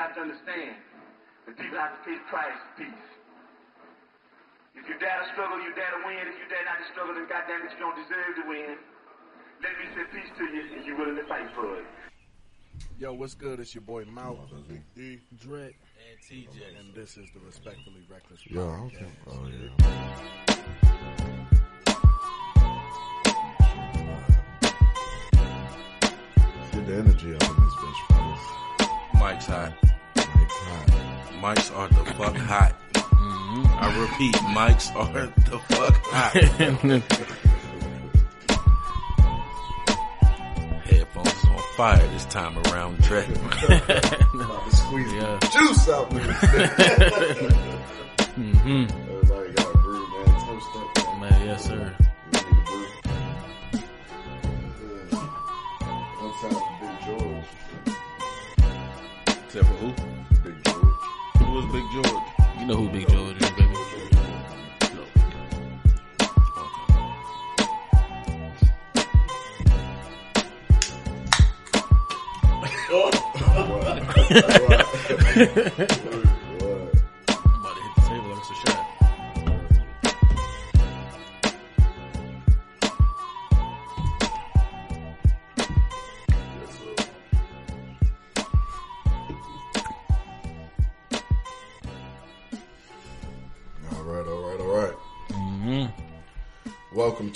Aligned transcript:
got 0.00 0.16
to 0.16 0.24
understand 0.24 0.80
that 1.44 1.60
people 1.60 1.76
have 1.76 1.92
to 1.92 2.00
pay 2.08 2.16
the 2.16 2.24
price 2.32 2.56
for 2.56 2.88
peace. 2.88 3.08
If 4.72 4.88
you 4.88 4.96
dare 4.96 5.20
to 5.20 5.28
struggle, 5.36 5.60
you 5.60 5.76
dare 5.76 5.92
to 5.92 6.00
win. 6.08 6.24
If 6.24 6.40
you 6.40 6.48
dare 6.48 6.64
not 6.64 6.80
to 6.80 6.88
struggle, 6.88 7.12
then 7.20 7.28
goddamn 7.28 7.68
it, 7.68 7.76
you 7.76 7.80
don't 7.84 7.92
deserve 8.00 8.32
to 8.40 8.44
win. 8.48 8.80
Let 9.60 9.76
me 9.76 9.84
say 9.92 10.08
peace 10.08 10.32
to 10.40 10.44
you 10.48 10.62
if 10.80 10.86
you're 10.88 10.96
willing 10.96 11.20
to 11.20 11.26
fight 11.28 11.52
for 11.52 11.68
it. 11.76 11.84
Yo, 12.98 13.12
what's 13.12 13.34
good? 13.34 13.60
It's 13.60 13.74
your 13.74 13.84
boy 13.84 14.06
Mouth, 14.06 14.38
E, 14.96 15.18
Dread. 15.36 15.76
And 16.00 16.16
TJ. 16.24 16.80
and 16.80 16.94
this 16.94 17.18
is 17.18 17.28
the 17.36 17.40
Respectfully 17.44 18.00
Reckless 18.08 18.40
Yo, 18.46 18.56
Podcast. 18.56 18.96
okay. 18.96 19.06
Oh 19.28 19.48
yeah. 19.52 20.80
Get 26.72 26.86
the 26.86 26.94
energy 26.94 27.34
up 27.34 27.42
in 27.42 27.44
this 27.44 27.44
bitch, 27.44 27.48
fellas. 27.48 27.59
Mike's 29.20 29.46
hot. 29.46 29.72
Mike's. 30.16 30.54
Mics 31.70 31.76
are 31.76 31.88
the 31.88 32.04
fuck 32.14 32.36
hot. 32.36 32.74
I 33.82 33.86
repeat, 33.98 34.34
mics 34.56 34.94
are 34.96 35.26
the 35.50 35.58
fuck 35.58 35.96
hot. 36.06 36.32
Headphones 40.84 41.44
on 41.44 41.58
fire 41.76 42.06
this 42.08 42.24
time 42.26 42.58
around, 42.66 42.98
Dre. 43.02 43.24
About 43.24 43.86
to 44.70 44.70
squeeze 44.76 45.12
Yeah. 45.12 45.38
juice 45.52 45.88
out 45.88 46.10
this 46.10 46.26
bitch. 46.26 47.50
Mm-hmm. 48.36 48.84
Everybody 49.10 49.52
got 49.52 49.74
a 49.74 49.78
brew, 49.78 50.08
man. 50.08 50.26
Toast 50.46 50.68
up. 50.76 51.20
Man, 51.20 51.46
yes, 51.46 51.64
sir. 51.64 51.96
Except 59.52 59.66
for 59.66 59.74
who? 59.74 59.88
Big 60.44 60.62
George. 60.62 60.94
Who 61.38 61.46
was 61.54 61.64
Big 61.72 61.82
George? 61.90 62.22
You 62.60 62.66
know 62.66 62.76
who 62.76 62.88
Big 62.88 63.08
George 63.08 63.36
is, 63.36 63.50
baby. 63.50 63.74
What? 76.06 76.06
I'm 76.06 76.09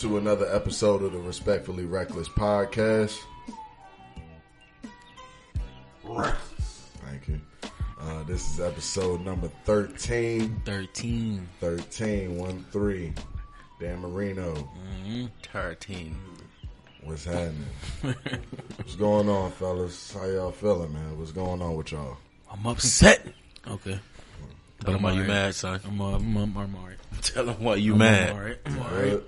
to 0.04 0.18
another 0.18 0.46
episode 0.54 1.02
of 1.02 1.12
the 1.12 1.18
Respectfully 1.18 1.86
Reckless 1.86 2.28
podcast. 2.28 3.18
Thank 6.04 7.28
you. 7.28 7.40
Uh, 7.98 8.22
this 8.24 8.52
is 8.52 8.60
episode 8.60 9.22
number 9.22 9.48
13. 9.64 10.60
13. 10.66 11.48
13, 11.58 12.36
1 12.36 12.66
3. 12.70 13.14
Dan 13.80 14.00
Marino. 14.00 14.68
Tartine. 15.42 16.16
What's 17.02 17.24
happening? 17.24 17.64
What's 18.02 18.96
going 18.96 19.30
on, 19.30 19.52
fellas? 19.52 20.12
How 20.12 20.26
y'all 20.26 20.52
feeling, 20.52 20.92
man? 20.92 21.18
What's 21.18 21.32
going 21.32 21.62
on 21.62 21.76
with 21.76 21.92
y'all? 21.92 22.18
I'm 22.52 22.66
upset. 22.66 23.26
Okay. 23.66 23.98
Tell 24.80 24.92
them 24.94 25.02
why 25.02 25.10
you 25.12 25.20
alright. 25.22 25.28
mad, 25.28 25.54
son. 25.54 25.80
I'm, 25.86 26.00
uh, 26.00 26.16
I'm, 26.16 26.36
I'm, 26.36 26.56
I'm 26.56 26.74
alright. 26.76 26.96
Tell 27.22 27.46
them 27.46 27.62
why 27.62 27.76
you 27.76 27.92
I'm 27.92 27.98
mad. 27.98 28.32
alright. 28.32 28.58
I'm 28.66 28.78
alright. 28.78 29.02
Good? 29.02 29.24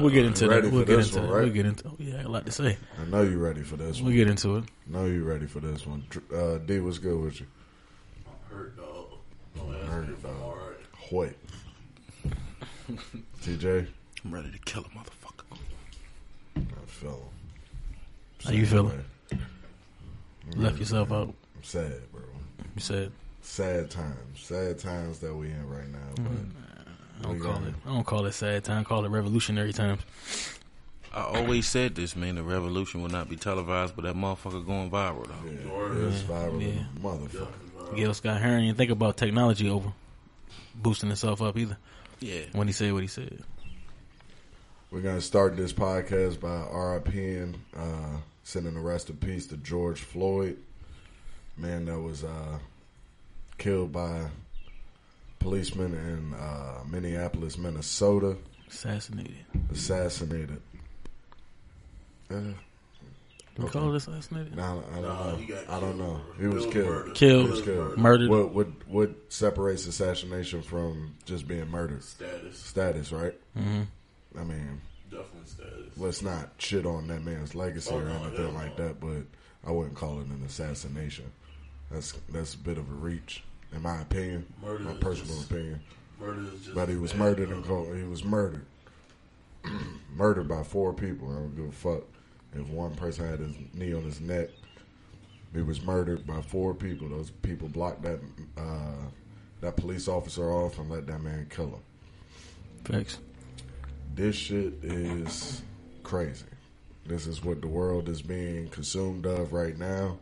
We'll 0.00 0.10
get 0.10 0.24
into 0.26 0.48
ready 0.48 0.62
that. 0.68 0.72
We'll 0.72 0.84
get 0.84 0.98
into 0.98 1.18
one, 1.18 1.26
that. 1.26 1.32
right? 1.34 1.44
We'll 1.44 1.52
get 1.52 1.66
into. 1.66 1.88
Oh, 1.88 1.96
yeah, 1.98 2.14
I 2.14 2.16
got 2.18 2.24
a 2.26 2.28
lot 2.28 2.46
to 2.46 2.52
say. 2.52 2.76
I 3.00 3.04
know 3.04 3.22
you're 3.22 3.38
ready 3.38 3.62
for 3.62 3.76
this 3.76 3.96
one. 3.98 4.06
We'll 4.06 4.16
get 4.16 4.28
into 4.28 4.56
it. 4.56 4.64
I 4.64 4.92
know 4.92 5.04
you're 5.06 5.24
ready 5.24 5.46
for 5.46 5.60
this 5.60 5.86
one. 5.86 6.04
Tr- 6.10 6.34
Uh, 6.34 6.58
D, 6.58 6.80
what's 6.80 6.98
good 6.98 7.18
with 7.20 7.40
you? 7.40 7.46
Hurt 8.50 8.76
dog. 8.76 9.06
Hurt, 9.88 10.22
dog. 10.22 10.32
All 10.42 10.56
right. 10.56 10.76
Hoyt. 10.96 11.36
TJ? 13.42 13.86
I'm 14.24 14.34
ready 14.34 14.50
to 14.50 14.58
kill 14.60 14.82
a 14.82 14.88
motherfucker. 14.88 15.58
I 16.56 16.60
feel 16.86 17.10
him. 17.10 17.18
How 18.44 18.50
you 18.50 18.66
feeling? 18.66 19.04
Way. 19.30 19.38
Left 20.56 20.78
yourself 20.78 21.12
out. 21.12 21.28
I'm 21.28 21.62
sad, 21.62 21.92
bro. 22.12 22.22
You 22.74 22.80
said. 22.80 23.12
Sad 23.48 23.90
times. 23.90 24.14
Sad 24.40 24.78
times 24.78 25.18
that 25.20 25.34
we're 25.34 25.46
in 25.46 25.68
right 25.68 25.88
now. 25.88 25.98
But 26.16 26.32
I 27.18 27.22
don't 27.32 27.40
call 27.40 27.52
got 27.54 27.62
it. 27.62 27.68
it. 27.68 27.74
I 27.86 27.88
don't 27.88 28.04
call 28.06 28.26
it 28.26 28.32
sad 28.32 28.62
time. 28.62 28.84
Call 28.84 29.04
it 29.04 29.08
revolutionary 29.08 29.72
times. 29.72 30.02
I 31.14 31.22
always 31.22 31.66
said 31.66 31.94
this, 31.94 32.14
man. 32.14 32.34
The 32.34 32.42
revolution 32.42 33.00
will 33.02 33.08
not 33.08 33.28
be 33.30 33.36
televised, 33.36 33.96
but 33.96 34.04
that 34.04 34.14
motherfucker 34.14 34.64
going 34.64 34.90
viral, 34.90 35.26
though. 35.26 35.50
yeah, 35.50 36.08
it's 36.08 36.22
viral 36.22 36.62
Yeah. 36.62 36.84
motherfucker. 37.00 37.96
Gil 37.96 38.12
Scott 38.12 38.40
Heron 38.40 38.66
didn't 38.66 38.76
think 38.76 38.90
about 38.90 39.16
technology 39.16 39.68
over 39.70 39.92
boosting 40.74 41.08
himself 41.08 41.40
up 41.40 41.56
either 41.56 41.78
Yeah. 42.20 42.42
when 42.52 42.66
he 42.66 42.72
said 42.74 42.92
what 42.92 43.02
he 43.02 43.08
said. 43.08 43.42
We're 44.90 45.00
gonna 45.00 45.22
start 45.22 45.56
this 45.56 45.72
podcast 45.72 46.38
by 46.38 46.48
RIPing, 46.70 47.54
uh, 47.74 48.18
sending 48.44 48.74
the 48.74 48.80
rest 48.80 49.08
of 49.08 49.18
peace 49.20 49.46
to 49.48 49.56
George 49.56 50.00
Floyd, 50.02 50.58
man 51.56 51.86
that 51.86 51.98
was 51.98 52.24
uh, 52.24 52.58
killed 53.58 53.92
by 53.92 54.26
policemen 55.38 55.94
in 55.94 56.34
uh, 56.34 56.82
Minneapolis, 56.88 57.58
Minnesota, 57.58 58.36
Assassinated. 58.70 59.44
assassinated. 59.72 60.60
Uh, 62.30 62.40
We 63.56 63.68
call 63.68 63.92
it 63.92 63.96
assassinated? 63.96 64.54
no, 64.54 64.82
I 64.92 65.00
don't 65.00 65.02
know. 65.02 65.38
I 65.68 65.80
don't 65.80 65.98
know. 65.98 66.20
He 66.38 66.46
was 66.46 66.66
killed. 66.66 67.14
Killed. 67.14 67.44
He 67.46 67.50
was 67.50 67.62
killed. 67.62 67.96
Murdered. 67.98 68.30
What 68.30 68.52
what 68.54 68.68
what 68.86 69.10
separates 69.30 69.86
assassination 69.86 70.62
from 70.62 71.14
just 71.24 71.48
being 71.48 71.68
murdered? 71.68 72.04
Status. 72.04 72.58
Status, 72.58 73.10
right? 73.12 73.34
hmm 73.56 73.82
I 74.38 74.44
mean, 74.44 74.80
Definitely 75.10 75.46
status. 75.46 75.96
let's 75.96 76.22
not 76.22 76.50
shit 76.58 76.84
on 76.86 77.08
that 77.08 77.24
man's 77.24 77.54
legacy 77.54 77.90
Oh, 77.92 77.98
or 78.00 78.08
anything 78.08 78.44
no. 78.44 78.50
like 78.52 78.76
that, 78.76 79.00
but 79.00 79.22
I 79.66 79.72
wouldn't 79.72 79.96
call 79.96 80.20
it 80.20 80.26
an 80.26 80.42
assassination. 80.46 81.24
That's 81.90 82.12
that's 82.28 82.52
a 82.54 82.58
bit 82.58 82.76
of 82.78 82.88
a 82.90 82.94
reach, 82.94 83.42
in 83.72 83.82
my 83.82 84.00
opinion, 84.02 84.46
Murder 84.62 84.84
my 84.84 84.94
personal 84.94 85.36
just- 85.36 85.50
opinion. 85.50 85.80
Murder 86.20 86.42
is 86.52 86.60
just. 86.62 86.74
But 86.74 86.88
he 86.88 86.96
was 86.96 87.12
bad, 87.12 87.18
murdered 87.20 87.48
bro. 87.48 87.56
and 87.56 87.64
cold. 87.66 87.96
He 87.96 88.02
was 88.02 88.24
murdered, 88.24 88.64
murdered 90.16 90.48
by 90.48 90.62
four 90.64 90.92
people. 90.92 91.30
I 91.30 91.34
don't 91.36 91.54
give 91.56 91.66
a 91.68 91.72
fuck 91.72 92.02
if 92.54 92.66
one 92.68 92.94
person 92.96 93.28
had 93.28 93.38
his 93.40 93.54
knee 93.74 93.92
on 93.94 94.02
his 94.02 94.20
neck. 94.20 94.48
He 95.54 95.62
was 95.62 95.82
murdered 95.82 96.26
by 96.26 96.42
four 96.42 96.74
people. 96.74 97.08
Those 97.08 97.30
people 97.30 97.68
blocked 97.68 98.02
that 98.02 98.18
uh, 98.56 99.06
that 99.60 99.76
police 99.76 100.08
officer 100.08 100.50
off 100.52 100.78
and 100.78 100.90
let 100.90 101.06
that 101.06 101.20
man 101.22 101.46
kill 101.50 101.68
him. 101.68 101.82
Thanks. 102.84 103.18
this 104.14 104.34
shit 104.36 104.74
is 104.82 105.62
crazy. 106.02 106.44
This 107.06 107.26
is 107.26 107.42
what 107.44 107.60
the 107.62 107.68
world 107.68 108.08
is 108.08 108.20
being 108.22 108.68
consumed 108.68 109.24
of 109.24 109.52
right 109.52 109.76
now. 109.78 110.18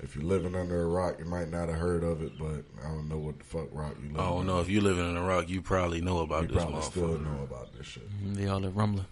If 0.00 0.14
you're 0.14 0.24
living 0.24 0.54
under 0.54 0.82
a 0.82 0.86
rock, 0.86 1.16
you 1.18 1.24
might 1.24 1.50
not 1.50 1.68
have 1.68 1.78
heard 1.78 2.04
of 2.04 2.22
it, 2.22 2.38
but 2.38 2.64
I 2.84 2.88
don't 2.88 3.08
know 3.08 3.16
what 3.16 3.38
the 3.38 3.44
fuck 3.44 3.68
rock 3.72 3.96
you 4.02 4.10
live 4.10 4.20
I 4.20 4.28
don't 4.28 4.46
know. 4.46 4.60
If 4.60 4.68
you're 4.68 4.82
living 4.82 5.08
in 5.08 5.16
a 5.16 5.22
rock, 5.22 5.48
you 5.48 5.62
probably 5.62 6.00
know 6.02 6.18
about 6.18 6.42
You 6.42 6.48
this 6.48 6.56
probably 6.64 6.82
still 6.82 7.08
motherfucker. 7.08 7.24
know 7.38 7.42
about 7.44 7.72
this 7.76 7.86
shit. 7.86 8.34
They 8.34 8.46
all 8.46 8.64
at 8.64 8.74
rumbling. 8.76 9.06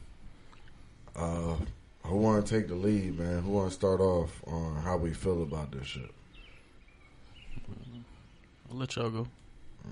Uh, 1.17 1.57
who 2.05 2.17
want 2.19 2.45
to 2.47 2.55
take 2.59 2.69
the 2.69 2.75
lead, 2.75 3.19
man? 3.19 3.43
Who 3.43 3.53
want 3.53 3.71
to 3.71 3.75
start 3.75 4.01
off 4.01 4.43
on 4.47 4.77
how 4.83 4.99
we 4.99 5.15
feel 5.15 5.43
about 5.43 5.73
this 5.73 5.87
shit? 5.87 6.11
I'll 8.71 8.77
let 8.77 8.95
y'all 8.97 9.09
go. 9.11 9.27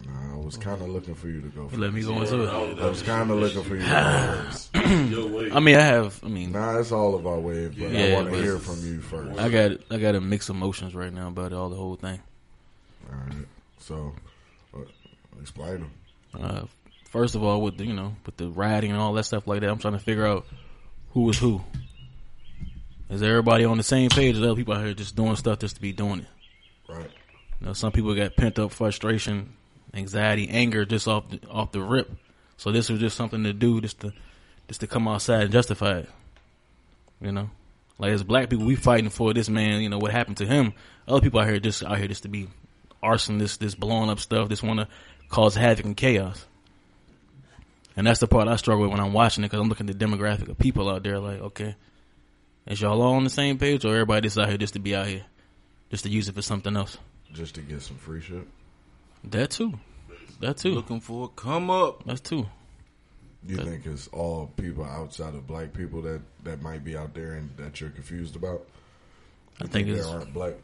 Nah, 0.07 0.35
I 0.35 0.37
was 0.39 0.57
kind 0.57 0.81
of 0.81 0.89
looking 0.89 1.15
for 1.15 1.29
you 1.29 1.41
to 1.43 1.49
go 1.49 1.63
You 1.65 1.69
first. 1.69 1.81
let 1.81 1.93
me 1.93 2.03
go 2.03 2.21
into 2.21 2.43
it. 2.45 2.79
I 2.81 2.87
was 2.89 3.03
kind 3.03 3.31
of 3.31 3.39
looking 3.39 3.63
for 3.63 3.77
you 3.77 3.83
to 3.83 3.89
go 3.89 4.43
first. 4.45 4.71
I 4.75 5.61
mean, 5.61 5.77
I 5.77 5.81
have. 5.83 6.19
I 6.25 6.29
mean, 6.29 6.53
Nah, 6.53 6.79
it's 6.79 6.93
all 6.93 7.15
of 7.15 7.27
our 7.27 7.39
wave, 7.39 7.77
but 7.79 7.95
I 7.95 8.15
want 8.15 8.31
to 8.31 8.37
hear 8.43 8.59
from 8.59 8.85
you 8.87 9.01
first. 9.01 9.39
I 9.39 9.49
got. 9.49 9.73
I 9.91 9.99
got 9.99 10.15
a 10.15 10.21
mixed 10.21 10.49
emotions 10.51 10.95
right 10.95 11.13
now 11.13 11.29
about 11.29 11.53
all 11.53 11.69
the 11.69 11.77
whole 11.77 11.97
thing. 11.97 12.21
All 13.11 13.19
right. 13.19 13.47
So, 13.79 14.13
uh, 14.75 14.81
explain 15.41 15.81
them. 15.81 15.91
Uh, 16.41 16.63
first 17.11 17.35
of 17.35 17.43
all, 17.45 17.61
with 17.61 17.77
the, 17.77 17.85
you 17.85 17.93
know, 17.95 18.15
with 18.25 18.37
the 18.39 18.49
riding 18.49 18.91
and 18.93 19.01
all 19.01 19.13
that 19.15 19.25
stuff 19.25 19.47
like 19.47 19.61
that, 19.61 19.69
I'm 19.71 19.79
trying 19.79 19.95
to 19.95 19.99
figure 20.01 20.27
out 20.27 20.47
who 21.11 21.29
is 21.31 21.39
who. 21.39 21.61
Is 23.11 23.23
everybody 23.23 23.65
on 23.67 23.77
the 23.77 23.83
same 23.83 24.09
page? 24.09 24.39
Or 24.39 24.45
other 24.45 24.55
people 24.55 24.73
out 24.73 24.85
here 24.85 24.95
just 24.95 25.15
doing 25.15 25.37
stuff 25.37 25.59
just 25.59 25.75
to 25.77 25.83
be 25.83 25.93
doing 25.93 26.21
it? 26.21 26.27
Right. 26.89 27.11
You 27.61 27.67
know, 27.67 27.73
some 27.75 27.93
people 27.93 28.15
got 28.15 28.35
pent 28.37 28.59
up 28.59 28.73
frustration, 28.73 29.53
anxiety, 29.95 30.49
anger 30.49 30.85
just 30.85 31.09
off 31.09 31.29
the, 31.31 31.41
off 31.49 31.73
the 31.73 31.83
rip. 31.83 32.11
So 32.57 32.71
this 32.73 32.89
was 32.89 33.01
just 33.01 33.17
something 33.17 33.45
to 33.45 33.53
do, 33.53 33.81
just 33.81 34.01
to 34.01 34.13
just 34.69 34.81
to 34.81 34.87
come 34.87 35.09
outside 35.09 35.43
and 35.43 35.53
justify 35.53 35.99
it. 35.99 36.09
You 37.21 37.33
know, 37.33 37.51
like 37.99 38.13
as 38.13 38.23
black 38.23 38.51
people, 38.51 38.67
we 38.67 38.75
fighting 38.75 39.11
for 39.11 39.35
this 39.35 39.49
man. 39.49 39.81
You 39.81 39.89
know 39.89 39.99
what 39.99 40.13
happened 40.13 40.39
to 40.39 40.47
him. 40.47 40.73
Other 41.07 41.21
people 41.21 41.41
out 41.41 41.49
here 41.49 41.61
just 41.61 41.83
out 41.83 41.99
here 41.99 42.09
just 42.09 42.23
to 42.23 42.29
be 42.29 42.49
arson, 43.03 43.39
this 43.39 43.57
this 43.57 43.75
blowing 43.75 44.11
up 44.11 44.21
stuff, 44.21 44.49
just 44.49 44.63
want 44.63 44.81
to 44.81 44.89
cause 45.29 45.55
havoc 45.55 45.85
and 45.85 45.97
chaos. 45.97 46.45
And 47.97 48.07
that's 48.07 48.21
the 48.21 48.27
part 48.27 48.49
I 48.49 48.57
struggle 48.57 48.83
with 48.83 48.93
when 48.93 49.01
I'm 49.01 49.13
watching 49.13 49.45
it 49.45 49.49
because 49.49 49.61
I'm 49.61 49.69
looking 49.69 49.89
at 49.89 49.99
the 49.99 50.05
demographic 50.05 50.49
of 50.49 50.59
people 50.59 50.89
out 50.89 51.03
there. 51.03 51.19
Like, 51.19 51.41
okay, 51.41 51.75
is 52.67 52.81
y'all 52.81 53.03
all 53.03 53.15
on 53.15 53.25
the 53.25 53.31
same 53.31 53.59
page, 53.59 53.85
or 53.85 53.89
everybody 53.89 54.23
just 54.23 54.39
out 54.39 54.49
here 54.49 54.57
just 54.57 54.75
to 54.75 54.79
be 54.79 54.95
out 54.95 55.07
here, 55.07 55.25
just 55.91 56.05
to 56.05 56.11
use 56.11 56.29
it 56.29 56.35
for 56.35 56.43
something 56.43 56.77
else? 56.77 56.97
Just 57.33 57.57
to 57.57 57.61
get 57.61 57.83
some 57.83 57.97
free 57.97 58.21
shit. 58.21 58.47
That 59.25 59.51
too. 59.51 59.75
That 60.41 60.57
too. 60.57 60.75
Looking 60.75 61.01
for 61.01 61.27
a 61.27 61.29
come 61.29 61.71
up. 61.71 62.05
That's 62.05 62.21
too. 62.21 62.47
You 63.47 63.57
think 63.57 63.87
it's 63.87 64.09
all 64.09 64.53
people 64.57 64.85
outside 64.85 65.35
of 65.35 65.47
black 65.47 65.73
people 65.73 66.01
that, 66.03 66.21
that 66.45 66.63
might 66.63 66.85
be 66.85 66.97
out 66.97 67.13
there 67.13 67.33
and 67.35 67.51
that 67.57 67.81
you're 67.81 67.91
confused 67.91 68.37
about? 68.37 68.67
I 69.61 69.65
You 69.65 69.69
think 69.69 69.89
there 69.89 70.07
aren't 70.07 70.33
black 70.33 70.55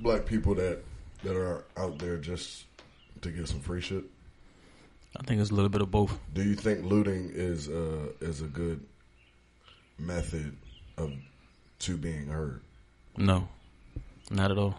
black 0.00 0.26
people 0.26 0.54
that 0.54 0.82
that 1.22 1.36
are 1.36 1.64
out 1.76 1.98
there 1.98 2.16
just 2.16 2.64
to 3.22 3.30
get 3.30 3.48
some 3.48 3.60
free 3.60 3.80
shit. 3.80 4.04
I 5.18 5.22
think 5.22 5.40
it's 5.40 5.50
a 5.50 5.54
little 5.54 5.70
bit 5.70 5.80
of 5.80 5.90
both. 5.90 6.18
Do 6.34 6.42
you 6.42 6.54
think 6.54 6.84
looting 6.84 7.30
is 7.34 7.68
uh 7.68 8.12
is 8.20 8.42
a 8.42 8.46
good 8.46 8.80
method 9.98 10.56
of 10.98 11.12
to 11.80 11.96
being 11.96 12.26
heard? 12.26 12.60
No, 13.16 13.48
not 14.30 14.50
at 14.50 14.58
all. 14.58 14.78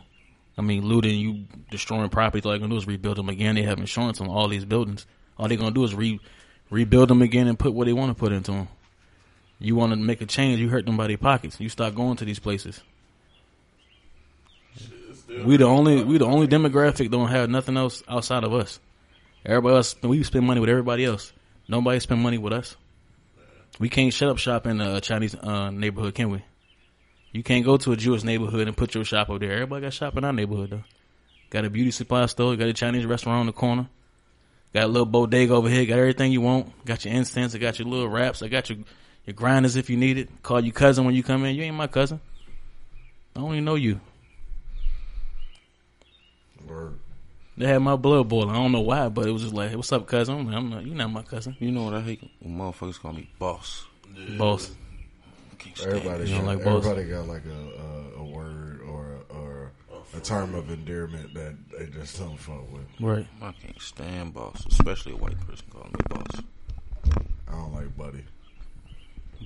I 0.57 0.61
mean, 0.61 0.85
looting, 0.85 1.19
you 1.19 1.45
destroying 1.69 2.09
property. 2.09 2.43
All 2.43 2.51
they 2.51 2.59
gonna 2.59 2.71
do 2.71 2.77
is 2.77 2.87
rebuild 2.87 3.17
them 3.17 3.29
again. 3.29 3.55
They 3.55 3.63
have 3.63 3.79
insurance 3.79 4.19
on 4.19 4.27
all 4.27 4.47
these 4.47 4.65
buildings. 4.65 5.05
All 5.37 5.47
they're 5.47 5.57
gonna 5.57 5.71
do 5.71 5.83
is 5.83 5.93
re 5.93 6.19
rebuild 6.69 7.09
them 7.09 7.21
again 7.21 7.47
and 7.47 7.57
put 7.57 7.73
what 7.73 7.85
they 7.85 7.93
want 7.93 8.09
to 8.09 8.19
put 8.19 8.31
into 8.31 8.51
them. 8.51 8.67
You 9.59 9.75
want 9.75 9.91
to 9.91 9.95
make 9.95 10.21
a 10.21 10.25
change, 10.25 10.59
you 10.59 10.69
hurt 10.69 10.85
them 10.85 10.97
by 10.97 11.07
their 11.07 11.17
pockets. 11.17 11.59
You 11.59 11.69
stop 11.69 11.95
going 11.95 12.17
to 12.17 12.25
these 12.25 12.39
places. 12.39 12.81
We 15.45 15.57
the 15.57 15.65
only 15.65 16.03
we 16.03 16.17
the 16.17 16.25
only 16.25 16.47
demographic 16.47 17.11
don't 17.11 17.29
have 17.29 17.49
nothing 17.49 17.77
else 17.77 18.01
outside 18.07 18.43
of 18.43 18.53
us. 18.53 18.79
Everybody 19.45 19.75
else, 19.75 19.95
we 20.01 20.23
spend 20.23 20.45
money 20.45 20.59
with 20.59 20.69
everybody 20.69 21.05
else. 21.05 21.31
Nobody 21.67 21.99
spend 21.99 22.21
money 22.21 22.37
with 22.37 22.53
us. 22.53 22.75
We 23.79 23.89
can't 23.89 24.13
shut 24.13 24.29
up 24.29 24.37
shop 24.37 24.65
in 24.65 24.81
a 24.81 25.01
Chinese 25.01 25.35
uh, 25.35 25.69
neighborhood, 25.69 26.15
can 26.15 26.31
we? 26.31 26.43
You 27.37 27.43
can't 27.43 27.63
go 27.63 27.77
to 27.77 27.91
a 27.91 27.95
Jewish 27.95 28.23
neighborhood 28.23 28.67
and 28.67 28.75
put 28.75 28.95
your 28.95 29.03
shop 29.03 29.29
over 29.29 29.37
there. 29.37 29.51
Everybody 29.51 29.83
got 29.83 29.93
shop 29.93 30.17
in 30.17 30.23
our 30.23 30.33
neighborhood 30.33 30.71
though. 30.71 30.83
Got 31.51 31.65
a 31.65 31.69
beauty 31.69 31.91
supply 31.91 32.25
store, 32.25 32.55
got 32.55 32.67
a 32.67 32.73
Chinese 32.73 33.05
restaurant 33.05 33.41
on 33.41 33.45
the 33.45 33.51
corner, 33.51 33.87
got 34.73 34.85
a 34.85 34.87
little 34.87 35.05
bodega 35.05 35.53
over 35.53 35.69
here, 35.69 35.85
got 35.85 35.99
everything 35.99 36.31
you 36.31 36.41
want. 36.41 36.83
Got 36.83 37.05
your 37.05 37.13
incense, 37.13 37.53
I 37.53 37.59
got 37.59 37.77
your 37.77 37.87
little 37.87 38.09
wraps, 38.09 38.41
I 38.41 38.47
got 38.47 38.71
your 38.71 38.79
your 39.27 39.35
grinders 39.35 39.75
if 39.75 39.87
you 39.87 39.97
need 39.97 40.17
it. 40.17 40.29
Call 40.41 40.61
you 40.61 40.71
cousin 40.71 41.05
when 41.05 41.13
you 41.13 41.21
come 41.21 41.45
in. 41.45 41.55
You 41.55 41.61
ain't 41.61 41.75
my 41.75 41.85
cousin. 41.85 42.19
I 43.35 43.41
don't 43.41 43.51
even 43.51 43.65
know 43.65 43.75
you. 43.75 44.01
Or 46.67 46.93
They 47.55 47.67
had 47.67 47.83
my 47.83 47.97
blood 47.97 48.29
boiling. 48.29 48.49
I 48.49 48.55
don't 48.55 48.71
know 48.71 48.81
why, 48.81 49.09
but 49.09 49.27
it 49.27 49.31
was 49.31 49.43
just 49.43 49.53
like, 49.53 49.73
"What's 49.73 49.91
up, 49.91 50.07
cousin?" 50.07 50.39
I'm 50.39 50.47
like, 50.47 50.55
"I'm 50.55 50.69
not. 50.71 50.85
You're 50.87 50.95
not 50.95 51.11
my 51.11 51.21
cousin, 51.21 51.55
You 51.59 51.69
know 51.71 51.83
what 51.83 51.93
I 51.93 52.01
hate? 52.01 52.23
When 52.39 52.57
motherfuckers 52.57 52.99
call 52.99 53.13
me 53.13 53.29
boss. 53.37 53.85
boss." 54.39 54.71
I 55.75 55.79
stand 55.79 55.95
everybody 55.95 56.29
You 56.29 56.35
got, 56.37 56.45
like 56.45 56.59
everybody 56.59 57.03
got 57.05 57.27
like 57.27 57.43
a, 57.45 58.19
a, 58.19 58.21
a 58.21 58.23
word 58.23 58.81
or 58.87 59.17
a, 59.29 59.33
or 59.33 59.71
a 60.15 60.19
term 60.19 60.55
of 60.55 60.69
endearment 60.71 61.33
that 61.33 61.55
they 61.77 61.87
just 61.87 62.17
don't 62.19 62.37
fuck 62.37 62.71
with. 62.71 62.85
Right. 62.99 63.27
I 63.41 63.51
can't 63.51 63.81
stand 63.81 64.33
boss, 64.33 64.65
especially 64.67 65.13
a 65.13 65.17
white 65.17 65.39
person 65.47 65.65
calling 65.71 65.91
me 65.91 65.99
boss. 66.09 66.41
I 67.47 67.51
don't 67.51 67.73
like 67.73 67.95
buddy. 67.97 68.23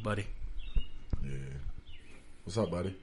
buddy. 0.03 0.25
Yeah. 1.23 1.37
What's 2.43 2.57
up, 2.57 2.71
buddy? 2.71 2.95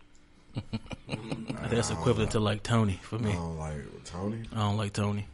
That's 1.71 1.91
equivalent 1.91 2.33
to 2.33 2.41
like 2.41 2.63
Tony 2.63 2.99
for 3.03 3.19
me. 3.19 3.31
I 3.31 3.35
don't 3.35 3.59
like 3.59 4.05
Tony. 4.05 4.43
I 4.53 4.59
don't 4.59 4.77
like 4.77 4.93
Tony. 4.93 5.27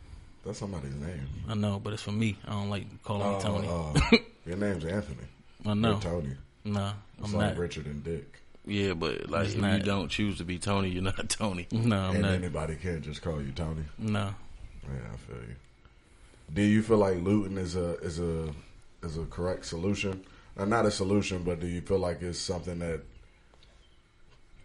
That's 0.44 0.58
somebody's 0.58 0.94
name. 0.94 1.26
I 1.48 1.54
know, 1.54 1.80
but 1.82 1.94
it's 1.94 2.02
for 2.02 2.12
me. 2.12 2.36
I 2.46 2.50
don't 2.50 2.68
like 2.68 3.02
calling 3.02 3.32
me 3.32 3.40
Tony. 3.40 3.68
Uh, 3.68 4.18
your 4.46 4.56
name's 4.58 4.84
Anthony. 4.84 5.16
I 5.64 5.68
You're 5.68 5.76
know. 5.76 5.98
Tony. 6.00 6.34
Nah, 6.64 6.92
It's 7.18 7.28
I'm 7.32 7.38
like 7.38 7.48
not. 7.50 7.58
Richard 7.58 7.86
and 7.86 8.02
Dick. 8.02 8.40
Yeah, 8.66 8.94
but 8.94 9.28
like 9.28 9.44
It's 9.46 9.54
if 9.54 9.60
not. 9.60 9.78
you 9.78 9.82
don't 9.84 10.08
choose 10.08 10.38
to 10.38 10.44
be 10.44 10.58
Tony, 10.58 10.88
you're 10.88 11.02
not 11.02 11.28
Tony. 11.28 11.66
No, 11.70 11.98
I'm 12.00 12.14
and 12.14 12.22
not. 12.22 12.32
anybody 12.32 12.76
can't 12.76 13.02
just 13.02 13.20
call 13.22 13.42
you 13.42 13.52
Tony. 13.52 13.82
No. 13.98 14.34
Yeah, 14.84 14.98
I 15.12 15.16
feel 15.16 15.36
you. 15.36 15.56
Do 16.52 16.62
you 16.62 16.82
feel 16.82 16.98
like 16.98 17.22
looting 17.22 17.58
is 17.58 17.76
a 17.76 17.94
is 17.98 18.18
a 18.18 18.54
is 19.02 19.18
a 19.18 19.24
correct 19.26 19.66
solution? 19.66 20.24
Uh, 20.56 20.64
not 20.64 20.86
a 20.86 20.90
solution, 20.90 21.42
but 21.42 21.60
do 21.60 21.66
you 21.66 21.80
feel 21.80 21.98
like 21.98 22.22
it's 22.22 22.38
something 22.38 22.78
that 22.78 23.00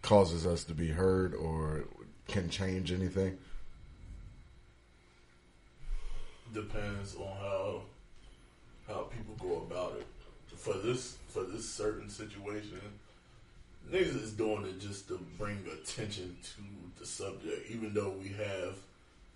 causes 0.02 0.46
us 0.46 0.64
to 0.64 0.72
be 0.74 0.88
heard 0.88 1.34
or 1.34 1.84
can 2.28 2.48
change 2.48 2.92
anything? 2.92 3.36
depends 6.52 7.14
on 7.14 7.28
how 7.38 7.82
how 8.88 9.02
people 9.02 9.34
go 9.38 9.58
about 9.70 9.96
it. 10.00 10.06
For 10.60 10.74
this 10.74 11.16
for 11.28 11.42
this 11.44 11.66
certain 11.66 12.10
situation, 12.10 12.80
niggas 13.90 14.22
is 14.22 14.32
doing 14.32 14.64
it 14.66 14.78
just 14.78 15.08
to 15.08 15.18
bring 15.38 15.58
attention 15.72 16.36
to 16.42 17.00
the 17.00 17.06
subject, 17.06 17.70
even 17.70 17.94
though 17.94 18.14
we 18.22 18.28
have 18.28 18.76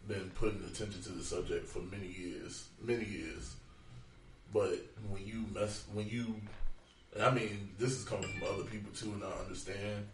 been 0.07 0.31
putting 0.35 0.63
attention 0.65 1.03
to 1.03 1.13
the 1.13 1.25
subject 1.25 1.67
for 1.67 1.79
many 1.79 2.09
years, 2.09 2.67
many 2.83 3.07
years. 3.07 3.55
But 4.53 4.79
when 5.09 5.27
you 5.27 5.47
mess, 5.55 5.85
when 5.95 6.09
you, 6.09 6.37
I 7.19 7.31
mean, 7.31 7.71
this 7.79 7.93
is 7.93 8.05
coming 8.05 8.29
from 8.29 8.55
other 8.55 8.65
people 8.65 8.93
too, 8.95 9.13
and 9.13 9.25
I 9.25 9.45
understand. 9.45 10.07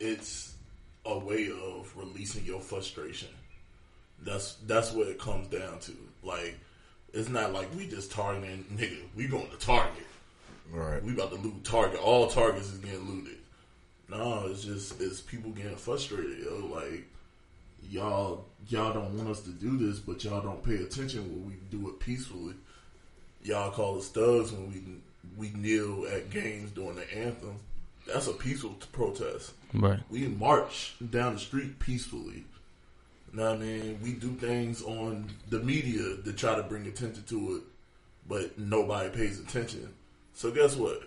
It's 0.00 0.54
a 1.06 1.16
way 1.16 1.50
of 1.50 1.92
releasing 1.96 2.44
your 2.44 2.60
frustration. 2.60 3.28
That's 4.24 4.54
that's 4.66 4.90
what 4.90 5.06
it 5.06 5.20
comes 5.20 5.46
down 5.46 5.78
to. 5.80 5.92
Like, 6.24 6.58
it's 7.12 7.28
not 7.28 7.52
like 7.52 7.72
we 7.76 7.86
just 7.86 8.10
targeting 8.10 8.64
nigga. 8.76 8.98
We 9.14 9.28
going 9.28 9.48
to 9.50 9.56
Target. 9.56 10.06
Right. 10.72 11.02
We 11.04 11.12
about 11.12 11.30
to 11.30 11.36
loot 11.36 11.64
Target. 11.64 12.00
All 12.00 12.26
Targets 12.28 12.72
is 12.72 12.78
getting 12.78 13.06
looted. 13.06 13.38
No, 14.08 14.46
it's 14.46 14.64
just 14.64 15.00
it's 15.00 15.20
people 15.20 15.50
getting 15.50 15.76
frustrated. 15.76 16.44
Yo, 16.44 16.66
like 16.66 17.06
y'all 17.90 18.46
y'all 18.68 18.92
don't 18.92 19.16
want 19.16 19.28
us 19.28 19.40
to 19.42 19.50
do 19.50 19.76
this, 19.76 19.98
but 19.98 20.24
y'all 20.24 20.40
don't 20.40 20.64
pay 20.64 20.76
attention 20.76 21.24
when 21.30 21.46
we 21.46 21.54
do 21.70 21.88
it 21.88 22.00
peacefully. 22.00 22.54
Y'all 23.42 23.70
call 23.70 23.98
us 23.98 24.08
thugs 24.08 24.52
when 24.52 24.70
we 24.70 24.82
we 25.36 25.50
kneel 25.58 26.06
at 26.06 26.30
games 26.30 26.70
during 26.70 26.96
the 26.96 27.14
anthem. 27.14 27.56
That's 28.06 28.26
a 28.26 28.32
peaceful 28.32 28.76
protest. 28.92 29.52
Right. 29.74 30.00
We 30.10 30.26
march 30.26 30.94
down 31.10 31.34
the 31.34 31.40
street 31.40 31.78
peacefully. 31.78 32.44
Know 33.32 33.50
what 33.50 33.60
I 33.60 33.64
mean? 33.64 34.00
We 34.02 34.12
do 34.12 34.32
things 34.34 34.82
on 34.82 35.30
the 35.48 35.58
media 35.58 36.16
to 36.22 36.32
try 36.32 36.54
to 36.54 36.62
bring 36.62 36.86
attention 36.86 37.24
to 37.28 37.56
it, 37.56 37.62
but 38.28 38.58
nobody 38.58 39.08
pays 39.08 39.40
attention. 39.40 39.88
So 40.34 40.50
guess 40.50 40.76
what? 40.76 41.02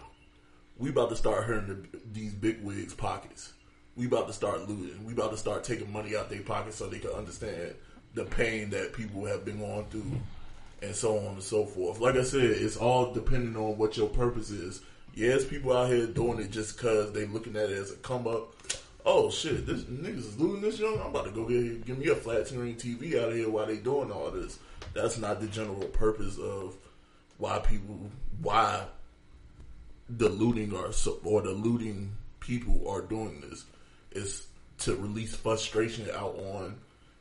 We 0.78 0.90
about 0.90 1.10
to 1.10 1.16
start 1.16 1.46
hurting 1.46 1.88
the, 1.92 2.00
these 2.12 2.34
big 2.34 2.64
wigs' 2.64 2.94
pockets. 2.94 3.54
We 3.96 4.08
about 4.08 4.28
to 4.28 4.34
start 4.34 4.68
looting. 4.68 5.06
We 5.06 5.14
about 5.14 5.32
to 5.32 5.38
start 5.38 5.64
taking 5.64 5.92
money 5.92 6.16
out 6.16 6.30
their 6.30 6.42
pockets 6.42 6.78
so 6.78 6.88
they 6.88 7.00
can 7.00 7.12
understand 7.12 7.76
the 8.14 8.26
pain 8.26 8.70
that 8.72 8.94
people 8.94 9.26
have 9.26 9.46
been 9.46 9.60
going 9.60 9.86
through, 9.86 10.12
and 10.82 10.96
so 10.96 11.18
on 11.18 11.34
and 11.36 11.44
so 11.44 11.66
forth. 11.66 12.00
Like 12.00 12.16
I 12.16 12.24
said, 12.24 12.44
it's 12.44 12.78
all 12.78 13.14
depending 13.14 13.56
on 13.56 13.78
what 13.78 13.98
your 13.98 14.08
purpose 14.08 14.50
is. 14.50 14.82
Yes, 15.14 15.46
people 15.46 15.76
out 15.76 15.90
here 15.90 16.08
doing 16.08 16.40
it 16.40 16.52
just 16.52 16.78
because 16.78 17.14
they 17.14 17.26
looking 17.26 17.56
at 17.56 17.70
it 17.70 17.78
as 17.78 17.92
a 17.92 17.96
come 17.98 18.28
up. 18.28 18.54
Oh 19.06 19.30
shit, 19.30 19.66
this 19.66 19.84
niggas 19.84 20.18
is 20.18 20.40
looting 20.40 20.62
this 20.62 20.80
young. 20.80 21.00
I'm 21.00 21.08
about 21.08 21.26
to 21.26 21.32
go 21.32 21.48
get 21.48 21.86
give 21.86 21.98
me 21.98 22.08
a 22.08 22.16
flat 22.16 22.48
screen 22.48 22.76
TV 22.76 23.16
out 23.22 23.30
of 23.30 23.36
here 23.36 23.50
while 23.50 23.66
they 23.66 23.78
doing 23.78 24.12
all 24.12 24.32
this. 24.32 24.60
That's 24.94 25.18
not 25.18 25.40
the 25.40 25.48
general 25.48 25.88
purpose 25.88 26.38
of 26.38 26.76
why 27.38 27.60
people 27.60 28.10
why 28.42 28.86
the 30.10 30.30
looting 30.30 30.74
or 30.74 30.92
or 31.24 31.42
the 31.42 31.52
looting 31.52 32.16
people 32.40 32.88
are 32.88 33.02
doing 33.02 33.42
this. 33.50 33.66
is 34.12 34.48
to 34.78 34.96
release 34.96 35.36
frustration 35.36 36.08
out 36.14 36.36
on 36.38 36.76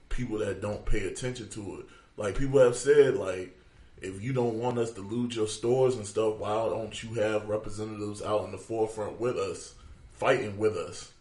people 0.09 0.39
that 0.39 0.61
don't 0.61 0.85
pay 0.85 1.07
attention 1.07 1.49
to 1.49 1.81
it. 1.81 1.87
Like 2.17 2.37
people 2.37 2.61
have 2.61 2.77
said, 2.77 3.17
like 3.17 3.57
if 4.01 4.23
you 4.23 4.33
don't 4.33 4.59
want 4.59 4.79
us 4.79 4.93
to 4.93 5.01
loot 5.01 5.35
your 5.35 5.47
stores 5.47 5.97
and 5.97 6.07
stuff, 6.07 6.37
why 6.37 6.53
don't 6.69 7.03
you 7.03 7.15
have 7.15 7.49
representatives 7.49 8.23
out 8.23 8.45
in 8.45 8.53
the 8.53 8.59
forefront 8.59 9.21
with 9.21 9.37
us, 9.37 9.75
fighting 10.13 10.59
with 10.59 10.77
us? 10.77 11.13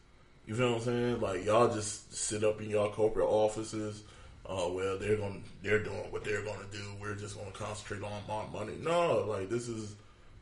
You 0.46 0.56
feel 0.56 0.72
what 0.72 0.80
I'm 0.80 0.84
saying? 0.84 1.22
Like 1.22 1.46
y'all 1.46 1.74
just 1.74 2.14
sit 2.14 2.44
up 2.44 2.62
in 2.62 2.70
y'all 2.70 2.92
corporate 2.92 3.30
offices. 3.30 4.04
Uh, 4.46 4.68
well, 4.70 4.98
they're 4.98 5.16
going, 5.16 5.42
to 5.42 5.50
they're 5.62 5.82
doing 5.82 6.12
what 6.12 6.26
they're 6.26 6.44
going 6.44 6.60
to 6.60 6.78
do. 6.78 6.84
We're 7.00 7.16
just 7.16 7.38
going 7.38 7.50
to 7.50 7.58
concentrate 7.58 8.04
on 8.04 8.12
our 8.30 8.48
money. 8.50 8.74
No, 8.82 9.26
like 9.26 9.50
this 9.50 9.70
is 9.70 9.96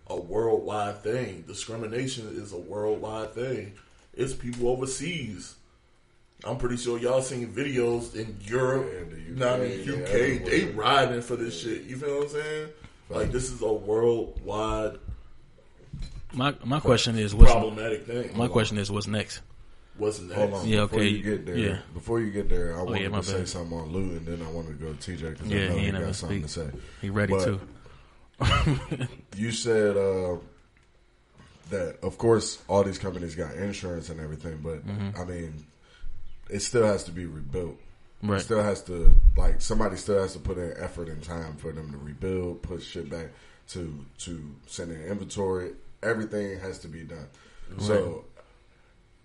a 0.08 0.20
worldwide 0.20 1.04
thing. 1.04 1.44
Discrimination 1.48 2.28
is 2.34 2.54
a 2.54 2.58
worldwide 2.58 3.34
thing. 3.34 3.74
It's 4.14 4.34
people 4.34 4.68
overseas. 4.70 5.56
I'm 6.44 6.58
pretty 6.58 6.78
sure 6.78 6.98
y'all 6.98 7.22
seen 7.22 7.54
videos 7.54 8.16
in 8.16 8.36
Europe, 8.42 8.88
Yeah, 8.92 9.04
the 9.16 9.32
UK, 9.32 9.38
not 9.38 9.60
in 9.60 9.84
yeah, 9.88 9.94
UK. 9.94 10.46
They 10.46 10.66
riding 10.74 11.22
for 11.22 11.36
this 11.36 11.60
shit. 11.62 11.84
You 11.84 11.98
feel 11.98 12.16
what 12.16 12.24
I'm 12.24 12.30
saying? 12.30 12.70
Like 13.10 13.32
this 13.32 13.52
is 13.52 13.62
a 13.62 13.72
worldwide 13.72 14.98
My 16.34 16.56
my 16.64 16.80
question 16.80 17.18
is 17.18 17.36
what's 17.36 17.52
problematic 17.52 18.06
thing. 18.08 18.36
my 18.38 18.48
question 18.48 18.78
is 18.78 18.90
what's 18.90 19.06
next? 19.08 19.42
What's 19.98 20.20
next? 20.22 20.34
Hold 20.36 20.54
on. 20.54 20.68
Yeah, 20.68 20.82
before 20.82 21.00
okay, 21.00 21.08
you 21.10 21.22
get 21.24 21.46
there, 21.46 21.58
yeah. 21.58 21.78
before 21.94 22.22
you 22.22 22.32
get 22.32 22.50
there, 22.50 22.76
I 22.76 22.80
oh, 22.80 22.86
wanted 22.86 23.02
yeah, 23.02 23.08
my 23.10 23.20
to 23.20 23.24
say 23.26 23.46
something 23.46 23.78
on 23.78 23.90
Lou, 23.92 24.00
and 24.16 24.26
then 24.26 24.42
I 24.42 24.50
wanted 24.50 24.80
to 24.80 24.86
go 24.86 24.94
to 24.94 24.98
TJ 24.98 25.32
because 25.32 25.48
Yeah, 25.52 25.66
I 25.66 25.68
know 25.68 25.74
he 25.76 25.80
he 25.86 25.92
got 25.92 26.00
never 26.00 26.14
something 26.14 26.48
speak. 26.48 26.70
to 26.72 26.72
say. 26.72 26.78
He 27.02 27.10
ready 27.10 27.34
But- 27.34 27.46
too. 27.46 27.60
You 29.42 29.52
said 29.52 29.98
uh, 29.98 30.36
that, 31.72 31.98
of 32.04 32.18
course, 32.20 32.62
all 32.68 32.84
these 32.84 33.00
companies 33.00 33.34
got 33.36 33.56
insurance 33.56 34.10
and 34.10 34.20
everything, 34.20 34.60
but 34.62 34.86
Mm-hmm. 34.86 35.20
I 35.20 35.26
mean, 35.26 35.66
it 36.50 36.60
still 36.60 36.86
has 36.86 37.04
to 37.06 37.12
be 37.12 37.26
rebuilt. 37.26 37.78
It 38.24 38.28
Right. 38.28 38.42
still 38.42 38.62
has 38.62 38.84
to 38.84 39.12
like 39.36 39.62
somebody 39.62 39.96
still 39.98 40.22
has 40.22 40.34
to 40.34 40.40
put 40.40 40.58
in 40.60 40.74
effort 40.78 41.08
and 41.08 41.24
time 41.24 41.56
for 41.56 41.72
them 41.72 41.92
to 41.92 41.98
rebuild, 41.98 42.62
put 42.62 42.84
shit 42.84 43.10
back 43.10 43.30
to 43.70 44.06
to 44.20 44.32
send 44.68 44.92
in 44.92 45.02
inventory. 45.06 45.72
Everything 46.04 46.60
has 46.60 46.78
to 46.80 46.88
be 46.88 47.02
done. 47.04 47.28
So 47.80 48.26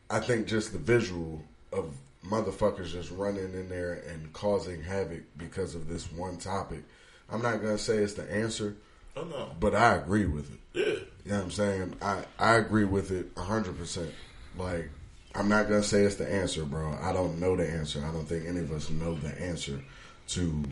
I 0.08 0.20
think 0.20 0.46
just 0.46 0.72
the 0.72 0.78
visual 0.78 1.42
of 1.72 1.94
motherfuckers 2.24 2.90
just 2.92 3.10
running 3.10 3.52
in 3.52 3.68
there 3.68 3.94
and 4.08 4.32
causing 4.32 4.82
havoc 4.82 5.24
because 5.36 5.74
of 5.74 5.88
this 5.88 6.10
one 6.12 6.38
topic. 6.38 6.82
I'm 7.30 7.42
not 7.42 7.60
gonna 7.60 7.76
say 7.76 7.96
it's 7.98 8.14
the 8.14 8.30
answer, 8.32 8.76
Oh 9.16 9.24
no. 9.24 9.50
but 9.58 9.74
I 9.74 9.94
agree 9.96 10.26
with 10.26 10.52
it. 10.52 10.60
Yeah. 10.74 10.84
You 11.24 11.32
know 11.32 11.36
what 11.38 11.44
I'm 11.44 11.50
saying? 11.50 11.94
I, 12.02 12.24
I 12.38 12.54
agree 12.56 12.84
with 12.84 13.10
it 13.10 13.34
100%. 13.34 14.10
Like, 14.58 14.90
I'm 15.34 15.48
not 15.48 15.68
going 15.68 15.80
to 15.82 15.86
say 15.88 16.02
it's 16.02 16.16
the 16.16 16.30
answer, 16.30 16.64
bro. 16.64 16.96
I 17.00 17.12
don't 17.12 17.40
know 17.40 17.56
the 17.56 17.68
answer. 17.68 18.04
I 18.06 18.12
don't 18.12 18.26
think 18.28 18.46
any 18.46 18.60
of 18.60 18.70
us 18.72 18.90
know 18.90 19.14
the 19.14 19.28
answer 19.40 19.80
to 20.28 20.62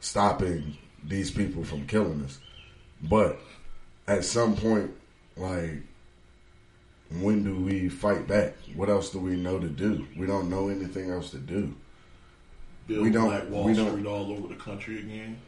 stopping 0.00 0.76
these 1.04 1.30
people 1.30 1.64
from 1.64 1.86
killing 1.86 2.24
us. 2.24 2.38
But 3.02 3.38
at 4.08 4.24
some 4.24 4.56
point, 4.56 4.90
like, 5.36 5.82
when 7.20 7.44
do 7.44 7.54
we 7.56 7.88
fight 7.88 8.26
back? 8.26 8.54
What 8.74 8.88
else 8.88 9.10
do 9.10 9.18
we 9.20 9.36
know 9.36 9.58
to 9.58 9.68
do? 9.68 10.06
We 10.16 10.26
don't 10.26 10.50
know 10.50 10.68
anything 10.68 11.10
else 11.10 11.30
to 11.30 11.38
do. 11.38 11.74
Build 12.86 13.02
We 13.04 13.10
don't- 13.10 13.28
Black 13.28 13.48
Wall 13.50 13.64
we 13.64 13.74
don't- 13.74 13.90
Street 13.92 14.06
all 14.06 14.32
over 14.32 14.48
the 14.48 14.54
country 14.60 14.98
again. 15.00 15.38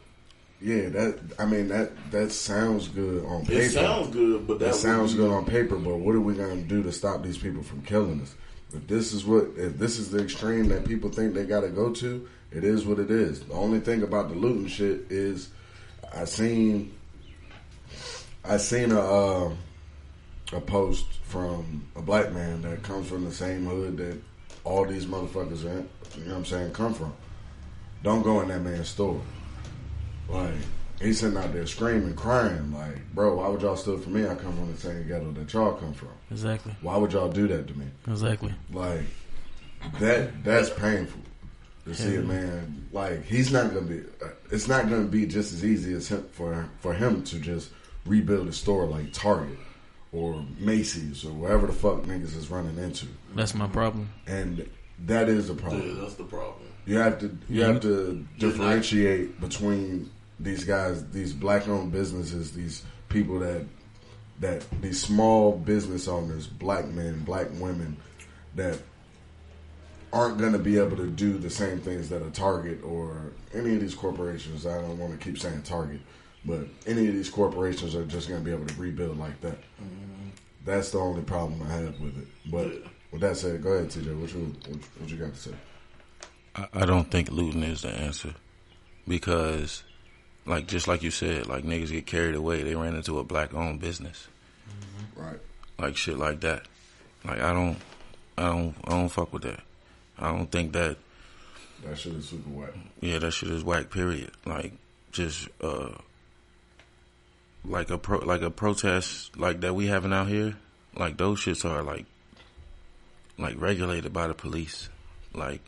Yeah, 0.60 0.88
that 0.88 1.18
I 1.38 1.46
mean 1.46 1.68
that 1.68 1.92
that 2.10 2.32
sounds 2.32 2.88
good 2.88 3.24
on 3.26 3.46
paper. 3.46 3.60
It 3.60 3.70
sounds 3.70 4.08
good, 4.08 4.46
but 4.46 4.58
that 4.58 4.66
That 4.66 4.74
sounds 4.74 5.14
good 5.14 5.30
on 5.30 5.44
paper, 5.44 5.76
but 5.76 5.96
what 5.98 6.14
are 6.16 6.20
we 6.20 6.34
going 6.34 6.62
to 6.62 6.68
do 6.68 6.82
to 6.82 6.90
stop 6.90 7.22
these 7.22 7.38
people 7.38 7.62
from 7.62 7.82
killing 7.82 8.20
us? 8.20 8.34
If 8.74 8.86
this 8.86 9.12
is 9.12 9.24
what, 9.24 9.46
if 9.56 9.78
this 9.78 9.98
is 9.98 10.10
the 10.10 10.22
extreme 10.22 10.68
that 10.68 10.84
people 10.84 11.10
think 11.10 11.32
they 11.32 11.46
got 11.46 11.60
to 11.60 11.68
go 11.68 11.92
to, 11.94 12.28
it 12.52 12.64
is 12.64 12.84
what 12.84 12.98
it 12.98 13.10
is. 13.10 13.40
The 13.40 13.54
only 13.54 13.80
thing 13.80 14.02
about 14.02 14.28
the 14.28 14.34
looting 14.34 14.66
shit 14.66 15.06
is, 15.10 15.48
I 16.14 16.24
seen, 16.24 16.92
I 18.44 18.56
seen 18.58 18.92
a 18.92 19.00
uh, 19.00 19.54
a 20.52 20.60
post 20.60 21.06
from 21.22 21.86
a 21.94 22.02
black 22.02 22.32
man 22.32 22.62
that 22.62 22.82
comes 22.82 23.08
from 23.08 23.24
the 23.24 23.32
same 23.32 23.66
hood 23.66 23.96
that 23.98 24.18
all 24.64 24.84
these 24.84 25.06
motherfuckers 25.06 25.64
are, 25.64 25.78
in, 25.78 25.88
you 26.16 26.24
know 26.24 26.32
what 26.32 26.38
I'm 26.38 26.44
saying, 26.44 26.72
come 26.72 26.94
from. 26.94 27.14
Don't 28.02 28.22
go 28.22 28.40
in 28.40 28.48
that 28.48 28.62
man's 28.62 28.88
store. 28.88 29.20
Like 30.28 30.54
he's 31.00 31.20
sitting 31.20 31.38
out 31.38 31.52
there 31.52 31.66
screaming, 31.66 32.14
crying, 32.14 32.72
like, 32.72 32.98
bro, 33.14 33.36
why 33.36 33.48
would 33.48 33.62
y'all 33.62 33.76
steal 33.76 33.98
from 33.98 34.12
me? 34.14 34.26
I 34.26 34.34
come 34.34 34.54
from 34.56 34.70
the 34.72 34.78
same 34.78 35.06
ghetto 35.08 35.30
that 35.32 35.52
y'all 35.52 35.72
come 35.74 35.94
from. 35.94 36.08
Exactly. 36.30 36.74
Why 36.82 36.96
would 36.96 37.12
y'all 37.12 37.30
do 37.30 37.46
that 37.48 37.66
to 37.68 37.78
me? 37.78 37.86
Exactly. 38.06 38.54
Like 38.72 39.04
that 40.00 40.44
that's 40.44 40.70
painful 40.70 41.20
to 41.86 41.94
see 41.94 42.16
a 42.16 42.22
man 42.22 42.86
like 42.92 43.24
he's 43.24 43.50
not 43.52 43.68
gonna 43.72 43.86
be. 43.86 44.00
uh, 44.22 44.28
It's 44.50 44.68
not 44.68 44.88
gonna 44.90 45.04
be 45.06 45.26
just 45.26 45.52
as 45.52 45.64
easy 45.64 45.94
as 45.94 46.08
him 46.08 46.26
for 46.32 46.68
for 46.80 46.92
him 46.94 47.22
to 47.24 47.38
just 47.38 47.70
rebuild 48.04 48.48
a 48.48 48.52
store 48.52 48.86
like 48.86 49.12
Target 49.12 49.58
or 50.12 50.42
Macy's 50.58 51.24
or 51.24 51.32
wherever 51.32 51.66
the 51.66 51.72
fuck 51.72 52.02
niggas 52.04 52.34
is 52.36 52.48
running 52.50 52.78
into, 52.78 53.06
That's 53.34 53.54
my 53.54 53.66
problem. 53.68 54.08
and 54.26 54.66
that 55.06 55.28
is 55.28 55.50
a 55.50 55.52
Yeah, 55.52 55.60
problem. 55.60 56.00
that's 56.00 56.14
the 56.14 56.24
problem. 56.24 56.66
You 56.86 56.96
have 56.98 57.18
to 57.20 57.26
you 57.48 57.60
Yeah. 57.60 57.66
have 57.72 57.80
to 57.82 58.26
differentiate 58.38 59.38
between 59.40 60.10
these 60.40 60.64
guys, 60.64 61.08
these 61.10 61.32
black 61.32 61.68
owned 61.68 61.92
businesses, 61.92 62.52
these 62.52 62.84
people 63.08 63.38
that 63.40 63.64
that 64.40 64.64
these 64.80 65.00
small 65.00 65.52
business 65.52 66.06
owners, 66.06 66.46
black 66.46 66.86
men, 66.86 67.20
black 67.24 67.48
women 67.54 67.96
that 68.54 68.78
aren't 70.12 70.38
going 70.38 70.52
to 70.52 70.58
be 70.58 70.78
able 70.78 70.96
to 70.96 71.08
do 71.08 71.38
the 71.38 71.50
same 71.50 71.78
things 71.80 72.08
that 72.08 72.22
a 72.22 72.30
Target 72.30 72.82
or 72.82 73.32
any 73.52 73.74
of 73.74 73.80
these 73.80 73.94
corporations. 73.94 74.66
I 74.66 74.80
don't 74.80 74.98
want 74.98 75.18
to 75.18 75.24
keep 75.24 75.38
saying 75.38 75.62
Target, 75.62 76.00
but 76.44 76.66
any 76.86 77.08
of 77.08 77.14
these 77.14 77.28
corporations 77.28 77.94
are 77.94 78.04
just 78.04 78.28
going 78.28 78.40
to 78.40 78.44
be 78.44 78.52
able 78.52 78.66
to 78.66 78.80
rebuild 78.80 79.18
like 79.18 79.40
that. 79.40 79.58
Mm-hmm. 79.82 80.30
That's 80.64 80.90
the 80.90 80.98
only 80.98 81.22
problem 81.22 81.62
I 81.62 81.72
have 81.72 82.00
with 82.00 82.16
it. 82.18 82.28
But 82.50 82.82
with 83.10 83.20
that 83.20 83.36
said, 83.36 83.62
go 83.62 83.70
ahead, 83.70 83.90
TJ. 83.90 84.18
What 84.18 84.32
you 84.32 84.54
what, 84.68 84.80
what 84.98 85.10
you 85.10 85.16
got 85.16 85.34
to 85.34 85.40
say? 85.40 85.54
I, 86.54 86.68
I 86.74 86.86
don't 86.86 87.10
think 87.10 87.30
looting 87.30 87.62
is 87.62 87.82
the 87.82 87.90
answer 87.90 88.34
because, 89.06 89.82
like 90.48 90.66
just 90.66 90.88
like 90.88 91.02
you 91.02 91.10
said, 91.10 91.46
like 91.46 91.64
niggas 91.64 91.90
get 91.92 92.06
carried 92.06 92.34
away. 92.34 92.62
They 92.62 92.74
ran 92.74 92.96
into 92.96 93.18
a 93.18 93.24
black 93.24 93.54
owned 93.54 93.80
business, 93.80 94.26
Right. 95.14 95.38
like 95.78 95.96
shit 95.96 96.18
like 96.18 96.40
that. 96.40 96.62
Like 97.24 97.40
I 97.40 97.52
don't, 97.52 97.76
I 98.36 98.46
don't, 98.46 98.74
I 98.84 98.90
don't 98.90 99.08
fuck 99.08 99.32
with 99.32 99.42
that. 99.42 99.60
I 100.18 100.28
don't 100.32 100.50
think 100.50 100.72
that. 100.72 100.96
That 101.84 101.96
shit 101.98 102.14
is 102.14 102.28
super 102.30 102.50
whack. 102.50 102.70
Yeah, 103.00 103.18
that 103.20 103.30
shit 103.32 103.50
is 103.50 103.62
whack. 103.62 103.90
Period. 103.90 104.30
Like 104.44 104.72
just 105.12 105.48
uh, 105.60 105.90
like 107.64 107.90
a 107.90 107.98
pro, 107.98 108.18
like 108.18 108.42
a 108.42 108.50
protest 108.50 109.36
like 109.36 109.60
that 109.60 109.74
we 109.74 109.86
having 109.86 110.12
out 110.12 110.28
here. 110.28 110.56
Like 110.96 111.16
those 111.16 111.38
shits 111.40 111.64
are 111.68 111.82
like, 111.82 112.06
like 113.38 113.60
regulated 113.60 114.12
by 114.12 114.26
the 114.26 114.34
police. 114.34 114.88
Like 115.34 115.60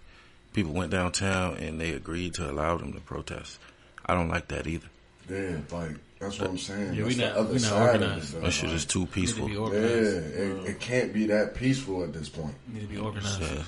people 0.53 0.73
went 0.73 0.91
downtown 0.91 1.57
and 1.59 1.81
they 1.81 1.91
agreed 1.93 2.35
to 2.35 2.51
allow 2.51 2.77
them 2.77 2.93
to 2.93 3.01
protest. 3.01 3.59
I 4.07 4.15
don't 4.15 4.29
like 4.29 4.49
that 4.49 4.67
either. 4.67 4.89
Yeah, 5.29 5.59
like 5.71 5.97
that's 6.19 6.39
what 6.39 6.51
I'm 6.51 6.59
saying. 6.59 6.95
Yeah, 6.95 7.05
that's 7.05 7.07
we 7.07 7.15
the 7.15 7.27
not- 7.27 7.37
other 7.37 7.49
we 7.49 7.55
not 7.55 7.63
side 7.63 7.95
of 7.97 8.03
organized. 8.03 8.31
it. 8.31 8.35
though. 8.35 8.41
That 8.47 8.51
shit 8.53 8.71
is 8.71 8.85
too 8.85 8.99
Need 9.01 9.07
to 9.07 9.13
peaceful. 9.13 9.47
be 9.47 9.55
Yeah, 9.55 9.69
it, 9.69 10.67
it 10.69 10.81
can't 10.81 11.13
be 11.13 11.27
that 11.27 11.55
peaceful 11.55 12.03
at 12.05 12.13
this 12.13 12.29
point. 12.29 12.55
Need 12.69 12.81
to 12.81 12.87
be 12.87 12.99
uh, 12.99 13.03
organized. 13.03 13.41
Yeah. 13.41 13.63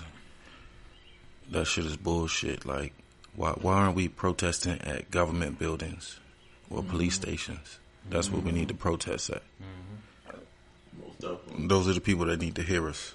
That 1.51 1.67
shit 1.67 1.87
is 1.87 1.97
bullshit. 1.97 2.65
Like, 2.67 2.93
why 3.37 3.51
why 3.53 3.75
aren't 3.75 3.95
we 3.97 4.09
protesting 4.09 4.81
at 4.81 5.11
government 5.11 5.59
buildings 5.59 6.19
or 6.71 6.81
mm-hmm. 6.81 6.91
police 6.91 7.15
stations? 7.15 7.79
That's 8.11 8.31
what 8.31 8.43
we 8.43 8.51
need 8.51 8.69
to 8.69 8.75
protest 8.75 9.31
at. 9.31 9.43
Most 11.01 11.21
definitely. 11.21 11.67
Those 11.69 11.89
are 11.89 11.93
the 11.95 12.01
people 12.01 12.27
that 12.27 12.41
need 12.41 12.57
to 12.57 12.63
hear 12.63 12.89
us. 12.89 13.15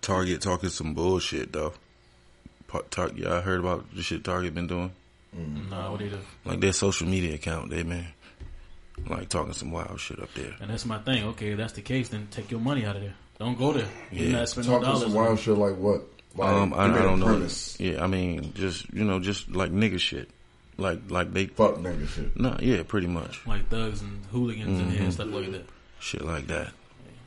Target 0.00 0.40
talking 0.40 0.70
some 0.70 0.94
bullshit 0.94 1.52
though. 1.52 1.74
Pa- 2.68 2.82
Tar- 2.90 3.10
yeah, 3.14 3.34
I 3.36 3.40
heard 3.42 3.60
about 3.60 3.94
the 3.94 4.02
shit 4.02 4.24
Target 4.24 4.54
been 4.54 4.66
doing. 4.66 4.92
No, 5.32 5.92
what 5.92 6.00
they 6.00 6.08
do. 6.08 6.18
Like 6.44 6.60
their 6.60 6.72
social 6.72 7.06
media 7.06 7.34
account, 7.34 7.70
they 7.70 7.82
man, 7.84 8.06
like 9.08 9.28
talking 9.28 9.52
some 9.52 9.70
wild 9.70 10.00
shit 10.00 10.20
up 10.20 10.32
there. 10.34 10.54
And 10.60 10.70
that's 10.70 10.84
my 10.84 10.98
thing. 10.98 11.24
Okay, 11.28 11.52
if 11.52 11.56
that's 11.58 11.72
the 11.74 11.82
case, 11.82 12.08
then 12.08 12.28
take 12.30 12.50
your 12.50 12.60
money 12.60 12.84
out 12.84 12.96
of 12.96 13.02
there. 13.02 13.14
Don't 13.38 13.56
go 13.56 13.72
there. 13.72 13.88
You 14.10 14.26
Yeah. 14.26 14.38
not 14.38 14.48
spend 14.48 14.66
no 14.66 14.74
Talking 14.74 14.86
dollars. 14.88 15.02
some 15.04 15.14
wild 15.14 15.38
shit 15.38 15.56
like 15.56 15.76
what? 15.76 16.02
Like, 16.36 16.48
um, 16.48 16.74
I, 16.74 16.86
give 16.86 16.94
me 16.94 17.00
I 17.00 17.02
a 17.02 17.06
don't 17.06 17.20
know. 17.20 17.26
premise. 17.26 17.80
Yeah, 17.80 18.04
I 18.04 18.06
mean, 18.06 18.52
just 18.54 18.92
you 18.92 19.04
know, 19.04 19.18
just 19.20 19.48
like 19.50 19.70
nigga 19.72 19.98
shit. 19.98 20.30
Like 20.76 21.00
like 21.10 21.32
they 21.32 21.46
Fuck 21.46 21.76
nigga 21.76 22.08
shit. 22.08 22.36
no, 22.38 22.56
yeah, 22.60 22.82
pretty 22.86 23.06
much 23.06 23.46
Like 23.46 23.68
thugs 23.68 24.00
and 24.02 24.24
hooligans 24.26 24.78
in 24.78 24.86
Mm-hmm. 24.86 24.90
here 24.94 25.02
and 25.02 25.12
stuff 25.12 25.28
like 25.28 25.50
that. 25.52 25.64
shit 26.00 26.24
like 26.24 26.46
that. 26.48 26.72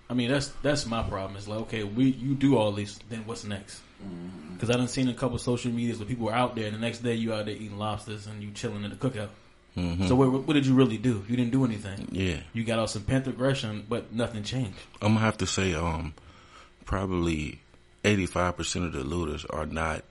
I 0.09 0.13
mean, 0.13 0.29
that's 0.29 0.47
that's 0.61 0.85
my 0.85 1.01
problem. 1.03 1.37
It's 1.37 1.47
like, 1.47 1.59
okay, 1.61 1.83
we 1.83 2.05
you 2.05 2.35
do 2.35 2.57
all 2.57 2.71
this, 2.71 2.99
then 3.09 3.23
what's 3.25 3.43
next? 3.43 3.81
Mm-hmm. 4.03 4.53
Because 4.53 4.69
I 4.69 4.77
done 4.77 4.87
seen 4.87 5.09
a 5.09 5.13
couple 5.13 5.37
social 5.39 5.71
medias 5.71 5.99
where 5.99 6.07
people 6.07 6.25
were 6.27 6.33
out 6.33 6.55
there, 6.55 6.65
and 6.67 6.75
the 6.75 6.79
next 6.79 6.99
day 6.99 7.15
you 7.15 7.33
out 7.33 7.45
there 7.45 7.55
eating 7.55 7.77
lobsters 7.77 8.27
and 8.27 8.41
you 8.41 8.51
chilling 8.51 8.83
in 8.83 8.91
the 8.91 8.95
cookout. 8.95 9.29
Mm-hmm. 9.77 10.07
So 10.07 10.15
what, 10.15 10.31
what 10.47 10.53
did 10.53 10.65
you 10.67 10.75
really 10.75 10.97
do? 10.97 11.23
You 11.27 11.35
didn't 11.35 11.51
do 11.51 11.65
anything. 11.65 12.07
Yeah, 12.11 12.37
You 12.53 12.63
got 12.63 12.77
out 12.79 12.89
some 12.91 13.01
pent 13.03 13.27
aggression, 13.27 13.85
but 13.89 14.13
nothing 14.13 14.43
changed. 14.43 14.77
I'm 15.01 15.13
gonna 15.15 15.19
have 15.25 15.37
to 15.39 15.47
say, 15.47 15.73
um, 15.73 16.13
probably 16.85 17.59
85 18.03 18.57
percent 18.57 18.85
of 18.85 18.93
the 18.93 19.03
looters 19.03 19.45
are 19.45 19.65
not 19.65 20.03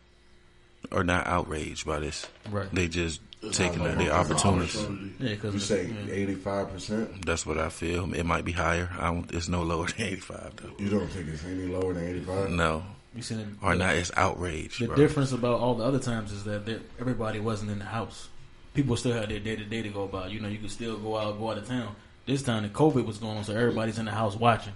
are 0.91 1.05
not 1.05 1.27
outraged 1.27 1.87
by 1.87 2.01
this. 2.01 2.27
Right. 2.51 2.69
They 2.75 2.89
just 2.89 3.21
It's 3.41 3.57
taking 3.57 3.79
not 3.79 3.97
their 3.97 3.97
like 3.97 4.07
it's 4.07 4.15
opportunities. 4.15 4.77
opportunity. 4.77 5.13
Yeah, 5.21 5.29
because 5.31 5.55
You 5.55 5.61
say 5.61 5.91
eighty 6.11 6.35
five 6.35 6.73
percent? 6.73 7.25
That's 7.25 7.47
what 7.47 7.59
I 7.59 7.69
feel. 7.69 8.13
It 8.15 8.25
might 8.27 8.45
be 8.45 8.53
higher. 8.53 8.91
I 8.99 9.13
don't. 9.13 9.33
It's 9.33 9.49
no 9.49 9.63
lower 9.63 9.87
than 9.87 10.03
85 10.07 10.57
though. 10.57 10.71
You 10.85 10.91
don't 10.91 11.07
think 11.09 11.29
it's 11.29 11.45
any 11.45 11.67
lower 11.69 11.93
than 11.95 12.05
eighty 12.09 12.21
five? 12.21 12.51
No, 12.51 12.83
you 13.15 13.23
seen 13.23 13.41
it, 13.41 13.47
or 13.63 13.75
not 13.75 13.95
as 13.95 14.11
outraged. 14.17 14.81
The 14.81 14.87
bro. 14.87 14.97
difference 14.97 15.33
about 15.33 15.61
all 15.61 15.75
the 15.75 15.85
other 15.85 15.99
times 15.99 16.33
is 16.33 16.45
that 16.45 16.81
everybody 16.99 17.41
wasn't 17.41 17.71
in 17.71 17.79
the 17.79 17.85
house. 17.85 18.29
People 18.75 18.97
still 18.97 19.13
had 19.13 19.29
their 19.29 19.39
day 19.39 19.57
to 19.57 19.65
day 19.65 19.83
to 19.83 19.89
go 19.91 20.05
about. 20.05 20.31
You 20.31 20.41
know, 20.41 20.49
you 20.49 20.59
could 20.59 20.71
still 20.71 20.97
go 20.97 21.17
out, 21.17 21.39
go 21.39 21.51
out 21.51 21.59
of 21.59 21.69
town. 21.69 21.95
This 22.25 22.43
time 22.43 22.63
the 22.63 22.69
COVID 22.71 23.05
was 23.05 23.19
going 23.19 23.37
on, 23.37 23.45
so 23.45 23.55
everybody's 23.55 23.99
in 23.99 24.07
the 24.07 24.13
house 24.13 24.37
watching. 24.37 24.73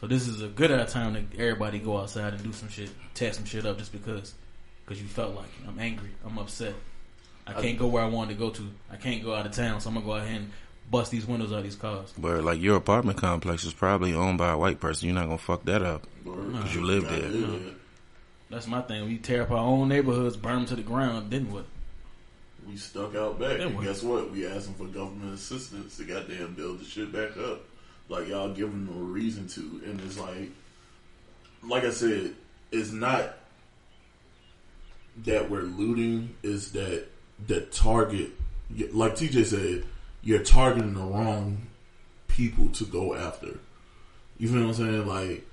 So 0.00 0.06
this 0.06 0.28
is 0.28 0.42
a 0.42 0.48
good 0.48 0.70
enough 0.70 0.90
time 0.90 1.14
to 1.14 1.38
everybody 1.38 1.80
go 1.80 1.98
outside 1.98 2.32
and 2.34 2.42
do 2.42 2.52
some 2.52 2.68
shit, 2.68 2.90
tear 3.14 3.32
some 3.32 3.44
shit 3.44 3.66
up 3.66 3.78
just 3.78 3.90
because, 3.90 4.34
because 4.84 5.02
you 5.02 5.08
felt 5.08 5.34
like. 5.34 5.48
I'm 5.66 5.78
angry, 5.78 6.10
I'm 6.24 6.38
upset. 6.38 6.74
I 7.46 7.54
can't 7.54 7.78
go 7.78 7.86
where 7.86 8.04
I 8.04 8.08
wanted 8.08 8.34
to 8.34 8.38
go 8.38 8.50
to. 8.50 8.68
I 8.92 8.96
can't 8.96 9.24
go 9.24 9.34
out 9.34 9.46
of 9.46 9.52
town, 9.52 9.80
so 9.80 9.88
I'm 9.88 9.94
gonna 9.94 10.06
go 10.06 10.12
out 10.12 10.26
here 10.26 10.36
and 10.36 10.50
bust 10.90 11.10
these 11.10 11.26
windows 11.26 11.52
out 11.52 11.58
of 11.58 11.64
these 11.64 11.76
cars. 11.76 12.12
But 12.16 12.44
like 12.44 12.60
your 12.60 12.76
apartment 12.76 13.18
complex 13.18 13.64
is 13.64 13.74
probably 13.74 14.14
owned 14.14 14.38
by 14.38 14.50
a 14.52 14.58
white 14.58 14.80
person. 14.80 15.08
You're 15.08 15.14
not 15.14 15.26
gonna 15.26 15.38
fuck 15.38 15.64
that 15.64 15.82
up 15.82 16.06
because 16.24 16.74
you 16.74 16.82
live 16.84 17.08
there. 17.08 17.30
Yeah. 17.30 17.58
That's 18.50 18.66
my 18.66 18.80
thing. 18.80 19.06
We 19.06 19.18
tear 19.18 19.42
up 19.42 19.50
our 19.50 19.58
own 19.58 19.88
neighborhoods, 19.88 20.36
burn 20.36 20.56
them 20.56 20.66
to 20.66 20.76
the 20.76 20.82
ground. 20.82 21.30
Then 21.30 21.52
what? 21.52 21.66
We 22.66 22.76
stuck 22.76 23.14
out 23.14 23.38
back. 23.38 23.58
Then 23.58 23.68
And 23.68 23.76
what? 23.76 23.84
guess 23.84 24.02
what? 24.02 24.30
We 24.30 24.46
asking 24.46 24.74
for 24.74 24.84
government 24.86 25.34
assistance 25.34 25.96
to 25.98 26.04
goddamn 26.04 26.54
build 26.54 26.80
the 26.80 26.84
shit 26.84 27.12
back 27.12 27.36
up. 27.36 27.60
Like 28.08 28.28
y'all 28.28 28.52
giving 28.52 28.86
them 28.86 28.96
a 28.96 29.02
reason 29.04 29.48
to, 29.48 29.82
and 29.84 30.00
it's 30.00 30.18
like, 30.18 30.50
like 31.62 31.84
I 31.84 31.90
said, 31.90 32.32
it's 32.72 32.90
not 32.90 33.36
that 35.24 35.50
we're 35.50 35.62
looting. 35.62 36.34
Is 36.42 36.72
that 36.72 37.06
the 37.46 37.62
target? 37.62 38.30
Like 38.92 39.14
TJ 39.14 39.44
said, 39.44 39.84
you're 40.22 40.42
targeting 40.42 40.94
the 40.94 41.00
wrong 41.00 41.66
people 42.26 42.68
to 42.70 42.84
go 42.84 43.14
after. 43.14 43.58
You 44.38 44.48
feel 44.48 44.60
what 44.60 44.68
I'm 44.68 44.74
saying? 44.74 45.06
Like. 45.06 45.44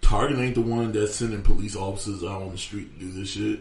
Target 0.00 0.38
ain't 0.38 0.56
the 0.56 0.60
one 0.60 0.90
that's 0.90 1.14
sending 1.14 1.42
police 1.42 1.76
officers 1.76 2.24
out 2.24 2.42
on 2.42 2.50
the 2.50 2.58
street 2.58 2.92
to 2.94 3.06
do 3.06 3.12
this 3.12 3.28
shit 3.30 3.60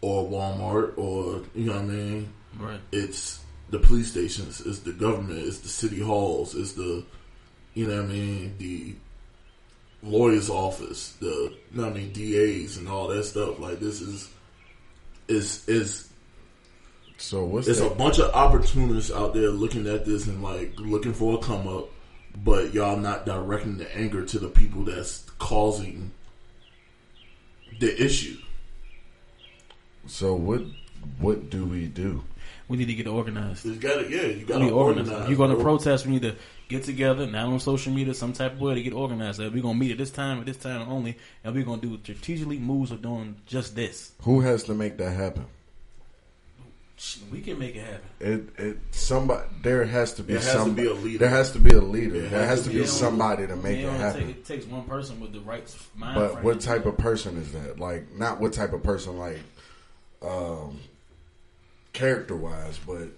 or 0.00 0.28
Walmart 0.28 0.96
or 0.96 1.42
you 1.54 1.66
know 1.66 1.74
what 1.74 1.82
I 1.82 1.86
mean. 1.86 2.32
Right. 2.58 2.80
It's 2.92 3.40
the 3.70 3.78
police 3.78 4.10
stations, 4.10 4.60
it's 4.60 4.80
the 4.80 4.92
government, 4.92 5.40
it's 5.40 5.58
the 5.58 5.68
city 5.68 6.00
halls, 6.00 6.54
it's 6.54 6.72
the 6.72 7.04
you 7.74 7.86
know 7.86 7.96
what 7.96 8.10
I 8.10 8.12
mean, 8.12 8.54
the 8.58 8.94
lawyer's 10.02 10.50
office, 10.50 11.12
the 11.20 11.26
you 11.72 11.80
know 11.80 11.84
what 11.84 11.92
I 11.92 11.96
mean, 11.96 12.12
DAs 12.12 12.76
and 12.76 12.88
all 12.88 13.08
that 13.08 13.24
stuff. 13.24 13.58
Like 13.58 13.80
this 13.80 14.00
is 14.00 14.30
is 15.28 15.68
is 15.68 16.07
So 17.18 17.44
what's 17.44 17.66
it's 17.66 17.80
a 17.80 17.90
bunch 17.90 18.18
of 18.20 18.30
opportunists 18.32 19.10
out 19.10 19.34
there 19.34 19.50
looking 19.50 19.86
at 19.88 20.04
this 20.04 20.26
and 20.28 20.42
like 20.42 20.78
looking 20.78 21.12
for 21.12 21.36
a 21.36 21.38
come 21.38 21.66
up, 21.66 21.88
but 22.44 22.72
y'all 22.72 22.96
not 22.96 23.26
directing 23.26 23.76
the 23.76 23.96
anger 23.96 24.24
to 24.24 24.38
the 24.38 24.48
people 24.48 24.84
that's 24.84 25.28
causing 25.38 26.12
the 27.80 28.02
issue. 28.02 28.38
so 30.06 30.34
what? 30.34 30.62
What 31.18 31.50
do 31.50 31.64
we 31.64 31.86
do? 31.86 32.24
We 32.68 32.76
need 32.76 32.86
to 32.86 32.94
get 32.94 33.06
organized. 33.06 33.64
You 33.64 33.74
got 33.76 34.02
to 34.02 34.10
yeah, 34.10 34.26
you 34.26 34.44
gotta 34.44 34.64
need 34.64 34.72
organized. 34.72 35.10
organize. 35.10 35.28
You're 35.28 35.38
going 35.38 35.50
to 35.50 35.56
bro. 35.56 35.64
protest, 35.64 36.06
we 36.06 36.12
need 36.12 36.22
to 36.22 36.36
get 36.68 36.84
together, 36.84 37.26
not 37.26 37.46
on 37.46 37.60
social 37.60 37.92
media, 37.92 38.14
some 38.14 38.32
type 38.32 38.52
of 38.52 38.60
way 38.60 38.74
to 38.74 38.82
get 38.82 38.92
organized. 38.92 39.38
Like, 39.38 39.52
we're 39.52 39.62
going 39.62 39.74
to 39.74 39.80
meet 39.80 39.92
at 39.92 39.98
this 39.98 40.10
time, 40.10 40.40
at 40.40 40.46
this 40.46 40.56
time 40.56 40.88
only, 40.88 41.16
and 41.44 41.54
we're 41.54 41.64
going 41.64 41.80
to 41.80 41.86
do 41.86 41.98
strategically 42.02 42.58
moves 42.58 42.90
of 42.90 43.00
doing 43.00 43.36
just 43.46 43.74
this. 43.74 44.12
Who 44.22 44.40
has 44.40 44.64
to 44.64 44.74
make 44.74 44.98
that 44.98 45.12
happen? 45.12 45.46
We 47.30 47.40
can 47.42 47.58
make 47.58 47.76
it 47.76 47.84
happen. 47.84 48.08
It 48.20 48.48
it 48.58 48.78
somebody 48.90 49.46
there 49.62 49.84
has 49.84 50.14
to 50.14 50.22
be 50.24 50.32
There 50.34 50.42
has 50.42 50.52
to 50.52 50.58
somebody 50.58 50.82
be 50.82 50.88
a 50.88 50.94
leader. 50.94 51.18
There 51.18 51.28
has 51.28 51.52
to 51.52 51.58
be 51.60 51.70
a 51.70 51.80
leader. 51.80 52.16
It 52.16 52.30
there 52.30 52.40
has 52.40 52.48
has 52.48 52.58
to 52.60 52.64
to 52.64 52.70
be 52.70 52.78
be 52.80 52.84
a 52.84 52.88
somebody 52.88 53.46
to 53.46 53.56
make 53.56 53.78
It 53.78 53.84
it 53.84 53.92
happen. 53.92 54.26
take- 54.26 54.36
it 54.36 54.44
takes 54.44 54.66
one 54.66 54.84
person 54.84 55.20
with 55.20 55.32
the 55.32 55.40
right 55.40 55.62
mind 55.96 56.14
But 56.16 56.32
frame 56.32 56.44
what 56.44 56.60
type 56.60 56.86
of 56.86 56.98
person 56.98 57.36
is 57.36 57.52
that? 57.52 57.78
Like, 57.78 58.12
not 58.16 58.40
what 58.40 58.52
type 58.52 58.72
of 58.72 58.82
person, 58.82 59.16
like, 59.18 59.38
um, 60.22 60.80
character 61.92 62.34
wise, 62.36 62.78
but 62.86 63.08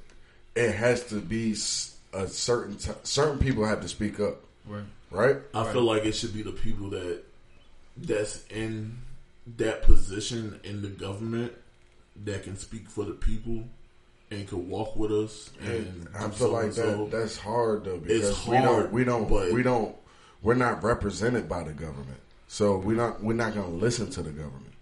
it 0.55 0.73
has 0.73 1.05
to 1.07 1.21
be 1.21 1.53
a 2.13 2.27
certain 2.27 2.77
t- 2.77 2.91
certain 3.03 3.39
people 3.39 3.65
have 3.65 3.81
to 3.81 3.89
speak 3.89 4.21
up, 4.21 4.43
Right. 4.67 4.85
right? 5.11 5.37
I 5.55 5.73
feel 5.73 5.83
like 5.85 6.05
it 6.05 6.13
should 6.13 6.35
be 6.35 6.43
the 6.43 6.53
people 6.53 6.91
that 6.91 7.23
that's 7.97 8.45
in 8.51 8.99
that 9.57 9.83
position 9.83 10.61
in 10.65 10.83
the 10.83 10.89
government 10.89 11.53
that 12.25 12.43
can 12.45 12.57
speak 12.57 12.89
for 12.89 13.05
the 13.05 13.13
people 13.13 13.65
and 14.31 14.47
can 14.49 14.69
walk 14.69 14.97
with 14.97 15.13
us. 15.13 15.51
And 15.61 16.09
I 16.15 16.21
feel 16.29 16.33
so 16.33 16.51
like 16.51 16.73
that, 16.75 17.09
that's 17.11 17.37
hard 17.37 17.85
though 17.85 17.99
because 17.99 18.31
It's 18.31 18.47
we 18.47 18.57
don't 18.57 18.65
hard, 18.65 18.93
we 18.93 19.05
don't 19.05 19.31
we 19.53 19.63
don't 19.63 19.97
we're 20.43 20.55
not 20.55 20.83
represented 20.83 21.49
by 21.49 21.65
the 21.65 21.73
government, 21.73 22.21
so 22.49 22.79
we're 22.79 22.97
not 22.97 23.23
we're 23.23 23.35
not 23.35 23.55
going 23.55 23.71
to 23.71 23.77
listen 23.77 24.11
to 24.11 24.23
the 24.23 24.31
government. 24.31 24.73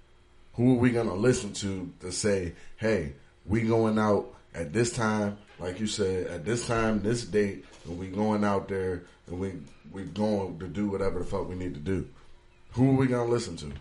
Who 0.54 0.74
are 0.74 0.78
we 0.78 0.90
going 0.90 1.08
to 1.08 1.14
listen 1.14 1.52
to 1.54 1.92
to 2.00 2.12
say, 2.12 2.54
hey, 2.76 3.14
we 3.46 3.62
going 3.62 3.98
out 3.98 4.34
at 4.54 4.72
this 4.72 4.92
time, 4.92 5.38
like 5.58 5.80
you 5.80 5.86
said, 5.86 6.26
at 6.26 6.44
this 6.44 6.66
time, 6.66 7.02
this 7.02 7.24
date, 7.24 7.64
and 7.86 7.98
we 7.98 8.08
going 8.08 8.44
out 8.44 8.68
there 8.68 9.04
and 9.28 9.38
we 9.38 9.52
we 9.92 10.02
going 10.02 10.58
to 10.58 10.66
do 10.66 10.88
whatever 10.88 11.20
the 11.20 11.24
fuck 11.24 11.48
we 11.48 11.54
need 11.54 11.74
to 11.74 11.80
do. 11.80 12.06
Who 12.72 12.90
are 12.90 12.96
we 12.96 13.06
going 13.06 13.26
to 13.26 13.32
listen 13.32 13.56
to? 13.58 13.72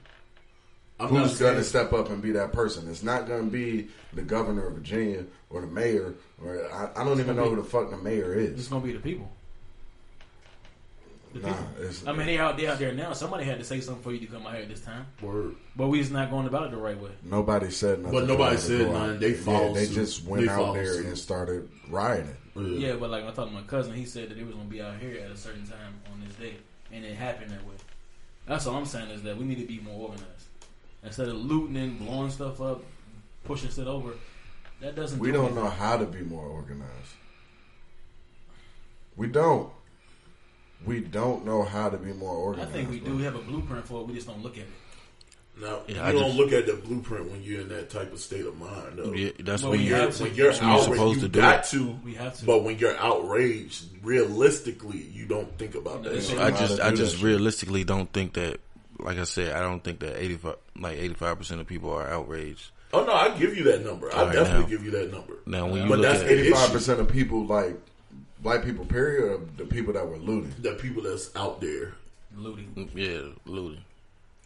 I'm 1.00 1.14
not 1.14 1.28
Who's 1.28 1.38
going 1.40 1.56
to 1.58 1.64
step 1.64 1.94
up 1.94 2.10
and 2.10 2.22
be 2.22 2.32
that 2.32 2.52
person? 2.54 2.90
It's 2.90 3.04
not 3.04 3.28
going 3.28 3.46
to 3.46 3.52
be 3.52 3.88
the 4.14 4.24
governor 4.24 4.66
of 4.68 4.74
Virginia 4.74 5.26
or 5.52 5.62
the 5.62 5.68
mayor, 5.68 6.16
or 6.44 6.72
I, 6.74 7.02
I 7.02 7.04
don't 7.04 7.20
even 7.20 7.36
know 7.36 7.44
be- 7.44 7.50
who 7.52 7.56
the 7.58 7.64
fuck 7.64 7.92
the 7.92 7.98
mayor 7.98 8.34
is. 8.34 8.52
It's 8.60 8.68
going 8.68 8.82
to 8.82 8.88
be 8.88 8.94
the 8.94 9.00
people. 9.00 9.30
The 11.34 11.40
Nah, 11.42 11.54
people. 11.54 11.68
it's, 11.82 12.08
I 12.08 12.14
mean, 12.14 12.26
they 12.26 12.40
out, 12.40 12.58
they 12.58 12.68
out 12.68 12.80
there 12.80 12.94
now. 12.94 13.14
Somebody 13.14 13.44
had 13.44 13.60
to 13.60 13.64
say 13.64 13.80
something 13.80 14.02
for 14.04 14.12
you 14.12 14.20
to 14.20 14.26
come 14.26 14.48
out 14.48 14.56
here 14.56 14.66
this 14.66 14.82
time. 14.82 15.06
Word. 15.22 15.56
But 15.76 15.88
we 15.90 16.00
just 16.00 16.12
not 16.12 16.32
going 16.32 16.48
about 16.48 16.66
it 16.66 16.72
the 16.72 16.78
right 16.78 17.00
way. 17.00 17.12
nobody 17.24 17.70
said 17.70 18.00
nothing. 18.00 18.20
But 18.20 18.28
nobody 18.28 18.56
for 18.58 18.68
them 18.68 18.78
to 18.80 18.84
said 18.86 18.94
nothing. 18.94 19.14
out. 19.16 19.20
They 19.20 19.30
yeah, 19.32 19.36
followed 19.38 19.76
they 19.76 19.86
suit. 19.86 19.94
just 19.96 20.26
went 20.26 20.46
They 20.46 20.50
out 20.52 20.74
there 20.74 20.94
suit. 20.94 21.06
and 21.06 21.18
started 21.18 21.70
rioting. 21.90 22.36
Yeah, 22.56 22.94
but 22.96 23.12
like 23.12 23.24
I 23.24 23.28
talked 23.32 23.50
to 23.50 23.54
my 23.56 23.62
cousin, 23.62 23.94
he 23.94 24.06
said 24.06 24.30
that 24.30 24.36
they 24.36 24.44
was 24.44 24.56
gonna 24.56 24.68
be 24.68 24.82
out 24.82 24.98
here 24.98 25.20
at 25.24 25.30
a 25.30 25.38
certain 25.38 25.68
time 25.68 25.94
on 26.12 26.22
this 26.26 26.34
day, 26.38 26.56
and 26.92 27.06
it 27.06 27.14
happened 27.16 27.52
that 27.52 27.64
way. 27.68 27.76
That's 28.48 28.66
all 28.66 28.76
I'm 28.78 28.86
saying 28.88 29.10
is 29.12 29.22
that 29.24 29.38
we 29.38 29.44
need 29.46 29.60
to 29.60 29.66
be 29.68 29.80
more 29.80 30.08
organized 30.10 30.47
instead 31.08 31.28
of 31.30 31.36
looting 31.36 31.78
and 31.78 32.00
blowing 32.00 32.30
stuff 32.32 32.62
up, 32.62 32.84
pushing 33.46 33.70
shit 33.70 33.88
over. 33.88 34.14
That 34.82 34.96
doesn't. 34.96 35.20
We 35.20 35.30
do 35.30 35.34
don't 35.34 35.46
anything. 35.48 35.64
know 35.64 35.70
how 35.72 35.98
to 35.98 36.06
be 36.06 36.22
more 36.22 36.46
organized. 36.46 36.92
We 39.16 39.28
don't. 39.28 39.70
We 40.86 41.00
don't 41.02 41.44
know 41.46 41.64
how 41.64 41.90
to 41.90 41.98
be 41.98 42.14
more 42.14 42.36
organized. 42.36 42.70
I 42.70 42.74
think 42.74 42.90
we 42.92 43.00
bro. 43.00 43.10
do. 43.12 43.18
We 43.18 43.24
have 43.24 43.36
a 43.36 43.40
blueprint 43.40 43.88
for 43.88 44.02
it. 44.02 44.08
We 44.08 44.14
just 44.14 44.28
don't 44.28 44.44
look 44.44 44.58
at 44.58 44.64
it. 44.64 44.70
Now 45.60 45.80
Yeah, 45.88 45.96
you 45.96 46.02
I 46.04 46.12
don't 46.12 46.26
just- 46.26 46.38
look 46.38 46.52
at 46.54 46.68
the 46.68 46.74
blueprint 46.74 47.32
when 47.32 47.42
you're 47.42 47.62
in 47.62 47.70
that 47.70 47.90
type 47.90 48.14
of 48.14 48.20
state 48.20 48.46
of 48.46 48.56
mind. 48.60 48.98
Though. 48.98 49.12
Yeah, 49.12 49.32
that's 49.40 49.64
Well, 49.64 49.72
when 49.72 49.82
you're. 49.82 50.12
to. 50.12 50.24
when 50.24 50.36
you're 50.36 50.48
That's 50.52 50.60
when 50.62 50.70
you're 50.70 50.78
outraged, 50.78 50.94
supposed 50.94 51.16
you 51.16 51.22
to 51.24 51.30
do 51.30 51.40
got 51.42 51.60
it. 51.66 51.70
to. 51.72 52.00
We 52.06 52.14
have 52.14 52.38
to. 52.38 52.46
But 52.46 52.64
when 52.64 52.78
you're 52.78 52.96
outraged, 52.98 53.86
realistically, 54.04 55.00
you 55.02 55.26
don't 55.26 55.58
think 55.58 55.74
about 55.74 56.04
that. 56.04 56.14
it's 56.14 56.30
shit. 56.30 56.38
a- 56.38 56.44
I 56.44 56.52
how 56.52 56.60
just, 56.60 56.80
I 56.80 56.92
just 56.92 57.24
realistically 57.24 57.84
don't 57.84 58.14
think 58.14 58.34
that. 58.34 58.60
Like 59.00 59.18
I 59.20 59.24
said, 59.26 59.54
I 59.54 59.60
don't 59.62 59.84
think 59.84 60.00
that 60.00 60.22
eighty 60.22 60.38
five, 60.38 60.56
like 60.80 60.98
eighty 60.98 61.14
five 61.14 61.38
percent 61.38 61.62
of 61.62 61.68
people 61.68 61.92
are 61.94 62.08
outraged. 62.08 62.72
Oh 62.94 63.04
no, 63.04 63.14
I 63.14 63.38
give 63.38 63.56
you 63.58 63.64
that 63.66 63.84
number. 63.86 64.10
I 64.14 64.18
All 64.20 64.26
right, 64.26 64.34
definitely 64.34 64.64
now. 64.64 64.70
give 64.70 64.84
you 64.86 64.92
that 64.92 65.12
number. 65.12 65.34
Now, 65.46 65.68
when 65.68 65.84
you 65.84 65.90
But 65.90 66.00
look 66.00 66.08
that's 66.08 66.22
at 66.22 66.28
the 66.28 66.34
issue. 66.34 66.42
Eighty-five 66.46 66.72
percent 66.72 67.00
of 67.00 67.08
people 67.10 67.46
like 67.46 67.76
black 68.42 68.64
people. 68.64 68.86
Period. 68.86 69.24
Or 69.32 69.40
the 69.58 69.66
people 69.66 69.94
that 69.94 70.08
were 70.08 70.18
looting. 70.18 70.54
The 70.62 70.74
people 70.74 71.04
that's 71.04 71.36
out 71.36 71.62
there. 71.62 71.94
looting. 72.36 72.90
yeah, 72.96 73.22
looting. 73.46 73.82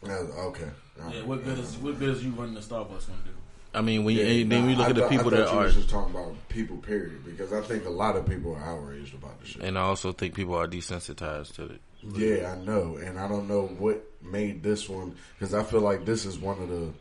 Yeah, 0.04 0.12
okay. 0.14 0.68
Yeah, 0.98 1.22
what 1.24 1.44
good 1.44 1.58
is 1.58 1.76
what 1.78 1.98
good 1.98 2.10
is 2.10 2.24
you 2.24 2.32
running 2.32 2.54
the 2.54 2.60
Starbucks 2.60 3.06
gonna 3.06 3.18
do? 3.24 3.30
I 3.74 3.80
mean, 3.80 4.04
when 4.04 4.14
you, 4.16 4.22
Yeah, 4.22 4.44
then 4.46 4.62
nah, 4.62 4.66
we 4.66 4.74
look 4.74 4.86
I 4.86 4.90
at 4.90 4.96
the 4.96 5.08
people 5.08 5.28
I 5.32 5.36
that 5.38 5.46
thought 5.46 5.54
you 5.54 5.60
are, 5.60 5.64
was 5.64 5.74
just 5.76 5.88
talking 5.88 6.14
about 6.14 6.34
people. 6.50 6.76
Period. 6.76 7.24
Because 7.24 7.52
I 7.54 7.62
think 7.62 7.86
a 7.86 7.90
lot 7.90 8.16
of 8.16 8.26
people 8.28 8.54
are 8.54 8.62
outraged 8.62 9.14
about 9.14 9.40
the 9.40 9.46
shit. 9.46 9.62
and 9.62 9.78
I 9.78 9.82
also 9.82 10.12
think 10.12 10.34
people 10.34 10.54
are 10.56 10.66
desensitized 10.68 11.54
to 11.54 11.66
it. 11.66 11.80
Yeah, 12.02 12.52
I 12.52 12.64
know, 12.64 12.96
and 12.96 13.18
I 13.18 13.28
don't 13.28 13.46
know 13.48 13.66
what 13.66 14.04
made 14.22 14.62
this 14.62 14.88
one 14.88 15.14
because 15.38 15.54
I 15.54 15.62
feel 15.62 15.80
like 15.80 16.04
this 16.04 16.24
is 16.26 16.38
one 16.38 16.60
of 16.60 16.68
the. 16.68 16.92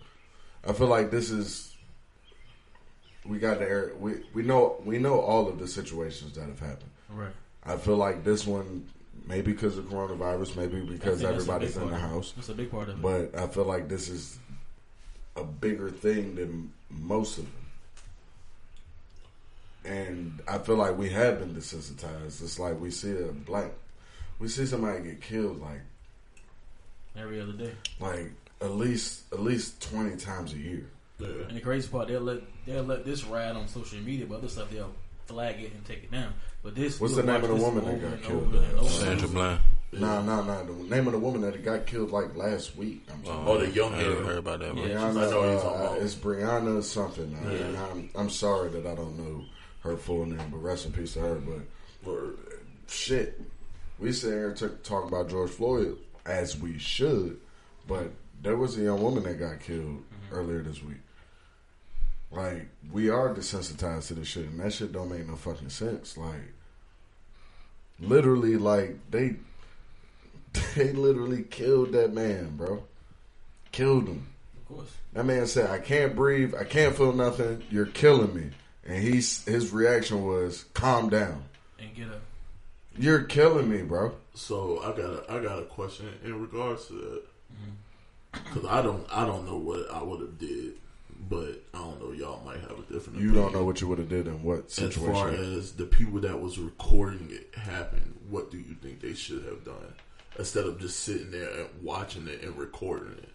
I 0.67 0.73
feel 0.73 0.87
like 0.87 1.09
this 1.11 1.31
is. 1.31 1.75
We 3.25 3.39
got 3.39 3.59
the 3.59 3.65
air. 3.67 3.91
We 3.99 4.23
we 4.33 4.43
know 4.43 4.81
we 4.85 4.97
know 4.99 5.19
all 5.19 5.47
of 5.47 5.59
the 5.59 5.67
situations 5.67 6.33
that 6.33 6.47
have 6.47 6.59
happened. 6.59 6.89
Right. 7.09 7.33
I 7.63 7.77
feel 7.77 7.97
like 7.97 8.23
this 8.23 8.45
one, 8.47 8.87
maybe 9.27 9.51
because 9.51 9.77
of 9.77 9.85
coronavirus, 9.85 10.55
maybe 10.55 10.81
because 10.81 11.19
think 11.19 11.31
that's 11.31 11.47
a 11.47 11.51
everybody's 11.53 11.77
in 11.77 11.83
the 11.83 11.89
part 11.89 12.01
of 12.03 12.09
it. 12.09 12.13
house, 12.13 12.33
That's 12.35 12.49
a 12.49 12.53
big 12.53 12.71
part 12.71 12.89
of 12.89 12.95
it. 12.97 13.01
but 13.01 13.37
I 13.39 13.47
feel 13.47 13.65
like 13.65 13.87
this 13.87 14.09
is 14.09 14.39
a 15.35 15.43
bigger 15.43 15.89
thing 15.91 16.35
than 16.35 16.73
most 16.89 17.37
of 17.37 17.45
them. 17.45 17.53
And 19.83 20.39
I 20.47 20.57
feel 20.59 20.75
like 20.75 20.97
we 20.97 21.09
have 21.09 21.39
been 21.39 21.55
desensitized. 21.55 22.41
It's 22.41 22.59
like 22.59 22.79
we 22.79 22.91
see 22.91 23.11
a 23.11 23.31
black, 23.31 23.71
we 24.41 24.47
see 24.47 24.65
somebody 24.65 25.03
get 25.03 25.21
killed 25.21 25.61
like 25.61 25.81
Every 27.15 27.39
other 27.39 27.51
day. 27.53 27.71
like 27.99 28.31
at 28.61 28.71
least 28.71 29.23
at 29.31 29.39
least 29.41 29.81
twenty 29.81 30.15
times 30.17 30.53
a 30.53 30.57
year. 30.57 30.85
Yeah. 31.19 31.27
And 31.47 31.55
the 31.55 31.61
crazy 31.61 31.87
part, 31.87 32.07
they'll 32.07 32.21
let 32.21 32.41
they'll 32.65 32.83
let 32.83 33.05
this 33.05 33.23
ride 33.25 33.55
on 33.55 33.67
social 33.67 33.99
media, 33.99 34.25
but 34.25 34.35
other 34.39 34.47
stuff 34.49 34.69
they'll 34.71 34.93
flag 35.27 35.61
it 35.61 35.73
and 35.73 35.85
take 35.85 36.03
it 36.03 36.11
down. 36.11 36.33
But 36.63 36.75
this, 36.75 36.99
What's 36.99 37.15
the 37.15 37.23
name 37.23 37.43
of 37.43 37.49
the 37.49 37.55
woman 37.55 37.85
that 37.85 38.01
got 38.01 38.21
killed? 38.23 38.43
over 38.55 38.57
and 38.65 38.79
over. 38.79 38.89
Sandra 38.89 39.27
Bland. 39.27 39.59
Nah, 39.93 40.21
nah, 40.21 40.41
nah. 40.41 40.63
The 40.63 40.71
name 40.73 41.07
of 41.07 41.13
the 41.13 41.19
woman 41.19 41.41
that 41.41 41.63
got 41.65 41.85
killed 41.85 42.11
like 42.11 42.35
last 42.35 42.75
week. 42.77 43.03
I'm 43.11 43.25
sorry. 43.25 43.43
Oh, 43.45 43.57
the 43.57 43.69
young 43.71 43.93
I 43.93 43.97
haven't 44.03 44.25
heard 44.25 44.37
about 44.37 44.59
that. 44.59 44.75
Yeah. 44.77 45.03
One. 45.03 45.15
Breonna, 45.15 45.27
I 45.27 45.29
know 45.31 45.39
what 45.41 45.47
you're 45.49 45.61
talking 45.61 45.87
uh, 46.01 46.05
it's 46.05 46.15
Breonna 46.15 46.83
something. 46.83 47.35
uh, 47.43 47.49
and 47.49 47.77
I'm, 47.77 48.09
I'm 48.15 48.29
sorry 48.29 48.69
that 48.69 48.85
I 48.87 48.95
don't 48.95 49.17
know 49.17 49.43
her 49.81 49.97
full 49.97 50.25
name, 50.25 50.49
but 50.49 50.57
rest 50.59 50.85
in 50.85 50.93
peace 50.93 51.13
to 51.15 51.19
her. 51.19 51.35
But 51.35 52.09
Word. 52.09 52.37
shit, 52.87 53.41
we 54.01 54.11
sit 54.11 54.31
here 54.31 54.51
t- 54.53 54.67
talking 54.83 55.07
about 55.07 55.29
George 55.29 55.51
Floyd 55.51 55.97
as 56.25 56.57
we 56.57 56.77
should, 56.79 57.39
but 57.87 58.11
there 58.41 58.57
was 58.57 58.77
a 58.77 58.81
young 58.81 59.01
woman 59.01 59.23
that 59.23 59.39
got 59.39 59.59
killed 59.61 60.03
Mm-hmm. 60.31 60.35
earlier 60.35 60.59
this 60.61 60.81
week. 60.83 60.97
Like 62.31 62.67
we 62.91 63.09
are 63.09 63.33
desensitized 63.33 64.07
to 64.07 64.13
this 64.15 64.27
shit, 64.27 64.45
and 64.45 64.59
that 64.61 64.71
shit 64.73 64.91
don't 64.93 65.09
make 65.09 65.27
no 65.27 65.35
fucking 65.35 65.69
sense. 65.69 66.17
Like 66.17 66.53
literally, 67.99 68.55
like 68.57 68.97
they 69.11 69.35
they 70.75 70.93
literally 70.93 71.43
killed 71.43 71.91
that 71.93 72.13
man, 72.13 72.55
bro. 72.57 72.83
Killed 73.71 74.07
him. 74.07 74.27
Of 74.57 74.75
course. 74.77 74.91
That 75.13 75.25
man 75.25 75.45
said, 75.47 75.69
"I 75.69 75.79
can't 75.79 76.15
breathe. 76.15 76.55
I 76.55 76.63
can't 76.63 76.95
feel 76.95 77.13
nothing. 77.13 77.63
You're 77.69 77.85
killing 77.85 78.33
me." 78.33 78.51
And 78.85 79.01
he's 79.03 79.43
his 79.45 79.71
reaction 79.71 80.25
was, 80.25 80.65
"Calm 80.73 81.09
down. 81.09 81.43
And 81.79 81.93
get 81.95 82.07
up. 82.09 82.21
You're 82.97 83.23
killing 83.23 83.69
me, 83.69 83.81
bro." 83.81 84.13
So 84.33 84.79
I 84.83 84.91
got 84.97 85.09
a, 85.11 85.25
I 85.31 85.41
got 85.41 85.59
a 85.59 85.63
question 85.65 86.07
in 86.23 86.41
regards 86.41 86.87
to 86.87 86.93
that 86.93 87.23
Mm-hmm. 87.53 88.43
because 88.53 88.69
I 88.69 88.81
don't 88.81 89.05
I 89.11 89.25
don't 89.25 89.45
know 89.45 89.57
what 89.57 89.91
I 89.91 90.01
would 90.01 90.21
have 90.21 90.39
did, 90.39 90.75
but 91.29 91.61
I 91.73 91.79
don't 91.79 91.99
know 92.01 92.13
y'all 92.13 92.41
might 92.45 92.61
have 92.61 92.71
a 92.79 92.93
different. 92.93 93.19
You 93.19 93.29
opinion. 93.31 93.35
don't 93.35 93.53
know 93.53 93.65
what 93.65 93.81
you 93.81 93.87
would 93.89 93.97
have 93.99 94.07
did 94.07 94.27
in 94.27 94.41
what 94.41 94.71
situation. 94.71 95.03
as 95.11 95.17
far 95.17 95.29
as 95.31 95.71
the 95.73 95.85
people 95.85 96.21
that 96.21 96.39
was 96.41 96.57
recording 96.57 97.27
it 97.31 97.53
happen. 97.59 98.13
What 98.29 98.49
do 98.51 98.57
you 98.57 98.75
think 98.81 99.01
they 99.01 99.13
should 99.13 99.43
have 99.43 99.65
done 99.65 99.93
instead 100.39 100.65
of 100.65 100.79
just 100.79 101.01
sitting 101.01 101.31
there 101.31 101.49
and 101.49 101.67
watching 101.83 102.25
it 102.29 102.41
and 102.41 102.57
recording 102.57 103.11
it? 103.17 103.29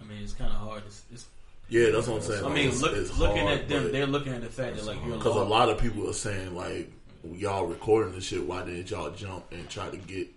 I 0.00 0.04
mean, 0.08 0.22
it's 0.24 0.32
kind 0.32 0.50
of 0.50 0.56
hard. 0.58 0.82
It's, 0.86 1.02
it's, 1.12 1.26
Yeah, 1.68 1.90
that's 1.90 2.08
what 2.08 2.16
I'm 2.16 2.22
saying. 2.22 2.44
I 2.44 2.48
mean, 2.48 2.58
It's- 2.68 2.80
look, 2.82 2.96
it's 2.96 3.16
looking 3.18 3.42
hard, 3.46 3.60
at 3.60 3.68
them, 3.68 3.92
they're 3.92 4.06
looking 4.08 4.32
at 4.32 4.40
the 4.40 4.48
fact 4.48 4.74
that 4.76 4.84
like 4.86 4.96
you're 5.06 5.16
Because 5.16 5.36
a 5.36 5.44
lot 5.44 5.68
of 5.68 5.78
people 5.78 6.10
are 6.10 6.12
saying 6.14 6.56
like, 6.56 6.90
y'all 7.34 7.66
recording 7.66 8.14
this 8.14 8.24
shit. 8.24 8.44
Why 8.44 8.64
didn't 8.64 8.90
y'all 8.90 9.10
jump 9.10 9.44
and 9.52 9.68
try 9.68 9.88
to 9.90 9.96
get? 9.96 10.28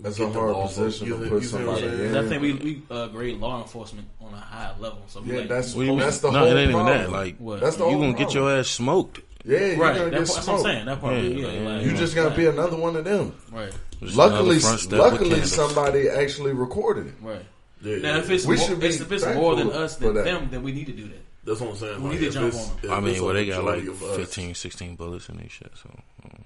That's 0.00 0.18
get 0.18 0.28
a 0.28 0.32
hard 0.32 0.50
off 0.54 0.70
of- 0.76 0.84
position 0.84 1.08
to 1.08 1.28
put 1.28 1.42
you 1.42 1.48
see 1.48 1.56
what 1.56 1.60
I'm 1.62 1.66
somebody 1.78 1.96
saying? 1.98 2.10
in. 2.10 2.16
I 2.16 2.28
think 2.28 2.42
we 2.42 2.52
we 2.54 2.82
uh, 2.90 3.06
grade 3.08 3.38
law 3.38 3.62
enforcement 3.62 4.08
on 4.20 4.34
a 4.34 4.38
high 4.38 4.72
level. 4.80 5.02
So 5.06 5.22
Yeah, 5.24 5.38
like, 5.40 5.48
that's 5.48 5.74
What 5.74 5.82
do 5.82 5.86
you 5.86 5.90
mean? 5.92 6.00
that's 6.00 6.18
the 6.18 6.30
no, 6.32 6.38
whole 6.40 6.48
it 6.48 6.60
ain't 6.60 6.72
problem. 6.72 6.94
even 6.94 7.02
that. 7.04 7.10
Like, 7.16 7.36
What? 7.38 7.60
That's 7.60 7.76
the 7.76 7.86
you 7.88 7.96
gonna 7.98 8.12
get 8.14 8.34
your 8.34 8.50
ass 8.50 8.68
smoked. 8.68 9.20
Yeah, 9.46 9.58
you're 9.66 9.76
right. 9.76 9.94
gonna 9.94 10.04
That, 10.06 10.10
get 10.10 10.18
that's 10.18 10.46
what 10.46 10.48
I'm 10.48 10.62
saying. 10.62 10.86
That 10.86 11.00
part, 11.00 11.14
Yeah, 11.14 11.20
yeah, 11.22 11.52
yeah, 11.52 11.68
like, 11.76 11.84
You 11.86 11.96
just 11.96 12.14
gotta 12.14 12.34
be 12.34 12.46
another 12.46 12.76
one 12.76 12.96
of 12.96 13.04
them. 13.04 13.34
right, 13.52 13.72
Just 14.00 14.16
Luckily, 14.16 14.40
another 14.56 14.60
front 14.60 14.80
step 14.80 14.90
with 14.92 15.00
luckily 15.00 15.42
somebody 15.44 16.08
actually 16.08 16.52
recorded 16.52 17.06
it. 17.08 17.14
right. 17.22 17.44
Yeah, 17.82 17.96
Now, 17.98 18.16
if 18.18 18.30
it's 18.30 18.46
We 18.46 18.56
more, 18.56 18.66
should 18.66 18.80
be 18.80 18.86
if 18.86 19.12
it's 19.12 19.26
more 19.26 19.54
than 19.56 19.70
us 19.70 19.96
than 19.96 20.14
them, 20.14 20.48
then 20.50 20.62
we 20.62 20.72
need 20.72 20.86
to 20.86 20.92
do 20.92 21.06
that. 21.08 21.20
That's 21.44 21.60
what 21.60 21.70
I'm 21.70 21.76
saying. 21.76 22.02
We 22.02 22.10
like, 22.10 22.12
need 22.12 22.20
to 22.20 22.26
if 22.28 22.34
jump 22.34 22.46
it's- 22.48 22.68
on 22.70 22.72
'em. 22.78 22.84
if 22.84 22.90
I 22.90 23.00
mean, 23.00 23.18
a 23.18 23.24
well, 23.24 23.34
they 23.34 23.46
got 23.46 23.64
like 23.64 23.84
majority 23.84 24.16
15, 24.24 24.54
16 24.54 24.96
bullets 24.96 25.28
in 25.28 25.36
their 25.36 25.48
shit. 25.48 25.72
So 25.82 25.88
mm. 26.26 26.40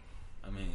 I 0.44 0.50
mean, 0.50 0.72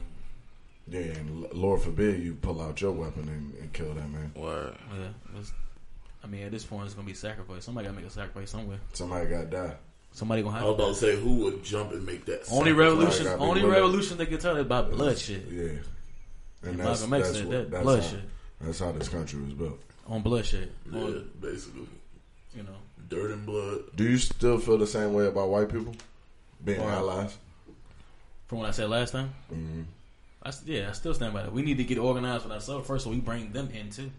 Yeah, 0.88 1.00
and 1.18 1.52
Lord 1.54 1.82
forbid 1.82 2.22
you 2.24 2.36
pull 2.36 2.62
out 2.62 2.80
your 2.82 2.92
weapon 2.92 3.28
and, 3.30 3.54
and 3.62 3.74
kill 3.74 3.94
that 3.94 4.10
man. 4.10 4.32
word. 4.36 4.76
yeah. 4.98 5.42
I 6.24 6.28
mean, 6.28 6.44
at 6.44 6.52
this 6.52 6.64
point, 6.64 6.86
it's 6.86 6.94
gonna 6.94 7.06
be 7.08 7.14
sacrifice. 7.14 7.66
Somebody 7.66 7.86
gotta 7.88 7.98
make 7.98 8.06
a 8.08 8.10
sacrifice 8.10 8.50
somewhere. 8.50 8.80
Somebody 8.94 9.30
got 9.30 9.42
to 9.42 9.48
die. 9.48 9.76
Somebody 10.14 10.42
gonna 10.42 10.56
I 10.56 10.60
have 10.60 10.68
was 10.70 10.76
about 10.76 10.88
to 10.90 10.96
say 10.96 11.16
who 11.22 11.36
would 11.44 11.64
jump 11.64 11.92
and 11.92 12.06
make 12.06 12.24
that. 12.26 12.44
only 12.52 12.72
revolution. 12.72 13.26
gotta 13.26 13.40
Only 13.42 13.66
revolution 13.66 14.18
they 14.18 14.26
can 14.28 14.38
tell 14.38 14.56
is 14.56 14.62
about 14.62 14.92
bloodshed. 14.92 15.46
Yeah, 15.52 15.64
and 15.64 15.80
And 16.64 16.80
that's 16.80 17.02
Malcolm 17.02 17.14
X 17.14 17.28
that's 17.28 17.38
said 17.40 17.48
what 17.48 17.52
that 17.52 17.72
that's 17.72 17.84
bloodshed 17.84 18.20
how, 18.62 18.66
that's 18.68 18.80
how 18.80 18.92
this 18.94 19.10
country 19.10 19.42
was 19.42 19.54
built. 19.54 19.80
on 20.08 20.22
bloodshed. 20.22 20.72
Yeah, 20.92 21.00
On, 21.00 21.30
basically, 21.42 21.88
you 22.56 22.64
know, 22.64 22.78
dirt 23.14 23.32
and 23.32 23.46
blood. 23.46 23.82
Do 23.96 24.04
you 24.04 24.18
still 24.18 24.58
feel 24.58 24.78
the 24.78 24.88
same 24.88 25.14
way 25.14 25.28
about 25.28 25.50
white 25.50 25.70
people 25.70 25.96
being 26.64 26.80
Or- 26.82 26.90
allies? 26.92 27.38
from 28.48 28.60
what 28.60 28.68
I 28.68 28.72
said 28.72 28.90
last 28.90 29.12
time. 29.12 29.34
hmm 29.50 29.82
I, 30.46 30.50
s- 30.50 30.62
yeah, 30.66 30.90
I 30.90 30.92
still 30.92 31.14
stand 31.14 31.34
by 31.34 31.44
that. 31.44 31.54
We 31.54 31.62
need 31.62 31.78
to 31.78 31.84
get 31.86 31.98
organized 31.98 32.44
with 32.44 32.52
ourselves 32.54 32.86
first, 32.86 33.06
so 33.06 33.10
we 33.12 33.18
bring 33.22 33.52
them 33.54 33.70
in 33.74 33.90
too. 33.90 34.12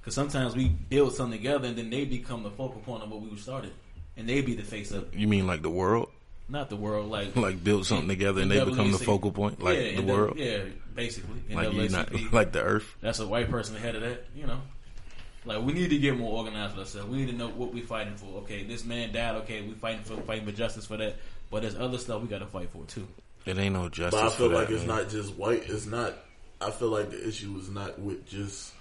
Because 0.00 0.14
sometimes 0.14 0.54
we 0.54 0.68
build 0.68 1.14
something 1.14 1.38
together, 1.38 1.66
and 1.68 1.76
then 1.76 1.88
they 1.88 2.04
become 2.04 2.42
the 2.42 2.50
focal 2.50 2.80
point 2.82 3.02
of 3.02 3.10
what 3.10 3.22
we 3.22 3.34
started, 3.38 3.72
and 4.16 4.28
they 4.28 4.42
be 4.42 4.54
the 4.54 4.62
face 4.62 4.92
of 4.92 5.14
You 5.16 5.26
mean 5.28 5.46
like 5.46 5.62
the 5.62 5.70
world? 5.70 6.10
not 6.48 6.68
the 6.68 6.76
world. 6.76 7.10
Like 7.10 7.34
Like 7.46 7.64
build 7.64 7.86
something 7.86 8.08
together 8.08 8.42
and 8.42 8.50
they 8.50 8.62
become 8.62 8.92
the 8.92 8.98
focal 8.98 9.32
point, 9.32 9.62
like 9.62 9.76
yeah, 9.78 9.82
the 9.92 9.96
and 10.00 10.08
world, 10.08 10.36
Yeah, 10.36 10.64
basically. 10.94 11.40
like 11.50 11.72
you 11.72 11.88
not 11.88 12.12
like 12.32 12.52
the 12.52 12.60
earth. 12.62 12.94
That's 13.00 13.20
a 13.20 13.26
white 13.26 13.48
person 13.48 13.74
ahead 13.76 13.94
of 13.94 14.02
that, 14.02 14.26
you 14.36 14.46
know. 14.46 14.60
Like 15.44 15.62
we 15.62 15.72
need 15.72 15.90
to 15.90 15.98
get 15.98 16.16
more 16.16 16.38
organized 16.38 16.76
with 16.76 16.86
ourselves. 16.86 17.08
We 17.10 17.18
need 17.18 17.26
to 17.30 17.36
know 17.36 17.48
what 17.48 17.72
we're 17.74 17.84
fighting 17.84 18.14
for. 18.14 18.38
Okay, 18.42 18.62
this 18.62 18.84
man 18.84 19.12
died. 19.12 19.34
Okay, 19.42 19.62
we 19.62 19.72
fighting 19.74 20.02
for 20.04 20.16
fighting 20.22 20.44
for 20.44 20.52
justice 20.52 20.86
for 20.86 20.96
that. 20.98 21.16
But 21.50 21.62
there's 21.62 21.76
other 21.76 21.98
stuff 21.98 22.22
we 22.22 22.28
got 22.28 22.38
to 22.38 22.46
fight 22.46 22.70
for 22.70 22.84
too. 22.86 23.06
It 23.44 23.58
ain't 23.58 23.74
no 23.74 23.88
justice. 23.88 24.20
But 24.20 24.26
I 24.26 24.30
feel 24.36 24.48
for 24.48 24.54
like 24.54 24.68
that, 24.68 24.74
it's 24.74 24.86
man. 24.86 24.96
not 24.98 25.08
just 25.08 25.34
white. 25.34 25.64
It's 25.68 25.86
not. 25.86 26.14
I 26.60 26.70
feel 26.70 26.88
like 26.90 27.10
the 27.10 27.26
issue 27.28 27.56
is 27.58 27.68
not 27.68 27.98
with 27.98 28.24
just 28.28 28.72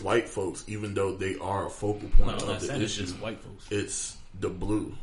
white 0.00 0.28
folks, 0.28 0.64
even 0.66 0.94
though 0.94 1.14
they 1.14 1.36
are 1.36 1.66
a 1.66 1.70
focal 1.70 2.08
point 2.08 2.30
I'm 2.40 2.48
not 2.48 2.56
of 2.56 2.60
the 2.60 2.66
saying 2.66 2.82
it's 2.82 2.94
issue. 2.94 3.02
just 3.06 3.20
white 3.20 3.38
folks. 3.40 3.66
It's 3.70 4.16
the 4.40 4.48
blue. 4.48 4.94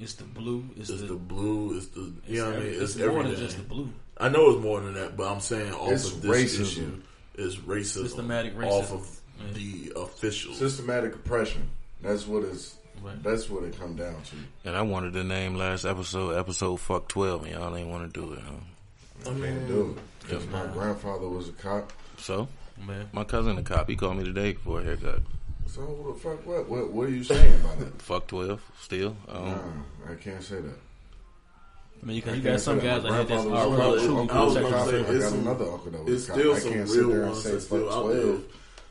It's 0.00 0.14
the 0.14 0.24
blue. 0.24 0.68
It's, 0.76 0.90
It's 0.90 1.00
the, 1.02 1.06
the 1.06 1.14
blue. 1.14 1.76
It's 1.76 1.86
the 1.86 2.12
it's 2.24 2.28
you 2.28 2.42
know 2.42 2.50
what 2.50 2.56
I 2.56 2.60
mean. 2.60 2.68
It's, 2.74 2.96
it's 2.96 2.98
more 2.98 3.22
than 3.22 3.36
just 3.36 3.56
the 3.56 3.62
blue. 3.62 3.88
I 4.18 4.28
know 4.28 4.50
it's 4.50 4.62
more 4.62 4.80
than 4.80 4.94
that, 4.94 5.16
but 5.16 5.30
I'm 5.32 5.40
saying 5.40 5.72
off 5.72 5.92
It's 5.92 6.10
of 6.10 6.22
this 6.22 6.58
racism. 6.58 6.62
issue 6.62 7.02
is 7.36 7.56
racism. 7.58 8.02
Systematic 8.02 8.56
racism 8.56 8.66
off 8.72 8.92
of 8.92 9.20
Yeah. 9.38 9.52
the 9.54 9.92
official 10.00 10.54
Systematic 10.54 11.14
oppression. 11.14 11.68
That's 12.02 12.26
what 12.26 12.44
it's. 12.44 12.76
Right. 13.02 13.22
That's 13.22 13.50
what 13.50 13.62
it 13.64 13.78
come 13.78 13.94
down 13.94 14.14
to. 14.22 14.36
And 14.68 14.76
I 14.76 14.82
wanted 14.82 15.12
to 15.14 15.24
name 15.24 15.54
last 15.56 15.84
episode 15.84 16.36
episode 16.38 16.76
fuck 16.80 17.08
twelve, 17.08 17.44
and 17.44 17.52
y'all 17.52 17.76
ain't 17.76 17.88
want 17.90 18.12
to 18.12 18.20
do 18.20 18.32
it. 18.32 18.40
Huh? 18.40 19.30
I 19.30 19.38
can't 19.38 19.66
do 19.68 19.96
it 19.96 20.22
because 20.26 20.46
my 20.48 20.66
grandfather 20.68 21.28
was 21.28 21.48
a 21.48 21.52
cop. 21.52 21.92
So 22.18 22.48
Man, 22.86 23.08
my 23.12 23.24
cousin, 23.24 23.56
a 23.58 23.62
cop, 23.62 23.88
he 23.88 23.96
called 23.96 24.16
me 24.18 24.24
today 24.24 24.52
for 24.54 24.80
a 24.80 24.84
haircut. 24.84 25.20
So 25.66 25.80
what 25.82 26.14
the 26.14 26.20
fuck? 26.20 26.46
What? 26.46 26.68
What, 26.68 26.90
what 26.90 27.06
are 27.08 27.10
you 27.10 27.24
saying 27.24 27.54
about 27.56 27.78
that? 27.80 28.00
Fuck 28.02 28.26
twelve, 28.28 28.62
still. 28.80 29.16
Um, 29.28 29.44
Nah, 30.06 30.12
I 30.12 30.14
can't 30.16 30.42
say 30.42 30.56
that. 30.60 30.78
I 32.02 32.06
mean, 32.06 32.16
you, 32.16 32.22
I 32.22 32.26
got, 32.26 32.36
you 32.36 32.42
got 32.42 32.60
some 32.60 32.80
say 32.80 32.86
that. 32.86 33.02
guys 33.02 33.10
My 33.10 33.18
out 33.18 33.28
that's 33.28 33.44
grandfather 33.44 33.68
was 33.70 33.78
are 33.80 33.96
a 33.96 34.06
truly 34.06 34.26
cop. 34.28 34.36
I 34.36 34.44
was 34.44 34.54
cool. 34.54 34.70
gonna 34.70 34.90
say, 34.90 35.00
I 35.00 35.18
got 35.20 35.22
some- 35.30 35.38
another 35.40 35.64
uncle 35.72 35.90
that 35.90 36.04
was 36.04 36.12
It's 36.14 36.24
a 36.24 36.26
cop. 36.32 36.38
still 36.40 36.54
I 36.54 36.58
some 36.58 36.72
can't 36.72 36.88
sit 36.88 36.98
real 36.98 37.08
there 37.08 37.20
and 37.22 37.30
ones 37.30 37.42
say 37.42 37.50
that's 37.52 37.64
still 37.66 37.86
fuck 37.88 37.96
out 37.96 38.08
there. 38.12 38.36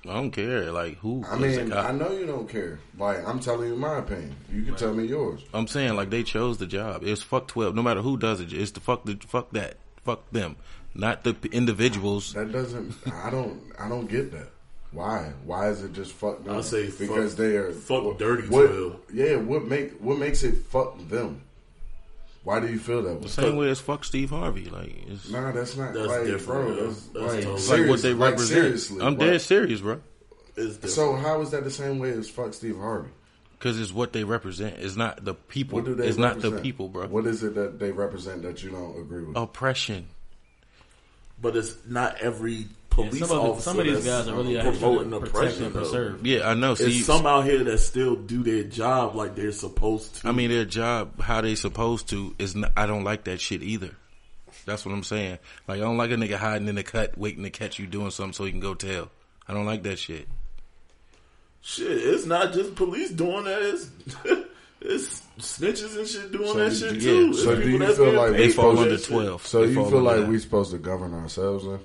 Twelve. 0.06 0.18
I 0.18 0.22
don't 0.22 0.32
care. 0.32 0.72
Like 0.72 0.98
who? 0.98 1.24
I 1.30 1.38
mean, 1.38 1.70
cop? 1.70 1.86
I 1.86 1.92
know 1.92 2.12
you 2.12 2.26
don't 2.26 2.48
care. 2.50 2.80
Like 2.98 3.28
I'm 3.28 3.40
telling 3.40 3.70
you 3.70 3.76
my 3.76 4.00
opinion. 4.00 4.36
You 4.52 4.64
can 4.64 4.76
tell 4.76 4.94
me 4.94 5.06
yours. 5.06 5.42
I'm 5.54 5.68
saying 5.68 5.96
like 5.96 6.10
they 6.10 6.24
chose 6.24 6.58
the 6.58 6.68
job. 6.68 7.04
It's 7.04 7.22
fuck 7.22 7.48
twelve. 7.48 7.76
No 7.76 7.82
matter 7.82 8.02
who 8.02 8.18
does 8.18 8.40
it, 8.40 8.54
it's 8.54 8.72
the 8.72 8.80
fuck 8.80 9.06
the 9.06 9.18
fuck 9.28 9.52
that 9.52 9.78
fuck 10.04 10.30
them, 10.32 10.56
not 10.94 11.24
the 11.24 11.36
individuals. 11.52 12.34
That 12.34 12.52
doesn't. 12.52 12.94
I 13.12 13.30
don't. 13.30 13.62
I 13.80 13.90
don't 13.90 14.08
get 14.10 14.32
that. 14.32 14.50
Why? 14.92 15.34
Why 15.44 15.70
is 15.70 15.84
it 15.84 15.92
just 15.92 16.14
fuck 16.14 16.44
them? 16.46 16.56
I 16.56 16.62
say 16.62 16.88
fuck- 16.88 17.00
because 17.00 17.36
they 17.36 17.58
are 17.58 17.74
fuck 17.74 18.04
what- 18.04 18.18
dirty 18.20 18.48
what, 18.48 18.68
12. 18.68 19.00
Yeah. 19.14 19.36
What 19.38 19.66
make 19.66 19.94
what 20.00 20.18
makes 20.20 20.44
it 20.44 20.56
fuck 20.68 20.98
them? 21.10 21.42
Why 22.46 22.60
do 22.62 22.68
you 22.68 22.78
feel 22.80 23.02
that 23.04 23.20
way? 23.22 23.28
Same 23.28 23.58
way 23.58 23.70
as 23.70 23.82
fuck 23.82 24.06
Steve 24.06 24.30
Harvey. 24.30 24.66
Like 24.70 24.96
it's 25.08 25.30
Nah, 25.30 25.52
that's 25.52 25.76
not 25.76 25.94
That's 25.96 26.08
like, 26.08 26.26
different, 26.26 26.78
bro. 26.78 26.86
That's, 26.88 27.02
That's 27.08 27.16
like, 27.16 27.32
totally- 27.44 27.56
It's 27.56 27.70
like 27.70 27.80
what 27.80 27.88
they 27.88 27.98
serious- 27.98 28.20
like, 28.20 28.30
represent. 28.32 28.48
seriously, 28.62 29.02
I'm 29.02 29.18
what- 29.18 29.26
dead 29.26 29.42
serious, 29.42 29.82
bro. 29.82 30.02
So 30.86 31.16
how 31.18 31.42
is 31.42 31.50
that 31.52 31.64
the 31.66 31.72
same 31.72 32.00
way 32.00 32.12
as 32.12 32.30
fuck 32.30 32.54
Steve 32.54 32.78
Harvey? 32.78 33.10
Because 33.58 33.80
it's 33.82 33.92
what 33.92 34.14
they 34.14 34.24
represent. 34.24 34.76
It's 34.78 34.96
not 34.96 35.26
the 35.26 35.34
people. 35.34 35.78
What 35.78 35.86
do 35.86 35.96
they 35.96 36.08
It's 36.08 36.18
not 36.18 36.40
the 36.40 36.52
people, 36.62 36.88
bro. 36.88 37.08
What 37.08 37.26
is 37.26 37.42
it 37.44 37.56
that 37.56 37.80
they 37.80 37.92
represent 37.92 38.44
that 38.44 38.62
you 38.64 38.70
don't 38.70 38.98
agree 39.00 39.24
with? 39.24 39.36
Oppression. 39.36 40.08
but 41.42 41.56
it's 41.58 41.76
not 41.88 42.16
every 42.22 42.68
police 42.96 43.20
some 43.28 43.38
of, 43.38 43.44
the- 43.44 43.50
officer. 43.52 43.62
some 43.70 43.80
of 43.80 43.86
these 43.86 44.06
guys 44.06 44.28
are 44.28 44.36
really 44.36 44.58
uh, 44.58 44.60
out 44.60 44.64
here 44.66 44.80
promoting 44.80 45.10
to 45.12 45.18
oppression. 45.18 45.64
and 45.66 45.74
though. 45.76 45.80
preserve. 45.80 46.26
Yeah, 46.26 46.50
I 46.50 46.54
know. 46.54 46.76
See, 46.76 46.86
It's 46.98 47.06
some 47.06 47.26
out 47.26 47.46
here 47.46 47.64
that 47.64 47.78
still 47.80 48.16
do 48.16 48.44
their 48.44 48.64
job 48.64 49.16
like 49.16 49.36
they're 49.36 49.52
supposed 49.52 50.16
to. 50.22 50.28
I 50.28 50.32
mean, 50.32 50.50
their 50.50 50.66
job, 50.66 51.20
how 51.22 51.42
they 51.42 51.56
supposed 51.56 52.10
to, 52.10 52.34
is. 52.40 52.56
Not, 52.56 52.72
I 52.76 52.86
don't 52.88 53.04
like 53.04 53.26
that 53.26 53.40
shit 53.42 53.62
either. 53.64 53.92
That's 54.66 54.86
what 54.86 54.94
I'm 54.94 55.04
saying. 55.04 55.38
Like, 55.68 55.78
I 55.78 55.82
don't 55.82 55.98
like 55.98 56.10
a 56.12 56.16
nigga 56.16 56.38
hiding 56.38 56.68
in 56.68 56.76
the 56.76 56.84
cut, 56.84 57.18
waiting 57.18 57.44
to 57.44 57.50
catch 57.52 57.78
you 57.78 57.86
doing 57.86 58.10
something 58.10 58.34
so 58.34 58.46
he 58.46 58.52
can 58.52 58.60
go 58.62 58.74
tell. 58.74 59.10
I 59.48 59.54
don't 59.54 59.66
like 59.66 59.84
that 59.84 60.00
shit. 60.00 60.28
shit, 61.62 61.92
it's 61.92 62.26
not 62.26 62.54
just 62.54 62.76
police 62.76 63.12
doing 63.12 63.44
that. 63.44 63.62
It's, 63.62 63.90
it's 64.82 65.22
snitches 65.38 65.98
and 65.98 66.08
shit 66.08 66.32
doing 66.32 66.48
So 66.48 66.54
that 66.56 66.72
you- 66.72 66.78
shit 66.78 66.94
yeah. 66.96 67.00
too. 67.02 67.34
So 67.34 67.52
It's 67.52 67.62
do 67.64 67.70
you 67.70 67.94
feel 67.94 68.12
like 68.14 68.32
They 68.32 68.48
we 68.48 68.50
for 68.50 68.62
fall 68.62 68.76
that 68.76 68.82
under 68.84 68.98
twelve. 68.98 69.46
So 69.46 69.62
They 69.66 69.74
you 69.74 69.90
feel 69.90 70.02
like 70.02 70.20
that. 70.22 70.28
we 70.30 70.40
supposed 70.40 70.72
to 70.72 70.78
govern 70.78 71.14
ourselves 71.14 71.66
then? 71.66 71.80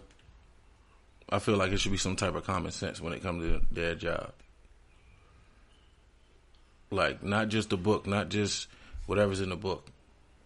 I 1.31 1.39
feel 1.39 1.57
like 1.57 1.73
it 1.73 1.79
should 1.79 1.93
be 1.93 1.99
some 1.99 2.17
type 2.17 2.35
of 2.35 2.45
common 2.45 2.73
sense 2.73 3.01
when 3.01 3.13
it 3.13 3.23
comes 3.23 3.45
to 3.45 3.61
their 3.73 3.95
job. 3.95 4.33
Like 6.91 7.23
not 7.23 7.49
just 7.49 7.71
the 7.71 7.77
book, 7.77 8.07
not 8.07 8.29
just 8.31 8.67
whatever's 9.07 9.41
in 9.41 9.51
the 9.51 9.57
book. 9.57 9.89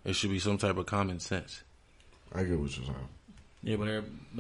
It 0.05 0.15
should 0.15 0.31
be 0.31 0.39
some 0.39 0.59
type 0.59 0.77
of 0.77 0.87
common 0.87 1.21
sense. 1.21 1.63
I 2.35 2.45
get 2.45 2.59
what 2.59 2.77
you're 2.77 2.85
saying. 2.87 3.09
Yeah, 3.63 3.77
but 3.77 3.89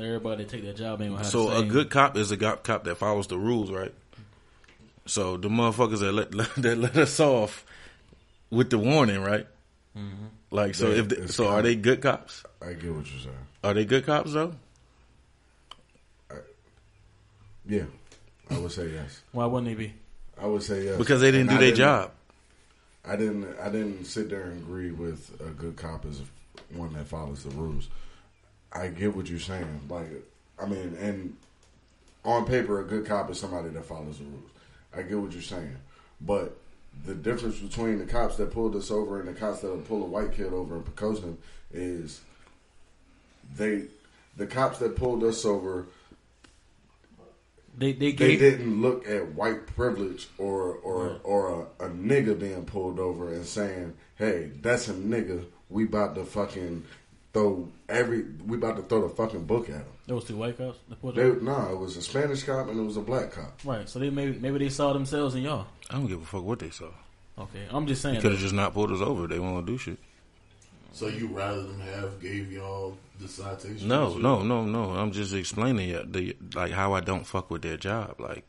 everybody 0.04 0.44
take 0.44 0.64
that 0.64 0.76
job 0.76 1.00
ain't 1.00 1.12
gonna 1.12 1.22
have 1.22 1.32
So 1.32 1.50
a 1.50 1.64
good 1.64 1.88
cop 1.88 2.16
is 2.18 2.30
a 2.30 2.36
go- 2.36 2.56
cop 2.56 2.84
that 2.84 2.96
follows 2.96 3.26
the 3.28 3.38
rules, 3.38 3.70
right? 3.70 3.94
So 5.06 5.38
the 5.38 5.48
motherfuckers 5.48 6.00
that 6.00 6.12
let, 6.12 6.30
that 6.62 6.76
let 6.78 6.96
us 6.98 7.18
off 7.20 7.64
with 8.50 8.68
the 8.68 8.78
warning, 8.78 9.22
right? 9.22 9.46
Mm-hmm. 9.96 10.26
Like 10.50 10.74
so, 10.74 10.90
They- 10.90 10.98
if 10.98 11.08
they, 11.08 11.16
it's 11.16 11.34
so, 11.36 11.48
are 11.48 11.62
they 11.62 11.74
good 11.76 12.02
cops? 12.02 12.44
I 12.60 12.74
get 12.74 12.92
what 12.94 13.10
you're 13.10 13.20
saying. 13.20 13.34
Are 13.62 13.72
they 13.72 13.86
good 13.86 14.04
cops 14.04 14.34
though? 14.34 14.54
Yeah, 17.66 17.84
I 18.50 18.58
would 18.58 18.72
say 18.72 18.90
yes. 18.90 19.22
Why 19.32 19.46
wouldn't 19.46 19.68
they 19.68 19.86
be? 19.86 19.94
I 20.40 20.46
would 20.46 20.62
say 20.62 20.84
yes 20.84 20.98
Because 20.98 21.20
they 21.20 21.30
didn't 21.30 21.50
And 21.50 21.58
do 21.60 21.66
their 21.66 21.74
job. 21.74 22.10
I 23.06 23.16
didn't. 23.16 23.46
I 23.60 23.68
didn't 23.68 24.04
sit 24.06 24.30
there 24.30 24.42
and 24.42 24.62
agree 24.62 24.90
with 24.90 25.38
a 25.40 25.50
good 25.50 25.76
cop 25.76 26.06
is 26.06 26.22
one 26.72 26.92
that 26.94 27.06
follows 27.06 27.44
the 27.44 27.50
rules. 27.50 27.88
I 28.72 28.88
get 28.88 29.14
what 29.14 29.28
you're 29.28 29.38
saying. 29.38 29.82
Like, 29.88 30.08
I 30.60 30.66
mean, 30.66 30.96
and 31.00 31.36
on 32.24 32.46
paper, 32.46 32.80
a 32.80 32.84
good 32.84 33.06
cop 33.06 33.30
is 33.30 33.38
somebody 33.38 33.68
that 33.68 33.84
follows 33.84 34.18
the 34.18 34.24
rules. 34.24 34.50
I 34.96 35.02
get 35.02 35.18
what 35.18 35.32
you're 35.32 35.42
saying, 35.42 35.76
but 36.20 36.56
the 37.04 37.14
difference 37.14 37.58
between 37.58 37.98
the 37.98 38.06
cops 38.06 38.36
that 38.36 38.52
pulled 38.52 38.76
us 38.76 38.90
over 38.90 39.18
and 39.18 39.28
the 39.28 39.32
cops 39.32 39.60
that 39.60 39.68
will 39.68 39.78
pull 39.78 40.02
a 40.02 40.06
white 40.06 40.32
kid 40.32 40.52
over 40.52 40.76
in 40.76 40.82
Poquoson 40.82 41.36
is 41.72 42.20
they, 43.56 43.84
the 44.36 44.46
cops 44.46 44.78
that 44.78 44.96
pulled 44.96 45.24
us 45.24 45.44
over 45.44 45.86
They 47.76 47.92
they 47.92 48.12
they 48.12 48.36
didn't 48.36 48.80
look 48.80 49.08
at 49.08 49.34
white 49.34 49.66
privilege 49.66 50.28
or 50.38 50.74
or 50.76 51.18
or 51.24 51.68
a, 51.80 51.86
a 51.86 51.88
nigga 51.90 52.38
being 52.38 52.64
pulled 52.64 52.98
over 53.00 53.32
and 53.32 53.44
saying, 53.44 53.94
"Hey, 54.16 54.50
that's 54.62 54.88
a 54.88 54.94
nigga. 54.94 55.44
We 55.70 55.84
about 55.84 56.14
to 56.14 56.24
fucking 56.24 56.84
throw 57.32 57.68
every. 57.88 58.22
We 58.46 58.56
about 58.56 58.76
to 58.76 58.82
throw 58.82 59.08
the 59.08 59.14
fucking 59.14 59.44
book 59.46 59.68
at 59.68 59.76
him." 59.76 59.84
It 60.06 60.12
was 60.12 60.24
two 60.24 60.36
white 60.36 60.56
cops. 60.58 60.78
that 60.88 61.00
pulled 61.00 61.14
They, 61.16 61.30
up. 61.30 61.40
no, 61.42 61.70
it 61.72 61.78
was 61.78 61.96
a 61.96 62.02
Spanish 62.02 62.42
cop 62.44 62.68
and 62.68 62.78
it 62.78 62.82
was 62.82 62.98
a 62.98 63.00
black 63.00 63.32
cop. 63.32 63.58
Right. 63.64 63.88
So 63.88 63.98
they 63.98 64.10
maybe 64.10 64.38
maybe 64.38 64.58
they 64.58 64.68
saw 64.68 64.92
themselves 64.92 65.34
in 65.34 65.42
y'all. 65.42 65.66
I 65.90 65.94
don't 65.94 66.06
give 66.06 66.20
a 66.22 66.24
fuck 66.26 66.44
what 66.44 66.58
they 66.58 66.70
saw. 66.70 66.90
Okay. 67.38 67.64
I'm 67.70 67.86
just 67.86 68.02
saying. 68.02 68.20
Could 68.20 68.32
have 68.32 68.40
just 68.40 68.54
not 68.54 68.74
pulled 68.74 68.92
us 68.92 69.00
over. 69.00 69.26
They 69.26 69.38
won't 69.40 69.66
do 69.66 69.78
shit. 69.78 69.98
So 70.92 71.08
you 71.08 71.26
rather 71.28 71.62
them 71.62 71.80
have 71.80 72.20
gave 72.20 72.52
y'all 72.52 72.96
the 73.20 73.28
citation? 73.28 73.88
No, 73.88 74.16
no, 74.18 74.42
no, 74.42 74.64
no. 74.64 74.90
I'm 74.90 75.12
just 75.12 75.32
explaining 75.34 75.90
it, 75.90 76.12
the 76.12 76.36
like 76.54 76.72
how 76.72 76.92
I 76.94 77.00
don't 77.00 77.26
fuck 77.26 77.50
with 77.50 77.62
their 77.62 77.76
job, 77.76 78.20
like 78.20 78.44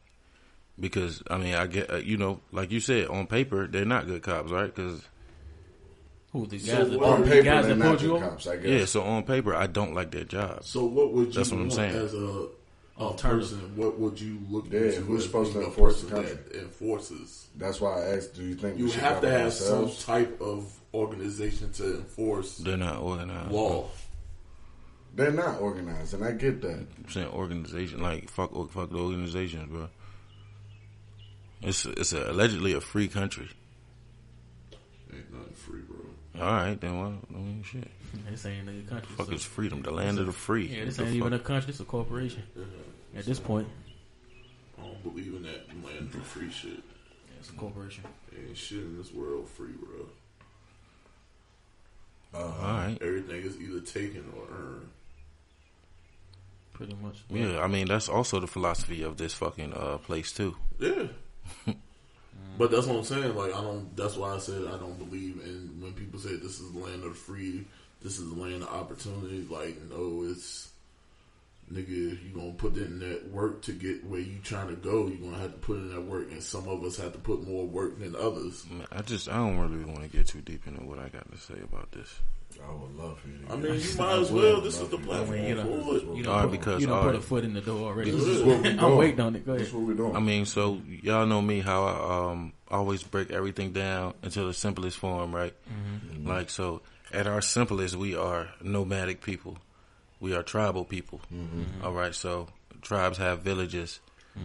because 0.80 1.24
I 1.30 1.38
mean 1.38 1.56
I 1.56 1.68
get 1.68 1.90
uh, 1.92 1.98
you 1.98 2.18
know 2.18 2.42
like 2.52 2.72
you 2.72 2.80
said 2.80 3.08
on 3.08 3.28
paper 3.28 3.68
they're 3.68 3.86
not 3.86 4.08
good 4.08 4.24
cops, 4.24 4.52
right? 4.52 4.74
Because 4.74 5.02
Who 6.34 6.46
these 6.48 6.66
guys 6.68 6.78
So 6.78 6.86
that 6.90 7.00
On 7.02 7.24
paper, 7.24 7.44
guys 7.44 7.66
they're 7.68 7.76
that 7.76 7.86
not 7.92 8.02
you 8.02 8.10
good 8.10 8.22
cops. 8.22 8.48
I 8.48 8.58
guess. 8.58 8.66
yeah, 8.66 8.86
so 8.86 9.04
on 9.04 9.24
paper 9.24 9.56
I 9.56 9.68
don't 9.68 9.94
like 9.94 10.12
their 10.12 10.26
job. 10.26 10.64
So 10.64 10.84
what 10.86 11.14
would 11.14 11.28
you 11.28 11.34
That's 11.34 11.52
what 11.52 11.62
I'm 11.62 11.72
saying. 11.72 11.96
as 11.96 12.14
a, 12.14 12.18
a 12.18 12.48
Alternative. 12.98 13.52
person? 13.60 13.76
What 13.78 14.00
would 14.00 14.20
you 14.20 14.40
look 14.50 14.66
Yeah, 14.72 14.80
into 14.82 15.02
who's 15.02 15.26
supposed 15.26 15.54
to 15.54 15.64
enforce 15.64 16.02
the 16.02 16.10
country? 16.12 16.34
that 16.52 16.62
enforces? 16.62 17.48
That's 17.58 17.80
why 17.80 18.02
I 18.02 18.16
asked. 18.18 18.36
Do 18.36 18.44
you 18.44 18.56
think 18.56 18.78
You 18.78 18.90
have 18.92 19.22
to 19.22 19.28
govern 19.28 19.42
have 19.42 19.54
some 19.54 19.92
type 19.92 20.42
of 20.42 20.70
organization 20.94 21.72
to 21.74 21.96
enforce 21.98 22.58
They're 22.58 22.76
not 22.78 22.98
organized. 23.02 23.52
law. 23.52 23.90
They're 25.16 25.32
not 25.32 25.62
organized, 25.62 26.14
and 26.14 26.24
I 26.26 26.32
get 26.34 26.62
that. 26.62 26.86
I'm 26.98 27.10
saying 27.10 27.28
organization, 27.30 28.02
like 28.02 28.30
fuck, 28.30 28.52
fuck 28.72 28.90
the 28.90 28.98
organizations, 28.98 29.70
bro. 29.72 29.88
It's 31.62 31.86
it's 31.86 32.12
a, 32.14 32.32
allegedly 32.32 32.74
a 32.74 32.82
free 32.82 33.08
country. 33.08 33.50
Ain't 35.14 35.34
nothing 35.34 35.54
free, 35.54 35.82
bro. 35.82 36.42
All 36.46 36.52
right, 36.54 36.80
then 36.80 37.00
well, 37.00 37.14
I 37.30 37.34
mean, 37.38 37.64
shit. 37.64 37.88
This 38.30 38.46
ain't 38.46 38.68
a 38.68 38.90
country. 38.90 39.16
Fuck 39.16 39.28
so- 39.28 39.32
is 39.34 39.44
freedom, 39.46 39.82
the 39.82 39.92
land 39.92 40.20
of 40.20 40.26
the 40.26 40.34
free. 40.34 40.68
Yeah, 40.68 40.84
this 40.86 40.98
What 40.98 41.06
ain't 41.06 41.12
the 41.14 41.18
even 41.18 41.34
a 41.34 41.38
fuck? 41.38 41.48
country. 41.48 41.68
This 41.72 41.80
a 41.80 41.86
corporation. 41.86 42.44
Uh-huh. 42.56 42.66
At 43.20 43.26
this 43.26 43.40
point, 43.40 43.68
I 44.78 44.82
don't 44.86 45.02
believe 45.04 45.34
in 45.34 45.44
that 45.44 45.68
land 45.84 46.12
for 46.12 46.20
free 46.20 46.52
shit. 46.52 46.72
yeah, 46.74 47.36
it's 47.40 47.50
a 47.50 47.54
corporation. 47.54 48.04
Ain't 48.38 48.58
shit 48.58 48.80
in 48.80 48.98
this 48.98 49.14
world 49.14 49.48
free, 49.48 49.72
bro. 49.72 50.08
Uh, 52.34 52.38
All 52.44 52.74
right. 52.74 52.98
Everything 53.02 53.42
is 53.44 53.58
either 53.62 53.80
taken 53.80 54.26
or 54.36 54.44
earned. 54.54 54.90
Pretty 56.76 56.96
much. 57.02 57.24
Yeah, 57.30 57.62
I 57.62 57.68
mean 57.68 57.88
that's 57.88 58.10
also 58.10 58.42
the 58.42 58.48
philosophy 58.48 59.02
of 59.04 59.16
this 59.16 59.34
fucking 59.34 59.74
uh, 59.74 59.98
place 60.00 60.34
too. 60.34 60.58
Yeah. 60.78 61.08
but 62.58 62.70
that's 62.70 62.86
what 62.86 62.98
I'm 62.98 63.04
saying. 63.06 63.34
Like 63.34 63.54
I 63.56 63.62
don't. 63.62 63.96
That's 63.96 64.18
why 64.18 64.36
I 64.36 64.40
said 64.40 64.64
I 64.68 64.78
don't 64.78 64.98
believe 64.98 65.40
in 65.42 65.78
when 65.80 65.94
people 65.94 66.20
say 66.20 66.36
this 66.36 66.60
is 66.60 66.74
the 66.74 66.80
land 66.80 67.06
of 67.06 67.12
the 67.12 67.16
free. 67.16 67.64
This 68.02 68.20
is 68.20 68.30
the 68.30 68.36
land 68.36 68.62
of 68.64 68.74
opportunity. 68.74 69.48
Like 69.50 69.82
no, 69.90 70.28
it's 70.30 70.68
nigga. 71.72 72.22
You 72.22 72.32
gonna 72.36 72.52
put 72.52 72.76
in 72.76 73.00
that 73.00 73.32
work 73.32 73.62
to 73.64 73.72
get 73.72 74.04
where 74.06 74.20
you 74.20 74.40
trying 74.44 74.68
to 74.68 74.76
go. 74.76 75.08
You 75.08 75.16
gonna 75.16 75.38
have 75.38 75.54
to 75.54 75.60
put 75.60 75.78
in 75.78 75.94
that 75.96 76.02
work, 76.02 76.30
and 76.30 76.44
some 76.44 76.68
of 76.68 76.84
us 76.84 76.98
have 76.98 77.14
to 77.14 77.20
put 77.20 77.48
more 77.48 77.66
work 77.66 78.00
than 78.00 78.18
others. 78.18 78.66
I 78.92 79.02
just 79.02 79.30
I 79.30 79.38
don't 79.38 79.58
really 79.60 79.86
want 79.86 80.04
to 80.04 80.10
get 80.10 80.28
too 80.28 80.42
deep 80.42 80.68
into 80.68 80.84
what 80.84 81.00
I 81.00 81.08
got 81.08 81.32
to 81.32 81.38
say 81.38 81.62
about 81.64 81.94
this. 81.94 82.20
I 82.68 82.74
would 82.74 82.96
love 82.96 83.20
for 83.20 83.28
you. 83.28 83.38
To 83.48 83.54
I 83.54 83.56
mean, 83.58 83.80
you 83.82 83.96
might 83.98 84.20
as 84.20 84.32
well. 84.32 84.62
This 84.62 84.80
is 84.80 84.90
the 84.90 84.98
platform 84.98 85.38
you 85.44 85.56
know. 85.56 85.64
You 85.66 85.74
All 85.74 85.96
don't 86.24 86.26
right, 86.28 86.42
put, 86.44 86.52
because- 86.52 86.82
you 86.82 86.88
don't 86.88 86.98
all 86.98 87.04
put 87.04 87.12
right. 87.14 87.20
a 87.20 87.22
foot 87.22 87.44
in 87.44 87.54
the 87.54 87.62
door 87.62 87.88
already. 87.88 88.12
This 88.12 88.24
is 88.24 88.44
what 88.44 88.62
we 88.62 88.70
I'm 88.80 88.96
waiting 88.98 89.20
on 89.20 89.36
it. 89.36 89.46
Go 89.46 89.54
ahead. 89.54 89.62
That's 89.66 89.74
what 89.74 89.84
we're 89.84 89.94
doing. 89.94 90.16
I 90.16 90.20
mean, 90.20 90.46
so 90.46 90.82
y'all 91.02 91.26
know 91.26 91.42
me 91.42 91.60
how 91.62 91.84
I 91.86 92.32
um 92.32 92.54
always 92.70 93.04
break 93.04 93.32
everything 93.32 93.72
down 93.74 94.14
into 94.24 94.44
the 94.44 94.54
simplest 94.54 94.98
form, 94.98 95.34
right? 95.36 95.54
Like 96.24 96.50
so, 96.50 96.82
at 97.14 97.28
our 97.28 97.42
simplest, 97.42 97.96
we 97.96 98.16
are 98.16 98.50
nomadic 98.62 99.22
people. 99.22 99.58
We 100.20 100.34
are 100.36 100.44
tribal 100.44 100.86
people. 100.86 101.22
All 101.84 101.94
right, 101.94 102.16
so 102.16 102.48
tribes 102.82 103.18
have 103.20 103.42
villages. 103.42 104.00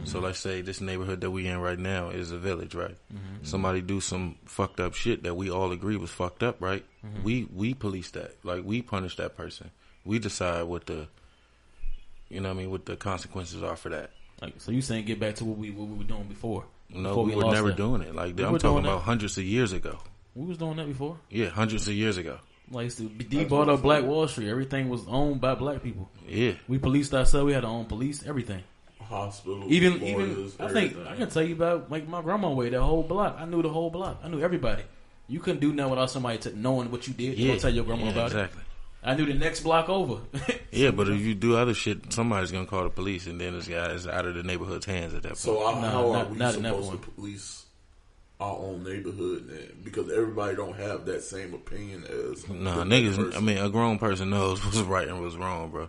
So 0.05 0.21
let's 0.21 0.39
say 0.39 0.63
this 0.63 0.81
neighborhood 0.81 1.21
that 1.23 1.31
we 1.33 1.47
in 1.49 1.59
right 1.61 1.79
now 1.79 2.11
is 2.11 2.31
a 2.31 2.39
village, 2.39 2.75
right? 2.77 2.97
Mm-hmm. 3.13 3.43
Somebody 3.45 3.81
do 3.81 4.01
some 4.01 4.37
fucked 4.45 4.79
up 4.81 4.95
shit 4.95 5.25
that 5.25 5.35
we 5.35 5.51
all 5.51 5.73
agree 5.73 5.97
was 5.97 6.11
fucked 6.11 6.43
up, 6.45 6.63
right? 6.63 6.85
Mm-hmm. 7.05 7.23
We 7.25 7.49
we 7.53 7.75
police 7.75 8.11
that, 8.13 8.37
like 8.45 8.63
we 8.65 8.83
punish 8.83 9.17
that 9.17 9.37
person. 9.37 9.71
We 10.05 10.19
decide 10.21 10.63
what 10.65 10.87
the, 10.87 11.09
you 12.29 12.41
know, 12.41 12.49
what 12.51 12.55
I 12.55 12.59
mean, 12.59 12.71
what 12.71 12.87
the 12.87 12.97
consequences 12.97 13.63
are 13.63 13.77
for 13.77 13.89
that. 13.91 14.11
Like, 14.41 14.55
so 14.59 14.71
you 14.73 14.81
saying 14.81 15.05
get 15.07 15.19
back 15.21 15.35
to 15.37 15.45
what 15.45 15.59
we 15.59 15.71
what 15.71 15.89
we 15.89 15.99
were 15.99 16.05
doing 16.05 16.25
before? 16.25 16.65
No, 16.89 17.11
Before 17.11 17.25
we, 17.25 17.35
were 17.37 17.53
never 17.53 17.69
that. 17.69 17.77
doing 17.77 18.03
it. 18.03 18.15
Like 18.15 18.37
We 18.37 18.45
I'm 18.45 18.53
talking 18.59 18.59
doing 18.71 18.83
that. 18.85 18.91
about 18.91 19.03
hundreds 19.03 19.39
of 19.39 19.45
years 19.45 19.73
ago. 19.73 19.99
We 20.35 20.47
was 20.47 20.59
doing 20.59 20.77
that 20.77 20.87
before. 20.87 21.19
Yeah, 21.29 21.49
hundreds 21.49 21.87
of 21.89 21.95
years 21.95 22.17
ago. 22.17 22.39
Like, 22.71 22.91
so 22.93 23.05
D 23.05 23.45
bought 23.45 23.69
up 23.69 23.83
Black 23.83 24.05
Wall 24.05 24.27
Street. 24.29 24.49
Everything 24.49 24.89
was 24.89 25.05
owned 25.09 25.41
by 25.41 25.55
black 25.57 25.83
people. 25.83 26.09
Yeah, 26.29 26.53
We 26.69 26.79
policed 26.79 27.13
ourselves. 27.15 27.47
We 27.47 27.53
had 27.53 27.65
our 27.65 27.71
own 27.73 27.87
police. 27.87 28.25
Everything. 28.27 28.63
Hospital, 29.11 29.65
Even 29.69 30.03
even 30.03 30.37
lawyers, 30.37 30.55
I 30.61 30.69
think 30.69 30.93
everything. 30.93 31.13
I 31.13 31.17
can 31.17 31.29
tell 31.31 31.43
you 31.43 31.55
about 31.55 31.91
like 31.91 32.07
my 32.09 32.23
grandma 32.23 32.51
way 32.51 32.69
that 32.71 32.81
whole 32.81 33.03
block. 33.03 33.37
I 33.39 33.45
knew 33.45 33.61
the 33.61 33.69
whole 33.69 33.91
block. 33.91 34.21
I 34.25 34.29
knew 34.29 34.41
everybody. 34.41 34.85
You 35.29 35.41
couldn't 35.41 35.61
do 35.61 35.73
nothing 35.73 35.91
without 35.91 36.11
somebody 36.11 36.39
t- 36.39 36.53
knowing 36.55 36.91
what 36.91 37.07
you 37.09 37.15
did. 37.15 37.37
You 37.39 37.47
yeah. 37.47 37.53
don't 37.53 37.61
tell 37.61 37.75
your 37.75 37.85
grandma 37.85 38.05
yeah, 38.07 38.13
about 38.13 38.27
exactly. 38.27 38.61
it. 38.61 38.67
I 39.03 39.15
knew 39.17 39.27
the 39.27 39.35
next 39.35 39.61
block 39.61 39.89
over. 39.89 40.21
Yeah, 40.73 40.93
but 40.93 41.09
if 41.09 41.21
you 41.21 41.35
do 41.35 41.57
other 41.57 41.75
shit, 41.75 42.13
somebody's 42.13 42.53
gonna 42.53 42.65
call 42.67 42.85
the 42.85 42.91
police, 42.91 43.27
and 43.27 43.41
then 43.41 43.55
this 43.55 43.67
guy 43.67 43.91
is 43.91 44.07
out 44.07 44.25
of 44.25 44.37
the 44.37 44.45
neighborhood's 44.45 44.87
hands 44.87 45.15
at 45.15 45.23
that 45.25 45.31
point. 45.31 45.39
So 45.39 45.67
how, 45.67 45.81
No, 45.81 45.89
how 45.89 46.13
not- 46.13 46.27
are 46.27 46.31
we 46.31 46.39
not 46.39 46.55
supposed 46.55 46.91
to 46.93 46.99
police 46.99 47.67
our 48.39 48.57
own 48.57 48.85
neighborhood 48.85 49.49
then? 49.49 49.81
Because 49.83 50.13
everybody 50.13 50.55
don't 50.55 50.77
have 50.77 51.07
that 51.07 51.25
same 51.25 51.53
opinion 51.55 52.05
as 52.05 52.49
nah, 52.49 52.85
niggas. 52.85 53.17
person. 53.17 53.33
I 53.35 53.41
mean, 53.41 53.59
a 53.59 53.69
grown 53.69 53.99
person 53.99 54.31
knows 54.31 54.65
what's 54.65 54.79
right 54.79 55.09
and 55.09 55.21
what's 55.21 55.35
wrong, 55.35 55.71
bro. 55.71 55.89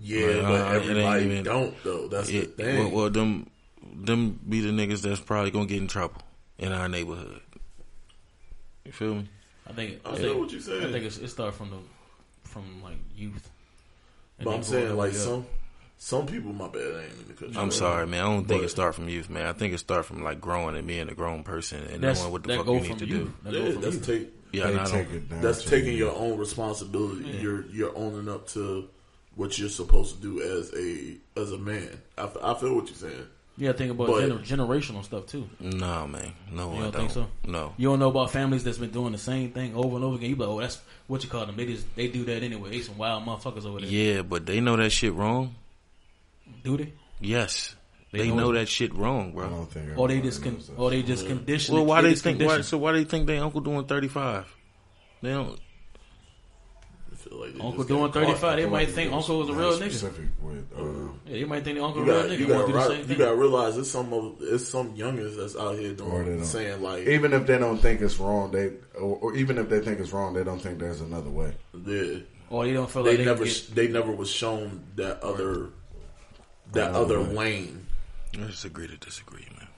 Yeah, 0.00 0.26
like, 0.26 0.42
but 0.42 0.60
uh, 0.60 0.70
everybody 0.74 1.24
even- 1.24 1.44
don't 1.44 1.74
though. 1.84 2.08
That's 2.08 2.28
It, 2.28 2.56
the 2.56 2.64
thing. 2.64 2.78
well, 2.78 2.90
well, 2.90 3.10
them 3.10 3.50
them 3.94 4.38
be 4.48 4.60
the 4.60 4.70
niggas 4.70 5.02
that's 5.02 5.20
probably 5.20 5.50
gonna 5.50 5.66
get 5.66 5.78
in 5.78 5.88
trouble 5.88 6.20
in 6.58 6.72
our 6.72 6.88
neighborhood. 6.88 7.40
You 8.84 8.92
feel 8.92 9.14
me? 9.16 9.28
I 9.68 9.72
think. 9.72 10.00
I 10.04 10.12
I 10.12 10.16
think, 10.16 10.38
what 10.38 10.50
you're 10.50 10.60
saying. 10.60 10.84
I 10.86 10.92
think 10.92 11.04
it's, 11.04 11.18
it 11.18 11.28
started 11.28 11.52
from 11.52 11.70
the 11.70 11.76
from 12.48 12.82
like 12.82 12.96
youth. 13.16 13.50
But 14.42 14.54
I'm 14.54 14.62
saying 14.62 14.96
like 14.96 15.12
the 15.12 15.18
up. 15.18 15.24
some 15.24 15.46
some 16.00 16.26
people, 16.26 16.52
my 16.52 16.68
bad, 16.68 16.80
I 16.94 17.02
ain't 17.04 17.12
in 17.12 17.26
the 17.28 17.34
country. 17.34 17.56
I'm 17.60 17.70
sorry, 17.72 18.06
man. 18.06 18.20
I 18.20 18.26
don't 18.28 18.46
think 18.46 18.60
But- 18.62 18.66
it 18.66 18.68
start 18.70 18.94
from 18.94 19.08
youth, 19.08 19.28
man. 19.28 19.46
I 19.46 19.52
think 19.52 19.74
it 19.74 19.78
start 19.78 20.06
from 20.06 20.22
like 20.22 20.40
growing 20.40 20.76
and 20.76 20.86
being 20.86 21.08
a 21.08 21.14
grown 21.14 21.42
person 21.42 21.82
and 21.92 22.00
knowing 22.00 22.30
what 22.32 22.44
the 22.44 22.56
fuck 22.56 22.66
you 22.66 22.80
need 22.80 22.98
to 22.98 23.06
you. 23.06 23.18
do. 23.18 23.34
That 23.44 23.52
Yeah, 23.52 23.72
that's 23.80 23.96
you. 23.96 24.00
take 24.02 24.28
Yeah, 24.52 24.62
they 24.64 24.70
and 24.72 24.80
I 24.80 24.84
don't- 24.84 24.92
take 24.92 25.10
it 25.12 25.28
down. 25.28 25.40
that's 25.42 25.64
taking 25.64 25.92
you. 25.92 25.98
your 25.98 26.14
own 26.16 26.38
responsibility. 26.38 27.28
You're 27.42 27.66
you're 27.66 27.96
owning 27.98 28.28
up 28.28 28.46
to 28.50 28.88
what 29.38 29.56
you're 29.58 29.68
supposed 29.68 30.16
to 30.16 30.20
do 30.20 30.42
as 30.42 30.72
a 30.74 31.16
as 31.40 31.52
a 31.52 31.58
man. 31.58 31.88
I, 32.18 32.24
f- 32.24 32.36
I 32.42 32.54
feel 32.54 32.74
what 32.74 32.86
you're 32.86 32.94
saying. 32.96 33.26
Yeah, 33.56 33.72
think 33.72 33.90
about 33.90 34.06
But- 34.08 34.22
gener- 34.28 34.44
generational 34.46 35.02
stuff 35.04 35.26
too. 35.26 35.48
No, 35.60 36.06
man. 36.06 36.32
No, 36.52 36.72
You 36.74 36.82
don't 36.82 36.82
don't. 36.82 36.92
think 36.92 37.10
so? 37.10 37.26
No. 37.44 37.72
You 37.76 37.88
don't 37.88 37.98
know 37.98 38.08
about 38.10 38.30
families 38.30 38.62
that's 38.64 38.78
been 38.78 38.90
doing 38.90 39.10
the 39.12 39.18
same 39.18 39.50
thing 39.50 39.74
over 39.74 39.96
and 39.96 40.04
over 40.04 40.14
again. 40.16 40.30
You 40.30 40.36
be 40.36 40.42
like, 40.42 40.50
oh, 40.50 40.60
that's 40.60 40.80
what 41.08 41.24
you 41.24 41.30
call 41.30 41.46
them. 41.46 41.56
They 41.56 41.66
just 41.66 41.96
they 41.96 42.08
do 42.08 42.24
that 42.26 42.42
anyway. 42.42 42.70
They 42.70 42.80
some 42.82 42.98
wild 42.98 43.24
motherfuckers 43.24 43.64
over 43.64 43.80
there. 43.80 43.88
Yeah, 43.90 44.22
but 44.22 44.44
they 44.46 44.60
know 44.60 44.76
that 44.76 44.90
shit 44.90 45.12
wrong. 45.14 45.54
Do 46.62 46.76
they? 46.76 46.92
Yes, 47.20 47.74
They 48.12 48.18
they, 48.20 48.28
know 48.28 48.36
know 48.36 48.52
that 48.52 48.68
shit 48.68 48.94
wrong, 48.94 49.30
I 49.30 49.32
bro. 49.32 49.48
don't 49.50 49.70
think. 49.72 49.98
Or 49.98 50.06
they 50.08 50.20
just 50.20 50.42
con- 50.42 50.60
or 50.76 50.90
they 50.90 51.02
just 51.02 51.26
condition. 51.26 51.74
Well, 51.74 51.84
why 51.86 52.00
they 52.02 52.10
just 52.10 52.22
think? 52.22 52.40
Why, 52.40 52.60
so 52.62 52.78
why 52.78 52.92
do 52.92 52.98
they 52.98 53.04
think 53.04 53.26
they 53.26 53.38
uncle 53.38 53.60
doing 53.60 53.84
thirty 53.86 54.08
five? 54.08 54.46
They 55.20 55.30
don't. 55.30 55.58
I 57.38 57.46
feel 57.46 57.46
like 57.46 57.54
they 57.54 57.60
Uncle 57.68 57.84
doing 57.84 58.12
thirty 58.12 58.34
five? 58.34 58.56
They 58.56 58.62
feel 58.62 58.70
might 58.70 58.88
think 58.90 59.12
Uncle 59.12 59.38
was 59.38 59.48
a 59.48 59.52
real 59.52 59.78
nigga. 59.78 60.28
With, 60.42 60.72
uh, 60.76 60.82
Yeah, 61.26 61.32
they 61.32 61.44
might 61.44 61.64
think 61.64 61.78
the 61.78 61.84
Uncle 61.84 62.04
You 62.04 62.10
real 62.12 62.22
nigga. 62.24 62.38
You 62.38 62.46
gotta, 62.46 62.66
do 62.66 62.72
right, 62.78 63.08
you 63.08 63.14
got 63.16 63.30
to 63.30 63.36
realize 63.36 63.76
it's 63.76 63.90
some 63.90 64.12
of 64.12 64.38
there's 64.40 64.66
some 64.68 64.94
youngers 64.96 65.36
that's 65.36 65.56
out 65.56 65.78
here 65.78 65.90
Or 65.90 65.94
they 65.94 65.94
doing 66.24 66.36
don't. 66.38 66.44
saying 66.44 66.82
like 66.82 67.06
even 67.06 67.32
if 67.32 67.46
they 67.46 67.58
don't 67.58 67.78
think 67.78 68.00
it's 68.00 68.18
wrong, 68.18 68.50
they 68.50 68.72
or, 68.96 69.16
or 69.20 69.36
even 69.36 69.58
if 69.58 69.68
they 69.68 69.80
think 69.80 70.00
it's 70.00 70.12
wrong, 70.12 70.34
they 70.34 70.44
don't 70.44 70.60
think 70.60 70.78
there's 70.78 71.00
another 71.00 71.30
way. 71.30 71.52
they 71.74 72.24
Or 72.50 72.64
they 72.64 72.72
don't 72.72 72.90
feel 72.90 73.02
they 73.04 73.10
like 73.10 73.18
they 73.18 73.24
never 73.24 73.44
get, 73.44 73.70
they 73.74 73.88
never 73.88 74.12
was 74.12 74.30
shown 74.30 74.84
that 74.96 75.22
other 75.22 75.70
that 76.72 76.90
Another 76.90 77.18
other 77.18 77.30
way. 77.30 77.34
lane. 77.36 77.86
I 78.34 78.38
just 78.46 78.64
agree 78.64 78.86
to 78.88 78.96
disagree, 78.98 79.46
man. 79.58 79.68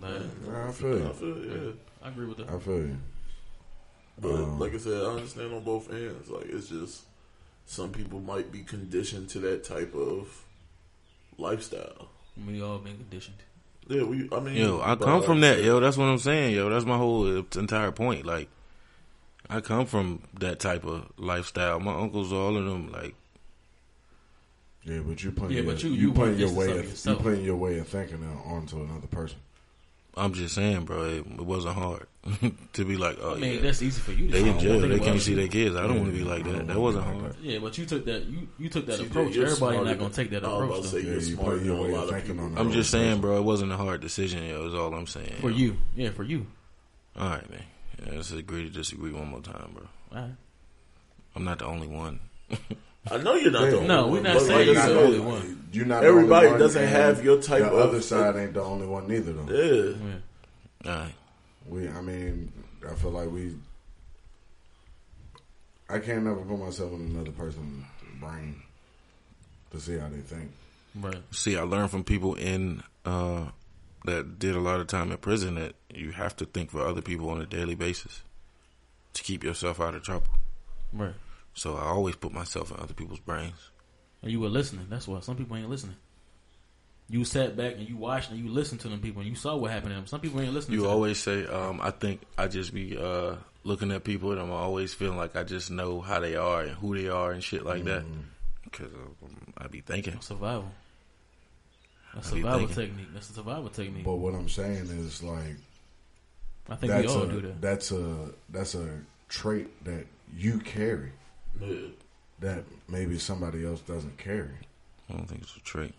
But 0.00 0.54
I 0.54 0.70
feel 0.72 0.94
I 0.94 1.06
you. 1.08 1.12
feel, 1.12 1.38
yeah. 1.66 1.72
I 2.02 2.08
agree 2.08 2.26
with 2.26 2.38
that. 2.38 2.48
I 2.48 2.58
feel 2.58 2.76
you. 2.78 2.96
But 4.20 4.34
Um, 4.34 4.58
like 4.58 4.74
I 4.74 4.78
said, 4.78 5.02
I 5.02 5.06
understand 5.06 5.54
on 5.54 5.62
both 5.64 5.90
ends. 5.92 6.28
Like 6.28 6.46
it's 6.46 6.68
just 6.68 7.02
some 7.66 7.90
people 7.92 8.20
might 8.20 8.50
be 8.50 8.60
conditioned 8.60 9.28
to 9.30 9.38
that 9.40 9.62
type 9.64 9.94
of 9.94 10.44
lifestyle. 11.36 12.08
We 12.46 12.62
all 12.62 12.78
been 12.78 12.96
conditioned. 12.96 13.36
Yeah, 13.88 14.02
we. 14.02 14.28
I 14.32 14.40
mean, 14.40 14.56
Yo, 14.56 14.80
I 14.80 14.94
but 14.94 15.04
come 15.04 15.22
from 15.22 15.40
that, 15.40 15.62
yo. 15.62 15.80
That's 15.80 15.96
what 15.96 16.04
I'm 16.06 16.18
saying, 16.18 16.54
yo. 16.54 16.68
That's 16.68 16.84
my 16.84 16.96
whole 16.96 17.26
entire 17.56 17.90
point. 17.92 18.26
Like, 18.26 18.48
I 19.48 19.60
come 19.60 19.86
from 19.86 20.22
that 20.40 20.60
type 20.60 20.84
of 20.84 21.10
lifestyle. 21.16 21.80
My 21.80 21.94
uncles, 21.94 22.32
all 22.32 22.56
of 22.56 22.64
them, 22.64 22.92
like, 22.92 23.14
Yeah, 24.84 25.00
but 25.00 25.22
you 25.22 25.32
putting 25.32 25.56
Yeah, 25.56 25.62
your, 25.62 25.72
but 25.72 25.82
you- 25.82 25.90
you, 25.90 25.96
you 26.08 26.12
putting 26.12 26.38
your 26.38 26.52
way 26.52 26.66
stuff 26.66 26.78
of, 26.78 26.84
you 26.84 26.90
yourself. 26.90 27.22
putting 27.22 27.44
your 27.44 27.56
way 27.56 27.78
of 27.78 27.88
thinking 27.88 28.24
onto 28.44 28.82
another 28.82 29.06
person. 29.06 29.38
I'm 30.18 30.32
just 30.34 30.54
saying, 30.54 30.84
bro. 30.84 31.04
It, 31.04 31.18
it 31.26 31.40
wasn't 31.46 31.74
hard 31.76 32.06
to 32.74 32.84
be 32.84 32.96
like, 32.96 33.18
oh 33.22 33.36
I 33.36 33.38
mean, 33.38 33.54
yeah, 33.54 33.60
that's 33.60 33.80
easy 33.82 34.00
for 34.00 34.12
you. 34.12 34.26
To 34.26 34.32
they 34.32 34.40
say. 34.42 34.48
in 34.48 34.54
One 34.56 34.62
jail. 34.64 34.80
They 34.80 34.98
can't 34.98 35.20
see 35.20 35.34
their 35.34 35.48
kids. 35.48 35.76
I 35.76 35.82
don't 35.82 35.92
Yeah, 35.94 36.00
want 36.02 36.12
to 36.12 36.18
be 36.18 36.24
like 36.24 36.44
that. 36.44 36.66
That 36.66 36.78
wasn't 36.78 37.06
be 37.06 37.20
hard. 37.20 37.36
Yeah, 37.42 37.58
but 37.60 37.78
you 37.78 37.86
took 37.86 38.04
that. 38.06 38.24
You 38.26 38.48
you 38.58 38.68
took 38.68 38.86
that 38.86 39.00
CJ, 39.00 39.06
approach. 39.06 39.34
you're 39.34 39.46
Everybody 39.46 39.74
smarter 39.76 39.90
not 39.90 39.98
gonna 39.98 40.14
take 40.14 40.30
that 40.30 40.44
I 40.44 40.48
was 40.48 40.56
about 40.56 40.64
approach 40.64 40.82
to 40.82 40.82
though. 40.82 40.98
say 40.98 40.98
Yeah, 41.06 41.12
you're 41.12 41.20
you 41.22 41.34
smarter 41.36 41.56
put 41.58 41.64
your 41.66 41.82
way 41.82 41.94
of 41.94 42.02
of 42.02 42.10
thinking 42.10 42.38
on. 42.40 42.46
I'm 42.52 42.58
other 42.58 42.70
just 42.74 42.90
person. 42.92 43.00
saying, 43.06 43.20
bro. 43.20 43.36
It 43.38 43.42
wasn't 43.44 43.72
a 43.72 43.76
hard 43.76 44.00
decision, 44.00 44.44
yo. 44.44 44.66
Is 44.66 44.74
all 44.74 44.92
I'm 44.94 45.06
saying. 45.06 45.36
For 45.40 45.50
yo. 45.50 45.56
you, 45.56 45.76
yeah, 45.96 46.10
for 46.10 46.24
you. 46.24 46.46
All 47.16 47.28
right, 47.30 47.50
man. 47.50 47.62
Yeah, 48.06 48.12
let's 48.16 48.30
agree 48.32 48.64
to 48.64 48.70
disagree 48.70 49.12
one 49.12 49.28
more 49.28 49.40
time, 49.40 49.70
bro. 49.74 49.86
All 50.12 50.26
right. 50.26 50.34
I'm 51.34 51.44
not 51.44 51.58
the 51.60 51.66
only 51.66 51.88
one. 51.88 52.20
I 53.10 53.16
know 53.18 53.34
you're 53.34 53.50
not 53.50 53.64
Yeah. 53.64 53.70
the 53.70 53.76
only 53.76 53.88
No, 53.88 54.02
one. 54.02 54.12
we're 54.12 54.20
not 54.22 54.34
but 54.34 54.42
saying 54.42 54.58
like 54.58 54.66
you're 54.76 54.82
I 54.82 54.88
the 54.88 55.00
only 55.00 55.20
one. 55.20 55.68
You're 55.72 55.86
not. 55.86 56.04
Everybody 56.04 56.48
the 56.48 56.58
doesn't 56.58 56.88
have 56.88 57.24
your 57.24 57.40
type 57.42 57.62
the 57.62 57.70
of- 57.70 57.88
other 57.90 58.00
side 58.02 58.36
ain't 58.36 58.54
the 58.54 58.62
only 58.62 58.86
one 58.86 59.06
neither 59.08 59.32
though. 59.32 59.52
Yeah, 59.52 59.94
Yeah. 60.84 60.92
All 60.92 60.98
right. 61.04 61.14
We, 61.66 61.88
I 61.88 62.00
mean, 62.00 62.52
I 62.88 62.94
feel 62.94 63.10
like 63.10 63.30
we. 63.30 63.54
I 65.90 65.98
can't 65.98 66.24
never 66.24 66.40
put 66.42 66.58
myself 66.58 66.92
in 66.92 67.00
another 67.06 67.30
person's 67.30 67.84
brain 68.20 68.62
to 69.72 69.80
see 69.80 69.96
how 69.98 70.08
they 70.08 70.18
think. 70.20 70.50
Right. 70.94 71.22
See, 71.30 71.56
I 71.56 71.62
learned 71.62 71.90
from 71.90 72.04
people 72.04 72.34
in 72.34 72.82
uh, 73.04 73.46
that 74.04 74.38
did 74.38 74.54
a 74.54 74.60
lot 74.60 74.80
of 74.80 74.86
time 74.86 75.10
in 75.12 75.18
prison 75.18 75.54
that 75.54 75.74
you 75.94 76.12
have 76.12 76.36
to 76.36 76.44
think 76.44 76.70
for 76.70 76.84
other 76.86 77.00
people 77.02 77.30
on 77.30 77.40
a 77.40 77.46
daily 77.46 77.74
basis 77.74 78.22
to 79.14 79.22
keep 79.22 79.42
yourself 79.42 79.80
out 79.80 79.94
of 79.94 80.02
trouble. 80.02 80.26
Right. 80.92 81.14
So 81.58 81.76
I 81.76 81.86
always 81.86 82.14
put 82.14 82.32
myself 82.32 82.70
in 82.70 82.78
other 82.78 82.94
people's 82.94 83.18
brains. 83.18 83.70
And 84.22 84.30
you 84.30 84.38
were 84.38 84.48
listening. 84.48 84.86
That's 84.88 85.08
why 85.08 85.18
some 85.20 85.34
people 85.34 85.56
ain't 85.56 85.68
listening. 85.68 85.96
You 87.10 87.24
sat 87.24 87.56
back 87.56 87.74
and 87.74 87.88
you 87.88 87.96
watched 87.96 88.30
and 88.30 88.38
you 88.38 88.48
listened 88.48 88.80
to 88.82 88.88
them 88.88 89.00
people 89.00 89.22
and 89.22 89.28
you 89.28 89.34
saw 89.34 89.56
what 89.56 89.72
happened 89.72 89.90
to 89.90 89.96
them. 89.96 90.06
Some 90.06 90.20
people 90.20 90.40
ain't 90.40 90.52
listening. 90.52 90.74
You 90.74 90.80
to 90.80 90.88
them. 90.88 90.92
always 90.94 91.18
say, 91.18 91.46
um, 91.46 91.80
I 91.80 91.90
think 91.90 92.20
I 92.36 92.46
just 92.46 92.72
be 92.72 92.96
uh, 92.96 93.36
looking 93.64 93.90
at 93.90 94.04
people 94.04 94.30
and 94.30 94.40
I'm 94.40 94.52
always 94.52 94.94
feeling 94.94 95.16
like 95.16 95.34
I 95.34 95.42
just 95.42 95.70
know 95.70 96.00
how 96.00 96.20
they 96.20 96.36
are 96.36 96.62
and 96.62 96.72
who 96.72 96.96
they 96.96 97.08
are 97.08 97.32
and 97.32 97.42
shit 97.42 97.64
like 97.64 97.82
that. 97.84 98.04
Because 98.62 98.92
um, 98.92 99.52
I 99.56 99.66
be 99.66 99.80
thinking. 99.80 100.20
survival. 100.20 100.70
That's 102.14 102.28
I 102.28 102.36
survival 102.36 102.68
technique. 102.68 103.08
That's 103.12 103.30
a 103.30 103.32
survival 103.32 103.68
technique. 103.70 104.04
But 104.04 104.16
what 104.16 104.34
I'm 104.34 104.48
saying 104.48 104.86
is 104.90 105.24
like 105.24 105.56
I 106.68 106.76
think 106.76 106.92
we 106.92 107.00
that's 107.00 107.12
all 107.14 107.22
a 107.22 107.28
do 107.28 107.40
that. 107.40 107.60
that's 107.60 107.90
a 107.90 108.30
that's 108.50 108.74
a 108.76 109.00
trait 109.28 109.84
that 109.84 110.06
you 110.36 110.58
carry 110.60 111.10
yeah. 111.10 111.27
That 112.40 112.64
maybe 112.88 113.18
somebody 113.18 113.64
else 113.66 113.80
doesn't 113.80 114.16
carry. 114.18 114.50
I 115.10 115.14
don't 115.14 115.26
think 115.26 115.42
it's 115.42 115.56
a 115.56 115.60
trait. 115.60 115.94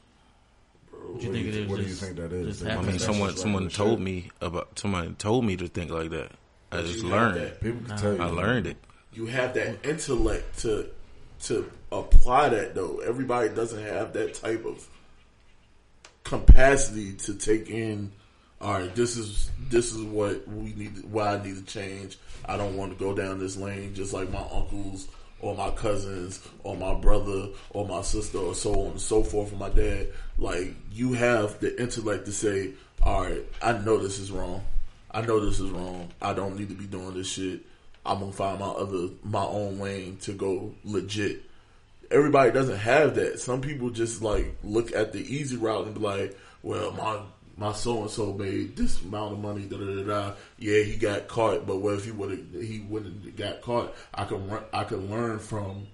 What 0.92 1.02
you 1.02 1.10
What 1.12 1.22
think 1.22 1.34
do 1.34 1.40
you- 1.62 1.70
what 1.70 1.76
do 1.78 1.84
you 1.84 1.94
think 1.94 2.16
that 2.18 2.32
is? 2.34 2.64
I 2.64 2.76
I 2.76 2.82
mean, 2.82 3.00
someone 3.00 3.36
someone 3.38 3.64
regular 3.66 3.86
told 3.86 4.02
me 4.02 4.32
about 4.42 4.78
somebody 4.78 5.12
told 5.14 5.46
me 5.46 5.56
to 5.58 5.68
think 5.68 5.92
like 5.92 6.10
that. 6.12 6.32
I 6.72 6.78
But 6.78 6.86
just 6.86 7.04
learned. 7.04 7.38
that- 7.38 7.62
People 7.62 7.80
can 7.82 7.88
Nah. 7.90 7.98
tell 7.98 8.14
you. 8.16 8.22
I 8.22 8.26
learned 8.26 8.68
it. 8.68 8.78
You 9.14 9.26
have 9.28 9.54
that 9.56 9.84
intellect 9.86 10.60
to 10.60 10.90
to 11.44 11.72
apply 11.92 12.50
that 12.50 12.76
though. 12.76 13.00
Everybody 13.00 13.50
doesn't 13.50 13.82
have 13.82 14.14
that 14.14 14.34
type 14.36 14.66
of 14.66 14.88
capacity 16.24 17.14
to 17.14 17.34
take 17.34 17.70
in. 17.70 18.12
All 18.62 18.74
right, 18.74 18.94
this 18.94 19.16
is 19.16 19.50
this 19.70 19.94
is 19.94 20.02
what 20.04 20.48
we 20.48 20.74
need. 20.74 21.04
Why 21.06 21.36
I 21.36 21.44
need 21.44 21.56
to 21.56 21.64
change. 21.64 22.18
I 22.46 22.58
don't 22.58 22.76
want 22.76 22.92
to 22.92 23.00
go 23.04 23.16
down 23.16 23.40
this 23.40 23.56
lane, 23.56 23.96
just 23.96 24.12
like 24.14 24.30
my 24.32 24.42
uncles 24.52 25.08
or 25.42 25.56
my 25.56 25.72
cousins 25.72 26.46
or 26.64 26.76
my 26.76 26.94
brother 26.94 27.48
or 27.72 27.88
my 27.88 28.02
sister 28.02 28.38
or 28.38 28.54
so 28.54 28.74
on 28.74 28.92
and 28.92 29.02
so 29.02 29.24
forth. 29.24 29.52
And 29.52 29.60
my 29.60 29.70
dad, 29.70 30.08
like 30.38 30.74
you 30.92 31.14
have 31.14 31.60
the 31.60 31.80
intellect 31.82 32.26
to 32.26 32.32
say, 32.32 32.74
all 33.02 33.24
right, 33.24 33.46
I 33.62 33.74
know 33.74 33.98
this 33.98 34.20
is 34.20 34.32
wrong. 34.32 34.64
I 35.12 35.22
know 35.22 35.40
this 35.44 35.60
is 35.60 35.70
wrong. 35.72 36.10
I 36.22 36.34
don't 36.34 36.58
need 36.58 36.70
to 36.70 36.76
be 36.76 36.86
doing 36.86 37.14
this 37.14 37.28
shit. 37.28 37.62
I'm 38.06 38.20
gonna 38.20 38.32
find 38.32 38.60
my 38.60 38.68
other 38.68 39.10
my 39.24 39.44
own 39.44 39.80
lane 39.80 40.18
to 40.22 40.34
go 40.34 40.74
legit. 40.84 41.44
Everybody 42.12 42.52
doesn't 42.52 42.78
have 42.78 43.16
that. 43.16 43.40
Some 43.40 43.62
people 43.62 43.90
just 43.90 44.22
like 44.22 44.56
look 44.64 44.94
at 44.94 45.14
the 45.14 45.20
easy 45.20 45.58
route 45.58 45.86
and 45.86 45.96
be 45.96 46.02
like, 46.02 46.38
"Well, 46.64 46.92
my 46.92 47.20
my 47.60 47.74
so 47.74 48.02
and 48.02 48.10
so 48.10 48.34
made 48.34 48.76
this 48.76 49.02
amount 49.02 49.34
of 49.34 49.40
money." 49.40 49.64
Da 49.64 49.78
da 49.78 50.04
da. 50.04 50.34
Yeah, 50.58 50.84
he 50.84 50.96
got 50.96 51.28
caught, 51.28 51.68
but 51.68 51.78
what 51.78 51.96
if 51.96 52.06
he 52.06 52.12
would 52.12 52.48
he 52.54 52.80
wouldn't 52.88 53.26
have 53.26 53.36
got 53.36 53.62
caught? 53.62 53.96
I 54.14 54.26
can 54.26 54.52
I 54.74 54.84
can 54.86 55.10
learn 55.10 55.40
from 55.40 55.88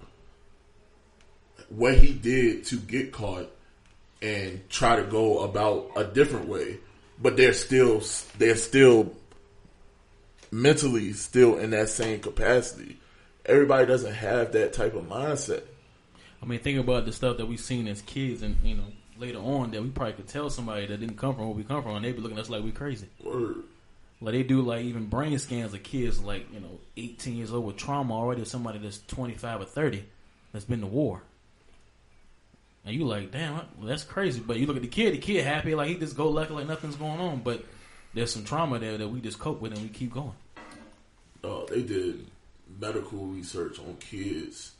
what 1.68 1.98
he 1.98 2.12
did 2.12 2.64
to 2.66 2.76
get 2.76 3.12
caught 3.12 3.50
and 4.22 4.68
try 4.70 4.96
to 4.96 5.04
go 5.04 5.40
about 5.40 5.90
a 5.96 6.04
different 6.04 6.48
way. 6.48 6.78
But 7.20 7.36
they're 7.36 7.52
still 7.52 8.02
they're 8.38 8.56
still 8.56 9.12
mentally 10.50 11.12
still 11.12 11.58
in 11.58 11.70
that 11.70 11.88
same 11.88 12.20
capacity. 12.20 12.98
Everybody 13.44 13.86
doesn't 13.86 14.14
have 14.14 14.52
that 14.52 14.72
type 14.72 14.94
of 14.94 15.04
mindset. 15.04 15.62
I 16.42 16.46
mean, 16.46 16.60
think 16.60 16.78
about 16.78 17.06
the 17.06 17.12
stuff 17.12 17.38
that 17.38 17.46
we've 17.46 17.60
seen 17.60 17.88
as 17.88 18.02
kids, 18.02 18.42
and 18.42 18.56
you 18.62 18.76
know, 18.76 18.92
later 19.18 19.38
on 19.38 19.70
that 19.72 19.82
we 19.82 19.88
probably 19.90 20.14
could 20.14 20.28
tell 20.28 20.50
somebody 20.50 20.86
that 20.86 21.00
didn't 21.00 21.16
come 21.16 21.34
from 21.34 21.46
where 21.46 21.56
we 21.56 21.64
come 21.64 21.82
from, 21.82 21.96
and 21.96 22.04
they'd 22.04 22.12
be 22.12 22.20
looking 22.20 22.38
at 22.38 22.44
us 22.44 22.50
like 22.50 22.62
we 22.62 22.72
crazy. 22.72 23.08
Word. 23.22 23.64
Like 24.20 24.32
they 24.32 24.42
do, 24.42 24.62
like 24.62 24.84
even 24.84 25.06
brain 25.06 25.38
scans 25.38 25.74
of 25.74 25.82
kids 25.82 26.22
like 26.22 26.52
you 26.52 26.60
know, 26.60 26.78
eighteen 26.96 27.36
years 27.36 27.52
old 27.52 27.66
with 27.66 27.76
trauma 27.76 28.14
already, 28.14 28.42
or 28.42 28.46
somebody 28.46 28.78
that's 28.78 29.00
twenty 29.06 29.34
five 29.34 29.60
or 29.60 29.66
thirty 29.66 30.04
that's 30.52 30.64
been 30.64 30.80
to 30.80 30.86
war. 30.86 31.22
And 32.84 32.94
you 32.94 33.04
like, 33.04 33.32
damn, 33.32 33.62
that's 33.82 34.04
crazy. 34.04 34.40
But 34.40 34.58
you 34.58 34.66
look 34.66 34.76
at 34.76 34.82
the 34.82 34.88
kid, 34.88 35.14
the 35.14 35.18
kid 35.18 35.44
happy, 35.44 35.74
like 35.74 35.88
he 35.88 35.96
just 35.96 36.16
go 36.16 36.30
lucky, 36.30 36.54
like 36.54 36.68
nothing's 36.68 36.94
going 36.94 37.20
on. 37.20 37.40
But 37.40 37.64
there's 38.14 38.32
some 38.32 38.44
trauma 38.44 38.78
there 38.78 38.96
that 38.96 39.08
we 39.08 39.20
just 39.20 39.38
cope 39.40 39.60
with 39.60 39.72
and 39.72 39.82
we 39.82 39.88
keep 39.88 40.14
going. 40.14 40.32
Uh, 41.42 41.64
they 41.68 41.82
did 41.82 42.26
medical 42.80 43.26
research 43.26 43.78
on 43.78 43.96
kids, 43.96 44.72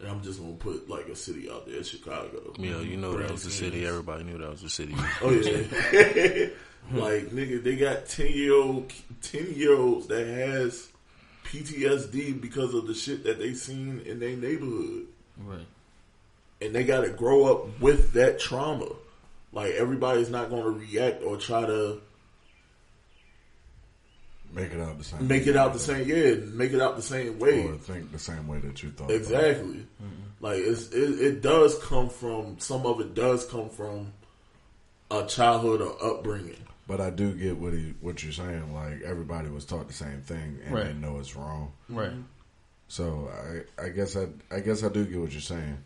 and 0.00 0.08
I'm 0.08 0.22
just 0.22 0.40
gonna 0.40 0.54
put 0.54 0.88
like 0.88 1.08
a 1.08 1.16
city 1.16 1.50
out 1.50 1.66
there, 1.66 1.82
Chicago. 1.84 2.52
Yeah, 2.58 2.80
you 2.80 2.96
know 2.96 3.12
that 3.12 3.18
Brain 3.18 3.32
was 3.32 3.44
the 3.44 3.50
city. 3.50 3.86
Everybody 3.86 4.24
knew 4.24 4.38
that 4.38 4.50
was 4.50 4.62
the 4.62 4.70
city. 4.70 4.94
Oh 5.22 5.30
yeah. 5.30 6.48
like 6.92 7.30
nigga, 7.30 7.62
they 7.62 7.76
got 7.76 8.06
ten 8.06 8.32
year 8.32 8.54
old 8.54 8.92
ten 9.22 9.52
year 9.54 9.74
olds 9.76 10.06
that 10.08 10.26
has 10.26 10.88
PTSD 11.44 12.40
because 12.40 12.74
of 12.74 12.86
the 12.86 12.94
shit 12.94 13.24
that 13.24 13.38
they 13.38 13.54
seen 13.54 14.00
in 14.04 14.18
their 14.18 14.36
neighborhood. 14.36 15.06
Right. 15.38 15.66
And 16.60 16.74
they 16.74 16.84
gotta 16.84 17.10
grow 17.10 17.44
up 17.44 17.80
with 17.80 18.12
that 18.14 18.38
trauma. 18.40 18.88
Like 19.52 19.74
everybody's 19.74 20.30
not 20.30 20.50
gonna 20.50 20.70
react 20.70 21.22
or 21.22 21.36
try 21.36 21.64
to 21.64 22.00
Make 24.54 24.72
it 24.72 24.80
out 24.80 24.98
the 24.98 25.04
same. 25.04 25.26
make 25.28 25.46
it 25.46 25.56
out 25.56 25.72
the 25.72 25.78
same 25.78 26.06
yeah, 26.08 26.34
make 26.52 26.72
it 26.72 26.80
out 26.80 26.96
the 26.96 27.02
same 27.02 27.38
way. 27.38 27.66
or 27.66 27.74
think 27.76 28.12
the 28.12 28.18
same 28.18 28.46
way 28.46 28.58
that 28.60 28.82
you 28.82 28.90
thought. 28.90 29.10
Exactly. 29.10 29.86
Mm-hmm. 30.02 30.44
Like 30.44 30.58
it's, 30.60 30.88
it, 30.92 31.20
it 31.20 31.42
does 31.42 31.78
come 31.78 32.08
from 32.08 32.58
some 32.58 32.86
of 32.86 33.00
it 33.00 33.14
does 33.14 33.44
come 33.46 33.68
from 33.68 34.12
a 35.10 35.24
childhood 35.26 35.80
or 35.80 35.96
upbringing. 36.04 36.56
But 36.86 37.00
I 37.00 37.10
do 37.10 37.32
get 37.34 37.56
what 37.58 37.72
he 37.72 37.94
what 38.00 38.22
you're 38.22 38.32
saying. 38.32 38.74
Like 38.74 39.02
everybody 39.02 39.48
was 39.48 39.64
taught 39.64 39.88
the 39.88 39.94
same 39.94 40.20
thing, 40.20 40.58
and 40.64 40.76
they 40.76 40.80
Right. 40.82 40.96
know 40.96 41.18
it's 41.18 41.34
wrong. 41.34 41.72
Right. 41.88 42.12
So 42.88 43.30
I 43.78 43.84
I 43.86 43.88
guess 43.88 44.16
I 44.16 44.26
I 44.54 44.60
guess 44.60 44.84
I 44.84 44.88
do 44.88 45.04
get 45.04 45.18
what 45.18 45.32
you're 45.32 45.40
saying. 45.40 45.78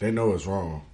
They 0.00 0.10
know 0.10 0.32
it's 0.34 0.46
wrong, 0.46 0.84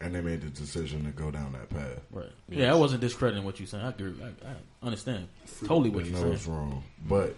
and 0.00 0.14
they 0.14 0.20
made 0.20 0.40
the 0.40 0.48
decision 0.48 1.04
to 1.04 1.10
go 1.10 1.30
down 1.30 1.52
that 1.52 1.68
path. 1.68 2.00
Right. 2.10 2.30
Yeah, 2.48 2.72
I 2.72 2.74
wasn't 2.76 3.00
discrediting 3.00 3.44
what 3.44 3.60
you're 3.60 3.66
saying. 3.66 3.84
I 3.84 3.88
agree. 3.90 4.14
I, 4.22 4.48
I 4.48 4.54
understand 4.86 5.28
totally 5.66 5.90
what 5.90 6.04
you're 6.04 6.14
know 6.14 6.22
saying. 6.22 6.32
it's 6.32 6.46
wrong, 6.46 6.82
but 7.06 7.36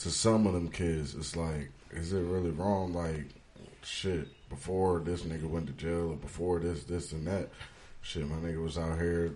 to 0.00 0.10
some 0.10 0.46
of 0.46 0.52
them 0.54 0.68
kids, 0.68 1.14
it's 1.14 1.36
like, 1.36 1.70
is 1.92 2.12
it 2.12 2.20
really 2.22 2.50
wrong? 2.50 2.92
Like, 2.92 3.26
shit. 3.82 4.28
Before 4.48 5.00
this 5.00 5.22
nigga 5.22 5.44
went 5.44 5.66
to 5.68 5.72
jail, 5.72 6.10
or 6.10 6.16
before 6.16 6.58
this, 6.58 6.84
this, 6.84 7.12
and 7.12 7.26
that. 7.26 7.48
Shit, 8.02 8.28
my 8.28 8.36
nigga 8.36 8.62
was 8.62 8.76
out 8.76 8.98
here 8.98 9.32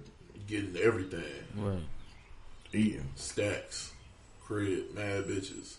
Getting 0.46 0.76
everything. 0.76 1.22
Right. 1.56 1.78
eating. 2.72 3.08
Stacks. 3.14 3.92
Crib, 4.44 4.94
mad 4.94 5.24
bitches. 5.24 5.76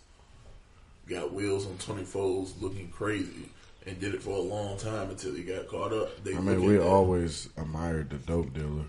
Got 1.08 1.34
wheels 1.34 1.68
on 1.68 1.78
twenty 1.78 2.04
fours 2.04 2.54
looking 2.60 2.90
crazy. 2.90 3.50
And 3.88 3.98
did 4.02 4.14
it 4.14 4.22
for 4.22 4.32
a 4.32 4.40
long 4.40 4.78
time 4.78 5.10
until 5.10 5.34
he 5.34 5.44
got 5.44 5.68
caught 5.70 5.94
up. 5.94 6.22
They 6.24 6.36
I 6.36 6.40
mean, 6.42 6.62
we 6.66 6.74
that. 6.74 6.86
always 6.86 7.48
admired 7.56 8.10
the 8.10 8.18
dope 8.18 8.54
dealer 8.54 8.84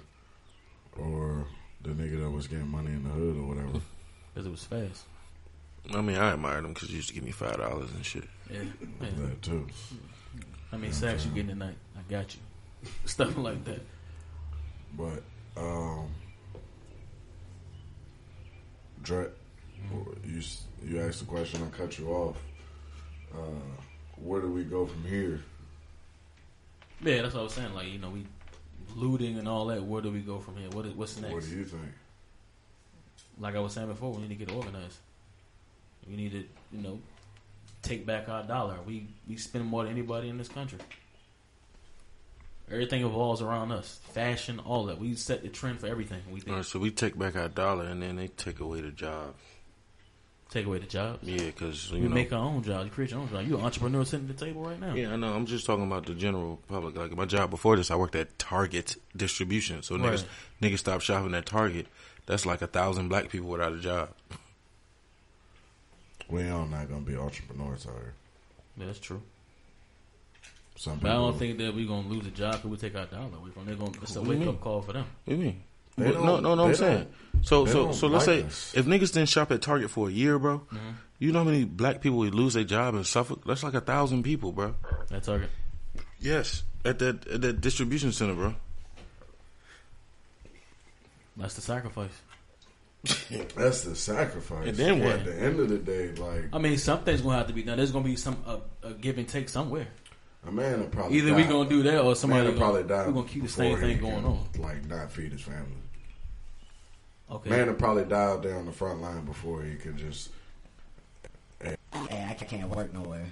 or 0.99 1.47
the 1.83 1.91
nigga 1.91 2.21
that 2.25 2.31
was 2.31 2.49
getting 2.49 2.67
money 2.69 2.91
in 2.91 3.05
the 3.05 3.11
hood 3.11 3.37
or 3.37 3.47
whatever. 3.47 3.81
Because 4.35 4.47
it 4.47 4.51
was 4.51 4.65
fast. 4.65 5.05
I 5.95 6.01
mean, 6.01 6.17
I 6.17 6.33
admired 6.33 6.65
him 6.65 6.73
because 6.73 6.89
he 6.89 6.97
used 6.97 7.09
to 7.11 7.15
give 7.15 7.23
me 7.23 7.31
five 7.31 7.59
dollars 7.59 7.91
and 7.93 8.05
shit. 8.05 8.25
Yeah, 8.51 8.59
yeah. 9.01 9.09
That 9.19 9.41
too. 9.41 9.69
I 10.73 10.77
mean, 10.77 10.93
sacks 10.93 11.25
you 11.25 11.31
getting 11.31 11.51
tonight? 11.51 11.77
I 11.97 12.11
got 12.11 12.35
you. 12.35 12.91
Stuff 13.05 13.37
like 13.39 13.65
that. 13.67 13.81
But 14.97 15.23
um, 15.57 16.09
Dre, 19.03 19.29
you 20.27 20.43
you 20.85 21.01
asked 21.01 21.21
the 21.21 21.27
question. 21.27 21.63
I 21.63 21.77
cut 21.77 21.99
you 21.99 22.09
off. 22.11 22.37
Uh, 23.33 23.83
where 24.23 24.41
do 24.41 24.49
we 24.51 24.65
go 24.65 24.87
from 24.87 25.05
here? 25.05 25.41
Yeah, 27.01 27.23
that's 27.23 27.35
what 27.35 27.41
I 27.41 27.45
was 27.45 27.55
saying. 27.55 27.75
Like 27.75 27.89
you 27.89 27.99
know, 27.99 28.11
we 28.11 28.25
looting 28.97 29.39
and 29.39 29.49
all 29.49 29.67
that. 29.67 29.83
Where 29.83 30.03
do 30.03 30.11
we 30.11 30.21
go 30.21 30.39
from 30.39 30.57
here? 30.57 30.69
What 30.71 30.87
is, 30.87 30.95
what's 30.95 31.19
next? 31.21 31.33
What 31.33 31.45
do 31.45 31.51
you 31.51 31.65
think? 31.65 31.93
like 33.41 33.55
I 33.55 33.61
was 33.61 33.73
saying 33.73 33.89
before, 33.89 34.13
we 34.13 34.23
need 34.23 34.39
to 34.39 34.45
get 34.45 34.53
organized. 34.53 34.99
We 36.09 36.17
need 36.17 36.33
to, 36.33 36.45
you 36.73 36.83
know, 36.83 36.99
take 37.83 38.07
back 38.07 38.29
our 38.29 38.43
dollar. 38.43 38.79
We 38.87 39.09
we 39.29 39.37
spend 39.37 39.67
more 39.67 39.85
than 39.85 39.93
anybody 39.93 40.29
in 40.29 40.39
this 40.39 40.49
country. 40.49 40.79
Everything 42.71 43.03
evolves 43.05 43.41
around 43.41 43.73
us. 43.73 43.99
Fashion, 44.13 44.59
all 44.59 44.87
that. 44.87 44.99
We 44.99 45.15
set 45.15 45.43
the 45.43 45.49
trend 45.49 45.81
for 45.81 45.87
everything. 45.87 46.21
We 46.31 46.41
think 46.41 46.57
right, 46.57 46.65
so 46.65 46.79
we 46.79 46.91
take 46.91 47.19
back 47.19 47.35
our 47.37 47.49
dollar 47.49 47.85
and 47.85 48.03
then 48.03 48.17
they 48.17 48.29
take 48.29 48.61
away 48.61 48.83
the 48.83 48.91
job. 48.91 49.35
Take 50.51 50.67
away 50.67 50.79
the 50.79 50.87
jobs. 50.87 51.19
Yeah, 51.27 51.37
because 51.47 51.91
you 51.91 51.99
we 52.03 52.09
know. 52.09 52.15
make 52.15 52.33
our 52.33 52.39
own 52.45 52.63
jobs. 52.63 52.85
You 52.87 52.91
create 52.91 53.11
your 53.11 53.21
own 53.21 53.29
job. 53.29 53.47
You're 53.47 53.59
an 53.59 53.65
entrepreneur 53.65 54.05
sitting 54.05 54.29
at 54.29 54.37
the 54.39 54.45
table 54.47 54.63
right 54.63 54.81
now. 54.81 54.95
yeah, 54.95 55.13
I 55.13 55.17
know. 55.17 55.33
I'm 55.35 55.47
just 55.47 55.67
talking 55.67 55.85
about 55.87 56.07
the 56.07 56.15
general 56.15 56.59
public. 56.69 56.97
Like 56.97 57.15
my 57.17 57.25
job 57.27 57.51
before 57.51 57.77
this, 57.77 57.91
I 57.91 57.97
worked 57.97 58.15
at 58.17 58.39
Target 58.39 58.97
distribution. 59.17 59.83
So 59.83 59.97
niggas, 59.97 60.25
Right. 60.63 60.73
niggas 60.73 60.79
stopped 60.79 61.03
shopping 61.05 61.35
at 61.35 61.47
Target. 61.47 61.87
That's 62.27 62.45
like 62.47 62.63
a 62.63 62.67
thousand 62.67 63.09
black 63.09 63.29
people 63.31 63.49
without 63.49 63.73
a 63.73 63.79
job. 63.79 64.11
We 66.29 66.49
all 66.51 66.67
not 66.67 66.89
gonna 66.89 67.01
be 67.01 67.17
entrepreneurs 67.17 67.87
out 67.87 67.95
here. 67.95 68.15
Yeah, 68.77 68.87
that's 68.87 68.99
true. 69.01 69.23
Some 70.77 70.99
But 70.99 71.11
I 71.11 71.15
don't 71.15 71.37
think 71.39 71.59
that 71.59 71.75
we're 71.75 71.89
gonna 71.89 72.07
lose 72.07 72.27
a 72.27 72.31
job 72.31 72.57
if 72.57 72.65
we 72.65 72.77
take 72.77 72.95
our 72.95 73.07
dollar 73.07 73.25
away 73.37 73.51
from. 73.51 73.65
them. 73.65 73.67
They're 73.67 73.87
gonna. 73.87 73.99
It's 74.03 74.15
a 74.15 74.21
What 74.21 74.27
do 74.27 74.33
you 74.33 74.39
wake 74.39 74.47
mean? 74.47 74.49
up 74.57 74.61
call 74.61 74.83
for 74.83 74.93
them. 74.93 75.07
What 75.25 75.35
do 75.35 75.37
you 75.41 75.43
mean? 75.47 75.63
They 75.99 76.13
no, 76.13 76.41
no, 76.41 76.55
no. 76.55 76.65
I'm 76.67 76.75
saying. 76.75 77.07
So, 77.43 77.67
so, 77.67 77.93
so 77.93 78.07
let's 78.09 78.27
like 78.27 78.41
say 78.41 78.47
us. 78.47 78.73
if 78.77 78.87
niggas 78.87 79.13
didn't 79.13 79.29
shop 79.29 79.53
at 79.53 79.63
Target 79.63 79.91
for 79.91 80.09
a 80.09 80.13
year, 80.13 80.39
bro, 80.39 80.59
Mm-hmm. 80.59 80.91
you 81.19 81.33
know 81.33 81.41
how 81.41 81.45
many 81.45 81.65
black 81.65 82.01
people 82.01 82.19
would 82.19 82.35
lose 82.35 82.55
their 82.55 82.65
job 82.65 82.95
in 82.95 83.05
Suffolk? 83.05 83.45
That's 83.47 83.63
like 83.63 83.75
a 83.75 83.81
thousand 83.81 84.23
people, 84.23 84.53
bro. 84.53 84.75
At 85.11 85.23
target. 85.23 85.51
Yes, 86.21 86.65
at 86.85 86.99
that 86.99 87.27
at 87.29 87.41
that 87.43 87.61
distribution 87.61 88.13
center, 88.13 88.35
bro. 88.35 88.55
That's 91.37 91.55
the 91.55 91.61
sacrifice. 91.61 92.11
that's 93.55 93.83
the 93.83 93.95
sacrifice. 93.95 94.67
And 94.67 94.77
then 94.77 95.01
what? 95.05 95.17
At 95.21 95.25
the 95.25 95.41
end 95.41 95.61
of 95.61 95.69
the 95.69 95.79
day, 95.79 96.09
like 96.15 96.47
I 96.53 96.59
mean, 96.59 96.77
something's 96.79 97.21
gonna 97.21 97.39
have 97.39 97.47
to 97.47 97.53
be 97.53 97.63
done. 97.63 97.77
There's 97.77 97.93
gonna 97.93 98.05
be 98.05 98.17
some 98.17 98.43
uh, 98.47 98.59
a 98.83 98.93
give 98.95 99.19
and 99.19 99.29
take 99.29 99.49
somewhere. 99.49 99.87
a 100.47 100.51
man 100.51 100.81
will 100.81 100.89
probably 100.89 101.19
Either 101.19 101.35
we 101.35 101.45
die. 101.45 101.49
gonna 101.49 101.69
do 101.69 101.83
that 101.85 102.01
or 102.01 102.05
man 102.07 102.17
somebody 102.17 102.49
will 102.51 102.59
probably 102.59 102.83
die. 102.83 103.07
We're 103.07 103.13
gonna 103.13 103.29
keep 103.29 103.43
the 103.45 103.49
same 103.49 103.79
thing 103.79 104.01
going 104.01 104.15
can, 104.17 104.25
on. 104.25 104.49
Like 104.59 104.85
not 104.87 105.13
feed 105.13 105.31
his 105.31 105.43
family. 105.43 105.77
Okay. 107.31 107.51
Man 107.51 107.67
will 107.67 107.75
probably 107.75 108.05
die 108.05 108.25
out 108.25 108.43
there 108.43 108.57
on 108.57 108.67
the 108.67 108.73
front 108.73 109.03
line 109.03 109.25
before 109.25 109.63
he 109.63 109.75
could 109.75 109.97
just. 109.97 110.31
Hey, 111.63 111.77
I 111.93 112.35
can't 112.35 112.71
work 112.71 112.93
nowhere. 112.95 113.27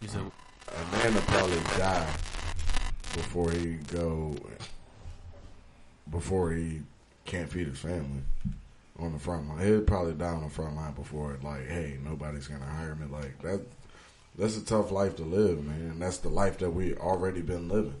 You 0.00 0.08
said 0.08 0.20
A 0.20 0.96
man 0.96 1.14
will 1.14 1.20
probably 1.22 1.58
die 1.76 2.10
before 3.14 3.50
he 3.50 3.74
go. 3.92 4.34
Before 6.10 6.52
he 6.52 6.80
can't 7.26 7.50
feed 7.50 7.66
his 7.66 7.78
family 7.78 8.22
on 8.98 9.12
the 9.12 9.18
front 9.18 9.48
line. 9.48 9.66
He'll 9.66 9.82
probably 9.82 10.14
die 10.14 10.28
on 10.28 10.44
the 10.44 10.50
front 10.50 10.76
line 10.76 10.92
before 10.92 11.34
it. 11.34 11.44
Like, 11.44 11.68
hey, 11.68 11.98
nobody's 12.02 12.48
gonna 12.48 12.64
hire 12.64 12.94
me. 12.94 13.06
Like 13.06 13.40
that. 13.42 13.60
That's 14.38 14.56
a 14.56 14.64
tough 14.64 14.92
life 14.92 15.16
to 15.16 15.24
live, 15.24 15.64
man. 15.64 15.80
And 15.80 16.00
that's 16.00 16.18
the 16.18 16.28
life 16.28 16.58
that 16.58 16.70
we 16.70 16.94
already 16.94 17.42
been 17.42 17.68
living. 17.68 17.96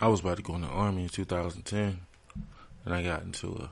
I 0.00 0.08
was 0.08 0.20
about 0.20 0.36
to 0.38 0.42
go 0.42 0.56
in 0.56 0.62
the 0.62 0.66
army 0.66 1.04
in 1.04 1.08
2010, 1.08 2.00
and 2.84 2.94
I 2.94 3.02
got 3.02 3.22
into 3.22 3.68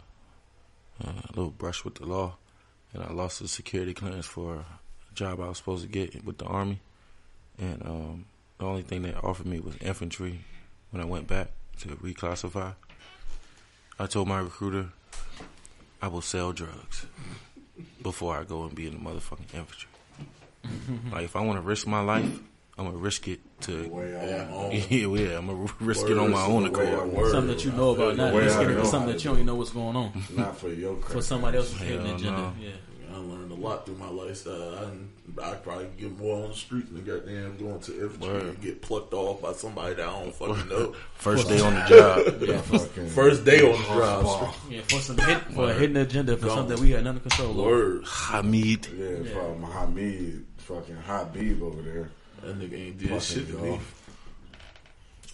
a, 1.03 1.07
a 1.07 1.13
little 1.35 1.51
brush 1.51 1.85
with 1.85 1.97
the 1.97 2.07
law, 2.07 2.37
and 2.93 3.03
I 3.03 3.13
lost 3.13 3.41
the 3.41 3.49
security 3.49 3.95
clearance 3.95 4.27
for 4.27 4.57
a 4.57 5.15
job 5.15 5.41
I 5.41 5.49
was 5.49 5.59
supposed 5.59 5.83
to 5.83 5.89
get 5.89 6.25
with 6.25 6.39
the 6.39 6.45
army, 6.45 6.81
and 7.59 7.83
um, 7.85 8.25
the 8.59 8.65
only 8.65 8.83
thing 8.83 9.03
they 9.03 9.15
offered 9.15 9.47
me 9.47 9.61
was 9.61 9.77
infantry. 9.79 10.41
When 10.91 11.01
I 11.03 11.07
went 11.07 11.27
back 11.27 11.49
to 11.81 11.89
reclassify, 11.89 12.75
I 13.99 14.07
told 14.07 14.29
my 14.29 14.41
recruiter 14.41 14.89
I 16.03 16.09
will 16.09 16.21
sell 16.21 16.53
drugs 16.53 17.07
before 18.03 18.37
I 18.37 18.45
go 18.45 18.65
and 18.65 18.75
be 18.75 18.87
in 18.87 18.93
the 18.93 18.99
motherfucking 18.99 19.55
infantry. 19.55 19.89
like 21.13 21.25
if 21.25 21.37
I 21.37 21.41
want 21.41 21.57
to 21.57 21.63
risk 21.63 21.87
my 21.87 22.01
life, 22.01 22.41
I'm 22.79 22.87
gonna 22.87 22.97
risk 22.99 23.29
it 23.29 23.41
to 23.63 23.89
Way 23.89 24.13
Yeah, 24.13 24.45
am. 24.45 24.73
yeah, 24.73 25.29
yeah, 25.31 25.39
I'm 25.39 25.47
gonna 25.47 25.69
risk 25.81 26.07
it 26.09 26.17
on 26.19 26.31
my 26.31 26.45
own 26.47 26.63
Word, 26.73 26.89
accord. 26.89 27.31
something 27.31 27.49
that 27.55 27.65
you 27.65 27.73
know 27.73 27.91
about 27.91 28.17
not 28.17 28.33
Way 28.35 28.43
Let's 28.43 28.55
I 28.55 28.61
get 28.63 28.71
into 28.71 28.83
know 28.83 28.89
something 28.91 29.13
that 29.13 29.15
you 29.17 29.19
do 29.21 29.25
don't 29.29 29.35
even 29.37 29.47
know 29.47 29.55
what's 29.57 29.71
going 29.71 29.97
on 29.97 30.25
Not 30.37 30.57
for 30.59 30.69
your 30.69 30.95
credit. 30.97 31.13
for 31.17 31.23
somebody 31.23 31.59
else's 31.59 31.77
Hell 31.79 31.87
hidden 31.89 32.07
agenda. 32.07 32.31
no. 32.31 32.53
Yeah. 32.61 32.71
I 33.13 33.17
learned 33.17 33.53
a 33.53 33.57
lot 33.57 33.85
through 33.85 33.97
my 33.97 34.09
lifestyle. 34.09 34.75
I 35.39 35.51
I 35.51 35.55
probably 35.57 35.89
get 35.99 36.19
more 36.19 36.45
on 36.45 36.49
the 36.51 36.57
streets 36.57 36.89
than 36.91 37.05
goddamn 37.05 37.59
going 37.59 37.79
to 37.81 38.05
infantry 38.05 38.33
Word. 38.33 38.43
and 38.43 38.61
get 38.63 38.81
plucked 38.81 39.13
off 39.13 39.43
by 39.43 39.53
somebody 39.53 39.95
that 39.97 40.09
I 40.09 40.13
don't 40.23 40.35
fucking 40.35 40.69
know. 40.71 40.95
First 41.17 41.47
day 41.49 41.61
on 41.61 41.75
the 41.75 41.81
job. 41.83 42.43
Yeah. 42.43 42.61
First 43.09 43.45
day 43.45 43.61
on 43.71 43.79
the 43.79 43.87
job. 43.87 44.55
Yeah, 44.71 44.81
for 44.89 44.99
some 45.01 45.19
hit, 45.19 45.43
for 45.53 45.71
a 45.71 45.75
hidden 45.75 45.99
agenda 45.99 46.39
for 46.39 46.47
Gone. 46.47 46.57
something 46.57 46.77
that 46.77 46.83
we 46.83 46.93
had 46.93 47.05
none 47.05 47.21
control 47.21 47.61
over. 47.61 47.71
Word. 47.71 48.05
Hamid. 48.07 48.87
Yeah, 48.97 49.31
from 49.35 49.63
Hamid, 49.63 50.47
fucking 50.57 50.97
Hot 50.97 51.27
Habib 51.35 51.63
over 51.63 51.83
there. 51.83 52.11
That 52.43 52.59
nigga 52.59 52.75
ain't 52.87 52.99
did 52.99 53.09
Fucking 53.09 53.21
shit 53.21 53.47
to 53.49 53.55
me. 53.59 53.71
off. 53.71 53.99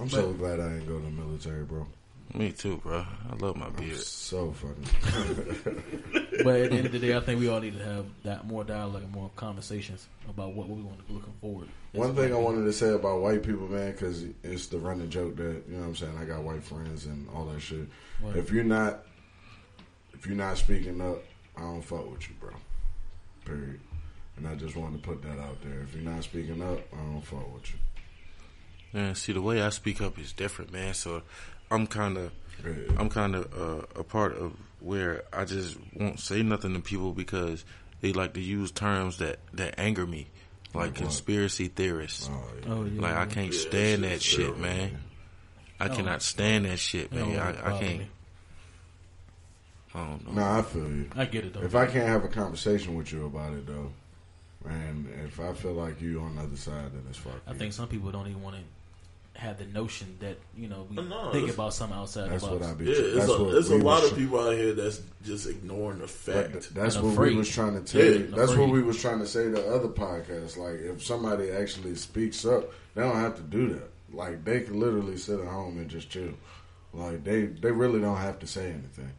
I'm 0.00 0.08
so 0.08 0.32
glad 0.32 0.60
I 0.60 0.74
ain't 0.74 0.86
go 0.86 0.98
to 0.98 1.04
the 1.04 1.10
military, 1.10 1.64
bro. 1.64 1.86
Me 2.34 2.52
too, 2.52 2.76
bro. 2.84 2.98
I 3.30 3.34
love 3.36 3.56
my 3.56 3.66
I'm 3.66 3.72
beard. 3.72 3.96
so 3.96 4.52
fucking. 4.52 5.82
But 6.44 6.60
at 6.60 6.70
the 6.70 6.76
end 6.76 6.86
of 6.86 6.92
the 6.92 7.00
day, 7.00 7.16
I 7.16 7.20
think 7.20 7.40
we 7.40 7.48
all 7.48 7.58
need 7.58 7.76
to 7.76 7.84
have 7.84 8.06
that 8.22 8.46
more 8.46 8.62
dialogue 8.62 9.02
and 9.02 9.10
more 9.12 9.28
conversations 9.34 10.06
about 10.28 10.52
what, 10.54 10.68
what 10.68 10.76
we 10.78 10.84
want 10.84 11.04
to 11.04 11.12
looking 11.12 11.32
forward. 11.40 11.66
One 11.92 12.14
thing 12.14 12.32
I 12.32 12.36
wanted 12.36 12.64
to 12.66 12.72
say 12.72 12.90
about 12.92 13.22
white 13.22 13.42
people, 13.42 13.66
man, 13.66 13.90
because 13.90 14.24
it's 14.44 14.66
the 14.66 14.78
running 14.78 15.10
joke 15.10 15.34
that 15.36 15.64
you 15.68 15.74
know 15.74 15.80
what 15.80 15.86
I'm 15.88 15.96
saying. 15.96 16.16
I 16.16 16.24
got 16.26 16.42
white 16.44 16.62
friends 16.62 17.06
and 17.06 17.26
all 17.34 17.46
that 17.46 17.60
shit. 17.60 17.88
Right. 18.22 18.36
If 18.36 18.52
you're 18.52 18.62
not, 18.62 19.00
if 20.12 20.26
you're 20.26 20.36
not 20.36 20.58
speaking 20.58 21.00
up, 21.00 21.24
I 21.56 21.62
don't 21.62 21.82
fuck 21.82 22.08
with 22.08 22.28
you, 22.28 22.36
bro. 22.38 22.50
Period. 23.44 23.80
And 24.38 24.46
I 24.48 24.54
just 24.54 24.76
wanted 24.76 25.02
to 25.02 25.08
put 25.08 25.22
that 25.22 25.38
out 25.40 25.60
there. 25.62 25.80
If 25.82 25.94
you're 25.94 26.08
not 26.10 26.22
speaking 26.24 26.62
up, 26.62 26.78
I 26.92 26.96
don't 26.96 27.22
fuck 27.22 27.52
with 27.54 27.70
you. 27.72 27.78
Man, 28.92 29.14
see 29.14 29.32
the 29.32 29.42
way 29.42 29.60
I 29.62 29.68
speak 29.70 30.00
up 30.00 30.18
is 30.18 30.32
different, 30.32 30.72
man. 30.72 30.94
So 30.94 31.22
I'm 31.70 31.86
kind 31.86 32.16
of, 32.16 32.32
Yeah. 32.64 32.72
I'm 32.98 33.08
kind 33.10 33.34
of 33.34 33.52
uh, 33.54 34.00
a 34.00 34.04
part 34.04 34.36
of 34.36 34.52
where 34.80 35.24
I 35.32 35.44
just 35.44 35.76
won't 35.94 36.20
say 36.20 36.42
nothing 36.42 36.72
to 36.74 36.80
people 36.80 37.12
because 37.12 37.64
they 38.00 38.12
like 38.12 38.34
to 38.34 38.40
use 38.40 38.70
terms 38.70 39.18
that 39.18 39.40
that 39.54 39.74
anger 39.78 40.06
me, 40.06 40.28
like 40.72 40.74
Like 40.74 40.86
what? 40.92 40.94
conspiracy 40.96 41.66
theorists. 41.68 42.30
Oh, 42.32 42.42
yeah. 42.62 42.72
Oh 42.72 42.84
yeah, 42.84 43.00
Like 43.02 43.16
I 43.16 43.26
can't 43.26 43.52
Yeah, 43.52 43.60
stand 43.60 44.04
that 44.04 44.08
that 44.10 44.22
shit, 44.22 44.38
terrible, 44.40 44.60
man. 44.60 44.98
I 45.80 45.88
cannot 45.88 46.22
stand 46.22 46.64
that 46.64 46.78
shit, 46.78 47.12
man. 47.12 47.26
really 47.26 47.38
I, 47.38 47.50
I 47.50 47.78
can't. 47.80 47.98
me. 48.00 48.08
I 49.94 50.04
don't 50.06 50.26
know. 50.26 50.32
No, 50.32 50.58
I 50.58 50.62
feel 50.62 50.82
you. 50.88 51.10
I 51.16 51.24
get 51.24 51.44
it 51.44 51.54
though. 51.54 51.62
If 51.62 51.74
I 51.74 51.86
can't 51.86 52.06
have 52.08 52.24
a 52.24 52.28
conversation 52.28 52.94
with 52.94 53.10
you 53.12 53.26
about 53.26 53.52
it, 53.52 53.66
though, 53.66 53.90
and 54.70 55.08
if 55.26 55.40
I 55.40 55.52
feel 55.52 55.72
like 55.72 56.00
you 56.00 56.20
on 56.20 56.36
the 56.36 56.42
other 56.42 56.56
side, 56.56 56.92
then 56.92 57.02
it's 57.08 57.18
fuck. 57.18 57.32
I 57.46 57.52
you. 57.52 57.58
think 57.58 57.72
some 57.72 57.88
people 57.88 58.10
don't 58.10 58.26
even 58.28 58.42
want 58.42 58.56
to 58.56 58.62
have 59.40 59.56
the 59.56 59.66
notion 59.66 60.16
that 60.18 60.36
you 60.56 60.66
know 60.68 60.84
we 60.90 60.96
No, 60.96 61.30
think 61.30 61.48
about 61.50 61.72
something 61.72 61.96
outside 61.96 62.28
that's 62.30 62.42
the 62.44 62.50
what 62.50 62.60
box. 62.60 62.72
I 62.72 62.74
be. 62.74 62.84
Yeah, 62.86 62.90
it's 62.96 63.14
that's 63.18 63.30
a, 63.30 63.44
what 63.44 63.54
it's 63.54 63.70
a 63.70 63.76
lot 63.76 64.02
was 64.02 64.10
of 64.12 64.18
people 64.18 64.40
out 64.40 64.54
here 64.56 64.72
that's 64.72 65.00
just 65.24 65.46
ignoring 65.48 65.98
the 66.00 66.08
fact. 66.08 66.52
th- 66.52 66.68
that's 66.70 66.96
And 66.96 67.04
what 67.04 67.12
afraid. 67.12 67.32
we 67.32 67.38
was 67.38 67.48
trying 67.48 67.74
to 67.74 67.92
tell 67.92 68.02
Yeah, 68.04 68.10
you. 68.10 68.24
and 68.24 68.34
That's 68.34 68.54
what 68.56 68.68
we 68.68 68.82
was 68.82 69.00
trying 69.00 69.20
to 69.20 69.26
say 69.26 69.44
to 69.50 69.74
other 69.74 69.88
podcasts. 69.88 70.56
Like, 70.56 70.80
if 70.80 71.04
somebody 71.04 71.50
actually 71.52 71.94
speaks 71.94 72.44
up, 72.44 72.72
they 72.94 73.02
don't 73.02 73.14
have 73.16 73.36
to 73.36 73.42
do 73.42 73.68
that. 73.74 73.90
Like, 74.12 74.44
they 74.44 74.60
can 74.62 74.80
literally 74.80 75.16
sit 75.18 75.38
at 75.38 75.46
home 75.46 75.78
and 75.78 75.88
just 75.88 76.10
chill. 76.10 76.32
Like, 76.92 77.22
they 77.22 77.42
they 77.46 77.70
really 77.70 78.00
don't 78.00 78.16
have 78.16 78.38
to 78.40 78.46
say 78.46 78.70
anything. 78.70 79.12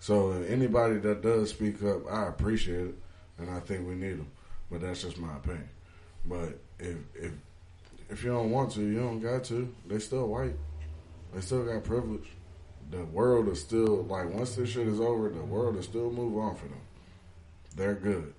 So, 0.00 0.32
anybody 0.32 0.96
that 0.96 1.22
does 1.22 1.48
speak 1.50 1.82
up, 1.82 2.10
I 2.12 2.26
appreciate 2.26 2.86
it, 2.88 2.94
and 3.38 3.48
I 3.48 3.60
think 3.60 3.86
we 3.88 3.94
need 3.94 4.18
them. 4.18 4.26
But 4.72 4.80
that's 4.80 5.02
just 5.02 5.18
my 5.18 5.36
opinion. 5.36 5.68
But 6.24 6.58
if 6.78 6.96
if 7.14 7.32
if 8.08 8.24
you 8.24 8.30
don't 8.30 8.50
want 8.50 8.72
to, 8.72 8.80
you 8.80 8.98
don't 8.98 9.20
got 9.20 9.44
to. 9.44 9.72
They 9.86 9.98
still 9.98 10.26
white. 10.28 10.56
They 11.34 11.42
still 11.42 11.64
got 11.64 11.84
privilege. 11.84 12.28
The 12.90 13.04
world 13.04 13.48
is 13.48 13.60
still 13.60 14.04
like 14.04 14.32
once 14.32 14.56
this 14.56 14.70
shit 14.70 14.88
is 14.88 14.98
over, 14.98 15.28
the 15.28 15.44
world 15.44 15.76
is 15.76 15.84
still 15.84 16.10
move 16.10 16.38
on 16.38 16.56
for 16.56 16.64
them. 16.64 16.80
They're 17.76 17.94
good, 17.94 18.32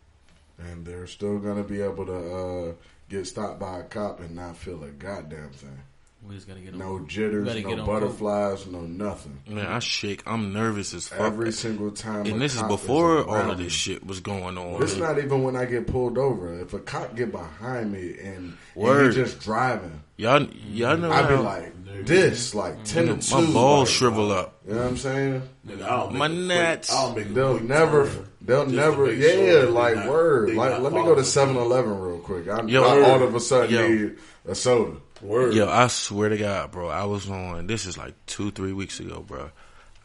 and 0.58 0.84
they're 0.84 1.08
still 1.08 1.38
gonna 1.38 1.64
be 1.64 1.82
able 1.82 2.06
to 2.08 2.36
uh, 2.36 2.74
get 3.10 3.28
stopped 3.28 3.60
by 3.60 3.80
a 3.80 3.84
cop 3.84 4.20
and 4.20 4.36
not 4.36 4.58
feel 4.58 4.84
a 4.84 4.90
goddamn 4.90 5.52
thing. 5.52 5.80
We 6.28 6.36
just 6.36 6.48
gotta 6.48 6.62
get 6.62 6.74
on. 6.74 6.80
No 6.80 7.00
jitters, 7.00 7.46
gotta 7.48 7.62
get 7.62 7.76
no 7.76 7.82
on 7.84 7.86
butterflies, 7.88 8.66
no 8.68 8.82
nothing. 8.82 9.40
Man, 9.48 9.66
I 9.66 9.80
shake. 9.80 10.24
I'm 10.26 10.54
nervous 10.54 10.94
as 10.94 11.08
fuck. 11.10 11.20
Every 11.20 11.52
single 11.52 11.92
time. 11.92 12.26
a 12.26 12.30
and 12.30 12.42
this 12.42 12.56
is 12.56 12.62
cop 12.62 12.70
before 12.70 13.24
all 13.26 13.36
around 13.36 13.50
of 13.52 13.58
me. 13.58 13.66
this 13.66 13.74
shit 13.74 14.06
was 14.06 14.22
going 14.22 14.58
on. 14.58 14.82
It's 14.82 14.96
not 14.96 15.18
even 15.20 15.44
when 15.44 15.56
I 15.58 15.66
get 15.66 15.86
pulled 15.88 16.18
over. 16.18 16.58
If 16.62 16.74
a 16.74 16.80
cop 16.80 17.16
get 17.16 17.32
behind 17.32 17.92
me 17.92 18.16
and, 18.20 18.36
and 18.38 18.58
Word. 18.76 19.14
he 19.14 19.22
just 19.22 19.42
driving, 19.42 20.02
Y'all, 20.16 20.44
y'all 20.70 20.96
know 20.96 21.12
I 21.12 21.24
be 21.24 21.36
how 21.36 21.42
like 21.42 22.06
this, 22.06 22.56
like 22.56 22.78
mm, 22.78 22.86
ten 22.86 23.08
to 23.08 23.18
two. 23.18 23.36
my 23.42 23.52
balls 23.54 23.90
like, 23.90 23.96
shrivel 23.98 24.32
up. 24.32 24.60
You 24.68 24.74
know 24.76 24.82
what 24.82 24.88
I'm 24.90 24.98
saying? 24.98 25.42
Nigga, 25.68 25.82
I'll 25.84 26.10
make 26.10 26.18
My 26.20 26.28
nuts. 26.28 26.92
I'll 26.92 27.14
make 27.16 27.34
They'll 27.34 27.60
never, 27.60 28.06
turn 28.06 28.28
they'll 28.42 28.64
just 28.64 28.76
never, 28.76 29.12
yeah, 29.14 29.32
sure 29.34 29.70
like 29.70 29.96
not- 29.96 30.08
word. 30.10 30.54
Like, 30.56 30.80
let 30.80 30.94
me 30.94 31.00
go 31.04 31.16
to 31.16 31.24
following 31.24 31.24
7 31.26 31.56
Eleven 31.58 32.00
real 32.00 32.20
quick. 32.20 32.48
I, 32.48 32.62
Yo, 32.64 32.84
I 32.84 33.10
all 33.12 33.24
of 33.24 33.36
a 33.36 33.40
sudden 33.40 33.72
Yo. 33.76 33.88
need 33.88 34.18
a 34.48 34.56
soda. 34.56 34.98
Word. 35.24 35.54
Yo, 35.54 35.70
I 35.70 35.88
swear 35.88 36.30
to 36.30 36.38
God, 36.38 36.72
bro. 36.72 36.90
I 36.90 37.06
was 37.06 37.30
on. 37.30 37.68
This 37.68 37.86
is 37.86 37.98
like 37.98 38.14
two, 38.26 38.52
three 38.52 38.74
weeks 38.74 39.00
ago, 39.00 39.22
bro. 39.26 39.52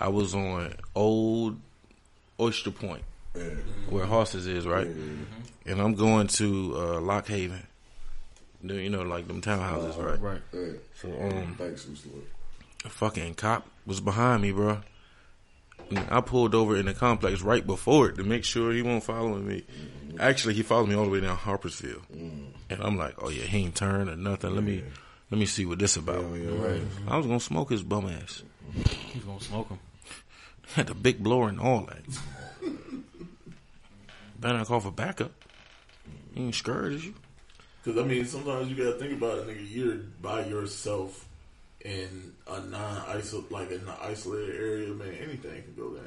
I 0.01 0.09
was 0.09 0.35
on 0.35 0.75
Old 0.95 1.59
Oyster 2.39 2.71
Point, 2.71 3.03
where 3.89 4.07
horses 4.07 4.47
is, 4.47 4.67
right? 4.67 4.87
And 4.87 5.81
I'm 5.81 5.95
going 5.95 6.29
to 6.29 6.75
uh, 6.77 7.01
Lock 7.01 7.27
Haven. 7.29 7.67
You 8.63 8.91
know, 8.91 9.03
like 9.03 9.29
them 9.29 9.41
townhouses, 9.41 10.03
right? 10.03 10.21
Right. 10.21 10.41
Yeah. 10.53 10.73
So, 11.01 11.09
um, 11.09 11.55
Thanks, 11.59 11.87
a 12.85 12.89
fucking 12.89 13.35
cop 13.35 13.69
was 13.87 14.01
behind 14.01 14.43
me, 14.43 14.53
bro. 14.53 14.81
And 15.91 16.07
I 16.11 16.21
pulled 16.21 16.55
over 16.55 16.77
in 16.77 16.87
the 16.87 16.95
complex 16.95 17.41
right 17.41 17.67
before 17.67 18.11
it 18.11 18.17
to 18.17 18.25
make 18.25 18.45
sure 18.45 18.73
he 18.73 18.83
won't 18.83 19.05
following 19.05 19.47
me. 19.47 19.65
Actually, 20.21 20.55
he 20.55 20.63
followed 20.63 20.89
me 20.89 20.95
all 20.95 21.05
the 21.05 21.11
way 21.11 21.21
down 21.21 21.37
Harpersville, 21.37 22.03
and 22.11 22.83
I'm 22.83 22.99
like, 22.99 23.15
"Oh 23.23 23.29
yeah, 23.31 23.45
he 23.45 23.59
ain't 23.59 23.77
turned 23.77 24.11
or 24.11 24.17
nothing. 24.17 24.55
Let 24.55 24.65
me, 24.65 24.83
let 25.31 25.39
me 25.39 25.47
see 25.47 25.65
what 25.67 25.79
this 25.79 25.97
about." 25.97 26.25
On 26.25 26.41
your 26.43 26.71
ass. 26.71 26.81
I 27.07 27.17
was 27.17 27.27
gonna 27.27 27.41
smoke 27.41 27.71
his 27.71 27.83
bum 27.83 28.07
ass. 28.09 28.43
He's 29.13 29.23
gonna 29.25 29.41
smoke 29.41 29.69
him. 29.69 29.79
Had 30.75 30.89
the 30.89 30.95
big 30.95 31.23
blower 31.23 31.49
and 31.49 31.61
all 31.61 31.87
that. 31.87 32.03
Better 34.39 34.59
not 34.59 34.67
call 34.67 34.81
for 34.81 34.91
backup. 34.93 35.33
He 36.35 36.43
ain't 36.45 36.55
scared 36.55 36.93
as 36.93 37.05
you. 37.05 37.15
Because 37.83 38.01
I 38.01 38.07
mean, 38.07 38.25
sometimes 38.27 38.69
you 38.71 38.77
gotta 38.77 38.99
think 38.99 39.13
about 39.15 39.39
it, 39.39 39.49
nigga. 39.49 39.67
You're 39.71 39.97
by 40.23 40.45
yourself 40.47 41.27
in 41.85 42.33
a 42.47 42.61
non-isol 42.61 43.51
like 43.51 43.71
in 43.71 43.81
an 43.81 43.95
isolated 44.03 44.55
area, 44.57 44.89
man. 44.95 45.09
Anything 45.15 45.63
can 45.63 45.75
go 45.77 45.91
down. 45.95 46.05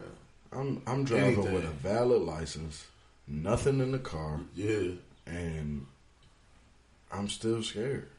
I'm, 0.53 0.81
I'm 0.85 1.03
driving 1.05 1.33
Anything. 1.35 1.53
with 1.53 1.63
a 1.63 1.69
valid 1.69 2.21
license, 2.23 2.85
nothing 3.25 3.79
in 3.79 3.93
the 3.93 3.99
car, 3.99 4.41
Yeah, 4.53 4.89
and 5.25 5.85
I'm 7.09 7.29
still 7.29 7.63
scared. 7.63 8.09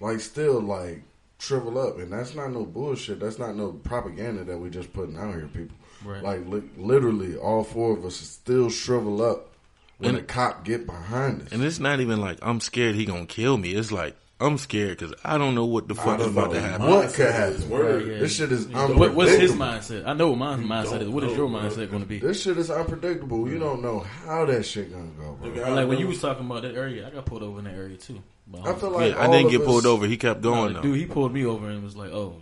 Like, 0.00 0.20
still, 0.20 0.60
like, 0.60 1.02
shrivel 1.38 1.78
up. 1.78 1.98
And 1.98 2.12
that's 2.12 2.34
not 2.34 2.52
no 2.52 2.64
bullshit. 2.64 3.20
That's 3.20 3.38
not 3.38 3.56
no 3.56 3.72
propaganda 3.72 4.44
that 4.44 4.58
we 4.58 4.70
just 4.70 4.92
putting 4.92 5.16
out 5.16 5.34
here, 5.34 5.48
people. 5.52 5.76
Right. 6.04 6.22
Like, 6.22 6.46
li- 6.46 6.70
literally, 6.76 7.36
all 7.36 7.64
four 7.64 7.96
of 7.96 8.04
us 8.04 8.16
still 8.16 8.70
shrivel 8.70 9.20
up 9.22 9.54
when 9.98 10.10
And- 10.14 10.18
a 10.18 10.22
cop 10.22 10.64
get 10.64 10.86
behind 10.86 11.42
us. 11.42 11.52
And 11.52 11.62
it's 11.64 11.80
not 11.80 12.00
even 12.00 12.20
like 12.20 12.38
I'm 12.42 12.60
scared 12.60 12.94
he 12.94 13.04
gonna 13.04 13.26
kill 13.26 13.56
me. 13.58 13.70
It's 13.74 13.90
like 13.90 14.16
I'm 14.40 14.56
scared 14.56 14.98
because 14.98 15.14
I 15.24 15.36
don't 15.36 15.56
know 15.56 15.64
what 15.64 15.88
the 15.88 15.96
fuck 15.96 16.20
is 16.20 16.28
about 16.28 16.52
to 16.52 16.60
happen. 16.60 16.86
what 16.86 17.12
could 17.12 17.32
happen. 17.32 17.68
word. 17.68 18.06
Yeah. 18.06 18.18
This 18.18 18.36
shit 18.36 18.52
is 18.52 18.66
unpredictable. 18.66 19.08
What's 19.16 19.32
his 19.32 19.52
mindset? 19.52 20.06
I 20.06 20.12
know 20.12 20.28
what 20.30 20.38
my 20.38 20.54
mindset 20.56 21.00
is. 21.02 21.08
What 21.08 21.24
is 21.24 21.36
your 21.36 21.48
mindset 21.48 21.90
going 21.90 22.02
to 22.02 22.08
be? 22.08 22.20
This 22.20 22.42
shit 22.42 22.56
is 22.56 22.70
unpredictable. 22.70 23.48
You 23.48 23.58
don't 23.58 23.82
know 23.82 23.98
how 24.00 24.44
that 24.46 24.64
shit 24.64 24.92
gonna 24.92 25.08
go, 25.18 25.32
bro. 25.40 25.50
Nigga, 25.50 25.74
Like 25.74 25.88
when 25.88 25.98
you 25.98 26.06
was 26.06 26.20
talking 26.20 26.46
about 26.46 26.62
that 26.62 26.76
area, 26.76 27.06
I 27.06 27.10
got 27.10 27.26
pulled 27.26 27.42
over 27.42 27.58
in 27.58 27.64
that 27.64 27.74
area 27.74 27.96
too. 27.96 28.22
But 28.46 28.66
I 28.66 28.74
feel 28.74 28.90
like 28.90 29.12
Yeah, 29.14 29.20
I 29.22 29.26
didn't 29.26 29.46
of 29.46 29.50
get 29.52 29.64
pulled 29.64 29.80
us- 29.80 29.86
over. 29.86 30.06
He 30.06 30.16
kept 30.16 30.40
going 30.40 30.68
the 30.68 30.74
though. 30.74 30.82
dude, 30.82 30.96
he 30.98 31.06
pulled 31.06 31.32
me 31.34 31.44
over 31.44 31.68
and 31.68 31.82
was 31.82 31.96
like, 31.96 32.12
"Oh, 32.12 32.36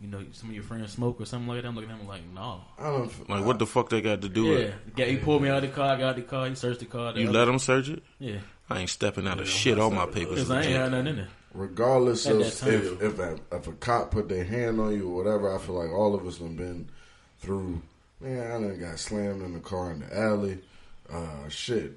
you 0.00 0.08
know, 0.08 0.22
some 0.32 0.50
of 0.50 0.54
your 0.54 0.64
friends 0.64 0.92
smoke 0.92 1.18
or 1.20 1.24
something 1.24 1.48
like 1.48 1.62
that." 1.62 1.68
I'm 1.68 1.74
looking 1.74 1.90
at 1.90 1.98
him 1.98 2.06
like, 2.06 2.22
"No." 2.34 2.60
I 2.78 2.84
don't 2.90 3.06
f- 3.06 3.28
Like 3.28 3.44
what 3.44 3.58
the 3.58 3.66
fuck 3.66 3.88
they 3.88 4.02
got 4.02 4.20
to 4.20 4.28
do 4.28 4.44
Yeah, 4.44 4.54
with 4.54 4.74
yeah. 4.96 5.04
He 5.06 5.16
pulled 5.16 5.40
me 5.42 5.48
out 5.48 5.56
of 5.56 5.70
the 5.70 5.74
car. 5.74 5.94
I 5.94 5.98
got 5.98 6.10
out 6.10 6.16
the 6.16 6.22
car. 6.22 6.46
He 6.48 6.54
searched 6.54 6.80
the 6.80 6.84
car. 6.86 7.10
it? 7.10 7.16
You 7.16 7.30
let 7.32 7.48
him 7.48 7.58
search 7.58 7.88
it? 7.88 8.02
Yeah, 8.20 8.36
I 8.72 8.80
ain't 8.80 8.90
stepping 8.90 9.26
out 9.28 9.40
of 9.40 9.48
shit. 9.48 9.78
on 9.78 9.94
my 9.94 10.06
papers. 10.06 10.34
because 10.46 10.50
I 10.50 10.56
ain't 10.62 10.66
legit. 10.66 10.80
had 10.80 10.90
nothing 10.92 11.06
in 11.08 11.16
there. 11.16 11.28
regardless 11.54 12.26
At 12.26 12.36
of 12.36 12.40
if 12.42 13.02
if 13.02 13.18
a, 13.18 13.38
if 13.52 13.66
a 13.68 13.72
cop 13.72 14.10
put 14.10 14.28
their 14.28 14.44
hand 14.44 14.80
on 14.80 14.92
you 14.94 15.08
or 15.10 15.16
whatever, 15.22 15.54
I 15.54 15.58
feel 15.58 15.74
like 15.76 15.90
all 15.90 16.14
of 16.14 16.26
us 16.26 16.38
have 16.38 16.56
been 16.56 16.88
through. 17.40 17.82
Man, 18.20 18.40
I 18.46 18.50
done 18.68 18.78
got 18.80 18.98
slammed 18.98 19.42
in 19.42 19.52
the 19.54 19.60
car 19.60 19.90
in 19.90 20.00
the 20.00 20.16
alley. 20.18 20.58
Uh, 21.12 21.48
shit, 21.48 21.92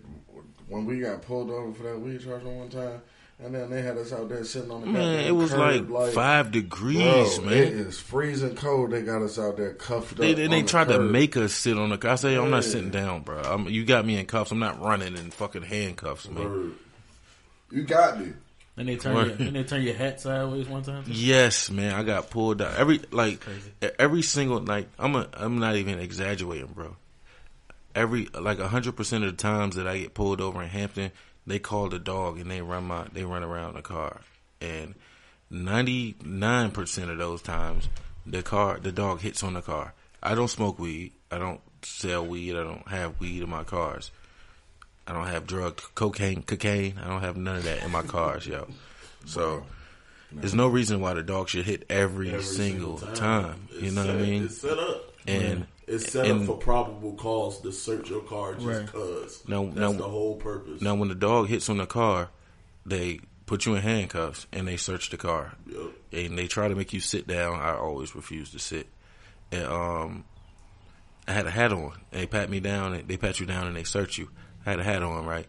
when 0.67 0.85
we 0.85 0.99
got 0.99 1.21
pulled 1.21 1.51
over 1.51 1.71
for 1.73 1.83
that 1.83 1.99
weed 1.99 2.21
charge 2.23 2.43
one 2.43 2.69
time, 2.69 3.01
and 3.43 3.53
then 3.53 3.69
they 3.69 3.81
had 3.81 3.97
us 3.97 4.13
out 4.13 4.29
there 4.29 4.43
sitting 4.43 4.71
on 4.71 4.81
the 4.81 4.87
Man, 4.87 5.25
it 5.25 5.31
was 5.31 5.51
curb, 5.51 5.89
like, 5.89 6.13
five 6.13 6.51
degrees, 6.51 7.37
bro, 7.37 7.45
man. 7.49 7.57
It 7.57 7.73
is 7.73 7.99
freezing 7.99 8.55
cold. 8.55 8.91
They 8.91 9.01
got 9.01 9.21
us 9.21 9.37
out 9.37 9.57
there 9.57 9.73
cuffed 9.73 10.15
They, 10.17 10.31
up. 10.31 10.37
they, 10.37 10.45
on 10.45 10.51
they 10.51 10.61
the 10.61 10.67
tried 10.67 10.87
to 10.87 10.99
make 10.99 11.35
us 11.35 11.53
sit 11.53 11.77
on 11.77 11.89
the 11.89 11.97
car. 11.97 12.11
I 12.11 12.15
say, 12.15 12.35
I'm 12.35 12.49
not 12.49 12.63
sitting 12.63 12.91
down, 12.91 13.21
bro. 13.21 13.41
I'm, 13.41 13.67
you 13.67 13.83
got 13.85 14.05
me 14.05 14.17
in 14.17 14.25
cuffs. 14.25 14.51
I'm 14.51 14.59
not 14.59 14.81
running 14.81 15.15
in 15.17 15.31
fucking 15.31 15.63
handcuffs, 15.63 16.29
man. 16.29 16.43
Word. 16.43 16.71
You 17.71 17.83
got 17.83 18.19
me. 18.19 18.33
And 18.77 18.89
they 18.89 18.97
turn 18.97 19.15
your, 19.15 19.35
and 19.47 19.55
they 19.55 19.63
turn 19.63 19.83
your 19.83 19.93
hat 19.95 20.19
sideways 20.19 20.67
one 20.67 20.83
time. 20.83 21.05
too? 21.05 21.11
Yes, 21.11 21.69
man. 21.71 21.93
I 21.93 22.03
got 22.03 22.29
pulled 22.29 22.61
out. 22.61 22.75
Every 22.75 22.99
like 23.09 23.39
every 23.97 24.21
single 24.21 24.59
like 24.59 24.89
I'm 24.99 25.15
a, 25.15 25.29
I'm 25.33 25.59
not 25.59 25.77
even 25.77 25.97
exaggerating, 25.99 26.67
bro. 26.73 26.95
Every 27.95 28.27
like 28.37 28.59
hundred 28.59 28.97
percent 28.97 29.23
of 29.23 29.31
the 29.31 29.37
times 29.37 29.77
that 29.77 29.87
I 29.87 29.97
get 29.99 30.13
pulled 30.13 30.41
over 30.41 30.61
in 30.61 30.67
Hampton, 30.67 31.11
they 31.47 31.59
call 31.59 31.89
the 31.89 31.99
dog 31.99 32.39
and 32.39 32.49
they 32.49 32.61
run 32.61 32.85
my 32.85 33.05
they 33.13 33.23
run 33.23 33.43
around 33.43 33.75
the 33.75 33.81
car, 33.81 34.21
and 34.61 34.95
ninety 35.49 36.15
nine 36.23 36.71
percent 36.71 37.11
of 37.11 37.17
those 37.17 37.41
times 37.41 37.87
the 38.25 38.41
car 38.41 38.79
the 38.79 38.91
dog 38.91 39.21
hits 39.21 39.43
on 39.43 39.53
the 39.53 39.61
car. 39.61 39.93
I 40.23 40.35
don't 40.35 40.47
smoke 40.47 40.79
weed. 40.79 41.11
I 41.31 41.37
don't 41.37 41.61
sell 41.83 42.25
weed. 42.25 42.55
I 42.55 42.63
don't 42.63 42.87
have 42.87 43.19
weed 43.19 43.43
in 43.43 43.49
my 43.49 43.63
cars. 43.63 44.11
I 45.07 45.13
don't 45.13 45.27
have 45.27 45.45
drug 45.45 45.79
cocaine 45.93 46.41
cocaine. 46.41 46.99
I 47.03 47.07
don't 47.07 47.21
have 47.21 47.37
none 47.37 47.57
of 47.57 47.63
that 47.65 47.83
in 47.83 47.91
my 47.91 48.01
cars, 48.01 48.47
yo. 48.47 48.67
So. 49.25 49.65
There's 50.31 50.55
no 50.55 50.67
reason 50.67 50.99
why 50.99 51.13
the 51.13 51.23
dog 51.23 51.47
should 51.47 51.65
hit 51.65 51.85
every, 51.89 52.31
Every 52.31 52.43
single, 52.43 52.97
time. 52.97 53.69
You 53.71 53.85
It's 53.85 53.95
know 53.95 54.05
what 54.05 54.15
I 54.15 54.19
mean? 54.19 54.49
Set. 54.49 54.77
And 55.27 55.65
It's 55.87 56.11
set 56.11 56.25
and 56.27 56.41
up 56.41 56.45
for 56.47 56.57
probable 56.57 57.13
cause 57.13 57.61
to 57.61 57.71
search 57.71 58.09
your 58.09 58.21
car 58.21 58.53
just 58.55 58.65
Right. 58.65 58.87
cause. 58.91 59.43
Now- 59.47 59.65
That's 59.65 59.75
now- 59.77 59.91
the 59.93 60.09
whole 60.09 60.35
purpose. 60.35 60.81
now, 60.81 60.95
when 60.95 61.09
the 61.09 61.15
dog 61.15 61.47
hits 61.47 61.69
on 61.69 61.77
the 61.77 61.85
car, 61.85 62.29
they 62.85 63.19
put 63.45 63.65
you 63.67 63.75
in 63.75 63.81
handcuffs 63.83 64.47
and 64.51 64.67
they 64.67 64.77
search 64.77 65.09
the 65.11 65.17
car. 65.17 65.53
Yup. 65.67 65.91
And 66.11 66.37
they 66.37 66.47
try 66.47 66.67
to 66.67 66.75
make 66.75 66.93
you 66.93 66.99
sit 66.99 67.27
down. 67.27 67.59
I 67.59 67.75
always 67.75 68.15
refuse 68.15 68.49
to 68.51 68.59
sit. 68.59 68.87
And 69.51 69.65
um, 69.65 70.23
I 71.27 71.33
had 71.33 71.45
a 71.45 71.51
hat 71.51 71.71
on. 71.71 71.91
And 72.11 72.21
they 72.21 72.25
pat 72.25 72.49
me 72.49 72.59
down. 72.59 72.93
And 72.93 73.07
they 73.07 73.17
pat 73.17 73.39
you 73.39 73.45
down 73.45 73.67
and 73.67 73.75
they 73.75 73.83
search 73.83 74.17
you. 74.17 74.29
I 74.65 74.71
had 74.71 74.79
a 74.79 74.83
hat 74.83 75.03
on, 75.03 75.25
right? 75.25 75.45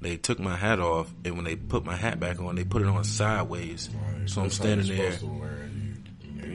They 0.00 0.16
took 0.16 0.38
my 0.38 0.56
hat 0.56 0.80
off, 0.80 1.12
and 1.26 1.36
when 1.36 1.44
they 1.44 1.56
put 1.56 1.84
my 1.84 1.94
hat 1.94 2.18
back 2.18 2.40
on, 2.40 2.54
they 2.54 2.64
put 2.64 2.80
it 2.80 2.88
on 2.88 3.04
sideways. 3.04 3.90
So 4.24 4.40
I'm 4.40 4.46
That's 4.46 4.54
standing 4.56 4.86
there. 4.96 5.10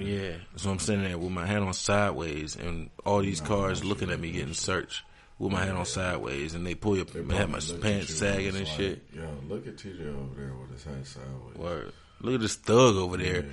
Yeah, 0.02 0.34
so 0.56 0.70
I'm 0.70 0.80
sitting 0.80 1.04
there 1.04 1.18
with 1.18 1.32
my 1.32 1.46
hat 1.46 1.62
on 1.62 1.74
sideways, 1.74 2.56
and 2.56 2.89
all 3.06 3.22
these 3.22 3.41
cars 3.41 3.84
looking 3.84 4.10
at 4.10 4.20
me 4.20 4.32
getting 4.32 4.54
searched 4.54 5.04
with 5.39 5.52
my 5.52 5.66
hat 5.66 5.76
on 5.76 5.86
sideways, 5.86 6.54
and 6.54 6.66
they 6.66 6.76
pull 6.76 6.96
your 6.96 7.06
They 7.06 7.36
have 7.36 7.50
my 7.50 7.60
pants 7.82 8.16
sagging 8.16 8.56
and 8.56 8.60
like, 8.60 8.68
shit. 8.68 9.04
Yo, 9.14 9.28
look 9.48 9.68
at 9.68 9.78
TJ 9.78 10.02
over 10.02 10.41
there 10.41 10.54
with 10.54 10.72
his 10.72 10.84
head 10.84 11.06
sideways. 11.06 11.58
Word. 11.58 11.93
Look 12.22 12.36
at 12.36 12.41
this 12.41 12.56
thug 12.56 12.96
over 12.96 13.18
there. 13.18 13.46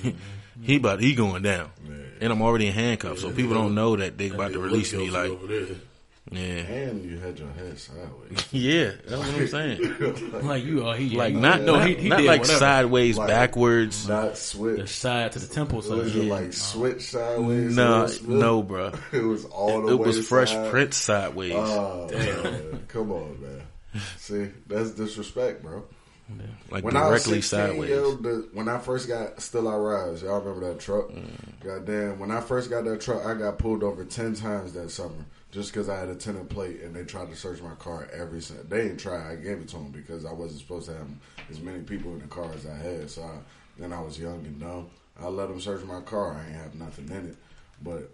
he 0.62 0.76
about 0.76 1.00
he 1.00 1.14
going 1.14 1.42
down, 1.42 1.70
and 2.20 2.32
I'm 2.32 2.42
already 2.42 2.68
in 2.68 2.72
handcuffs, 2.72 3.20
so 3.20 3.30
people 3.30 3.54
don't 3.54 3.74
know 3.74 3.96
that 3.96 4.16
they 4.16 4.30
about 4.30 4.52
to 4.52 4.58
release 4.60 4.92
me. 4.92 5.10
Like. 5.10 5.32
Yeah, 6.32 6.40
And 6.40 7.04
you 7.04 7.18
had 7.18 7.38
your 7.38 7.50
head 7.52 7.78
sideways. 7.78 8.46
yeah, 8.52 8.92
that's 9.06 9.16
what 9.18 9.28
I'm 9.28 9.46
saying. 9.48 10.42
Like 10.46 10.64
you 10.64 10.84
are, 10.86 10.96
he 10.96 11.16
Like 11.16 11.34
he- 11.34 11.40
not 11.40 11.62
no, 11.62 11.78
he, 11.78 11.94
he 12.02 12.08
not 12.08 12.18
did 12.18 12.26
like 12.26 12.40
whatever. 12.40 12.58
sideways, 12.58 13.16
Like- 13.16 13.28
backwards. 13.28 14.08
Not 14.08 14.36
switch 14.36 14.80
the 14.80 14.86
side 14.88 15.32
to 15.32 15.38
the 15.38 15.46
temple. 15.54 15.82
So 15.82 15.96
Was 15.98 16.14
it 16.16 16.24
yeah. 16.24 16.32
like 16.32 16.52
switch 16.52 17.02
sideways? 17.10 17.76
No, 17.76 18.08
Will 18.26 18.36
no, 18.38 18.62
bro. 18.62 18.92
It 19.12 19.22
was 19.22 19.44
all 19.46 19.82
the 19.82 19.92
It 19.92 19.96
way 19.96 20.02
It 20.02 20.06
was 20.06 20.28
Fresh 20.28 20.50
side. 20.52 20.70
Prince 20.70 20.96
sideways. 20.96 21.52
Oh, 21.54 22.08
man. 22.12 22.84
Come 22.88 23.12
on, 23.12 23.40
man. 23.40 23.62
See, 24.18 24.48
that's 24.66 24.90
disrespect, 24.90 25.62
bro. 25.62 25.84
like 26.70 26.82
When 26.84 26.96
I 26.96 27.08
was 27.08 27.22
directly 27.24 27.40
16, 27.40 27.58
sideways. 27.60 27.90
yo, 27.90 28.16
the, 28.16 28.48
when 28.52 28.68
I 28.68 28.78
first 28.78 29.06
got 29.08 29.40
Still 29.40 29.68
I 29.68 29.76
Rise, 29.76 30.22
y'all 30.22 30.40
remember 30.40 30.68
that 30.72 30.80
truck? 30.80 31.08
Mm. 31.08 31.24
Goddamn, 31.64 32.18
when 32.18 32.30
I 32.32 32.40
first 32.40 32.68
got 32.68 32.84
that 32.84 33.00
truck, 33.00 33.24
I 33.24 33.34
got 33.34 33.58
pulled 33.58 33.82
over 33.84 34.04
10 34.04 34.34
times 34.34 34.72
that 34.74 34.90
summer 34.90 35.24
just 35.56 35.72
because 35.72 35.88
I 35.88 35.98
had 35.98 36.10
a 36.10 36.14
tenant 36.14 36.50
plate 36.50 36.82
and 36.82 36.94
they 36.94 37.02
tried 37.02 37.30
to 37.30 37.34
search 37.34 37.62
my 37.62 37.74
car 37.76 38.10
every 38.12 38.42
single 38.42 38.66
They 38.66 38.82
didn't 38.82 38.98
try, 38.98 39.32
I 39.32 39.36
gave 39.36 39.58
it 39.58 39.68
to 39.68 39.76
them 39.76 39.90
because 39.90 40.26
I 40.26 40.32
wasn't 40.32 40.60
supposed 40.60 40.86
to 40.90 40.92
have 40.94 41.06
as 41.50 41.60
many 41.60 41.80
people 41.80 42.12
in 42.12 42.18
the 42.18 42.26
car 42.26 42.44
as 42.54 42.66
I 42.66 42.76
had. 42.76 43.08
So 43.08 43.22
I, 43.22 43.38
then 43.80 43.90
I 43.90 44.00
was 44.02 44.18
young 44.18 44.44
and 44.44 44.60
dumb. 44.60 44.90
I 45.18 45.28
let 45.28 45.48
them 45.48 45.58
search 45.58 45.82
my 45.84 46.02
car. 46.02 46.34
I 46.34 46.44
ain't 46.46 46.56
have 46.56 46.74
nothing 46.74 47.06
in 47.10 47.30
it. 47.30 47.36
But 47.82 48.10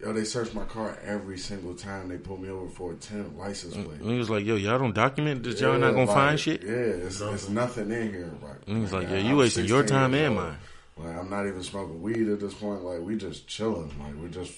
Yo, 0.00 0.12
they 0.12 0.24
searched 0.24 0.54
my 0.54 0.64
car 0.64 0.98
every 1.02 1.38
single 1.38 1.74
time 1.74 2.08
they 2.08 2.18
pulled 2.18 2.42
me 2.42 2.50
over 2.50 2.68
for 2.68 2.92
a 2.92 2.96
temp 2.96 3.38
license 3.38 3.74
mm, 3.74 3.84
plate. 3.86 4.00
And 4.00 4.10
he 4.10 4.18
was 4.18 4.28
like, 4.28 4.44
yo, 4.44 4.56
y'all 4.56 4.78
don't 4.78 4.94
document 4.94 5.42
that 5.44 5.58
y'all 5.60 5.78
not 5.78 5.88
Yeah, 5.88 5.92
gonna 5.92 6.04
like, 6.04 6.14
find 6.14 6.40
shit? 6.40 6.62
Yeah, 6.62 6.70
it's, 6.72 7.20
it's 7.22 7.48
nothing 7.48 7.90
in 7.90 8.12
here. 8.12 8.32
Right? 8.42 8.56
And 8.66 8.76
he 8.76 8.82
was 8.82 8.92
like, 8.92 9.08
I- 9.08 9.12
yeah, 9.12 9.18
you 9.18 9.30
I'm 9.30 9.36
wasting 9.38 9.64
your 9.64 9.82
time 9.82 10.12
years 10.12 10.28
and 10.28 10.38
old. 10.38 10.46
mine. 10.48 10.58
Like 10.98 11.16
I'm 11.18 11.30
not 11.30 11.46
even 11.46 11.62
smoking 11.62 12.02
weed 12.02 12.28
at 12.28 12.40
this 12.40 12.52
point. 12.52 12.82
Like 12.82 13.00
we 13.00 13.16
just 13.16 13.46
chilling. 13.46 13.90
Like 13.98 14.14
we 14.22 14.28
just 14.28 14.52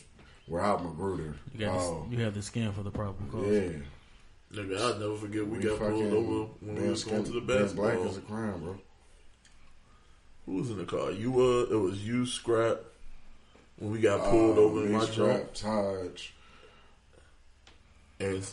we're 0.53 0.61
out 0.61 0.85
Magruder. 0.85 1.35
You 1.55 1.61
got 1.67 1.75
Oh, 1.79 2.05
this, 2.11 2.19
you 2.19 2.25
have 2.25 2.35
the 2.35 2.43
skin 2.43 2.71
for 2.73 2.83
the 2.83 2.91
problem. 2.91 3.27
cause. 3.33 3.47
yeah. 3.47 3.71
Nigga, 4.63 4.79
I'll 4.79 4.99
never 4.99 5.17
forget 5.17 5.47
we, 5.47 5.57
We 5.59 5.65
got 5.65 5.79
pulled 5.79 6.13
over 6.13 6.51
when 6.61 6.75
we 6.83 6.89
was 6.91 7.05
going 7.05 7.25
to 7.25 7.31
the 7.31 7.39
skin- 7.41 7.47
being 7.47 7.75
black 7.75 7.95
basketball. 7.95 8.07
is 8.07 8.17
a 8.19 8.21
crime, 8.21 8.61
bro. 8.61 8.79
Who 10.45 10.53
was 10.57 10.71
in 10.71 10.77
the 10.77 10.85
car? 10.85 11.11
You 11.11 11.33
were. 11.33 11.63
It 11.73 11.79
was 11.79 12.07
you, 12.07 12.27
Scrap. 12.27 12.79
When 13.79 13.93
we 13.93 14.01
got 14.01 14.29
pulled 14.31 14.59
Uh, 14.59 14.61
over 14.61 14.81
in 14.83 14.93
me, 14.93 14.99
my 14.99 15.07
Scrap, 15.07 15.55
Taj. 15.55 16.29
and 18.21 18.45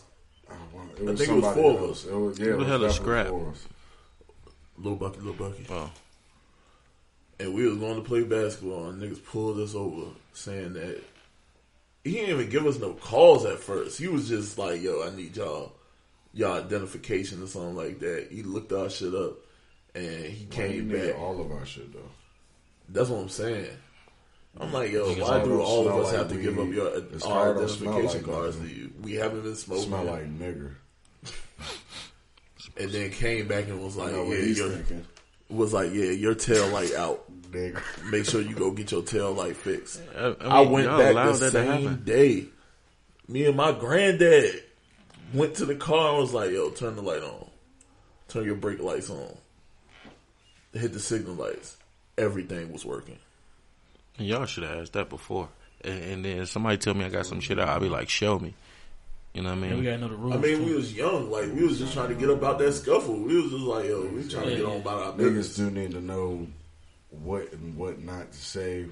I 0.50 0.54
It 0.54 0.54
I 0.54 0.56
think 0.56 1.02
it 1.02 1.10
was 1.10 1.26
somebody 1.26 1.62
four 1.62 1.72
of 1.74 1.90
us. 1.92 2.06
It 2.06 2.14
was, 2.16 2.40
yeah, 2.40 2.46
Who 2.46 2.54
it 2.54 2.58
the 2.60 2.66
hell 2.66 2.84
is 2.86 2.96
Scrap? 2.96 3.28
four 3.28 3.42
of 3.42 3.48
us. 3.50 3.68
Lil 4.78 4.96
Bucky, 4.96 5.18
Little 5.20 5.34
Bucky, 5.34 5.66
Oh, 5.70 5.92
and 7.42 7.54
we 7.54 7.68
was 7.68 7.78
going 7.78 7.96
to 7.96 8.02
play 8.08 8.24
basketball, 8.24 8.88
and 8.90 9.02
niggas 9.02 9.24
pulled 9.26 9.60
us 9.60 9.76
over 9.76 10.12
saying 10.34 10.74
that 10.74 11.04
he 12.04 12.12
didn't 12.14 12.30
even 12.32 12.50
give 12.50 12.66
us 12.66 12.80
no 12.80 12.94
calls 12.94 13.46
at 13.46 13.60
first. 13.60 14.00
He 14.00 14.08
was 14.08 14.28
just 14.30 14.58
like, 14.58 14.82
"Yo, 14.82 15.04
I 15.04 15.16
need 15.16 15.36
y'all, 15.36 15.74
y'all 16.34 16.54
identification 16.58 17.44
or 17.44 17.48
something 17.48 17.76
like 17.76 18.00
that." 18.00 18.28
He 18.32 18.44
looked 18.44 18.72
our 18.72 18.90
shit 18.90 19.14
up, 19.14 19.38
and 19.96 20.26
he 20.26 20.46
Well, 20.50 20.52
came 20.68 20.88
needed 20.90 21.12
back. 21.14 21.20
all 21.22 21.40
of 21.42 21.52
our 21.52 21.66
shit 21.66 21.92
though. 21.94 22.00
That's 22.90 23.10
what 23.10 23.20
I'm 23.20 23.30
saying. 23.30 23.70
I'm 24.60 24.74
like, 24.74 24.92
yo, 24.92 25.14
why 25.14 25.40
all 25.40 25.46
do 25.46 25.62
all 25.62 25.88
of 25.88 25.96
us 25.98 26.08
like 26.08 26.16
have 26.16 26.30
to 26.30 26.42
give 26.42 26.58
up 26.58 26.68
your 26.70 26.88
our 26.96 27.02
car 27.20 27.54
don't 27.54 27.70
smell 27.70 27.94
identification 27.94 28.28
like 28.28 28.36
cards 28.42 28.58
to 28.58 28.68
you? 28.68 28.92
We 29.02 29.14
haven't 29.14 29.44
been 29.44 29.56
smoking. 29.56 29.84
Smell 29.86 30.04
like 30.06 30.40
nigger. 30.40 30.72
and 32.78 32.92
then 32.92 33.12
came 33.12 33.48
back 33.48 33.66
and 33.68 33.82
was 33.84 33.96
like, 33.96 34.12
yeah, 34.12 34.24
your, 34.24 34.70
thinking. 34.72 35.06
Was 35.50 35.74
like, 35.74 35.94
yeah, 35.94 36.12
your 36.12 36.36
tail 36.36 36.68
light 36.70 36.94
out. 36.94 37.26
Make 37.52 38.26
sure 38.26 38.42
you 38.42 38.54
go 38.54 38.72
get 38.72 38.92
your 38.92 39.02
tail 39.02 39.34
light 39.34 39.56
fixed. 39.56 40.02
I, 40.16 40.28
mean, 40.30 40.36
I 40.42 40.62
went 40.62 40.88
back 40.88 41.14
the 41.16 41.50
same 41.50 42.04
day. 42.04 42.46
Me 43.28 43.46
and 43.46 43.58
my 43.58 43.72
granddad 43.72 44.64
went 45.34 45.56
to 45.56 45.66
the 45.66 45.76
car 45.76 46.10
and 46.10 46.20
was 46.20 46.34
like, 46.34 46.52
yo, 46.52 46.70
turn 46.70 46.96
the 46.96 47.02
light 47.02 47.24
on. 47.24 47.48
Turn 48.28 48.46
your 48.46 48.56
brake 48.56 48.80
lights 48.80 49.10
on. 49.10 49.36
Hit 50.74 50.94
the 50.94 51.00
signal 51.00 51.36
lights. 51.36 51.78
Everything 52.18 52.72
was 52.72 52.86
working. 52.86 53.18
And 54.18 54.28
y'all 54.28 54.46
should 54.46 54.64
have 54.64 54.80
asked 54.80 54.94
that 54.94 55.10
before. 55.10 55.50
And, 55.82 56.04
and 56.04 56.26
then 56.26 56.46
somebody 56.46 56.78
tell 56.78 56.94
me 56.94 57.06
I 57.06 57.10
got 57.10 57.26
some 57.26 57.40
shit 57.40 57.60
out, 57.60 57.70
I'll 57.70 57.80
be 57.80 57.90
like, 57.90 58.10
show 58.10 58.38
me. 58.38 58.54
You 59.34 59.44
know 59.44 59.50
what 59.50 59.60
I 59.64 59.68
And 59.68 59.76
we 59.76 59.82
mean? 59.82 59.84
gotta 59.86 59.98
know 60.00 60.08
the 60.08 60.16
rules. 60.16 60.36
I 60.36 60.38
mean, 60.40 60.58
too. 60.58 60.66
we 60.66 60.74
was 60.74 60.94
young. 60.94 61.30
Like, 61.30 61.46
we 61.54 61.64
was 61.64 61.78
just 61.78 61.94
trying 61.94 62.10
to 62.10 62.16
get 62.16 62.30
up 62.30 62.44
out 62.44 62.58
that 62.60 62.74
scuffle. 62.74 63.16
We 63.20 63.36
was 63.42 63.52
just 63.52 63.64
like, 63.64 63.86
yo, 63.86 64.02
we 64.08 64.28
trying 64.28 64.50
to 64.50 64.56
get 64.56 64.66
on 64.66 64.78
about 64.78 65.02
our 65.04 65.14
Niggas 65.14 65.18
business. 65.18 65.56
do 65.56 65.70
need 65.72 65.92
to 65.92 66.02
know 66.02 66.48
what 67.12 67.52
and 67.54 67.78
what 67.78 68.00
not 68.00 68.32
to 68.32 68.38
say, 68.38 68.86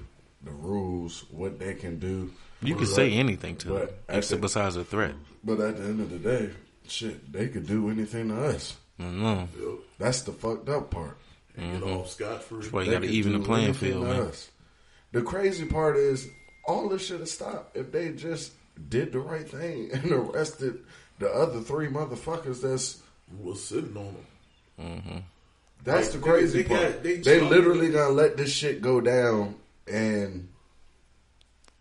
the 0.44 0.50
rules, 0.50 1.24
what 1.30 1.58
they 1.58 1.74
can 1.74 1.98
do. 1.98 2.30
You 2.62 2.74
can 2.76 2.86
say 2.86 3.12
anything 3.12 3.56
to 3.58 3.68
But 3.68 4.06
them, 4.06 4.16
except 4.18 4.40
the- 4.40 4.44
besides 4.46 4.76
a 4.76 4.84
threat. 4.84 5.14
But 5.44 5.60
at 5.60 5.76
the 5.76 5.84
end 5.84 6.00
of 6.00 6.10
the 6.10 6.18
day, 6.18 6.50
shit, 6.86 7.32
they 7.32 7.48
could 7.48 7.66
do 7.66 7.90
anything 7.90 8.28
to 8.28 8.44
us. 8.46 8.76
Mm-hmm. 9.00 9.22
No, 9.22 9.48
That's 9.98 10.22
the 10.22 10.32
fucked 10.32 10.68
up 10.68 10.90
part. 10.90 11.16
And 11.56 11.72
get 11.72 11.82
mm-hmm. 11.82 11.96
off 11.98 12.10
scot 12.10 12.42
free. 12.44 12.60
that's 12.60 12.72
why 12.72 12.82
you 12.82 12.90
got 12.92 13.02
to 13.02 13.08
even 13.08 13.32
the 13.32 13.40
playing 13.40 13.74
field, 13.74 14.04
man. 14.04 14.20
us. 14.22 14.48
The 15.12 15.22
crazy 15.22 15.64
part 15.66 15.96
is 15.96 16.28
all 16.66 16.88
this 16.88 17.06
should 17.06 17.20
have 17.20 17.28
stopped 17.28 17.76
if 17.76 17.90
they 17.92 18.10
just 18.12 18.52
did 18.88 19.12
the 19.12 19.20
right 19.20 19.48
thing 19.48 19.90
and 19.92 20.10
arrested 20.12 20.80
the 21.18 21.28
other 21.30 21.60
three 21.60 21.88
motherfuckers. 21.88 22.60
That's 22.62 23.00
Was 23.40 23.62
sitting 23.62 23.96
on 23.96 24.14
them. 24.14 24.26
Mm-hmm. 24.80 25.18
that's 25.84 26.12
Like, 26.14 26.22
the 26.22 26.28
crazy 26.30 26.62
they 26.62 26.68
part. 26.68 26.92
got- 26.94 27.02
they 27.02 27.16
they 27.16 27.40
literally 27.40 27.90
gonna 27.90 28.10
let 28.14 28.36
this 28.36 28.52
shit 28.52 28.80
go 28.80 29.00
down 29.00 29.56
and 29.90 30.48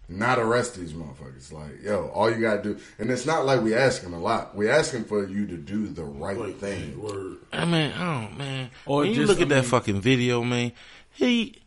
not 0.10 0.40
arrest 0.40 0.76
these 0.76 0.94
motherfuckers. 0.94 1.52
Like, 1.52 1.84
yo, 1.84 2.08
all 2.14 2.32
you 2.34 2.40
gotta 2.42 2.64
do, 2.64 2.80
and 2.98 3.12
it's 3.12 3.26
not 3.26 3.46
like 3.46 3.62
we 3.62 3.76
asking 3.76 4.14
a 4.14 4.20
lot. 4.20 4.56
We 4.56 4.70
asking 4.70 5.04
for 5.04 5.28
you 5.28 5.46
to 5.48 5.58
do 5.58 5.88
the 5.88 6.06
right 6.06 6.38
Like, 6.38 6.58
thing. 6.60 7.02
word. 7.02 7.38
I 7.52 7.66
mean, 7.66 7.92
oh 7.98 8.30
man. 8.38 8.70
Or 8.86 9.00
when 9.00 9.10
you 9.10 9.16
just, 9.16 9.28
look 9.28 9.42
at 9.42 9.52
I 9.52 9.56
that 9.56 9.66
fucking 9.66 10.00
video, 10.02 10.44
man, 10.44 10.72
he, 11.14 11.62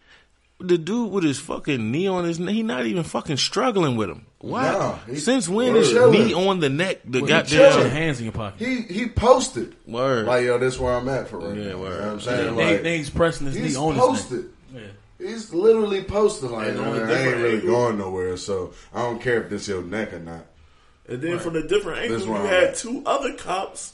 the 0.61 0.79
dude 0.79 1.11
with 1.11 1.25
his 1.25 1.39
fucking 1.39 1.91
knee 1.91 2.07
on 2.07 2.25
his 2.25 2.39
neck, 2.39 2.55
he 2.55 2.63
not 2.63 2.87
even 2.87 3.03
fucking 3.03 3.37
struggling 3.39 3.97
with 3.97 4.11
him. 4.11 4.27
Wow. 4.43 4.61
Nah, 5.07 5.13
he- 5.13 5.19
Since 5.21 5.49
when 5.49 5.77
is 5.77 5.89
Word. 5.93 6.13
Chilling. 6.13 6.27
knee 6.29 6.35
on 6.35 6.61
the 6.61 6.69
neck? 6.69 7.01
The 7.05 7.21
Well, 7.21 7.23
you 7.23 7.27
goddamn 7.29 7.73
put 7.73 7.81
your 7.81 7.89
hands 7.91 8.19
in 8.19 8.25
your 8.25 8.33
pocket. 8.33 8.59
He 8.67 8.81
he 8.83 9.09
posted 9.09 9.75
word. 9.87 10.27
like, 10.27 10.45
yo, 10.45 10.59
this 10.59 10.79
where 10.79 10.95
I'm 10.95 11.09
at 11.09 11.29
for 11.29 11.39
right 11.39 11.49
Yeah, 11.57 11.63
now. 11.63 11.63
You 11.63 11.73
know 11.73 11.81
what 11.81 12.01
I'm 12.03 12.21
saying? 12.21 12.57
they, 12.57 12.73
Like, 12.75 12.83
they 12.83 12.99
he's 12.99 13.11
pressing 13.11 13.47
his 13.49 13.57
he's 13.57 13.75
knee 13.77 13.83
on 13.83 13.95
posted. 13.97 14.39
his 14.39 14.45
neck. 14.75 14.83
Yeah. 15.19 15.27
He's 15.29 15.53
literally 15.53 16.03
posted 16.03 16.51
like, 16.51 16.69
And 16.69 16.79
"Man, 16.81 17.11
I 17.11 17.25
ain't 17.27 17.37
really 17.37 17.55
angle. 17.59 17.69
going 17.71 17.99
nowhere, 17.99 18.37
so 18.39 18.73
I 18.95 19.03
don't 19.03 19.21
care 19.21 19.43
if 19.43 19.51
this 19.51 19.69
your 19.69 19.83
neck 19.83 20.13
or 20.15 20.19
not. 20.21 20.47
And 21.09 21.21
then 21.21 21.39
from 21.41 21.57
a 21.57 21.63
different 21.67 21.99
angle, 22.01 22.21
you 22.21 22.35
I'm 22.35 22.47
had 22.47 22.65
at. 22.65 22.77
two 22.77 23.03
other 23.05 23.35
cops 23.35 23.93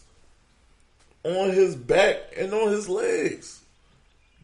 on 1.24 1.50
his 1.50 1.74
back 1.74 2.16
and 2.36 2.52
on 2.54 2.68
his 2.68 2.88
legs, 2.88 3.60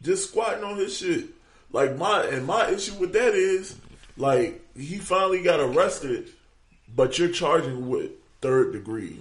just 0.01 0.29
squatting 0.29 0.63
on 0.65 0.75
his 0.77 0.97
shit. 0.97 1.25
Like 1.73 1.97
my 1.97 2.23
and 2.25 2.45
my 2.45 2.69
issue 2.69 2.93
with 2.95 3.11
that 3.13 3.33
is, 3.33 3.75
like 4.15 4.61
he 4.77 4.97
finally 4.99 5.41
got 5.41 5.59
arrested, 5.59 6.29
but 6.95 7.17
you're 7.19 7.29
charging 7.29 7.89
with 7.89 8.11
third 8.41 8.73
degree 8.73 9.19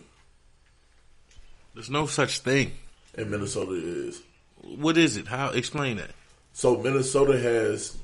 There's 1.74 1.90
no 1.90 2.06
such 2.06 2.40
thing. 2.40 2.72
in 3.14 3.30
Minnesota. 3.30 3.72
is. 3.72 4.20
What 4.60 4.96
is 4.98 5.16
it? 5.16 5.26
How? 5.26 5.48
Explain 5.48 5.96
that. 5.96 6.10
so 6.52 6.76
Minnesota 6.76 7.38
has 7.38 7.96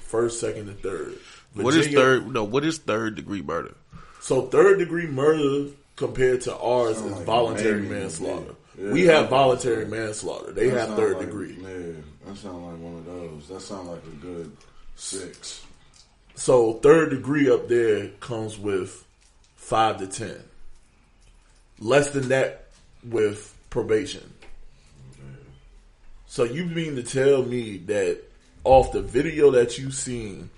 first, 0.00 0.40
second, 0.40 0.68
and 0.68 0.80
third. 0.80 1.18
what 1.54 1.74
is 1.74 1.88
third? 1.88 2.32
No, 2.32 2.42
what 2.44 2.64
is 2.64 2.78
third 2.78 3.14
degree 3.16 3.42
murder? 3.42 3.74
So 4.20 4.42
third 4.46 4.78
degree 4.78 5.06
murder 5.06 5.70
compared 5.96 6.40
to 6.42 6.56
ours 6.56 6.96
Sound 6.96 7.10
is 7.10 7.16
like 7.18 7.26
voluntary 7.26 7.82
maybe, 7.82 7.94
manslaughter. 7.94 8.54
Yeah. 8.78 8.90
We 8.92 9.04
have 9.06 9.28
voluntary 9.30 9.86
manslaughter. 9.86 10.52
They 10.52 10.68
That 10.70 10.88
have 10.88 10.96
third 10.98 11.16
like- 11.18 11.26
degree. 11.26 11.56
Yeah, 11.60 12.00
that 12.26 12.36
sounds 12.36 12.62
like 12.64 12.78
one 12.80 12.94
of 12.96 13.04
those. 13.06 13.48
That 13.48 13.60
sounds 13.60 13.88
like 13.88 14.02
a 14.04 14.16
good 14.16 14.56
six. 14.96 15.62
So 16.34 16.74
third 16.74 17.10
degree 17.10 17.50
up 17.50 17.68
there 17.68 18.08
comes 18.20 18.58
with 18.58 19.04
five 19.56 19.98
to 19.98 20.06
ten. 20.06 20.42
Less 21.78 22.10
than 22.10 22.28
that 22.28 22.66
with 23.08 23.54
probation. 23.70 24.32
So 26.26 26.44
you 26.44 26.64
mean 26.66 26.96
to 26.96 27.02
tell 27.02 27.42
me 27.44 27.76
that 27.86 28.20
off 28.64 28.92
the 28.92 29.02
video 29.02 29.50
that 29.52 29.78
you 29.78 29.90
seen 29.90 30.50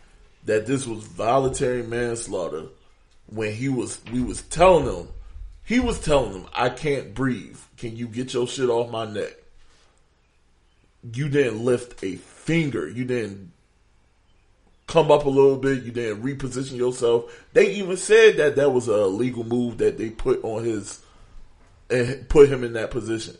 that 0.44 0.66
this 0.66 0.86
was 0.86 1.02
voluntary 1.04 1.82
manslaughter 1.82 2.66
when 3.26 3.52
he 3.52 3.68
was 3.68 4.00
we 4.12 4.22
was 4.22 4.42
telling 4.42 4.86
him 4.86 5.08
he 5.64 5.80
was 5.80 5.98
telling 6.00 6.32
him 6.32 6.46
I 6.54 6.68
can't 6.70 7.14
breathe. 7.14 7.58
Can 7.76 7.96
you 7.96 8.08
get 8.08 8.32
your 8.34 8.46
shit 8.46 8.68
off 8.70 8.90
my 8.90 9.04
neck? 9.04 9.32
You 11.12 11.28
didn't 11.28 11.64
lift 11.64 12.02
a 12.02 12.16
finger. 12.16 12.88
You 12.88 13.04
didn't 13.04 13.52
come 14.86 15.10
up 15.10 15.24
a 15.24 15.28
little 15.28 15.56
bit. 15.56 15.82
You 15.84 15.92
didn't 15.92 16.22
reposition 16.22 16.76
yourself. 16.76 17.44
They 17.52 17.72
even 17.74 17.96
said 17.96 18.36
that 18.38 18.56
that 18.56 18.70
was 18.70 18.88
a 18.88 19.06
legal 19.06 19.44
move 19.44 19.78
that 19.78 19.98
they 19.98 20.10
put 20.10 20.42
on 20.42 20.64
his 20.64 21.00
and 21.90 22.28
put 22.28 22.48
him 22.48 22.64
in 22.64 22.72
that 22.72 22.90
position. 22.90 23.36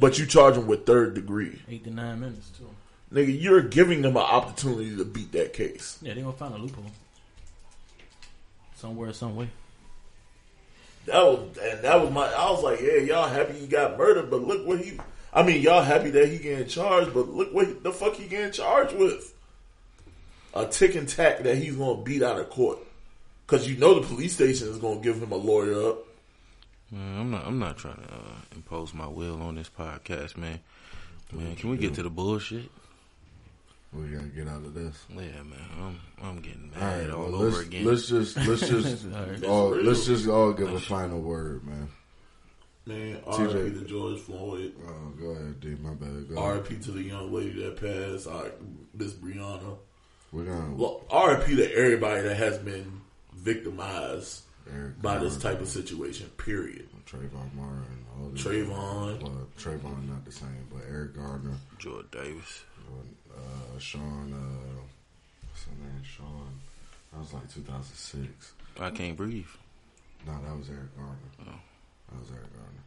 But 0.00 0.18
you 0.18 0.24
charge 0.26 0.56
him 0.56 0.66
with 0.66 0.86
third 0.86 1.14
degree, 1.14 1.60
Eight 1.68 1.84
to 1.84 1.90
nine 1.90 2.20
minutes 2.20 2.48
too. 2.56 2.68
nigga. 3.12 3.38
You're 3.38 3.60
giving 3.60 4.00
them 4.00 4.16
an 4.16 4.22
opportunity 4.22 4.96
to 4.96 5.04
beat 5.04 5.30
that 5.32 5.52
case. 5.52 5.98
Yeah, 6.00 6.14
they're 6.14 6.22
gonna 6.24 6.34
find 6.36 6.54
a 6.54 6.58
loophole 6.58 6.86
somewhere, 8.76 9.12
some 9.12 9.36
way. 9.36 9.50
That 11.06 11.24
was 11.24 11.58
and 11.58 11.84
that 11.84 12.00
was 12.00 12.10
my. 12.10 12.26
I 12.26 12.50
was 12.50 12.62
like, 12.62 12.80
yeah, 12.80 12.98
y'all 12.98 13.28
happy 13.28 13.54
he 13.54 13.66
got 13.66 13.98
murdered, 13.98 14.30
but 14.30 14.42
look 14.42 14.66
what 14.66 14.80
he. 14.80 14.98
I 15.32 15.42
mean, 15.42 15.60
y'all 15.60 15.82
happy 15.82 16.10
that 16.10 16.28
he 16.28 16.38
getting 16.38 16.66
charged, 16.66 17.12
but 17.12 17.28
look 17.28 17.52
what 17.52 17.82
the 17.82 17.92
fuck 17.92 18.14
he 18.14 18.26
getting 18.26 18.52
charged 18.52 18.96
with. 18.96 19.34
A 20.54 20.66
tick 20.66 20.94
and 20.94 21.08
tack 21.08 21.42
that 21.42 21.56
he's 21.56 21.76
gonna 21.76 22.00
beat 22.02 22.22
out 22.22 22.38
of 22.38 22.48
court, 22.48 22.78
because 23.46 23.68
you 23.68 23.76
know 23.76 23.98
the 23.98 24.06
police 24.06 24.34
station 24.34 24.68
is 24.68 24.78
gonna 24.78 25.00
give 25.00 25.20
him 25.20 25.32
a 25.32 25.36
lawyer 25.36 25.90
up. 25.90 25.98
Man, 26.90 27.18
I'm 27.20 27.30
not. 27.30 27.46
I'm 27.46 27.58
not 27.58 27.76
trying 27.76 27.96
to 27.96 28.14
uh, 28.14 28.36
impose 28.54 28.94
my 28.94 29.08
will 29.08 29.42
on 29.42 29.56
this 29.56 29.68
podcast, 29.68 30.36
man. 30.36 30.60
Man, 31.32 31.56
can 31.56 31.70
we 31.70 31.76
get 31.76 31.94
to 31.94 32.02
the 32.02 32.10
bullshit? 32.10 32.70
We 33.94 34.08
gotta 34.08 34.26
get 34.26 34.48
out 34.48 34.64
of 34.64 34.74
this. 34.74 35.04
Yeah, 35.10 35.42
man. 35.42 35.68
I'm. 35.78 36.00
I'm 36.22 36.40
getting 36.40 36.70
All 36.74 36.80
mad 36.80 37.00
right, 37.00 37.10
all 37.10 37.22
well, 37.26 37.34
over 37.36 37.46
let's, 37.48 37.60
again. 37.60 37.84
let's 37.84 38.06
just 38.08 38.36
let's 38.36 38.60
just 38.68 39.06
All 39.14 39.24
right. 39.26 39.44
all, 39.44 39.68
let's 39.70 40.06
just 40.06 40.26
all 40.28 40.52
give 40.52 40.72
a 40.72 40.80
final 40.80 41.20
word, 41.20 41.64
man. 41.64 41.88
Man, 42.86 43.16
TJ. 43.22 43.54
R.I.P. 43.54 43.78
to 43.78 43.84
George 43.86 44.20
Floyd. 44.20 44.72
Oh, 44.86 45.08
go 45.18 45.26
ahead, 45.30 45.60
D. 45.60 45.76
My 45.80 45.94
bad. 45.94 46.26
R.I.P. 46.36 46.76
to 46.76 46.90
the 46.90 47.02
young 47.02 47.32
lady 47.32 47.62
that 47.62 47.76
passed. 47.80 48.26
All 48.26 48.42
right, 48.42 48.52
Miss 48.94 49.12
Breonna. 49.12 49.76
We're 50.32 50.44
gonna 50.44 50.74
Well, 50.74 51.02
R.I.P. 51.10 51.56
to 51.56 51.72
everybody 51.74 52.22
that 52.22 52.36
has 52.36 52.58
been 52.58 53.00
victimized 53.32 54.42
Eric 54.72 55.00
by 55.00 55.18
this 55.18 55.36
type 55.38 55.60
of 55.60 55.68
situation. 55.68 56.28
Period. 56.36 56.88
Trayvon 57.06 57.54
Martin, 57.54 58.04
all 58.18 58.30
Trayvon. 58.30 59.22
Well, 59.22 59.46
Trayvon 59.58 60.08
not 60.08 60.24
the 60.24 60.32
same, 60.32 60.66
but 60.72 60.82
Eric 60.90 61.14
Gardner, 61.16 61.54
George 61.78 62.10
Davis. 62.10 62.64
Uh, 63.54 63.78
Sean, 63.78 64.32
uh, 64.32 64.80
what's 65.48 65.64
his 65.64 65.72
name? 65.78 66.02
Sean. 66.02 66.60
That 67.12 67.20
was 67.20 67.32
like 67.32 67.52
2006. 67.52 68.52
I 68.80 68.90
can't 68.90 69.16
breathe. 69.16 69.46
No, 70.26 70.32
that 70.32 70.56
was 70.58 70.68
Eric 70.68 70.96
Gardner. 70.96 71.16
Oh. 71.40 71.60
That 72.10 72.20
was 72.20 72.30
Eric 72.30 72.52
Gardner. 72.54 72.80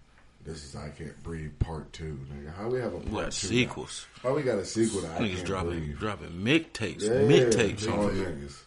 This 0.45 0.63
is 0.63 0.76
I 0.78 0.89
Can't 0.89 1.22
Breathe 1.24 1.51
Part 1.59 1.91
Two, 1.91 2.18
nigga. 2.32 2.55
How 2.55 2.70
we 2.70 2.80
have 2.80 2.93
a 2.93 2.97
We 2.97 3.03
part 3.11 3.24
got 3.26 3.32
two? 3.34 3.47
sequels. 3.47 4.05
Now? 4.24 4.30
How 4.30 4.36
we 4.38 4.43
got 4.43 4.57
a 4.59 4.65
sequel 4.65 5.01
to 5.01 5.07
I 5.09 5.20
Niggas 5.20 5.36
Can't 5.36 5.45
dropping 5.45 5.70
Breathe? 5.72 5.99
dropping 5.99 6.30
mixtapes, 6.30 7.01
Yeah, 7.01 7.09
mixtapes 7.09 7.91
on 7.91 7.99
on 7.99 8.11
niggas. 8.11 8.61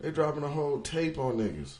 They 0.00 0.10
dropping 0.10 0.42
a 0.42 0.48
whole 0.48 0.80
tape 0.80 1.18
on 1.18 1.36
niggas. 1.36 1.74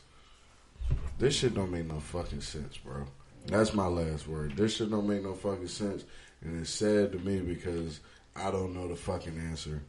This 1.19 1.35
shit 1.35 1.53
don't 1.53 1.71
make 1.71 1.85
no 1.85 1.99
fucking 1.99 2.41
sense, 2.41 2.77
bro. 2.77 3.05
That's 3.47 3.73
my 3.73 3.87
last 3.87 4.27
word. 4.27 4.55
This 4.55 4.75
shit 4.77 4.89
don't 4.89 5.07
make 5.07 5.23
no 5.23 5.33
fucking 5.33 5.67
sense, 5.67 6.05
and 6.41 6.61
it's 6.61 6.69
sad 6.69 7.11
to 7.11 7.19
me 7.19 7.39
because 7.39 7.99
I 8.35 8.51
don't 8.51 8.73
know 8.73 8.87
the 8.87 8.95
fucking 8.95 9.37
answer. 9.37 9.83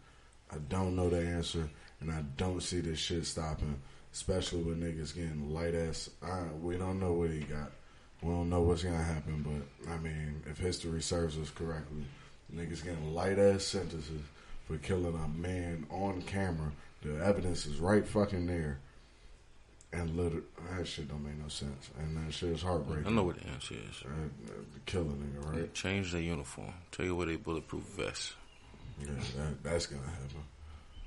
I 0.50 0.56
don't 0.68 0.96
know 0.96 1.08
the 1.08 1.20
answer, 1.20 1.68
and 2.00 2.10
I 2.10 2.22
don't 2.36 2.62
see 2.62 2.80
this 2.80 2.98
shit 2.98 3.24
stopping. 3.26 3.80
Especially 4.12 4.62
with 4.62 4.78
niggas 4.78 5.14
getting 5.14 5.54
light 5.54 5.74
ass. 5.74 6.10
I, 6.22 6.42
we 6.60 6.76
don't 6.76 7.00
know 7.00 7.12
what 7.12 7.30
he 7.30 7.40
got. 7.40 7.72
We 8.22 8.28
don't 8.28 8.50
know 8.50 8.60
what's 8.60 8.82
gonna 8.82 9.02
happen, 9.02 9.42
but 9.42 9.90
I 9.90 9.96
mean, 9.98 10.42
if 10.46 10.58
history 10.58 11.00
serves 11.00 11.38
us 11.38 11.50
correctly, 11.50 12.04
niggas 12.54 12.84
getting 12.84 13.14
light 13.14 13.38
ass 13.38 13.64
sentences 13.64 14.20
for 14.66 14.76
killing 14.78 15.14
a 15.14 15.28
man 15.28 15.86
on 15.90 16.20
camera. 16.22 16.72
The 17.02 17.24
evidence 17.24 17.66
is 17.66 17.78
right 17.78 18.06
fucking 18.06 18.46
there. 18.46 18.80
And 19.94 20.16
liter- 20.16 20.42
that 20.70 20.86
shit 20.86 21.08
don't 21.08 21.22
make 21.22 21.36
no 21.36 21.48
sense. 21.48 21.90
And 21.98 22.16
that 22.16 22.32
shit 22.32 22.50
is 22.50 22.62
heartbreaking. 22.62 23.06
I 23.06 23.10
know 23.10 23.24
what 23.24 23.36
the 23.38 23.46
answer 23.48 23.74
is. 23.74 24.02
Uh, 24.04 24.08
uh, 24.08 24.54
kill 24.86 25.02
a 25.02 25.04
nigga, 25.04 25.52
right? 25.52 25.74
Change 25.74 26.12
their 26.12 26.22
uniform. 26.22 26.72
Take 26.90 27.08
away 27.10 27.26
their 27.26 27.38
bulletproof 27.38 27.82
vests. 27.82 28.32
Yeah, 29.00 29.08
that, 29.36 29.62
that's 29.62 29.86
gonna 29.86 30.02
happen. 30.02 30.42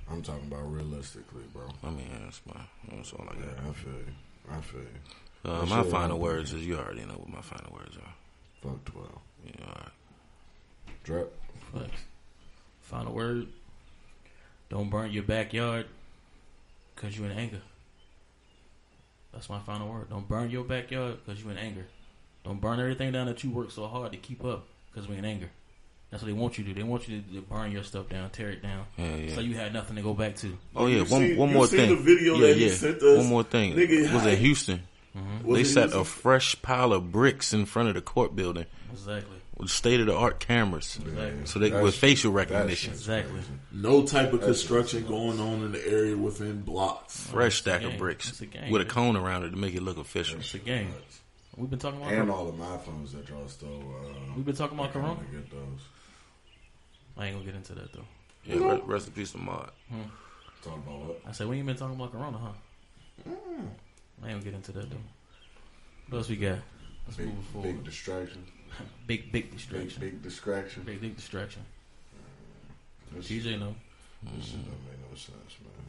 I'm 0.10 0.22
talking 0.22 0.48
about 0.48 0.72
realistically, 0.72 1.44
bro. 1.52 1.64
I 1.84 1.90
mean, 1.90 2.10
that's 2.24 2.42
my. 2.46 2.62
That's 2.92 3.12
all 3.14 3.24
I 3.28 3.34
got. 3.34 3.44
Yeah. 3.44 3.70
I 3.70 3.74
feel 3.74 3.94
you. 3.94 4.52
I 4.52 4.62
feel 4.62 4.82
you. 4.82 5.52
Uh, 5.52 5.66
my 5.66 5.82
shit 5.82 5.92
final 5.92 6.20
words 6.20 6.54
is 6.54 6.66
you 6.66 6.78
already 6.78 7.06
know 7.06 7.14
what 7.14 7.30
my 7.30 7.42
final 7.42 7.74
words 7.74 7.98
are. 7.98 8.14
Fuck 8.62 8.86
12. 8.86 9.10
Yeah, 9.46 9.52
all 9.66 9.72
right. 9.74 11.04
Drop. 11.04 11.28
Facts. 11.74 12.02
Final 12.82 13.14
word. 13.14 13.48
Don't 14.70 14.90
burn 14.90 15.12
your 15.12 15.24
backyard 15.24 15.88
because 16.96 17.18
you're 17.18 17.30
in 17.30 17.38
anger. 17.38 17.62
That's 19.36 19.50
my 19.50 19.60
final 19.60 19.90
word. 19.90 20.10
Don't 20.10 20.28
burn 20.28 20.50
your 20.50 20.64
backyard 20.64 21.18
because 21.24 21.44
you 21.44 21.50
in 21.52 21.58
anger. 21.58 21.86
Don't 22.44 22.60
burn 22.60 22.80
everything 22.80 23.12
down 23.12 23.28
that 23.28 23.44
you 23.44 23.52
work 23.52 23.70
so 23.70 23.86
hard 23.88 24.12
to 24.14 24.18
keep 24.18 24.44
up 24.44 24.66
because 24.92 25.08
we 25.08 25.18
in 25.18 25.26
anger. 25.26 25.50
That's 26.10 26.24
what 26.24 26.28
they 26.28 26.34
want 26.34 26.58
you 26.58 26.64
to 26.64 26.70
do. 26.74 26.76
They 26.82 26.84
want 26.88 27.08
you 27.08 27.22
to, 27.22 27.34
to 27.36 27.42
burn 27.42 27.72
your 27.72 27.84
stuff 27.84 28.08
down, 28.10 28.30
tear 28.30 28.50
it 28.52 28.62
down, 28.64 28.86
Yeah, 28.98 29.16
yeah. 29.16 29.36
so 29.36 29.42
you 29.42 29.56
had 29.56 29.74
nothing 29.74 29.96
to 29.98 30.02
go 30.02 30.14
back 30.14 30.36
to. 30.38 30.58
Oh 30.76 30.86
yeah, 30.88 30.98
You 31.00 31.06
one 31.06 31.22
see- 31.22 31.36
one 31.36 31.52
more 31.54 31.68
thing. 31.68 31.90
the 31.90 31.96
video 31.96 32.36
yeah, 32.36 32.48
that 32.48 32.58
he 32.58 32.70
sent 32.70 33.02
us? 33.04 33.18
One 33.18 33.28
more 33.28 33.44
thing. 33.44 33.74
Nigga, 33.74 34.14
was 34.14 34.22
how- 34.24 34.30
in 34.30 34.38
Houston. 34.38 34.82
Mm-hmm. 35.18 35.48
Was 35.48 35.56
they 35.56 35.62
it 35.62 35.66
set 35.74 35.82
Houston? 35.84 36.02
a 36.02 36.06
fresh 36.06 36.62
pile 36.62 36.94
of 36.94 37.12
bricks 37.12 37.54
in 37.54 37.66
front 37.66 37.90
of 37.90 37.96
the 37.96 38.02
court 38.02 38.36
building 38.36 38.66
Exactly. 38.92 39.38
With 39.58 39.70
state 39.70 40.00
of 40.02 40.08
the 40.08 40.16
art 40.16 40.40
cameras, 40.40 40.98
Exactly. 41.02 41.46
so 41.46 41.60
they 41.60 41.70
That's- 41.70 41.84
with 41.84 41.96
facial 41.96 42.32
recognition. 42.32 42.92
Exactly. 42.94 43.40
No 43.72 44.04
type 44.06 44.34
of 44.34 44.42
construction 44.42 45.06
going 45.08 45.40
on 45.40 45.64
in 45.64 45.72
the 45.72 45.88
area 45.88 46.16
within 46.18 46.62
blocks. 46.62 47.28
Fresh 47.28 47.60
stack 47.60 47.84
of 47.84 47.98
bricks 47.98 48.30
It's 48.30 48.42
a 48.42 48.46
gang, 48.48 48.72
with 48.72 48.82
a 48.82 48.86
man. 48.86 48.94
cone 48.94 49.16
around 49.18 49.44
it 49.44 49.52
to 49.52 49.58
make 49.58 49.74
it 49.76 49.82
look 49.82 49.98
official. 49.98 50.40
It's 50.40 50.54
a 50.54 50.60
game. 50.60 50.94
We've 51.58 51.70
been 51.70 51.80
talking 51.80 52.02
about. 52.02 52.12
And 52.14 52.30
all 52.30 52.50
of 52.50 52.58
my 52.58 52.78
phones 52.80 53.14
that 53.14 53.30
y'all 53.30 53.48
stole. 53.48 53.82
Uh, 54.04 54.34
We've 54.36 54.46
been 54.46 54.56
talking 54.56 54.78
about 54.78 54.92
Corona. 54.92 55.22
Get 55.32 55.50
those. 55.50 55.80
I 57.18 57.28
ain't 57.28 57.36
gonna 57.36 57.46
get 57.46 57.56
into 57.56 57.74
that 57.76 57.94
though. 57.94 58.06
Yeah, 58.44 58.58
re- 58.58 58.82
rest 58.86 59.08
in 59.08 59.14
peace 59.14 59.32
to 59.32 59.38
Mod. 59.38 59.72
Talking 60.62 60.84
about 60.86 61.00
what? 61.08 61.22
I 61.26 61.32
said 61.32 61.48
we 61.48 61.58
ain't 61.58 61.66
been 61.66 61.78
talking 61.78 61.96
about 61.96 62.12
Corona, 62.12 62.38
huh? 62.38 62.52
I 63.26 63.30
ain't 63.30 64.32
gonna 64.34 64.44
get 64.44 64.54
into 64.54 64.72
that 64.74 64.90
though. 64.90 64.98
What 66.10 66.18
else 66.20 66.30
we 66.30 66.36
got? 66.36 66.60
Let's 67.06 67.18
Big, 67.18 67.28
move 67.28 67.46
forward. 67.46 67.68
big 67.68 67.84
distraction. 67.86 68.46
Big, 69.08 69.32
big 69.32 69.32
Big, 69.32 69.52
distraction. 69.52 70.02
big 70.02 70.22
distraction. 70.24 70.84
Big, 70.84 71.02
big 71.02 71.16
distraction. 71.16 71.64
This, 73.14 73.28
TJ 73.30 73.60
know, 73.60 73.76
this 74.36 74.46
shit 74.46 74.66
don't 74.66 74.84
make 74.86 75.00
no 75.10 75.16
sense, 75.16 75.56
man. 75.62 75.86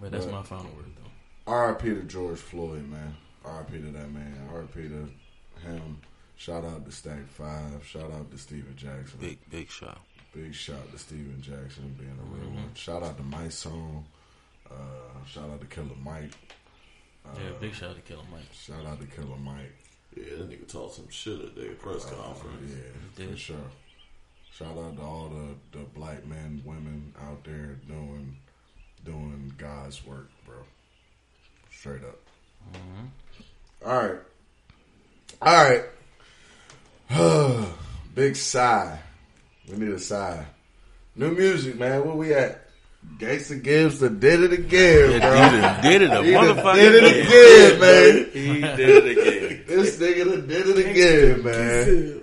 but 0.00 0.10
that's 0.10 0.24
Right. 0.26 0.34
my 0.34 0.42
final 0.42 0.66
word 0.76 0.86
though. 0.96 1.52
R.I.P. 1.52 1.88
to 1.88 2.02
George 2.02 2.38
Floyd, 2.38 2.88
man. 2.88 3.16
R.I.P. 3.44 3.72
to 3.80 3.90
that 3.92 4.10
man. 4.12 4.48
R.I.P. 4.52 4.88
to 4.88 5.08
him. 5.66 5.98
Shout 6.36 6.64
out 6.64 6.84
to 6.86 6.92
Stack 6.92 7.26
Five. 7.28 7.84
Shout 7.86 8.10
out 8.12 8.30
to 8.30 8.38
Stephen 8.38 8.74
Jackson. 8.76 9.18
Big 9.20 9.38
big 9.50 9.70
shot. 9.70 9.98
Big 10.34 10.54
shout 10.54 10.90
to 10.92 10.98
Stephen 10.98 11.40
Jackson 11.42 11.94
being 11.98 12.10
a 12.18 12.34
real 12.34 12.46
Mm-hmm. 12.50 12.56
one. 12.56 12.74
Shout 12.74 13.02
out 13.02 13.16
to 13.16 13.22
Mike 13.22 13.52
Song. 13.52 14.04
Uh, 14.70 14.74
shout 15.26 15.50
out 15.50 15.60
to 15.60 15.66
Killer 15.66 15.88
Mike. 16.02 16.32
Uh, 17.26 17.30
yeah, 17.36 17.50
big 17.60 17.74
shout 17.74 17.90
out 17.90 17.96
to 17.96 18.02
Killer 18.02 18.22
Mike. 18.30 18.42
Shout 18.52 18.86
out 18.86 19.00
to 19.00 19.06
Killer 19.06 19.36
Mike. 19.36 19.72
Yeah, 20.16 20.24
that 20.38 20.50
nigga 20.50 20.66
talked 20.70 20.94
some 20.96 21.08
shit 21.08 21.40
at 21.40 21.54
their 21.56 21.72
press 21.74 22.04
Uh, 22.06 22.10
conference. 22.14 22.72
yeah, 23.16 23.26
for 23.30 23.36
sure. 23.36 23.56
Shout 24.52 24.76
out 24.76 24.96
to 24.96 25.02
all 25.02 25.28
the, 25.28 25.54
the 25.78 25.84
black 25.94 26.26
men, 26.26 26.60
women 26.64 27.14
out 27.22 27.42
there 27.44 27.76
doing 27.88 28.36
doing 29.04 29.52
God's 29.56 30.04
work, 30.04 30.28
bro. 30.46 30.56
Straight 31.72 32.02
up. 32.04 32.18
Mm-hmm. 32.74 33.88
All 33.88 34.02
right. 34.02 34.20
All 35.40 35.64
right. 35.64 35.84
Big 38.14 38.36
sigh. 38.36 38.98
We 39.70 39.76
need 39.78 39.92
a 39.92 39.98
sigh. 39.98 40.44
New 41.16 41.30
music, 41.32 41.78
man. 41.78 42.04
Where 42.04 42.14
we 42.14 42.34
at? 42.34 42.66
Gangsta 43.16 43.62
Gibbs 43.62 44.00
done 44.00 44.18
did 44.20 44.42
it 44.42 44.52
again, 44.52 45.12
Yeah, 45.12 45.18
bro. 45.20 45.32
he 45.32 45.38
done 45.60 45.82
did 45.82 46.02
it 46.02 46.10
a 46.10 46.14
motherfucker. 46.16 46.74
did 46.74 46.94
it 47.02 47.26
again, 47.26 47.80
man. 47.80 48.30
He 48.32 48.60
did 48.60 49.06
it 49.06 49.18
again. 49.18 49.49
This 49.70 49.96
nigga 49.98 50.24
done 50.24 50.46
did 50.48 50.66
it 50.68 50.78
again, 50.90 51.44
man. 51.44 52.20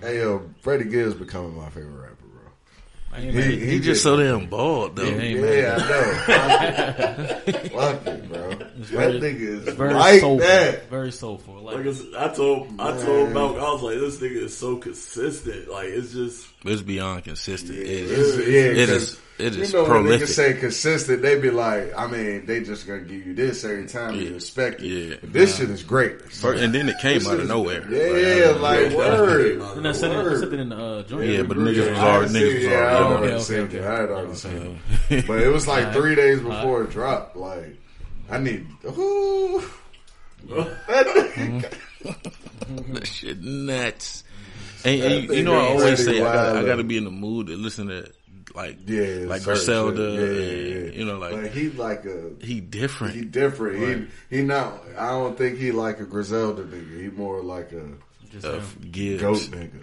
Hey, 0.00 0.18
yo, 0.20 0.42
Freddie 0.62 0.84
Gibbs 0.88 1.14
becoming 1.14 1.54
my 1.56 1.68
favorite 1.68 2.00
rapper, 2.00 2.16
bro. 2.32 2.40
I 3.12 3.20
He- 3.20 3.56
he 3.58 3.66
He 3.72 3.78
just 3.80 4.02
so 4.02 4.16
damn 4.16 4.46
bald 4.46 4.96
though. 4.96 5.04
Yeah, 5.04 5.20
he- 5.20 5.38
Yeah, 5.38 5.76
I 5.78 5.88
know. 5.88 7.68
Fuck 7.70 8.06
it, 8.06 8.28
bro. 8.30 8.55
That 8.78 8.86
very- 8.86 9.20
nigga 9.20 9.66
is 9.68 9.74
very 9.74 9.94
like 9.94 10.20
soulful. 10.20 10.38
that. 10.46 10.90
Very 10.90 11.12
soulful. 11.12 11.54
Like, 11.62 11.76
Like 11.76 11.86
I, 11.86 12.24
I 12.24 12.28
told, 12.34 12.68
I 12.80 12.90
told 12.92 13.24
Man. 13.24 13.32
Malcolm, 13.34 13.60
I 13.64 13.72
was 13.72 13.82
like, 13.82 13.98
this 13.98 14.16
nigga 14.18 14.44
is 14.44 14.56
so 14.56 14.76
consistent. 14.76 15.68
Like 15.68 15.88
it's 15.88 16.12
just, 16.12 16.46
It's 16.64 16.82
beyond 16.82 17.24
consistent. 17.24 17.78
It 17.78 17.86
It's- 17.86 18.10
is. 18.18 18.38
yeah, 18.48 18.82
It 18.82 18.88
'cause 18.88 19.02
is. 19.02 19.18
It 19.38 19.54
is 19.54 19.70
you 19.70 19.76
know 19.76 19.82
when 19.82 19.90
prolific. 20.04 20.28
niggas 20.28 20.32
say 20.32 20.54
consistent, 20.54 21.20
they 21.20 21.38
be 21.38 21.50
like, 21.50 21.92
I 21.94 22.06
mean, 22.06 22.46
they 22.46 22.62
just 22.62 22.86
gonna 22.86 23.00
give 23.02 23.26
you 23.26 23.34
this 23.34 23.64
every 23.66 23.84
time 23.84 24.14
you 24.14 24.28
Yeah. 24.30 24.36
expect 24.36 24.80
it. 24.80 24.86
Yeah. 24.86 25.14
But 25.20 25.32
this 25.34 25.58
shit 25.58 25.68
is 25.68 25.82
great. 25.82 26.22
First- 26.32 26.62
and 26.62 26.74
then 26.74 26.88
it 26.88 26.96
came 27.02 27.18
This 27.18 27.28
out 27.28 27.40
of 27.40 27.46
nowhere. 27.46 27.84
Yeah, 27.90 28.52
like 28.52 28.92
word. 28.94 29.60
and 29.76 29.86
I 29.86 29.92
said 29.92 30.12
it, 30.12 30.26
I 30.26 30.40
said 30.40 30.52
it 30.54 30.60
in 30.60 30.70
the 30.70 30.76
uh, 30.76 31.02
joint. 31.02 31.28
Yeah, 31.28 31.42
but 31.42 31.58
niggas 31.58 31.90
was 31.90 31.98
already 31.98 32.32
niggas 32.32 32.54
was 32.54 32.62
yeah, 32.64 32.70
I 32.70 32.94
already. 32.94 32.96
had 32.96 33.32
already 33.34 33.40
seen 33.42 33.56
it. 33.78 33.84
I 33.84 34.00
had 34.00 34.08
already 34.10 34.34
seen 34.34 34.80
it. 35.10 35.26
But 35.26 35.40
it 35.42 35.48
was 35.48 35.68
like 35.68 35.92
three 35.92 36.14
days 36.14 36.40
before 36.40 36.84
it 36.84 36.90
dropped. 36.90 37.36
Like, 37.36 37.76
I 38.30 38.38
need. 38.38 38.66
Ooh. 38.86 39.62
That 40.48 41.70
that 42.88 43.06
shit 43.06 43.40
nuts. 43.40 44.24
And, 44.84 45.02
and 45.02 45.24
you, 45.24 45.34
you 45.36 45.42
know, 45.42 45.54
I 45.54 45.68
always 45.70 46.04
say 46.04 46.20
I 46.20 46.32
gotta, 46.32 46.58
I 46.60 46.64
gotta 46.64 46.84
be 46.84 46.96
in 46.96 47.04
the 47.04 47.10
mood 47.10 47.48
to 47.48 47.56
listen 47.56 47.88
to 47.88 48.10
like 48.54 48.78
Yeah, 48.86 49.24
like 49.26 49.40
certain 49.40 49.44
Griselda. 49.44 50.16
shit. 50.16 50.36
Yeah, 50.36 50.42
yeah, 50.44 50.84
yeah. 50.92 50.98
You 50.98 51.04
know, 51.06 51.18
like 51.18 51.32
But 51.32 51.50
he 51.50 51.70
like 51.70 52.04
a 52.04 52.30
he 52.44 52.60
different. 52.60 53.14
he 53.14 53.24
different. 53.24 54.08
He 54.30 54.36
he 54.38 54.42
not. 54.42 54.80
I 54.96 55.08
don't 55.10 55.36
think 55.36 55.58
he 55.58 55.72
like 55.72 55.98
a 56.00 56.04
Griselda 56.04 56.62
nigga. 56.64 57.02
He 57.02 57.08
more 57.08 57.42
like 57.42 57.72
a 57.72 57.88
Just 58.30 58.44
of 58.46 58.74
him. 58.74 58.90
Gibbs. 58.92 59.22
goat 59.22 59.38
nigga. 59.50 59.82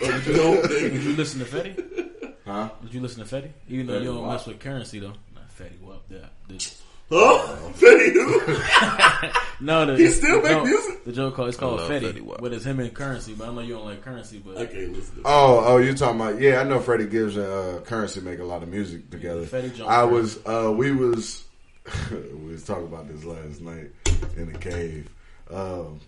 Did 0.68 1.02
you 1.02 1.16
listen 1.16 1.40
to 1.40 1.46
Fetti? 1.46 2.08
Huh? 2.46 2.70
Did 2.82 2.94
you 2.94 3.00
listen 3.00 3.26
to 3.26 3.34
Fetti? 3.36 3.50
Even 3.68 3.86
though 3.88 3.94
Fetti 3.94 4.04
you 4.04 4.12
don't 4.12 4.28
mess 4.28 4.46
with 4.46 4.60
currency 4.60 5.00
though. 5.00 5.14
Not 5.34 5.48
Fetty 5.58 5.80
Wap. 5.82 6.02
That. 6.10 6.30
The, 6.48 6.74
huh? 7.10 7.56
Fetty 7.72 8.12
who? 8.12 9.30
no, 9.64 9.86
the, 9.86 9.96
He 9.96 10.08
still 10.08 10.36
the 10.42 10.48
make 10.48 10.52
joke- 10.58 10.64
music? 10.66 11.04
The 11.04 11.12
joke 11.12 11.34
called 11.36 11.48
it's 11.48 11.56
called 11.56 11.80
love 11.80 11.90
Fetty, 11.90 12.12
Fetty 12.12 12.20
Wap. 12.22 12.40
but 12.40 12.52
it's 12.52 12.64
him 12.64 12.80
and 12.80 12.92
currency. 12.92 13.34
But 13.34 13.48
I 13.48 13.54
know 13.54 13.60
you 13.62 13.74
don't 13.74 13.86
like 13.86 14.02
currency, 14.02 14.38
but 14.44 14.58
I 14.58 14.66
can't 14.66 14.92
listen 14.92 15.14
to 15.16 15.22
Oh, 15.24 15.62
oh, 15.66 15.76
you 15.78 15.94
talking 15.94 16.20
about? 16.20 16.40
Yeah, 16.40 16.60
I 16.60 16.64
know 16.64 16.80
Freddie 16.80 17.06
Gibbs 17.06 17.36
and 17.36 17.46
uh, 17.46 17.80
Currency 17.80 18.20
make 18.20 18.40
a 18.40 18.44
lot 18.44 18.62
of 18.62 18.68
music 18.68 19.10
together. 19.10 19.46
Freddie 19.46 19.70
Jones. 19.70 19.88
I 19.88 20.02
was, 20.04 20.38
uh, 20.46 20.70
we 20.76 20.92
was, 20.92 21.44
we 22.10 22.52
was 22.52 22.64
talking 22.64 22.84
about 22.86 23.08
this 23.08 23.24
last 23.24 23.60
night 23.62 23.90
in 24.36 24.52
the 24.52 24.58
cave. 24.58 25.08
Um, 25.50 26.00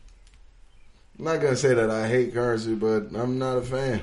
I'm 1.18 1.24
not 1.24 1.40
gonna 1.40 1.57
say 1.57 1.72
that 1.74 1.90
I 1.90 2.09
hate 2.09 2.32
Currency, 2.34 2.74
but 2.74 3.09
I'm 3.14 3.38
not 3.38 3.57
a 3.59 3.62
fan. 3.62 4.03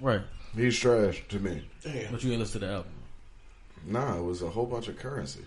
right. 0.00 0.20
He's 0.56 0.78
trash 0.78 1.22
to 1.30 1.38
me. 1.38 1.62
But 2.10 2.22
you 2.22 2.30
ain't 2.32 2.40
listen 2.40 2.60
to 2.60 2.66
the 2.66 2.72
album. 2.74 2.92
Nah, 3.86 4.18
it 4.18 4.22
was 4.22 4.42
a 4.42 4.50
whole 4.50 4.66
bunch 4.66 4.86
of 4.88 4.98
Currency. 4.98 5.40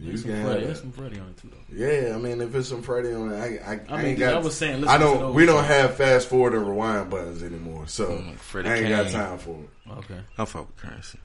You 0.00 0.06
There's 0.08 0.22
some 0.22 0.30
can 0.30 0.42
Freddie. 0.44 0.58
have 0.60 0.66
There's 0.68 0.80
some 0.80 0.92
Freddie 0.92 1.18
on 1.20 1.28
it 1.28 1.36
too, 1.36 1.50
though. 1.50 1.76
Yeah, 1.76 2.14
I 2.14 2.18
mean, 2.18 2.40
if 2.40 2.54
it's 2.54 2.68
some 2.68 2.80
Friday 2.82 3.14
on 3.14 3.32
it, 3.32 3.36
I, 3.36 3.44
I, 3.72 3.74
I, 3.74 3.80
I 3.90 3.96
mean, 3.98 4.06
ain't 4.06 4.18
got. 4.18 4.34
I 4.34 4.38
was 4.38 4.56
saying, 4.56 4.80
listen 4.80 4.88
I 4.88 4.96
don't. 4.96 5.18
those 5.20 5.34
We 5.34 5.44
don't 5.44 5.64
have 5.64 5.96
fast 5.96 6.28
forward 6.28 6.54
and 6.54 6.66
rewind 6.66 7.10
buttons 7.10 7.42
anymore, 7.42 7.86
so 7.86 8.06
Mm, 8.08 8.34
Freddie 8.36 8.68
I 8.70 8.74
ain't 8.76 8.88
got 8.88 9.10
time 9.10 9.38
for 9.38 9.58
it. 9.60 9.90
Okay. 9.98 10.20
I'll 10.38 10.46
fuck 10.46 10.66
with 10.68 10.76
currency. 10.78 11.18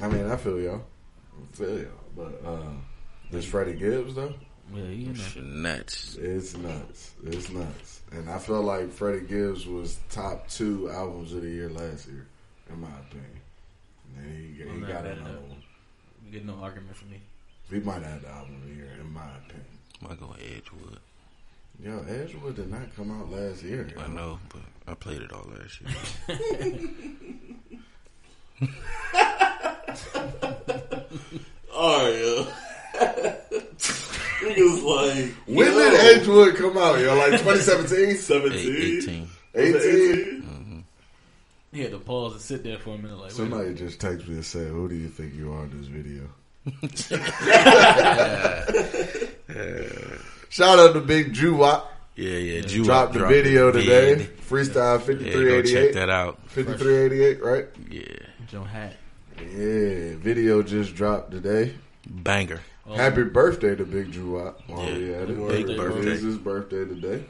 I 0.00 0.08
mean, 0.08 0.30
I 0.30 0.36
feel 0.36 0.60
y'all. 0.60 0.82
I 1.52 1.56
feel 1.56 1.78
y'all, 1.78 1.88
but 2.16 2.40
uh, 2.46 2.70
this 3.32 3.44
Freddie 3.46 3.74
Gibbs 3.74 4.14
though, 4.14 4.32
Yeah, 4.72 4.84
he 4.84 5.06
in 5.06 5.14
there. 5.14 5.42
Nuts. 5.42 6.16
it's 6.20 6.56
nuts. 6.56 7.12
It's 7.24 7.50
nuts, 7.50 8.00
and 8.12 8.30
I 8.30 8.38
feel 8.38 8.62
like 8.62 8.92
Freddie 8.92 9.26
Gibbs 9.26 9.66
was 9.66 9.98
top 10.10 10.48
two 10.48 10.88
albums 10.90 11.32
of 11.32 11.42
the 11.42 11.50
year 11.50 11.68
last 11.68 12.06
year, 12.06 12.26
in 12.70 12.80
my 12.80 12.88
opinion. 13.08 13.40
And 14.18 14.56
he, 14.56 14.62
he 14.62 14.80
got 14.80 15.02
mad 15.04 15.06
at 15.06 15.18
another 15.18 15.40
one. 15.40 15.62
You 16.24 16.30
get 16.32 16.44
no 16.46 16.54
argument 16.62 16.96
from 16.96 17.10
me. 17.10 17.20
He 17.72 17.80
might 17.80 18.02
have 18.02 18.20
the 18.20 18.28
album 18.28 18.56
of 18.56 18.68
the 18.68 18.74
year, 18.74 18.90
in 19.00 19.10
my 19.14 19.22
opinion. 19.46 19.64
I 20.06 20.14
go 20.14 20.34
Edgewood. 20.38 20.98
Yo, 21.82 22.04
Edgewood 22.06 22.56
did 22.56 22.70
not 22.70 22.94
come 22.94 23.10
out 23.10 23.30
last 23.30 23.62
year. 23.62 23.88
I 23.96 24.08
know, 24.08 24.38
but 24.50 24.60
I 24.86 24.92
played 24.92 25.22
it 25.22 25.32
all 25.32 25.48
last 25.58 25.80
year. 25.80 25.90
Alright, 31.74 32.14
yo. 32.20 32.46
Niggas 34.42 34.82
like 34.84 35.34
When 35.46 35.66
yo, 35.66 35.78
did 35.78 36.18
Edgewood 36.18 36.56
come 36.56 36.76
out, 36.76 37.00
yo? 37.00 37.16
Like 37.16 37.40
2017? 37.40 38.16
17? 38.16 38.58
Eight, 39.54 39.74
18. 39.74 39.80
18? 39.80 40.42
Mm-hmm. 40.42 40.78
He 41.72 41.80
had 41.80 41.92
to 41.92 41.98
pause 42.00 42.32
and 42.32 42.42
sit 42.42 42.64
there 42.64 42.78
for 42.78 42.90
a 42.90 42.98
minute, 42.98 43.16
like, 43.16 43.30
wait 43.30 43.38
a 43.38 43.42
minute. 43.42 43.50
Somebody 43.50 43.74
just 43.74 43.98
texted 43.98 44.28
me 44.28 44.34
and 44.34 44.44
said, 44.44 44.68
"Who 44.68 44.90
do 44.90 44.94
you 44.94 45.08
think 45.08 45.34
you 45.34 45.52
are 45.54 45.64
in 45.64 45.78
this 45.78 45.86
video?" 45.86 46.28
Shout 50.48 50.78
out 50.78 50.92
to 50.94 51.00
Big 51.00 51.32
Jew 51.32 51.56
Wop. 51.56 51.90
Yeah, 52.14 52.36
yeah. 52.36 52.60
Jew 52.60 52.84
Dropped 52.84 53.14
the 53.14 53.20
dropped 53.20 53.34
video 53.34 53.70
the 53.72 53.80
today. 53.80 54.14
vid. 54.16 54.36
Freestyle 54.42 55.00
Yeah, 55.20 55.32
go 55.32 55.62
check 55.62 55.94
that 55.94 56.10
out. 56.10 56.38
5388, 56.50 57.42
right? 57.42 57.66
Yeah. 57.90 58.02
Joe 58.48 58.64
Hat. 58.64 58.94
Yeah. 59.38 60.16
Video 60.16 60.62
just 60.62 60.94
dropped 60.94 61.30
today. 61.30 61.74
Banger. 62.06 62.60
Oh, 62.86 62.94
Happy 62.94 63.22
birthday 63.24 63.74
to 63.76 63.84
Big 63.84 64.12
Drew 64.12 64.38
Wop. 64.38 64.60
Oh, 64.68 64.82
Yeah. 64.86 64.88
yeah. 64.96 65.16
It 65.22 65.48
Big 65.48 65.70
It 65.70 65.76
birthday. 65.78 66.10
is 66.10 66.22
his 66.22 66.36
birthday 66.36 66.84
today. 66.84 67.24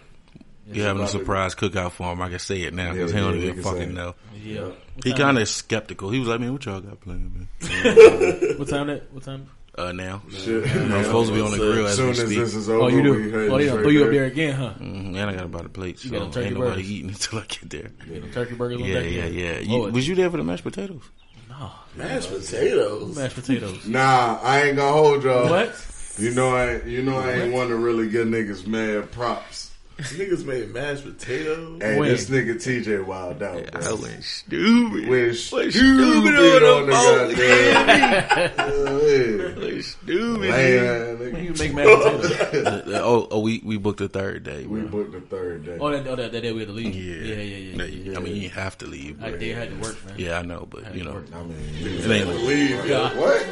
You 0.70 0.82
having 0.82 0.98
a 1.00 1.04
about 1.04 1.12
to- 1.12 1.18
surprise 1.18 1.54
cookout 1.54 1.92
for 1.92 2.12
him. 2.12 2.22
I 2.22 2.28
can 2.28 2.38
say 2.38 2.62
it 2.62 2.72
now 2.74 2.92
because 2.92 3.12
Yeah, 3.12 3.18
he 3.18 3.24
don't 3.24 3.40
yeah, 3.40 3.48
even 3.50 3.62
fucking 3.62 3.94
know. 3.94 4.14
Yeah. 4.42 4.60
What 4.64 4.76
He 5.04 5.12
kind 5.12 5.38
of 5.38 5.48
skeptical. 5.48 6.10
He 6.10 6.18
was 6.18 6.28
like, 6.28 6.40
man, 6.40 6.52
what 6.52 6.64
y'all 6.64 6.80
got 6.80 7.00
playing, 7.00 7.32
man? 7.34 7.48
What 8.58 8.68
time 8.68 8.86
that? 8.88 9.12
What 9.12 9.22
time? 9.24 9.48
Uh, 9.76 9.90
now. 9.90 10.20
Shit. 10.30 10.64
I'm 10.70 11.02
supposed 11.04 11.30
to 11.30 11.34
be 11.34 11.40
on 11.40 11.50
the 11.50 11.56
grill 11.56 11.86
As 11.86 11.92
as 11.92 11.96
soon 11.96 12.04
we 12.06 12.10
as 12.12 12.18
speak. 12.20 12.38
this 12.38 12.54
is 12.54 12.68
over, 12.68 12.82
Oh, 12.84 12.88
you 12.88 13.02
do. 13.02 13.12
heading 13.30 13.50
Oh, 13.50 13.56
yeah. 13.58 13.68
straight 13.70 13.82
Throw 13.82 13.90
you 13.90 14.00
up 14.04 14.10
there. 14.10 14.12
there 14.20 14.24
again, 14.26 14.54
huh? 14.54 14.74
Mm, 14.78 15.16
and 15.16 15.18
I 15.18 15.32
got 15.34 15.44
about 15.44 15.64
a 15.64 15.68
plate, 15.70 15.98
so 15.98 16.10
got 16.10 16.16
them 16.18 16.22
ain't 16.24 16.34
turkey 16.34 16.50
nobody 16.50 16.70
burgers? 16.82 16.90
eating 16.90 17.08
until 17.14 17.38
I 17.38 17.42
get 17.46 17.70
there. 17.70 17.90
Get 18.06 18.20
them 18.22 18.32
turkey 18.32 18.54
burgers 18.54 18.82
on 18.82 18.86
Yeah, 18.86 19.00
yeah, 19.00 19.24
yeah. 19.26 19.58
You, 19.60 19.78
Lord. 19.78 19.94
was 19.94 20.06
you 20.06 20.14
there 20.14 20.30
for 20.30 20.36
the 20.36 20.44
mashed 20.44 20.62
potatoes? 20.64 21.02
No. 21.48 21.70
Mashed 21.96 22.28
potatoes. 22.30 23.16
Mashed 23.16 23.34
potatoes. 23.34 23.86
Nah, 23.86 24.38
I 24.42 24.62
ain't 24.64 24.76
gonna 24.76 24.92
hold 24.92 25.24
y'all. 25.24 25.48
What? 25.48 25.86
You 26.18 26.32
know 26.34 26.54
I, 26.54 26.82
you 26.82 27.02
know 27.02 27.16
I 27.18 27.32
ain't 27.32 27.54
want 27.54 27.70
to 27.70 27.76
really 27.76 28.10
give 28.10 28.26
niggas 28.28 28.66
mad 28.66 29.10
props. 29.10 29.71
Niggas 29.98 30.44
made 30.44 30.72
mashed 30.72 31.04
potatoes. 31.04 31.80
And 31.82 31.98
When? 31.98 32.08
this 32.08 32.28
nigga 32.28 32.54
TJ 32.56 33.04
wild 33.04 33.42
out. 33.42 33.74
I 33.74 33.92
went 33.92 34.24
stupid. 34.24 35.08
Went 35.08 35.36
stupid, 35.36 35.72
stupid 35.72 36.34
on 36.34 36.62
on 36.64 36.86
the 36.86 37.34
the 37.34 38.52
goddamn. 38.56 39.60
Went 39.62 39.84
stupid. 39.84 40.40
Man, 40.40 41.16
nigga. 41.18 41.42
You 41.44 41.52
make 41.54 41.74
mashed 41.74 42.22
potatoes. 42.50 42.82
Oh, 42.94 43.28
oh, 43.30 43.40
we 43.40 43.60
we 43.64 43.76
booked 43.78 43.98
the 43.98 44.08
third 44.08 44.42
day. 44.44 44.66
We 44.66 44.80
booked 44.80 45.12
the 45.12 45.20
third 45.20 45.64
day. 45.66 45.78
Oh, 45.80 45.90
that, 45.90 46.06
oh, 46.06 46.16
that, 46.16 46.32
that 46.32 46.40
day 46.40 46.52
we 46.52 46.60
had 46.60 46.68
to 46.68 46.74
leave. 46.74 46.94
Yeah, 46.94 47.34
Yeah, 47.34 47.42
yeah, 47.42 47.84
yeah. 47.84 47.84
yeah. 48.12 48.18
I 48.18 48.20
mean, 48.20 48.36
you 48.36 48.50
have 48.50 48.76
to 48.78 48.86
leave. 48.86 49.22
I 49.22 49.30
did 49.32 49.56
had 49.56 49.70
to 49.70 49.76
work, 49.76 50.04
man. 50.06 50.14
Yeah, 50.18 50.38
I 50.38 50.42
know, 50.42 50.66
but 50.70 50.94
you 50.94 51.04
know, 51.04 51.14
work. 51.14 51.26
I 51.34 51.42
mean, 51.42 51.56
it 51.80 52.10
ain't 52.10 52.28
like 52.28 52.38
Leave, 52.42 52.86
yo. 52.86 53.08
what? 53.20 53.42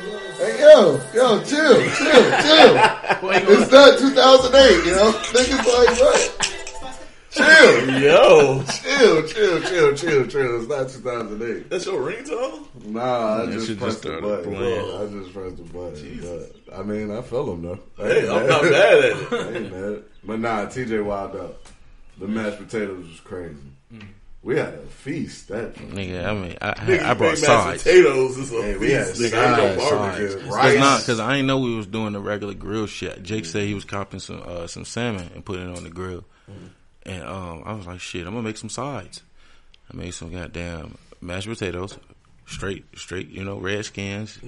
Hey, 0.40 0.58
yo, 0.60 1.00
yo, 1.14 1.42
chill, 1.44 1.74
chill, 1.74 2.30
chill. 2.42 2.80
It's 3.50 3.70
not 3.70 3.98
2008, 3.98 4.84
you 4.86 4.92
know? 4.92 5.12
Niggas 5.12 5.66
like, 5.66 6.00
what? 6.00 6.39
Chill, 7.30 8.00
Yo, 8.00 8.64
chill, 8.64 9.22
chill, 9.26 9.60
chill, 9.62 9.94
chill, 9.94 10.26
chill. 10.26 10.60
It's 10.60 10.68
not 10.68 10.88
2008. 10.88 11.70
that's 11.70 11.86
your 11.86 12.00
ringtone? 12.02 12.66
Nah, 12.86 13.42
I 13.42 13.46
That 13.46 13.52
just 13.52 13.66
shit 13.68 13.78
pressed 13.78 14.02
just 14.02 14.14
the 14.16 14.20
button. 14.20 14.54
playing. 14.54 14.96
I 14.96 15.20
just 15.22 15.32
pressed 15.32 15.56
the 15.58 15.62
button. 15.62 16.52
But, 16.66 16.78
I 16.78 16.82
mean, 16.82 17.10
I 17.16 17.22
feel 17.22 17.52
him, 17.52 17.62
though. 17.62 17.78
I 17.98 18.02
Hey, 18.08 18.28
I'm 18.28 18.46
not 18.48 18.62
mad 18.64 18.74
at 18.74 19.04
it. 19.04 19.32
I 19.32 19.56
ain't 19.58 19.72
mad. 19.72 20.02
But 20.24 20.40
nah, 20.40 20.66
TJ 20.66 21.04
wild 21.04 21.36
out. 21.36 21.56
The 22.18 22.26
mashed 22.26 22.58
potatoes 22.58 23.08
was 23.08 23.20
crazy. 23.20 23.56
We 24.42 24.56
had 24.56 24.74
a 24.74 24.78
feast. 24.86 25.48
That 25.48 25.74
nigga. 25.74 26.24
I 26.26 26.32
mean, 26.34 26.56
I, 26.62 26.72
Niggas 26.72 27.02
I 27.02 27.14
brought 27.14 27.18
made 27.34 27.42
mashed 27.42 27.44
sides. 27.44 27.82
potatoes. 27.84 28.38
It's 28.38 28.50
a 28.52 28.62
Hey, 28.62 28.76
we 28.76 28.90
had 28.90 29.06
feast, 29.08 29.20
nigga. 29.32 29.38
I 29.38 29.56
sides, 29.56 29.76
know 29.76 29.90
barbecue. 29.90 30.28
sides. 30.30 30.42
Cause 30.44 30.54
Rice. 30.56 30.78
not, 30.78 31.04
cause 31.04 31.20
I 31.20 31.36
ain't 31.36 31.46
know 31.46 31.58
we 31.58 31.76
was 31.76 31.86
doing 31.86 32.12
the 32.14 32.20
regular 32.20 32.54
grill 32.54 32.86
shit. 32.86 33.22
Jake 33.22 33.44
said 33.44 33.64
he 33.68 33.74
was 33.74 33.84
copping 33.84 34.18
some 34.18 34.42
uh, 34.44 34.66
some 34.66 34.84
salmon 34.84 35.30
and 35.34 35.44
putting 35.44 35.70
it 35.70 35.76
on 35.76 35.84
the 35.84 35.90
grill, 35.90 36.24
and 37.04 37.22
um, 37.24 37.62
I 37.64 37.72
was 37.74 37.86
like, 37.86 38.00
shit, 38.00 38.26
I'm 38.26 38.34
gonna 38.34 38.42
make 38.42 38.56
some 38.56 38.68
sides. 38.70 39.22
I 39.92 39.96
made 39.96 40.12
some 40.12 40.32
goddamn 40.32 40.96
mashed 41.20 41.48
potatoes, 41.48 41.98
straight, 42.46 42.84
straight, 42.96 43.28
you 43.28 43.44
know, 43.44 43.56
red 43.58 43.84
skins. 43.84 44.38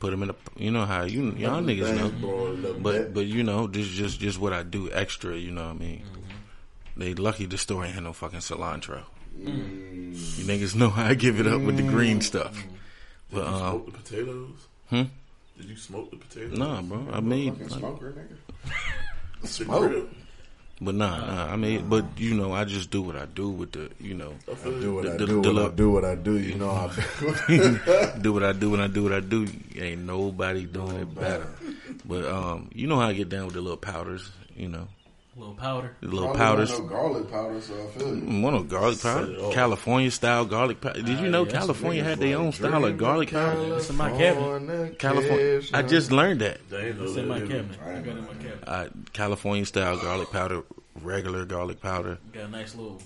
Put 0.00 0.10
them 0.10 0.22
in 0.22 0.30
a, 0.30 0.34
you 0.56 0.70
know 0.70 0.84
how 0.84 1.04
you 1.04 1.32
y'all 1.32 1.62
niggas 1.62 1.96
know, 1.96 2.74
but 2.80 2.92
that. 2.92 3.14
but 3.14 3.26
you 3.26 3.42
know, 3.42 3.66
this 3.66 3.86
just 3.88 4.20
just 4.20 4.38
what 4.38 4.52
I 4.52 4.62
do 4.62 4.90
extra. 4.92 5.36
You 5.36 5.50
know 5.50 5.64
what 5.66 5.76
I 5.76 5.78
mean? 5.78 6.02
Mm-hmm. 6.02 7.00
They 7.00 7.14
lucky 7.14 7.46
the 7.46 7.56
store 7.58 7.84
ain't 7.84 7.94
had 7.94 8.04
no 8.04 8.12
fucking 8.12 8.40
cilantro. 8.40 9.02
Mm. 9.40 10.12
You 10.38 10.44
niggas 10.44 10.74
know 10.74 10.90
how 10.90 11.06
I 11.06 11.14
give 11.14 11.40
it 11.40 11.46
up 11.46 11.62
with 11.62 11.78
the 11.78 11.82
green 11.82 12.20
stuff. 12.20 12.54
Did 12.54 12.64
But 13.30 13.40
you 13.40 13.46
um, 13.46 13.58
smoke 13.60 13.86
the 13.86 13.92
potatoes? 13.92 14.66
hmm? 14.90 15.02
Did 15.56 15.70
you 15.70 15.76
smoke 15.76 16.10
the 16.10 16.16
potatoes? 16.18 16.58
Nah, 16.58 16.82
bro. 16.82 17.06
I 17.10 17.20
made 17.20 17.58
like, 17.58 17.70
smoker, 17.70 18.12
nigga. 18.12 18.68
Smoke. 19.48 20.08
Grill. 20.82 20.84
But 20.84 20.94
nah, 20.94 21.26
nah. 21.26 21.52
I 21.52 21.56
mean, 21.56 21.88
but 21.88 22.04
you 22.18 22.34
know, 22.34 22.52
I 22.52 22.64
just 22.64 22.90
do 22.90 23.02
what 23.02 23.16
I 23.16 23.26
do 23.26 23.50
with 23.50 23.72
the, 23.72 23.90
you 24.00 24.14
know, 24.14 24.34
I 24.50 24.54
Do 24.80 24.94
what 24.94 25.04
you. 25.04 25.12
I 25.12 25.16
The- 25.16 25.26
do, 25.26 25.26
the 25.26 25.36
what 25.38 25.46
I 25.46 25.50
look. 25.50 25.76
do, 25.76 25.90
what 25.90 26.04
I 26.04 26.14
do. 26.14 26.38
You 26.38 26.54
know 26.56 26.70
I 26.70 26.90
do. 27.48 27.78
do 28.20 28.32
what 28.32 28.42
I 28.44 28.52
do 28.52 28.70
when 28.70 28.80
I 28.80 28.86
do 28.88 29.02
what 29.04 29.12
I 29.12 29.20
do. 29.20 29.46
Ain't 29.76 30.02
nobody 30.02 30.64
doing 30.66 30.96
it 30.96 31.14
better. 31.14 31.48
But 32.04 32.24
um, 32.26 32.70
you 32.74 32.86
know 32.86 32.96
how 32.98 33.08
I 33.08 33.12
get 33.12 33.28
down 33.28 33.44
with 33.46 33.54
the 33.54 33.60
little 33.60 33.76
powders, 33.76 34.30
you 34.56 34.68
know, 34.68 34.88
A 35.34 35.38
little 35.40 35.54
powder. 35.54 35.96
the 36.02 36.08
little 36.08 36.34
Probably 36.34 36.38
powders. 36.66 36.78
no 36.78 36.86
garlic 36.86 37.30
powder, 37.30 37.60
so 37.62 37.74
I 37.82 37.86
feel 37.98 38.16
you. 38.18 38.42
One 38.42 38.54
of 38.54 38.68
garlic 38.68 39.00
powder, 39.00 39.34
California 39.52 40.10
style 40.10 40.44
garlic 40.44 40.80
powder. 40.82 41.00
Did 41.00 41.20
you 41.20 41.28
know 41.30 41.44
yes, 41.44 41.52
California 41.52 42.04
had 42.04 42.18
their 42.18 42.36
own 42.36 42.52
style 42.52 42.84
of 42.84 42.98
garlic 42.98 43.30
powder? 43.30 43.76
It's 43.76 43.88
in 43.88 43.96
my 43.96 44.10
cabinet. 44.10 44.98
California. 44.98 45.62
I 45.72 45.82
just 45.82 46.12
learned 46.12 46.42
that. 46.42 46.68
They 46.68 46.88
ain't 46.88 46.98
know 46.98 47.04
It's 47.04 47.16
in 47.16 47.28
my 47.28 47.40
cabinet. 47.40 47.78
I 47.82 47.92
got 47.94 48.06
it 48.06 48.08
in 48.08 48.20
my 48.26 48.34
cabinet. 48.34 48.64
Uh, 48.66 48.88
California 49.14 49.64
style 49.64 49.96
garlic 49.96 50.30
powder, 50.30 50.64
regular 51.00 51.46
garlic 51.46 51.80
powder. 51.80 52.18
Got 52.34 52.44
a 52.44 52.48
nice 52.48 52.74
little. 52.74 53.00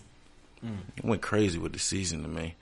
I 0.64 0.68
went 1.06 1.22
crazy 1.22 1.60
with 1.60 1.74
the 1.74 1.78
seasoning, 1.78 2.34
man. 2.34 2.52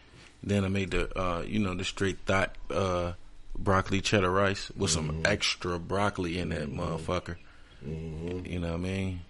Then 0.43 0.67
I 0.67 0.69
made 0.69 0.91
the, 0.91 1.19
uh, 1.19 1.41
you 1.41 1.59
know, 1.59 1.75
the 1.75 1.85
straight 1.85 2.19
thought 2.27 2.55
uh, 2.71 3.13
broccoli 3.59 4.03
cheddar 4.03 4.31
rice 4.31 4.71
with 4.77 4.91
some 4.91 5.23
extra 5.25 5.79
broccoli 5.79 6.39
in 6.39 6.51
that 6.51 6.69
motherfucker. 6.71 7.37
You 7.83 8.59
know 8.59 8.69
what 8.73 8.75
I 8.75 8.77
mean? 8.77 9.21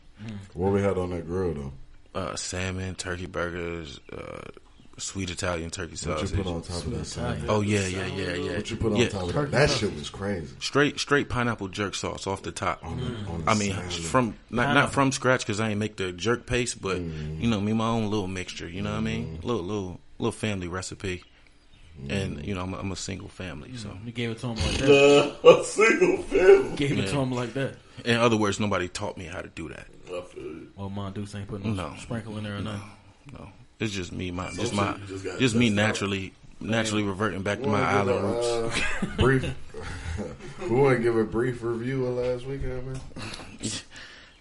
What 0.54 0.72
we 0.72 0.80
had 0.82 0.96
on 0.98 1.10
that 1.10 1.26
grill 1.26 1.54
though? 1.54 1.72
Uh, 2.14 2.36
salmon, 2.36 2.94
turkey 2.94 3.26
burgers, 3.26 3.98
uh, 4.12 4.42
sweet 4.98 5.30
Italian 5.30 5.68
turkey 5.70 5.96
sausage. 5.96 6.30
What 6.30 6.38
you 6.38 6.44
sausage. 6.44 6.44
put 6.44 6.46
on 6.46 6.62
top 6.62 6.86
of 6.86 6.98
that 6.98 7.04
salmon? 7.06 7.44
Oh 7.48 7.60
yeah, 7.60 7.86
yeah, 7.86 8.06
yeah, 8.06 8.34
yeah. 8.34 8.56
What 8.56 8.70
you 8.70 8.76
put 8.76 8.92
on 8.92 8.96
yeah. 8.98 9.08
top 9.08 9.22
of 9.24 9.32
that? 9.34 9.50
That 9.50 9.70
shit 9.70 9.92
was 9.94 10.10
crazy. 10.10 10.54
Straight, 10.60 11.00
straight 11.00 11.28
pineapple 11.28 11.68
jerk 11.68 11.94
sauce 11.96 12.26
off 12.28 12.42
the 12.42 12.52
top. 12.52 12.84
On 12.84 12.96
the, 12.98 13.30
on 13.30 13.44
the 13.44 13.50
I 13.50 13.54
mean, 13.54 13.72
salmon. 13.72 13.90
from 13.90 14.34
not 14.50 14.74
not 14.74 14.92
from 14.92 15.10
scratch 15.10 15.40
because 15.40 15.58
I 15.58 15.70
ain't 15.70 15.80
make 15.80 15.96
the 15.96 16.12
jerk 16.12 16.46
paste, 16.46 16.80
but 16.80 16.98
Mm. 16.98 17.40
you 17.40 17.48
know, 17.50 17.60
me 17.60 17.72
my 17.72 17.88
own 17.88 18.08
little 18.10 18.28
mixture. 18.28 18.68
You 18.68 18.82
know 18.82 18.92
what 18.92 18.98
I 18.98 19.02
mean? 19.02 19.40
Little 19.42 19.62
little 19.64 20.00
little 20.18 20.30
family 20.32 20.68
recipe, 20.68 21.24
Mm. 22.00 22.10
and 22.12 22.44
you 22.46 22.54
know, 22.54 22.62
I'm 22.62 22.74
a, 22.74 22.78
I'm 22.78 22.92
a 22.92 22.96
single 22.96 23.28
family, 23.28 23.76
so 23.76 23.96
You 24.04 24.12
gave 24.12 24.30
it 24.30 24.38
to 24.38 24.46
him 24.48 24.56
like 24.56 24.78
that. 24.78 25.36
A 25.60 25.64
single 25.64 26.22
film. 26.24 26.74
Gave 26.76 26.98
it 26.98 27.08
to 27.08 27.18
him 27.18 27.32
like 27.32 27.54
that. 27.54 27.74
in 28.04 28.16
other 28.16 28.36
words, 28.36 28.58
nobody 28.60 28.86
taught 28.88 29.16
me 29.18 29.24
how 29.24 29.40
to 29.40 29.48
do 29.48 29.68
that. 29.70 29.86
I 30.18 30.22
feel 30.22 30.42
you. 30.42 30.68
Oh, 30.78 30.88
ain't 31.34 31.48
putting 31.48 31.74
no, 31.76 31.90
No. 31.90 31.96
sprinkle 31.98 32.36
in 32.38 32.44
there 32.44 32.56
or 32.56 32.60
nothing. 32.60 32.80
No, 33.32 33.48
it's 33.80 33.92
just 33.92 34.12
me, 34.12 34.30
my 34.30 34.48
just 34.50 34.58
shit 34.66 34.74
my 34.74 34.96
just 35.06 35.24
gotta 35.24 35.38
just 35.38 35.54
me 35.54 35.68
test 35.70 35.78
out. 35.78 35.86
naturally 35.86 36.32
naturally 36.60 37.02
reverting 37.02 37.42
back 37.42 37.58
to 37.58 37.64
We 37.64 37.70
my 37.72 37.80
wanna 37.80 38.12
give 38.12 38.22
island 38.24 38.36
a, 38.36 38.62
roots. 38.62 38.80
uh, 39.02 39.06
brief. 39.18 39.54
we 40.62 40.76
want 40.76 40.96
to 40.98 41.02
give 41.02 41.16
a 41.16 41.24
brief 41.24 41.62
review 41.62 42.06
of 42.06 42.14
last 42.16 42.46
weekend, 42.46 42.86
man. 42.86 43.00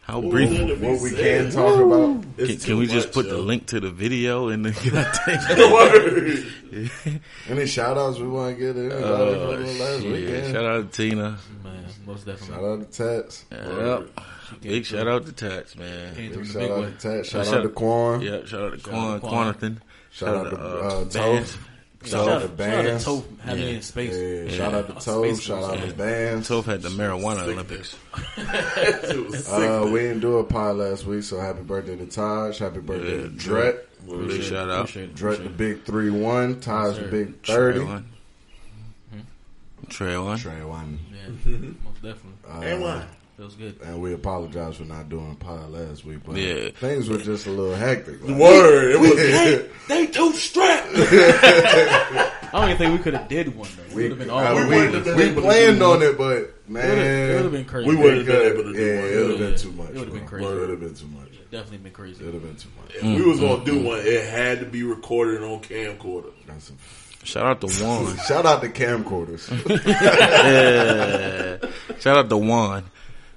How 0.02 0.20
brief? 0.20 0.52
Ooh. 0.52 0.68
What, 0.68 0.80
what 0.82 1.02
we 1.02 1.12
can 1.12 1.50
talk 1.50 1.80
about. 1.80 2.38
Can, 2.38 2.58
can 2.58 2.78
we 2.78 2.88
just 2.88 3.08
much, 3.08 3.14
put 3.14 3.30
the 3.30 3.38
link 3.38 3.68
to 3.68 3.80
the 3.80 3.90
video 3.90 4.50
and 4.50 4.66
the 4.66 4.72
goddamn? 4.72 5.72
Word. 5.72 7.22
Any 7.48 7.66
shout 7.66 7.98
outs 7.98 8.20
we 8.20 8.28
want 8.28 8.58
to 8.58 8.60
get 8.60 8.74
to 8.74 8.82
anybody 8.82 9.02
Oh, 9.06 9.84
last 9.84 10.02
shit. 10.02 10.12
weekend? 10.12 10.54
Shout 10.54 10.66
out 10.66 10.92
to 10.92 11.10
Tina. 11.10 11.38
Man. 11.64 11.86
most 12.06 12.26
definitely. 12.26 12.54
Shout 12.56 12.64
out 12.66 12.92
to 12.92 13.22
Tats. 13.22 13.46
Yep. 13.50 14.10
Big 14.62 14.86
shout 14.86 15.08
out 15.08 15.26
to 15.26 15.32
Tats, 15.34 15.76
man. 15.78 16.16
Came 16.16 16.32
through 16.34 16.44
Big 16.44 16.52
shout 16.52 16.62
big 16.62 16.72
way. 16.72 16.86
out 16.86 17.00
to 17.00 17.10
Tats. 17.18 17.30
Shout 17.30 17.46
Shout- 17.46 17.54
out 17.56 17.62
to 17.64 17.70
Quan. 17.70 18.22
Yeah, 18.22 18.46
shout 18.46 18.62
out 18.62 18.72
to 18.74 18.80
Shout 18.80 18.90
Quan, 18.90 19.12
out 19.16 19.22
Quan. 19.22 19.54
Quanathan. 19.54 19.78
Shout 20.12 20.36
out 20.36 20.50
to 20.52 20.58
uh, 20.58 21.04
Bands. 21.06 21.16
Toph. 21.16 21.58
Shout 22.06 22.10
Shout 22.10 22.28
out 22.28 22.34
out 22.34 22.42
to 22.42 22.42
shout 22.42 22.42
out 22.42 22.42
to 22.42 22.48
Bands. 22.50 23.06
Toph 23.06 23.40
having 23.40 23.64
Yeah. 23.64 23.70
it 23.70 23.76
in 23.76 23.82
space. 23.82 24.14
Yeah, 24.52 24.58
shout 24.58 24.74
out 24.74 24.88
to 24.88 24.94
Uh, 24.94 25.00
Toph. 25.00 25.24
Space 25.36 25.42
Shout 25.42 25.64
out 25.64 25.88
to 25.88 25.94
Bands. 25.96 26.50
Toph 26.50 26.66
had 26.66 26.82
the 26.82 26.90
marijuana 26.90 27.44
Olympics. 27.44 27.96
It 28.38 29.26
was 29.30 29.46
sick. 29.46 29.54
Uh, 29.54 29.90
we 29.92 30.00
didn't 30.02 30.20
do 30.20 30.38
a 30.38 30.44
pod 30.44 30.76
last 30.76 31.06
week, 31.06 31.24
so 31.24 31.40
happy 31.40 31.62
birthday 31.64 31.96
to 31.96 32.06
Taj. 32.06 32.60
Happy 32.60 32.80
birthday 32.82 33.16
Yeah, 33.18 33.22
to 33.24 33.30
Dret. 33.30 33.88
Big 34.06 34.44
shout 34.44 34.70
out. 34.70 34.82
Appreciate 34.82 35.04
it. 35.12 35.16
Dret 35.16 35.44
the 35.44 35.50
big 35.50 35.84
three 35.86 36.10
one. 36.10 36.60
Taj 36.60 36.96
the 36.98 37.04
sir. 37.04 37.08
big 37.12 37.42
Trey 37.42 37.56
thirty. 37.56 37.80
one. 37.86 38.06
Trey 39.90 40.18
one. 40.18 40.38
Trey 40.38 40.64
one. 40.64 41.00
Yeah, 41.12 41.28
most 41.86 42.02
definitely. 42.02 42.68
and 42.68 42.84
why? 43.36 43.44
Feels 43.44 43.56
good. 43.56 43.80
And 43.84 44.02
we 44.02 44.14
apologize 44.14 44.78
for 44.78 44.84
not 44.84 45.10
doing 45.10 45.32
a 45.32 45.36
pod 45.36 45.72
last 45.72 46.06
week, 46.06 46.20
but 46.26 46.36
Yeah. 46.38 46.70
things 46.72 47.10
were 47.10 47.18
just 47.18 47.46
a 47.48 47.50
little 47.50 47.76
hectic. 47.76 48.22
Like, 48.24 48.38
Word. 48.38 48.92
It 48.92 49.00
was 49.00 49.16
they, 49.16 49.70
they 49.88 50.08
too 50.08 50.32
strapped. 50.34 50.90
I 50.96 52.32
don't 52.54 52.66
even 52.66 52.78
think 52.78 52.98
we 52.98 53.04
could 53.04 53.16
have 53.16 53.28
did 53.28 53.56
one 53.56 53.68
though. 53.76 53.96
we, 53.96 54.04
would 54.04 54.12
have 54.12 54.20
been 54.20 54.30
all. 54.30 54.56
we, 54.56 54.62
We 54.64 54.70
wouldn't 54.76 54.94
have 54.94 55.18
been 55.18 55.36
we 55.36 55.42
planned 55.42 55.82
on 55.82 56.02
it, 56.04 56.18
but 56.18 56.70
man, 56.70 56.98
It 56.98 57.34
would 57.36 57.44
have 57.44 57.52
been 57.52 57.66
crazy. 57.66 57.90
We 57.90 57.96
wouldn't 57.96 58.28
have 58.28 58.28
been 58.28 58.54
able 58.54 58.64
to 58.64 58.74
do 58.74 58.80
yeah, 58.86 59.00
one. 59.02 59.10
it 59.10 59.16
would 59.22 59.30
have 59.30 59.40
been 59.40 59.58
too 59.58 59.72
much. 59.72 59.90
It 59.90 59.96
would've 59.96 60.14
been 60.14 60.26
bro. 60.26 60.28
crazy. 60.30 60.46
It 60.46 60.60
would 60.60 60.70
have 60.70 60.80
been 60.80 60.96
too 60.96 61.08
much. 61.08 61.50
definitely 61.52 61.78
been 61.80 61.92
crazy. 61.94 62.22
It 62.22 62.26
would 62.26 62.34
have 62.36 62.44
been 62.44 62.56
too 62.56 62.70
much. 62.80 62.96
If 62.96 63.04
we 63.04 63.22
was 63.24 63.40
gonna 63.40 63.66
do 63.66 63.74
mm-hmm. 63.74 63.86
one, 63.86 64.00
it 64.04 64.26
had 64.30 64.60
to 64.60 64.66
be 64.66 64.84
recorded 64.84 65.42
on 65.44 65.62
camcorder. 65.62 66.32
That's 66.46 66.66
some- 66.66 66.78
Shout 67.24 67.46
out 67.46 67.62
to 67.62 67.68
one. 67.84 68.18
Shout 68.28 68.46
out 68.46 68.62
to 68.62 68.70
camcorders. 68.70 69.50
yeah. 69.88 71.58
Shout 72.00 72.18
out 72.18 72.30
to 72.30 72.38
Juan. 72.38 72.84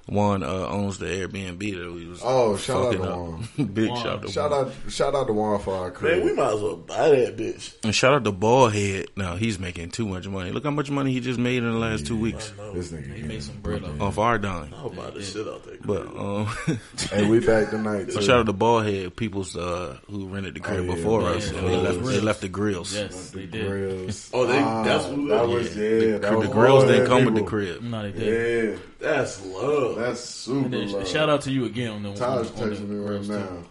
Juan 0.08 0.42
uh, 0.44 0.68
owns 0.68 0.98
the 0.98 1.06
Airbnb 1.06 1.58
that 1.58 1.92
we 1.92 2.06
was. 2.06 2.20
Oh, 2.24 2.56
shout 2.56 2.76
out 2.76 2.92
fucking 2.94 3.02
to. 3.02 3.10
Juan. 3.10 3.48
Big 3.74 3.88
Juan. 3.90 3.96
shout 4.02 4.06
out 4.06 4.22
to 4.22 4.28
shout 4.30 4.50
Juan. 4.52 4.66
out, 4.66 4.72
shout 4.92 5.14
out 5.16 5.26
to 5.26 5.32
Juan 5.32 5.58
for 5.60 5.74
our 5.74 6.00
Man, 6.00 6.24
we 6.24 6.32
might 6.32 6.52
as 6.54 6.60
well 6.60 6.76
buy 6.76 7.08
that 7.08 7.36
bitch. 7.36 7.74
And 7.82 7.92
shout 7.94 8.14
out 8.14 8.24
to 8.24 8.30
Ballhead. 8.32 9.08
Now 9.16 9.34
he's 9.34 9.58
making 9.58 9.90
too 9.90 10.06
much 10.06 10.28
money. 10.28 10.52
Look 10.52 10.62
how 10.64 10.70
much 10.70 10.90
money 10.90 11.10
he 11.12 11.18
just 11.20 11.40
made 11.40 11.58
in 11.64 11.72
the 11.72 11.78
last 11.78 12.06
two 12.06 12.16
weeks 12.16 12.52
This 12.72 12.92
nigga 12.92 13.02
He 13.06 13.08
getting 13.14 13.28
made 13.28 13.42
some 13.42 13.56
bread 13.60 13.82
off. 13.82 14.00
off 14.00 14.18
our 14.18 14.38
dime. 14.38 14.72
I'll 14.74 14.90
buy 14.90 15.10
the 15.10 15.22
shit 15.22 15.46
out 15.48 15.64
there. 15.64 15.76
But 15.84 16.06
um, 16.16 16.46
Hey, 17.10 17.28
we 17.28 17.40
back 17.40 17.70
tonight 17.70 18.12
so 18.12 18.20
too. 18.20 18.26
shout 18.26 18.38
out 18.40 18.46
to 18.46 18.52
Ballhead 18.52 19.16
people's 19.16 19.56
uh, 19.56 19.98
who 20.08 20.26
rented 20.28 20.54
the 20.54 20.60
crib 20.60 20.80
Oh, 20.80 20.82
yeah. 20.84 20.94
before 20.94 21.22
Yeah, 21.22 21.28
us. 21.30 21.50
yeah. 21.50 21.58
And 21.58 21.66
they 21.68 21.76
left. 21.78 22.04
They 22.04 22.20
left 22.20 22.40
the 22.42 22.48
grills. 22.48 22.94
Yes, 22.94 23.30
the 23.30 23.38
they 23.40 23.46
did. 23.46 23.66
grills. 23.66 24.30
Oh, 24.32 24.46
they- 24.46 24.58
Ah, 24.62 24.84
that's 24.84 25.04
what- 25.06 25.28
that 25.30 25.48
was 25.48 25.76
yeah. 25.76 25.82
The, 25.88 26.18
that 26.20 26.40
the 26.40 26.48
grills 26.48 26.84
didn't 26.84 27.06
come 27.06 27.24
with 27.24 27.34
the 27.34 27.42
crib. 27.42 27.82
No, 27.82 28.02
they 28.02 28.12
did. 28.12 28.72
Yeah, 28.72 28.78
That's 29.00 29.44
love. 29.44 29.95
That's 29.96 30.20
super. 30.20 30.68
Then 30.68 30.92
love. 30.92 31.08
shout 31.08 31.28
out 31.28 31.42
to 31.42 31.50
you 31.52 31.64
again 31.64 31.90
on 31.90 32.02
the 32.02 32.14
Taj 32.14 32.20
on 32.22 32.44
the 32.70 32.76
texting 32.76 32.88
me 32.88 32.96
right 32.96 33.06
grills, 33.06 33.28
too. 33.28 33.64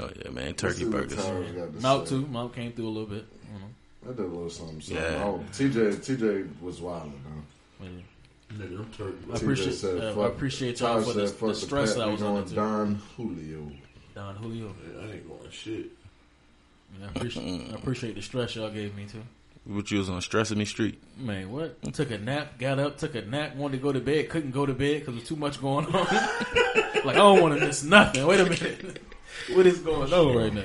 Oh 0.00 0.10
yeah, 0.24 0.30
man, 0.30 0.54
turkey 0.54 0.78
see 0.78 0.84
what 0.84 0.92
burgers. 0.92 1.16
Taj 1.16 1.46
got 1.52 1.74
to 1.74 1.80
Mount 1.80 2.08
say. 2.08 2.14
too. 2.16 2.26
Mount 2.26 2.54
came 2.54 2.72
through 2.72 2.86
a 2.86 2.90
little 2.90 3.08
bit. 3.08 3.26
You 3.52 3.58
know. 3.58 3.66
I 4.04 4.16
did 4.16 4.20
a 4.20 4.28
little 4.28 4.50
something. 4.50 4.80
something. 4.80 5.04
Yeah. 5.04 5.24
Oh, 5.24 5.44
TJ, 5.52 5.96
TJ 5.96 6.60
was 6.60 6.80
wild, 6.80 7.12
man. 7.80 8.02
Yeah. 8.50 8.56
Nigga, 8.56 8.78
I'm 8.78 8.90
turkey. 8.92 9.16
I 9.30 9.34
TJ 9.36 9.42
appreciate- 9.42 9.74
said, 9.74 10.02
uh, 10.16 10.20
I 10.20 10.26
appreciate 10.28 10.80
y'all 10.80 10.96
Taj 10.96 11.06
for 11.06 11.12
the- 11.18 11.28
said, 11.28 11.38
the 11.40 11.54
stress 11.54 11.88
pet, 11.90 11.98
that 11.98 12.08
I 12.08 12.12
was 12.12 12.22
under. 12.22 12.54
Don 12.54 12.94
Julio. 13.16 13.72
Don 14.14 14.36
Julio. 14.36 14.74
Yeah, 14.94 15.00
I 15.02 15.12
ain't 15.12 15.28
going 15.28 15.50
shit. 15.50 15.86
Yeah, 16.98 17.06
I 17.06 17.08
appreciate, 17.10 17.70
I 17.70 17.74
appreciate 17.74 18.14
the 18.14 18.22
stress 18.22 18.56
y'all 18.56 18.70
gave 18.70 18.94
me 18.96 19.04
too. 19.06 19.22
What 19.68 19.90
you 19.90 19.98
was 19.98 20.08
on 20.08 20.22
stressing 20.22 20.56
me 20.56 20.64
street? 20.64 20.98
Man, 21.18 21.52
what? 21.52 21.82
Took 21.92 22.10
a 22.10 22.16
nap, 22.16 22.58
got 22.58 22.78
up, 22.78 22.96
took 22.96 23.14
a 23.14 23.20
nap, 23.20 23.54
wanted 23.54 23.76
to 23.76 23.82
go 23.82 23.92
to 23.92 24.00
bed, 24.00 24.30
couldn't 24.30 24.52
go 24.52 24.64
to 24.64 24.72
bed 24.72 25.00
because 25.00 25.14
there's 25.16 25.28
too 25.28 25.36
much 25.36 25.60
going 25.60 25.84
on. 25.84 25.92
like, 27.04 27.06
I 27.06 27.12
don't 27.12 27.42
want 27.42 27.58
to 27.58 27.66
miss 27.66 27.82
nothing. 27.82 28.26
Wait 28.26 28.40
a 28.40 28.44
minute. 28.44 29.02
what 29.52 29.66
is 29.66 29.78
going 29.80 30.10
on 30.10 30.34
right 30.36 30.54
now? 30.54 30.64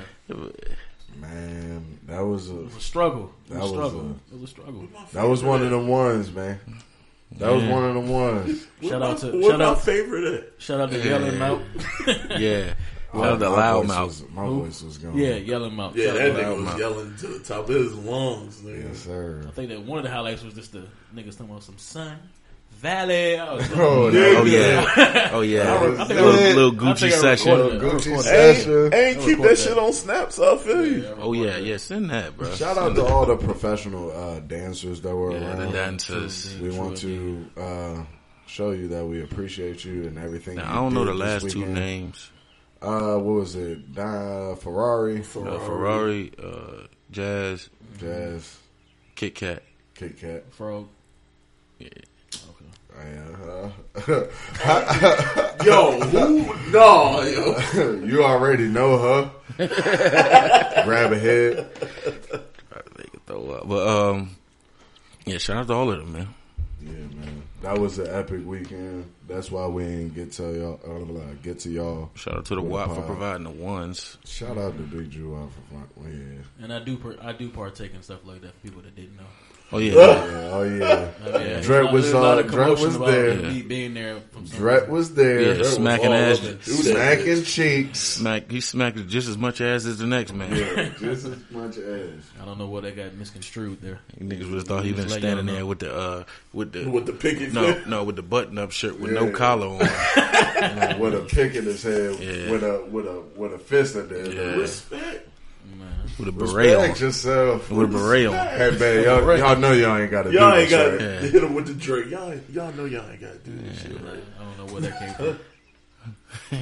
Man, 1.17 1.99
that 2.07 2.21
was 2.21 2.49
a 2.49 2.59
It 2.59 2.63
was 2.63 2.77
a 2.77 2.79
struggle. 2.79 3.33
It 3.49 3.53
That 3.53 3.61
was 3.63 3.71
a 3.71 3.75
was 3.75 3.89
struggle. 3.89 4.15
It 4.31 4.39
was 4.39 4.43
a 4.43 4.47
struggle. 4.47 4.87
that 5.11 5.23
was 5.27 5.43
one 5.43 5.61
of 5.63 5.69
them 5.69 5.87
ones, 5.89 6.31
man. 6.31 6.59
That 7.39 7.51
was 7.51 7.63
one 7.65 7.83
of 7.83 7.95
them 7.95 8.09
ones. 8.09 8.67
Shout 8.81 9.01
out 9.01 9.17
to 9.17 9.31
what 9.37 9.49
shout 9.51 9.59
my 9.59 9.65
out 9.65 9.81
favorite 9.81 10.53
shout 10.59 10.79
out 10.79 10.91
to 10.91 10.99
Yelling 10.99 11.39
Mouth. 11.39 11.61
Yeah, 12.39 12.73
My- 13.13 13.21
shout 13.23 13.33
out 13.33 13.39
to 13.39 13.49
my 13.49 13.55
Loud 13.55 13.79
voice 13.81 13.87
Mouth. 13.87 14.07
was- 14.07 14.23
My 14.33 14.45
voice 14.47 14.81
was 14.83 14.97
gone. 14.97 15.17
Yeah, 15.17 15.35
Yelling 15.35 15.75
Mouth. 15.75 15.95
Yeah, 15.95 16.11
that 16.13 16.33
nigga 16.33 16.55
was 16.55 16.65
Mouth. 16.65 16.79
yelling 16.79 17.15
to 17.17 17.27
the 17.27 17.39
top 17.39 17.69
of 17.69 17.75
his 17.75 17.93
lungs, 17.93 18.61
nigga. 18.61 18.87
Yes, 18.89 18.97
sir. 18.99 19.43
I 19.47 19.51
think 19.51 19.69
that 19.69 19.81
one 19.83 19.99
of 19.99 20.03
the 20.03 20.09
highlights 20.11 20.43
was 20.43 20.53
just 20.53 20.71
the 20.73 20.85
niggas 21.15 21.31
talking 21.37 21.49
about 21.51 21.63
some 21.63 21.77
sun 21.77 22.17
valley. 22.79 23.37
I 23.37 23.53
was 23.53 23.61
like, 23.69 23.79
Oh, 23.79 24.07
Oh 24.13 24.43
yeah, 24.45 25.29
oh 25.31 25.41
yeah. 25.41 25.81
was 25.87 25.99
I 25.99 26.05
think 26.05 26.19
I 26.19 26.23
little, 26.23 26.31
was- 26.45 26.55
little 26.55 26.71
I 26.89 26.93
Gucci 26.93 26.99
think 26.99 27.13
I 27.13 27.17
session. 27.17 27.51
recorded 27.51 27.81
Gucci 27.81 27.83
recorded 27.83 28.11
Ain't, 28.15 28.57
session. 28.57 28.93
ain't 28.93 29.19
keep 29.21 29.37
that 29.37 29.47
that. 29.49 29.57
shit 29.57 29.77
on 29.77 29.93
Snap, 29.93 30.31
so 30.31 30.55
I 30.55 30.57
feel 30.57 30.85
you. 30.85 31.01
that. 31.03 31.17
Oh 31.19 31.33
yeah, 31.33 31.57
yeah. 31.57 31.77
Send 31.77 32.09
that, 32.09 32.35
bro. 32.37 32.49
Shout 32.55 32.77
out 32.77 32.95
to 32.95 33.05
all 33.05 33.25
the 33.25 33.37
professional 33.37 34.11
uh, 34.11 34.39
dancers 34.41 35.01
that 35.01 35.15
were 35.15 35.31
Yeah, 35.37 35.55
the 35.55 35.67
dancers. 35.67 36.57
We 36.59 36.71
want 36.71 36.97
to 36.97 37.45
uh, 37.57 38.03
show 38.47 38.71
you 38.71 38.87
that 38.89 39.05
we 39.05 39.21
appreciate 39.23 39.85
you 39.85 40.03
and 40.07 40.17
everything. 40.17 40.55
Now, 40.55 40.63
you 40.63 40.69
I 40.71 40.75
don't 40.75 40.93
know 40.93 41.05
the 41.05 41.13
last 41.13 41.49
two 41.51 41.65
names. 41.65 42.31
Uh, 42.83 43.17
what 43.17 43.35
was 43.35 43.55
it? 43.55 43.95
Don 43.95 44.55
Ferrari, 44.57 45.19
Uh, 45.21 45.23
Ferrari, 45.23 46.31
uh, 46.43 46.87
Jazz, 47.11 47.69
Jazz, 47.97 48.57
Kit 49.15 49.35
Kat. 49.35 49.63
Kit 49.95 50.19
Kat. 50.19 50.43
Frog. 50.53 50.87
Yeah. 51.79 51.87
Uh, 52.95 53.69
Yo, 55.63 55.99
who? 56.01 56.71
No, 56.71 57.21
yo. 57.23 58.01
you 58.05 58.23
already 58.23 58.67
know 58.67 58.97
her. 58.97 59.31
Grab 60.85 61.11
a 61.13 61.17
head. 61.19 61.69
They 61.75 63.03
could 63.05 63.25
throw 63.25 63.49
up, 63.51 63.67
but 63.67 63.87
um, 63.87 64.35
yeah. 65.25 65.37
Shout 65.37 65.57
out 65.57 65.67
to 65.67 65.73
all 65.73 65.91
of 65.91 65.99
them, 65.99 66.11
man. 66.13 66.27
Yeah, 66.85 66.91
man. 67.15 67.43
That 67.61 67.77
was 67.79 67.97
an 67.99 68.07
epic 68.07 68.45
weekend. 68.45 69.11
That's 69.27 69.49
why 69.49 69.65
we 69.67 69.85
ain't 69.85 70.15
get 70.15 70.33
to 70.33 70.53
y'all. 70.53 70.79
Uh, 70.83 71.05
blah, 71.05 71.33
get 71.41 71.59
to 71.59 71.69
y'all. 71.69 72.11
Shout 72.15 72.37
out 72.37 72.45
to 72.45 72.55
the 72.55 72.61
With 72.61 72.71
the 72.71 72.75
WAP 72.75 72.95
for 72.95 73.01
providing 73.03 73.45
the 73.45 73.51
ones. 73.51 74.17
Shout 74.25 74.57
out 74.57 74.77
to 74.77 74.83
Big 74.83 75.11
Drew 75.11 75.35
out 75.37 75.49
for 75.53 75.61
front. 75.73 75.89
Yeah. 76.13 76.63
And 76.63 76.73
I 76.73 76.79
do 76.79 76.97
per, 76.97 77.17
I 77.21 77.31
do 77.31 77.49
partake 77.49 77.93
in 77.93 78.01
stuff 78.01 78.19
like 78.25 78.41
that 78.41 78.53
for 78.55 78.59
people 78.59 78.81
that 78.81 78.95
didn't 78.95 79.15
know. 79.15 79.23
Oh 79.73 79.79
yeah, 79.79 79.93
yeah. 79.93 80.49
Oh 80.53 80.63
yeah. 80.63 81.09
I 81.25 81.37
mean, 81.39 81.61
Dret 81.63 81.91
was 81.91 82.11
a 82.11 82.19
lot 82.19 82.37
uh, 82.37 82.41
Dret 82.43 82.69
was 82.79 82.99
there. 82.99 83.35
me 83.41 83.63
being 83.63 83.95
there. 83.95 84.19
From 84.31 84.45
Dret 84.45 84.87
was 84.87 85.15
there. 85.15 85.41
yeah, 85.41 85.57
was 85.57 85.73
smacking 85.73 86.07
all 86.07 86.13
ass. 86.13 86.39
up 86.39 86.45
and 86.51 86.61
Smacking 86.63 87.43
cheeks. 87.43 87.99
Smack. 87.99 88.51
He 88.51 88.61
smacked 88.61 89.07
just 89.07 89.27
as 89.27 89.35
much 89.37 89.61
ass 89.61 89.85
as 89.85 89.97
the 89.97 90.05
next 90.05 90.31
man. 90.33 90.55
Yeah, 90.55 90.89
just 90.99 91.25
as 91.25 91.37
much 91.49 91.77
as. 91.77 92.11
I 92.39 92.45
don't 92.45 92.59
know 92.59 92.67
what 92.67 92.83
that 92.83 92.95
got 92.95 93.15
misconstrued 93.15 93.81
there. 93.81 93.99
Niggas 94.19 94.45
would 94.45 94.59
have 94.59 94.67
thought 94.67 94.83
he 94.85 94.91
been 94.93 95.05
Just 95.07 95.17
standing 95.17 95.47
there 95.47 95.65
with 95.65 95.79
the 95.79 95.95
uh 95.95 96.23
with 96.53 96.71
the 96.73 96.87
With 96.87 97.07
the 97.07 97.13
picket 97.13 97.51
no 97.51 97.73
fence. 97.73 97.87
no 97.87 98.03
with 98.03 98.15
the 98.15 98.21
button 98.21 98.59
up 98.59 98.71
shirt 98.71 98.99
with 98.99 99.11
Yeah. 99.13 99.21
no 99.21 99.31
collar 99.31 99.67
on. 99.67 99.79
with 100.99 101.15
a 101.15 101.25
pick 101.27 101.55
in 101.55 101.63
his 101.65 101.81
head, 101.81 102.19
Yeah. 102.19 102.51
with 102.51 102.63
a 102.63 102.85
with 102.91 103.07
a 103.07 103.23
with 103.35 103.53
a 103.53 103.59
fist 103.59 103.95
in 103.95 104.07
there. 104.07 104.31
Yeah. 104.31 104.41
Respect. 104.55 105.29
Man. 105.77 105.89
with 106.19 106.27
a 106.27 106.31
beret 106.31 106.55
Respect 106.77 106.95
on. 106.95 106.99
yourself. 107.07 107.71
With 107.71 107.89
a 107.89 107.93
beret 107.93 108.25
on. 108.27 108.33
Hey 108.35 108.71
man, 108.77 109.03
y'all, 109.03 109.37
y'all 109.37 109.55
know 109.57 109.71
y'all 109.73 109.97
ain't 109.97 110.11
got 110.11 110.23
to 110.23 110.31
do 110.31 110.37
Y'all 110.37 110.53
ain't 110.53 110.69
this, 110.69 110.77
got 110.79 110.89
right? 110.91 110.99
to 110.99 111.05
Yeah. 111.05 111.19
hit 111.31 111.43
him 111.43 111.53
with 111.53 111.67
the 111.67 111.73
drink. 111.73 112.11
Y'all, 112.11 112.31
ain't- 112.31 112.49
y'all 112.49 112.71
know 112.73 112.85
y'all 112.85 113.09
ain't 113.09 113.21
got 113.21 113.31
to 113.33 113.39
do 113.39 113.57
this 113.57 113.81
shit, 113.81 113.91
right? 114.01 114.23
I 114.39 114.43
don't 114.43 114.57
know 114.67 114.73
where 114.73 114.81
that 114.81 114.99
came 114.99 115.13
from. 115.13 115.39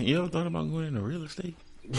You 0.05 0.19
ever 0.19 0.27
thought 0.27 0.47
about 0.47 0.69
going 0.69 0.85
into 0.87 1.01
real 1.01 1.23
estate? 1.23 1.55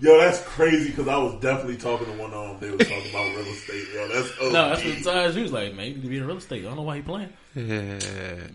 Yo, 0.00 0.16
that's 0.18 0.40
crazy 0.44 0.90
because 0.90 1.08
I 1.08 1.16
was 1.18 1.34
definitely 1.40 1.76
talking 1.76 2.06
to 2.06 2.12
one 2.12 2.32
of 2.32 2.58
them. 2.60 2.70
They 2.70 2.74
was 2.76 2.86
talking 2.88 3.10
about 3.10 3.36
real 3.36 3.46
estate. 3.52 3.84
Yo, 3.94 4.08
that's 4.08 4.30
OD. 4.40 4.52
no, 4.52 4.68
that's 4.70 4.84
what 4.84 5.02
Taj. 5.14 5.34
He 5.34 5.42
was 5.42 5.52
like, 5.52 5.74
man, 5.74 5.86
you 5.88 5.94
need 5.96 6.02
to 6.02 6.08
be 6.08 6.16
in 6.18 6.26
real 6.26 6.38
estate. 6.38 6.64
I 6.64 6.68
don't 6.68 6.76
know 6.76 6.82
why 6.82 6.96
he 6.96 7.02
playing. 7.02 7.28
Yeah. 7.54 7.98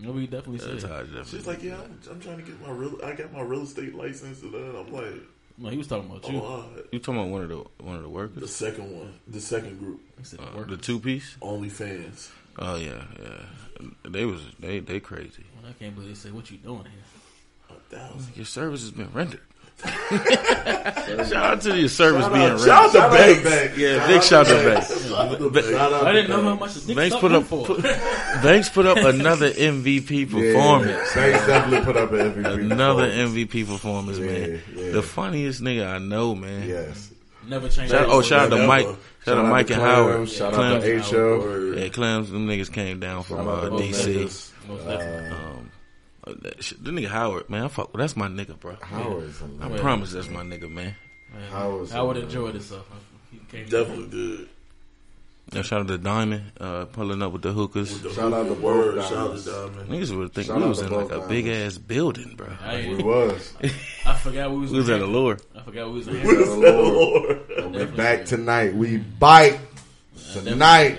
You 0.00 0.06
know, 0.06 0.12
we 0.12 0.26
definitely 0.26 0.58
said. 0.58 0.82
how 0.88 0.96
I 1.00 1.22
She's 1.24 1.46
like, 1.46 1.62
yeah, 1.62 1.74
I'm, 1.80 1.98
I'm 2.10 2.20
trying 2.20 2.38
to 2.38 2.42
get 2.42 2.60
my 2.60 2.70
real. 2.72 2.98
I 3.04 3.12
got 3.12 3.32
my 3.32 3.42
real 3.42 3.62
estate 3.62 3.94
license, 3.94 4.42
and 4.42 4.52
then 4.52 4.74
I'm 4.76 4.92
like, 4.92 5.14
No, 5.58 5.68
he 5.70 5.78
was 5.78 5.86
talking 5.86 6.10
about 6.10 6.28
you. 6.30 6.38
oh, 6.38 6.44
all 6.44 6.58
right. 6.74 6.84
You 6.92 6.98
talking 6.98 7.20
about 7.20 7.30
one 7.30 7.42
of 7.42 7.48
the 7.48 7.64
one 7.82 7.96
of 7.96 8.02
the 8.02 8.08
workers? 8.08 8.40
the 8.40 8.48
second 8.48 8.94
one, 8.94 9.14
the 9.26 9.40
second 9.40 9.78
group, 9.78 10.00
Uh, 10.38 10.64
the 10.64 10.76
two 10.76 10.98
piece? 11.00 11.36
Only 11.40 11.68
fans. 11.70 12.30
Oh 12.58 12.76
yeah, 12.76 13.04
yeah. 13.22 13.88
They 14.08 14.24
was 14.24 14.40
they 14.60 14.80
they 14.80 15.00
crazy. 15.00 15.44
I 15.66 15.72
can't 15.72 15.94
believe 15.94 16.10
they 16.10 16.14
said, 16.14 16.32
what 16.32 16.50
you 16.50 16.58
doing 16.58 16.84
here? 16.84 17.70
A 17.76 17.94
thousand. 17.96 18.36
Your 18.36 18.44
service 18.46 18.82
has 18.82 18.90
been 18.92 19.10
rendered. 19.12 19.40
Shout 19.84 21.32
out 21.34 21.60
to 21.62 21.78
your 21.78 21.88
service 21.88 22.22
Shout 22.24 22.32
being 22.32 22.44
out- 22.44 22.48
rendered. 22.60 22.66
Shout 22.66 22.84
out 22.84 22.86
to 22.86 22.98
Shout 22.98 23.02
out 23.02 23.10
to 23.10 23.16
Banks. 23.18 23.42
Banks. 23.44 23.78
yeah, 23.78 24.06
big 24.06 24.22
shout 24.22 24.46
out 24.46 24.62
to 24.62 24.68
Banks. 24.68 25.06
Shout 25.08 25.12
out 25.18 25.38
to 25.38 25.44
Ba- 25.44 25.50
Banks. 25.50 25.68
Shout 25.70 25.92
out 25.92 26.06
I 26.06 26.12
didn't 26.12 26.30
know 26.30 26.42
how 26.42 26.54
much 26.54 26.74
the 26.74 26.94
Banks 26.94 27.16
put 27.16 27.32
up 27.32 27.44
for. 27.44 27.66
put, 27.66 27.82
Banks 27.82 28.68
put 28.70 28.86
up 28.86 28.96
another 28.98 29.50
MVP 29.50 30.30
performance. 30.30 30.90
Yeah, 30.90 31.14
Banks 31.14 31.46
definitely 31.46 31.84
put 31.84 31.96
up 31.96 32.12
an 32.12 32.18
MVP. 32.34 32.54
Another 32.72 33.06
performance. 33.06 33.34
MVP 33.34 33.66
performance, 33.66 34.18
man. 34.18 34.62
Yeah, 34.76 34.82
yeah. 34.84 34.92
The 34.92 35.02
funniest 35.02 35.62
nigga 35.62 35.86
I 35.86 35.98
know, 35.98 36.34
man. 36.34 36.68
Yes. 36.68 37.12
Never 37.48 37.68
change. 37.68 37.90
Shout, 37.90 38.06
oh, 38.08 38.22
shout 38.22 38.52
out 38.52 38.56
to 38.56 38.66
Mike. 38.66 38.86
Shout 39.24 39.38
out 39.38 39.42
to 39.42 39.48
Mike 39.48 39.70
and 39.70 39.80
Howard. 39.80 40.28
Shout 40.28 40.54
out 40.54 40.80
to 40.82 40.96
H.O. 40.98 41.74
Yeah, 41.76 41.88
Clems, 41.88 42.30
them 42.30 42.46
niggas 42.48 42.72
came 42.72 42.98
down 42.98 43.22
from 43.22 43.46
uh, 43.46 43.68
DC. 43.70 44.52
Most 44.68 44.84
definitely. 44.84 45.30
Uh, 45.30 45.55
that 46.26 46.62
shit, 46.62 46.82
the 46.82 46.90
nigga 46.90 47.08
Howard, 47.08 47.48
man, 47.48 47.64
I 47.64 47.68
fuck, 47.68 47.92
that's 47.92 48.16
my 48.16 48.28
nigga, 48.28 48.58
bro. 48.58 48.76
Howard's 48.82 49.40
I 49.60 49.68
promise 49.78 50.12
that's 50.12 50.28
my 50.28 50.42
nigga, 50.42 50.70
man. 50.70 50.94
Man, 51.32 51.50
Howard's 51.50 51.92
I 51.92 52.02
would 52.02 52.16
hilarious. 52.16 52.34
enjoy 52.34 52.52
this 52.52 52.66
stuff. 52.66 52.84
Definitely 53.70 54.08
did. 54.08 54.48
Yeah, 55.52 55.62
shout 55.62 55.82
out 55.82 55.88
to 55.88 55.98
Diamond, 55.98 56.50
uh, 56.60 56.86
pulling 56.86 57.22
up 57.22 57.30
with 57.32 57.42
the 57.42 57.52
hookers. 57.52 57.92
With 57.92 58.02
the 58.02 58.12
Shout 58.14 58.32
out 58.32 58.42
to 58.42 58.48
hookah 58.48 58.60
word. 58.62 58.94
both 58.96 59.04
Shout 59.04 59.12
out 59.16 59.22
diamonds. 59.26 59.44
to 59.44 59.50
Diamond. 59.52 59.90
Niggas 59.90 60.18
would 60.18 60.32
think 60.34 60.46
Shout 60.48 60.60
we 60.60 60.66
was 60.68 60.80
in 60.80 60.90
like 60.90 61.10
a 61.12 61.20
big 61.28 61.46
ass 61.46 61.78
building, 61.78 62.34
bro. 62.36 62.48
I, 62.60 62.88
We 62.88 62.96
was. 63.04 63.54
I 64.04 64.14
forgot 64.16 64.50
we 64.50 64.58
was. 64.58 64.70
We 64.72 64.78
was 64.78 64.90
at 64.90 65.00
a 65.00 65.06
lure. 65.06 65.38
I 65.56 65.62
forgot 65.62 65.86
we 65.88 65.94
was 65.98 66.08
We 66.08 66.18
was 66.20 66.48
at 66.48 66.60
the 66.60 66.72
Lord. 66.72 67.72
We 67.76 67.84
back 67.96 68.24
tonight. 68.24 68.74
We 68.74 68.96
bite 68.96 69.60
tonight. 70.32 70.98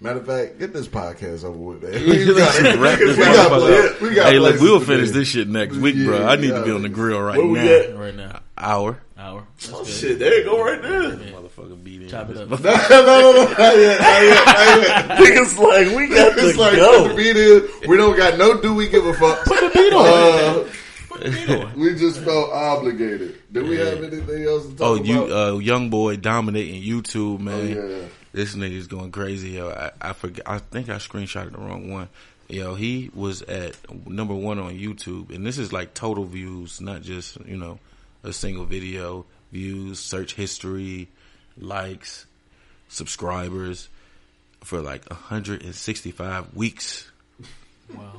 Matter 0.00 0.20
of 0.20 0.26
fact, 0.26 0.60
get 0.60 0.72
this 0.72 0.86
podcast 0.86 1.42
over 1.42 1.58
with, 1.58 1.82
man. 1.82 1.92
We 2.06 2.24
got, 2.34 2.54
this 2.54 3.16
we 3.18 3.24
got, 3.24 3.50
motherfucker 3.50 3.94
up. 3.96 4.00
we 4.00 4.14
got 4.14 4.32
hey, 4.32 4.38
look, 4.38 4.60
we'll 4.60 4.78
finish 4.78 5.10
this 5.10 5.26
shit 5.26 5.48
next 5.48 5.76
week, 5.76 5.96
bro. 5.96 6.24
I 6.24 6.36
need 6.36 6.50
to 6.50 6.64
be 6.64 6.70
on 6.70 6.82
the 6.82 6.88
grill 6.88 7.20
right 7.20 7.36
now. 7.42 7.60
at? 7.60 7.96
right 7.98 8.14
now. 8.14 8.40
Hour. 8.56 9.00
Hour. 9.18 9.44
That's 9.56 9.72
Oh 9.72 9.78
good. 9.84 9.88
shit, 9.92 10.18
there 10.20 10.38
you 10.38 10.44
go 10.44 10.62
right 10.64 10.80
there. 10.80 11.10
Motherfucker 11.32 11.82
beat 11.82 12.02
in. 12.02 12.08
Chop 12.08 12.30
it 12.30 12.36
up. 12.36 12.48
no, 12.50 12.56
no, 12.56 12.62
no, 12.62 13.32
no, 13.32 13.44
not 13.44 13.58
yet, 13.58 14.00
not 14.00 14.22
yet, 14.22 14.46
not 14.46 14.78
yet. 14.82 15.18
Niggas 15.18 15.58
like 15.58 15.96
we 15.96 16.14
got 16.14 16.36
to 16.36 16.46
It's 16.48 16.56
like 16.58 16.76
go. 16.76 17.08
the 17.08 17.14
beat 17.16 17.36
in. 17.36 17.88
We 17.90 17.96
don't 17.96 18.16
got 18.16 18.38
no 18.38 18.60
do 18.60 18.74
we 18.74 18.88
give 18.88 19.04
a 19.04 19.14
fuck. 19.14 19.44
Put 19.46 19.60
the 19.60 19.70
beat 19.74 19.92
on. 19.92 20.64
Put 21.08 21.24
the 21.24 21.30
beat 21.30 21.50
on. 21.50 21.76
we 21.76 21.96
just 21.96 22.20
felt 22.20 22.52
obligated. 22.52 23.34
Do 23.50 23.64
we 23.66 23.76
have 23.78 24.00
anything 24.04 24.44
else 24.44 24.62
to 24.66 24.76
talk 24.76 24.78
about? 24.78 24.86
Oh, 24.86 24.94
about? 24.94 25.06
you, 25.06 25.34
uh, 25.36 25.58
young 25.58 25.90
boy 25.90 26.16
dominating 26.16 26.80
YouTube, 26.84 27.40
man. 27.40 27.54
Oh, 27.76 27.86
yeah. 27.88 28.04
This 28.32 28.54
nigga's 28.54 28.86
going 28.86 29.10
crazy, 29.10 29.50
yo. 29.50 29.70
I, 29.70 29.90
I 30.00 30.12
forget. 30.12 30.48
I 30.48 30.58
think 30.58 30.88
I 30.88 30.96
screenshotted 30.96 31.52
the 31.52 31.58
wrong 31.58 31.90
one. 31.90 32.08
Yo, 32.48 32.74
he 32.74 33.10
was 33.14 33.42
at 33.42 33.76
number 34.08 34.34
one 34.34 34.58
on 34.58 34.72
YouTube, 34.74 35.34
and 35.34 35.46
this 35.46 35.58
is 35.58 35.72
like 35.72 35.94
total 35.94 36.24
views, 36.24 36.80
not 36.80 37.02
just 37.02 37.38
you 37.46 37.56
know 37.56 37.78
a 38.22 38.32
single 38.32 38.64
video. 38.64 39.24
Views, 39.50 39.98
search 39.98 40.34
history, 40.34 41.08
likes, 41.58 42.26
subscribers 42.88 43.88
for 44.60 44.80
like 44.82 45.08
165 45.08 46.54
weeks. 46.54 47.10
Wow. 47.94 48.12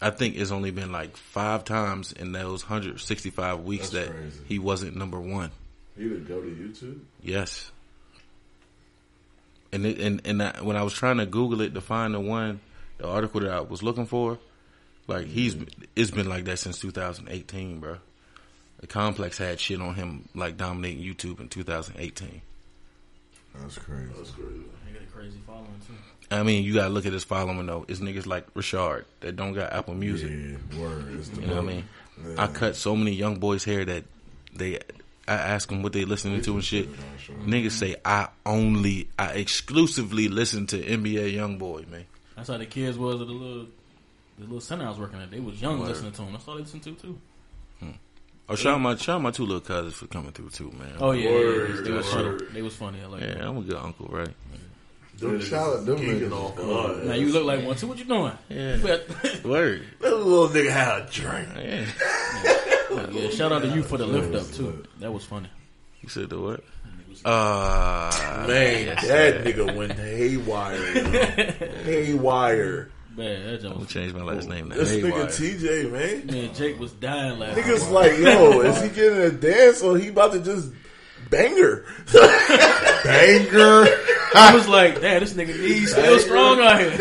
I 0.00 0.10
think 0.10 0.36
it's 0.36 0.52
only 0.52 0.70
been 0.70 0.92
like 0.92 1.16
five 1.16 1.64
times 1.64 2.12
in 2.12 2.30
those 2.30 2.62
165 2.62 3.64
weeks 3.64 3.90
That's 3.90 4.06
that 4.06 4.14
crazy. 4.14 4.40
he 4.46 4.58
wasn't 4.60 4.96
number 4.96 5.18
one. 5.18 5.50
You 5.96 6.10
would 6.10 6.28
go 6.28 6.40
to 6.40 6.46
YouTube? 6.46 7.00
Yes. 7.24 7.72
And 9.72 9.84
it, 9.84 10.00
and 10.00 10.20
and 10.24 10.42
I, 10.42 10.62
when 10.62 10.76
I 10.76 10.82
was 10.82 10.92
trying 10.92 11.18
to 11.18 11.26
Google 11.26 11.60
it 11.60 11.74
to 11.74 11.80
find 11.80 12.14
the 12.14 12.20
one, 12.20 12.60
the 12.98 13.06
article 13.06 13.40
that 13.40 13.50
I 13.50 13.60
was 13.60 13.82
looking 13.82 14.06
for, 14.06 14.38
like 15.06 15.26
he's 15.26 15.56
it's 15.94 16.10
been 16.10 16.28
like 16.28 16.44
that 16.46 16.58
since 16.58 16.78
2018, 16.80 17.80
bro. 17.80 17.98
The 18.80 18.86
complex 18.86 19.38
had 19.38 19.58
shit 19.58 19.80
on 19.80 19.94
him 19.94 20.28
like 20.34 20.56
dominating 20.56 21.02
YouTube 21.02 21.40
in 21.40 21.48
2018. 21.48 22.40
That's 23.60 23.78
crazy. 23.78 24.10
That's 24.16 24.30
crazy. 24.30 24.62
He 24.86 24.92
got 24.92 25.02
a 25.02 25.06
crazy 25.06 25.38
following 25.46 25.80
too. 25.86 25.94
I 26.30 26.42
mean, 26.42 26.62
you 26.64 26.74
gotta 26.74 26.90
look 26.90 27.06
at 27.06 27.12
his 27.12 27.24
following 27.24 27.66
though. 27.66 27.84
It's 27.88 28.00
niggas 28.00 28.26
like 28.26 28.46
Richard 28.54 29.06
that 29.20 29.36
don't 29.36 29.54
got 29.54 29.72
Apple 29.72 29.94
Music. 29.94 30.30
Yeah, 30.30 30.80
word. 30.80 31.14
It's 31.18 31.28
the 31.30 31.40
You 31.40 31.46
know 31.48 31.56
what 31.56 31.64
I 31.64 31.66
mean? 31.66 31.84
I 32.36 32.46
cut 32.48 32.76
so 32.76 32.94
many 32.96 33.12
young 33.12 33.38
boys' 33.38 33.64
hair 33.64 33.84
that 33.84 34.04
they, 34.54 34.80
I 35.28 35.34
ask 35.34 35.68
them 35.68 35.82
what 35.82 35.92
they 35.92 36.04
listening 36.04 36.40
to 36.42 36.54
and 36.54 36.64
shit. 36.64 36.88
Niggas 37.46 37.72
say 37.72 37.96
I 38.04 38.28
only, 38.46 39.08
I 39.18 39.32
exclusively 39.32 40.28
listen 40.28 40.66
to 40.68 40.78
NBA 40.82 41.34
YoungBoy, 41.34 41.88
man. 41.88 42.04
That's 42.36 42.48
how 42.48 42.56
the 42.58 42.66
kids 42.66 42.96
was 42.96 43.20
at 43.20 43.26
the 43.26 43.32
little, 43.32 43.66
the 44.38 44.44
little 44.44 44.60
center 44.60 44.86
I 44.86 44.88
was 44.90 44.98
working 44.98 45.20
at. 45.20 45.30
They 45.30 45.40
was 45.40 45.60
young 45.60 45.80
listening 45.80 46.12
to 46.12 46.22
him. 46.22 46.32
That's 46.32 46.46
all 46.48 46.54
they 46.54 46.62
listened 46.62 46.82
to 46.84 46.92
too. 46.94 47.18
Hmm. 47.80 47.90
Oh, 48.48 48.54
shout 48.54 48.74
out 48.74 48.80
my, 48.80 48.96
shout 48.96 49.16
out 49.16 49.22
my 49.22 49.30
two 49.30 49.44
little 49.44 49.60
cousins 49.60 49.94
for 49.94 50.06
coming 50.06 50.32
through 50.32 50.50
too, 50.50 50.70
man. 50.78 50.92
Oh 51.00 51.10
yeah, 51.12 51.30
Word, 51.30 51.68
yeah, 51.70 51.74
yeah. 51.76 51.80
they 51.82 51.90
was 51.90 52.14
word. 52.14 52.38
funny. 52.40 52.52
They 52.54 52.62
was 52.62 52.74
funny. 52.76 52.98
I 53.02 53.06
like 53.06 53.20
that. 53.20 53.36
yeah, 53.38 53.48
I'm 53.48 53.58
a 53.58 53.62
good 53.62 53.76
uncle, 53.76 54.06
right? 54.10 54.28
Them 55.18 55.38
Yeah, 55.40 55.44
shout 55.44 55.68
out 55.68 55.80
niggas 55.80 55.86
them 55.86 55.96
geeking 55.98 56.28
niggas. 56.28 56.32
off 56.32 56.58
on 57.00 57.08
Now 57.08 57.14
you 57.14 57.32
look 57.32 57.44
like 57.44 57.64
one 57.64 57.76
too. 57.76 57.88
What 57.88 57.98
you 57.98 58.04
doing? 58.04 58.32
Yeah. 58.48 58.76
You 58.76 58.82
bet- 58.86 59.44
Word. 59.44 59.84
That 60.00 60.16
little 60.16 60.48
nigga 60.48 60.70
had 60.70 61.02
a 61.02 61.10
drink. 61.10 61.48
Yeah. 61.56 62.74
yeah, 63.12 63.30
shout 63.30 63.52
out 63.52 63.62
to 63.62 63.68
you 63.68 63.82
for 63.82 63.96
the 63.98 64.06
lift 64.06 64.34
up 64.34 64.50
too. 64.54 64.84
That 65.00 65.12
was 65.12 65.24
funny. 65.24 65.48
You 66.02 66.08
said 66.08 66.30
the 66.30 66.38
what? 66.40 66.64
Uh, 67.24 68.44
Man, 68.46 68.86
that 68.86 69.44
nigga 69.44 69.74
went 69.74 69.92
haywire. 69.92 70.76
haywire. 71.84 72.90
Man, 73.16 73.46
that 73.46 73.64
I'm 73.66 73.72
gonna 73.72 73.86
change 73.86 74.12
my 74.14 74.22
last 74.22 74.48
name 74.48 74.68
now. 74.68 74.76
This 74.76 74.92
Haywire. 74.92 75.24
nigga 75.24 75.58
TJ, 75.58 75.90
man. 75.90 76.26
Man, 76.26 76.54
Jake 76.54 76.78
was 76.78 76.92
dying 76.92 77.40
laughing. 77.40 77.64
Niggas 77.64 77.90
like, 77.90 78.16
yo, 78.18 78.60
is 78.60 78.80
he 78.80 78.88
getting 78.90 79.18
a 79.18 79.30
dance 79.32 79.82
or 79.82 79.98
he 79.98 80.08
about 80.08 80.32
to 80.32 80.40
just 80.40 80.70
bang 81.28 81.56
her? 81.58 81.84
Banger. 82.12 83.88
I 84.34 84.52
was 84.54 84.68
like, 84.68 85.00
damn, 85.00 85.20
this 85.20 85.32
nigga 85.32 85.58
knees 85.58 85.90
still 85.90 86.18
strong 86.20 86.60
out 86.60 86.78
here. 86.80 86.96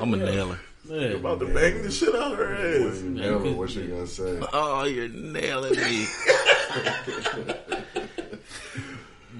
I'm 0.00 0.14
a 0.14 0.16
nailer. 0.16 0.58
Man, 0.92 1.12
about 1.16 1.40
to 1.40 1.46
bang 1.46 1.82
the 1.82 1.90
shit 1.90 2.14
out 2.14 2.32
of 2.32 2.38
her 2.38 2.54
ass. 2.54 3.00
You 3.00 3.08
know 3.10 3.38
what 3.38 3.74
you 3.74 3.84
gonna 3.88 4.06
say? 4.06 4.38
Oh, 4.52 4.84
you're 4.84 5.08
nailing 5.08 5.74
me. 5.74 6.06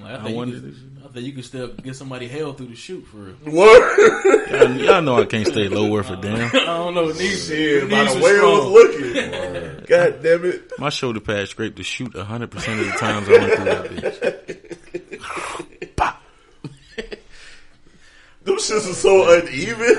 like, 0.00 0.02
I, 0.02 0.14
I 0.14 0.22
think 0.24 0.36
wonder- 0.36 0.56
you 0.56 0.60
could, 0.62 0.76
I 1.04 1.08
think 1.12 1.26
you 1.26 1.32
could 1.34 1.44
still 1.44 1.68
get 1.74 1.94
somebody 1.94 2.26
hell 2.26 2.54
through 2.54 2.68
the 2.68 2.74
shoot 2.74 3.02
for 3.06 3.18
real. 3.18 3.34
What? 3.44 4.50
Y'all, 4.50 4.70
y'all 4.78 5.02
know 5.02 5.20
I 5.20 5.26
can't 5.26 5.46
stay 5.46 5.68
lower 5.68 6.02
for 6.02 6.16
damn. 6.22 6.46
I 6.46 6.50
don't 6.64 6.94
know. 6.94 7.08
Knees, 7.08 7.46
Shit, 7.48 7.90
by 7.90 8.04
knees 8.04 8.14
the 8.14 8.20
way 8.22 8.30
it 8.30 8.42
was 8.42 8.66
looking. 8.72 9.84
God 9.86 10.22
damn 10.22 10.44
it. 10.46 10.72
My 10.78 10.88
shoulder 10.88 11.20
pad 11.20 11.48
scraped 11.48 11.76
the 11.76 11.82
shoot 11.82 12.14
100% 12.14 12.44
of 12.44 12.50
the 12.52 12.92
times 12.98 13.28
I 13.28 13.32
went 13.32 13.52
through 13.52 13.64
that 13.66 13.84
bitch. 13.90 14.31
Them 18.44 18.56
shits 18.56 18.90
are 18.90 18.94
so 18.94 19.38
uneven. 19.38 19.96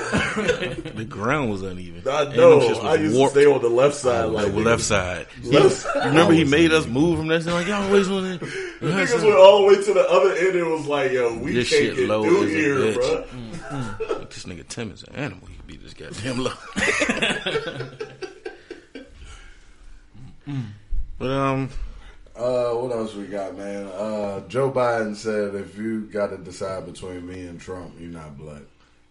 The 0.94 1.04
ground 1.04 1.50
was 1.50 1.62
uneven. 1.62 2.02
I 2.06 2.34
know. 2.36 2.60
I 2.60 2.94
used 2.96 3.16
warped. 3.16 3.34
to 3.34 3.40
stay 3.40 3.50
on 3.50 3.62
the 3.62 3.68
left 3.68 3.94
side. 3.94 4.26
Like, 4.26 4.52
the 4.52 4.60
left 4.60 4.82
side. 4.82 5.26
Left 5.44 5.84
You 5.94 6.00
remember 6.02 6.32
he 6.34 6.44
made 6.44 6.72
us 6.72 6.86
move 6.86 7.18
from 7.18 7.28
that 7.28 7.42
side? 7.42 7.52
Like, 7.52 7.66
y'all 7.66 7.82
always 7.84 8.08
want 8.08 8.40
to. 8.40 8.46
Niggas 8.46 9.22
went 9.22 9.36
all 9.36 9.60
the 9.62 9.66
way 9.68 9.82
to 9.82 9.94
the 9.94 10.06
other 10.08 10.32
end 10.34 10.56
and 10.56 10.70
was 10.70 10.86
like, 10.86 11.12
yo, 11.12 11.36
we 11.38 11.52
This 11.52 11.70
can't 11.70 11.82
shit 11.84 11.96
get 11.96 12.08
low 12.08 12.22
through 12.22 12.46
here, 12.46 12.94
bro. 12.94 13.24
This 14.30 14.44
nigga 14.44 14.66
Tim 14.68 14.90
is 14.92 15.02
an 15.04 15.14
animal. 15.16 15.48
He 15.48 15.56
beat 15.66 15.82
this 15.82 15.94
goddamn 15.94 16.44
low. 16.44 16.52
but, 21.18 21.30
um, 21.30 21.70
Uh, 22.36 22.72
what 22.72 22.90
else 22.92 23.14
we 23.14 23.26
got, 23.26 23.56
man? 23.56 23.86
Uh, 23.86 24.40
Joe 24.48 24.70
Biden 24.70 25.14
said 25.14 25.54
if 25.54 25.76
you 25.78 26.00
got 26.02 26.28
to 26.30 26.36
decide 26.38 26.84
between 26.86 27.26
me 27.26 27.46
and 27.46 27.60
Trump, 27.60 27.94
you're 27.98 28.10
not 28.10 28.36
black. 28.36 28.62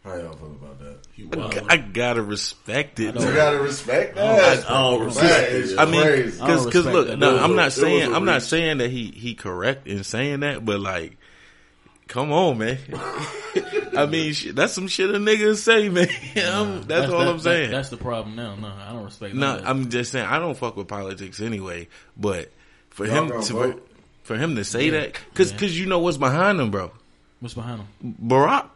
How 0.03 0.15
y'all 0.17 0.35
feel 0.35 0.47
about 0.61 0.79
that? 0.79 0.97
You 1.15 1.29
I. 1.69 1.75
I 1.75 1.77
gotta 1.77 2.21
respect 2.21 2.99
it. 2.99 3.15
You 3.15 3.21
gotta 3.33 3.59
respect 3.59 4.15
that. 4.15 4.65
I 4.69 4.73
don't 4.73 5.05
respect 5.05 5.29
That 5.29 5.43
it. 5.43 5.51
is 5.53 5.77
I 5.77 5.85
mean, 5.85 6.01
crazy. 6.01 6.41
I 6.41 6.47
don't 6.47 6.65
because 6.65 6.65
because 6.65 6.85
respect 6.85 6.93
look, 6.95 7.07
that. 7.07 7.19
no, 7.19 7.37
I'm 7.41 7.53
a- 7.53 7.55
not 7.55 7.67
it 7.67 7.71
saying 7.71 7.99
was 7.99 8.09
a 8.09 8.15
I'm 8.17 8.25
not 8.25 8.33
reach. 8.33 8.43
saying 8.43 8.77
that 8.79 8.89
he 8.91 9.11
he 9.11 9.33
correct 9.35 9.87
in 9.87 10.03
saying 10.03 10.41
that, 10.41 10.65
but 10.65 10.81
like, 10.81 11.15
come 12.09 12.33
on, 12.33 12.57
man. 12.57 12.79
I 13.97 14.05
mean, 14.07 14.33
shit, 14.33 14.57
that's 14.57 14.73
some 14.73 14.89
shit 14.89 15.09
a 15.09 15.13
nigga 15.19 15.55
say, 15.55 15.87
man. 15.89 16.09
I'm- 16.35 16.83
that's, 16.83 17.09
all 17.09 17.19
that- 17.19 17.27
I'm 17.29 17.39
saying. 17.39 17.71
That, 17.71 17.77
that's 17.77 17.89
the 17.89 17.95
problem 17.95 18.35
now. 18.35 18.55
No, 18.55 18.67
I 18.67 18.91
don't 18.91 19.05
respect 19.05 19.33
no, 19.35 19.39
none 19.39 19.55
of 19.59 19.61
that. 19.63 19.69
I'm 19.69 19.89
just 19.89 20.11
saying 20.11 20.25
I 20.25 20.37
don't 20.39 20.57
fuck 20.57 20.75
with 20.75 20.89
politics 20.89 21.39
anyway. 21.39 21.87
But 22.17 22.51
for 22.93 23.05
Y'all 23.05 23.15
him 23.23 23.27
gonna 23.29 23.43
to 23.43 23.53
vote? 23.53 23.89
for 24.23 24.37
him 24.37 24.55
to 24.55 24.63
say 24.63 24.89
that, 24.91 25.17
because 25.33 25.51
Yeah. 25.61 25.81
you 25.81 25.85
know 25.87 25.99
what's 25.99 26.17
behind 26.17 26.59
him, 26.59 26.71
bro. 26.71 26.91
What's 27.41 27.53
behind 27.55 27.81
him? 27.81 28.15
Barack, 28.25 28.67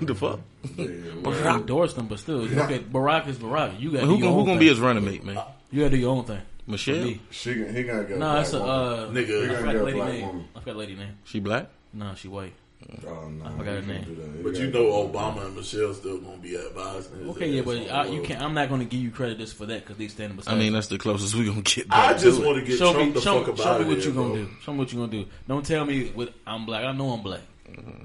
the 0.00 0.14
fuck. 0.14 0.40
He 0.76 0.84
Barack. 0.86 1.60
endorsed 1.60 1.96
him, 1.96 2.06
but 2.06 2.18
still, 2.20 2.42
okay. 2.42 2.78
Barack 2.80 3.26
is 3.28 3.36
Barack. 3.38 3.80
You 3.80 3.90
got 3.92 4.04
Who, 4.04 4.18
do 4.18 4.26
who 4.28 4.40
gonna 4.44 4.44
thing. 4.52 4.58
be 4.60 4.68
his 4.68 4.78
running 4.80 5.04
mate, 5.04 5.24
man? 5.24 5.38
You 5.72 5.80
got 5.82 5.90
to 5.90 5.96
do 5.96 5.96
your 5.96 6.10
own 6.16 6.24
thing. 6.24 6.40
Michelle, 6.68 7.04
Me. 7.04 7.20
She, 7.30 7.52
he 7.54 7.82
gonna 7.84 8.04
get. 8.04 8.18
No, 8.18 8.30
a 8.30 8.34
that's 8.34 8.52
a 8.52 8.62
uh, 8.62 9.10
Nigga. 9.10 9.44
I 9.44 9.48
He 9.48 9.54
forgot 9.56 9.62
gonna 9.62 9.66
the 9.66 9.72
get 9.72 9.80
a 9.80 9.84
lady 9.84 9.98
name. 10.00 10.26
woman. 10.26 10.44
I 10.54 10.58
forgot 10.60 10.72
the 10.72 10.78
lady 10.78 10.94
name. 10.96 11.12
she 11.24 11.38
black. 11.40 11.66
No, 11.92 12.14
she 12.16 12.28
white. 12.28 12.52
Woman. 12.80 13.04
Oh 13.06 13.28
no, 13.28 13.44
I 13.44 13.50
forgot 13.58 13.64
her 13.74 13.82
name. 13.82 13.86
can't 13.88 14.06
do 14.06 14.14
that. 14.16 14.36
He 14.36 14.42
But 14.42 14.54
you 14.56 14.70
know 14.70 15.08
Obama 15.08 15.46
and 15.46 15.56
Michelle 15.56 15.94
still 15.94 16.18
gonna 16.18 16.36
be 16.38 16.56
advising. 16.56 17.18
his 17.18 17.28
Okay, 17.36 17.48
yeah, 17.50 17.62
but 17.62 17.90
I, 17.90 18.06
you 18.06 18.22
can't. 18.22 18.42
I'm 18.42 18.54
not 18.54 18.68
going 18.68 18.80
to 18.80 18.86
give 18.86 19.00
you 19.00 19.10
credit 19.10 19.38
just 19.38 19.54
for 19.56 19.66
that 19.66 19.80
because 19.82 19.96
they 19.96 20.08
standing 20.08 20.36
beside. 20.36 20.54
I 20.54 20.58
mean, 20.58 20.72
that's 20.72 20.86
the 20.88 20.98
closest 20.98 21.34
we 21.34 21.46
gonna 21.46 21.62
get. 21.62 21.86
I 21.90 22.14
just 22.16 22.42
want 22.42 22.58
to 22.60 22.64
get 22.64 22.78
show 22.78 22.92
Trump 22.92 23.06
me, 23.08 23.12
the 23.14 23.20
show, 23.20 23.38
fuck 23.44 23.54
about 23.54 23.64
show 23.64 23.78
me 23.80 23.84
what 23.86 23.98
here, 23.98 24.06
you 24.08 24.12
gonna 24.14 24.28
bro. 24.28 24.36
do. 24.44 24.48
Show 24.62 24.72
me 24.72 24.78
what 24.78 24.92
you 24.92 24.98
gonna 24.98 25.12
do. 25.12 25.26
Don't 25.48 25.64
tell 25.66 25.84
me 25.84 26.08
what 26.08 26.32
I'm 26.46 26.66
black. 26.66 26.84
I 26.84 26.92
know 26.92 27.10
I'm 27.10 27.22
black. 27.22 27.40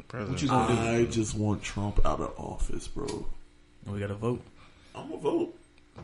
President. 0.08 0.32
What 0.32 0.42
you 0.42 0.48
gonna 0.48 0.76
do? 0.76 0.82
I 0.82 1.06
just 1.06 1.36
want 1.36 1.62
Trump 1.64 2.06
out 2.06 2.20
of 2.20 2.34
office, 2.38 2.88
bro. 2.88 3.26
We 3.86 4.00
got 4.00 4.08
to 4.08 4.16
vote. 4.16 4.42
I'm 4.96 5.10
gonna 5.10 5.22
vote 5.22 5.56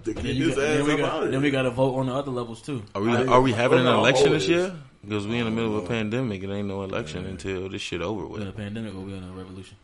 to 0.03 0.14
Then, 0.14 0.23
keep 0.23 0.35
you 0.35 0.48
his 0.48 0.56
got, 0.56 0.61
then, 0.61 0.81
ass 0.81 0.88
we 0.88 0.98
got, 0.98 1.11
out 1.14 1.23
of 1.23 1.31
then 1.31 1.41
we 1.41 1.52
got 1.52 1.61
to 1.64 1.72
vote 1.72 1.95
on 1.98 2.06
the 2.07 2.14
other 2.14 2.31
levels 2.31 2.61
too. 2.61 2.84
Are 2.95 3.02
we 3.02 3.11
I- 3.11 3.26
are 3.26 3.41
we 3.41 3.52
having 3.52 3.80
an 3.80 3.88
election 3.88 4.31
this 4.31 4.48
year? 4.48 4.73
Because 5.08 5.26
we 5.28 5.38
in 5.38 5.46
the 5.46 5.52
middle 5.52 5.78
of 5.78 5.86
a 5.86 5.88
pandemic. 5.88 6.44
It 6.44 6.50
ain't 6.50 6.68
no 6.68 6.84
election 6.84 7.26
until 7.26 7.70
this 7.70 7.82
shit 7.82 8.02
over 8.02 8.26
We 8.28 8.36
in 8.38 8.42
a 8.44 8.46
with. 8.48 8.58
pandemic 8.58 8.94
or 8.94 9.00
we 9.00 9.14
in 9.14 9.24
a 9.24 9.32
revolution? 9.32 9.78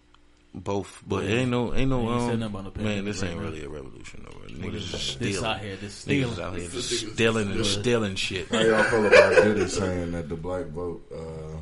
Both, 0.55 1.01
but 1.07 1.23
it 1.23 1.31
ain't 1.33 1.49
no, 1.49 1.73
ain't 1.73 1.89
no. 1.89 2.01
Ain't 2.01 2.09
Um, 2.11 2.25
nothing 2.27 2.43
about 2.43 2.63
no 2.63 2.63
man, 2.63 2.73
pandemic 2.73 3.05
this 3.05 3.23
ain't 3.23 3.37
now. 3.37 3.43
really 3.43 3.63
a 3.63 3.69
revolution. 3.69 4.23
Though. 4.29 4.37
What 4.37 4.49
Niggas 4.49 4.73
is 4.75 4.91
just 4.91 5.19
this 5.19 5.35
stealing. 5.37 5.45
out 5.49 5.59
here? 5.61 5.75
This 5.77 6.05
Niggas 6.05 6.31
stealing. 6.33 6.41
out 6.41 6.55
here 6.57 6.69
just 6.69 6.91
Niggas 6.93 7.13
stealing 7.13 7.51
and 7.51 7.65
stealing. 7.65 7.83
stealing 7.83 8.15
shit. 8.15 8.47
How 8.49 8.59
y'all 8.59 8.83
feel 8.83 9.05
about 9.07 9.43
Diddy 9.43 9.67
saying 9.67 10.11
that 10.11 10.29
the 10.29 10.35
black 10.35 10.65
vote, 10.67 11.01
uh, 11.11 11.57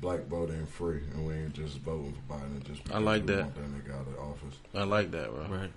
black 0.00 0.24
vote 0.26 0.50
ain't 0.50 0.68
free, 0.68 1.02
and 1.14 1.26
we 1.26 1.34
ain't 1.34 1.52
just 1.54 1.78
voting 1.78 2.12
for 2.26 2.34
Biden 2.34 2.64
just 2.66 2.82
I 2.92 2.98
like 2.98 3.26
that. 3.26 3.54
that 3.54 3.64
nigga 3.70 3.94
out 3.94 4.06
of 4.08 4.18
office. 4.18 4.58
I 4.74 4.82
like 4.82 5.10
that, 5.12 5.30
bro. 5.30 5.46
Right. 5.46 5.70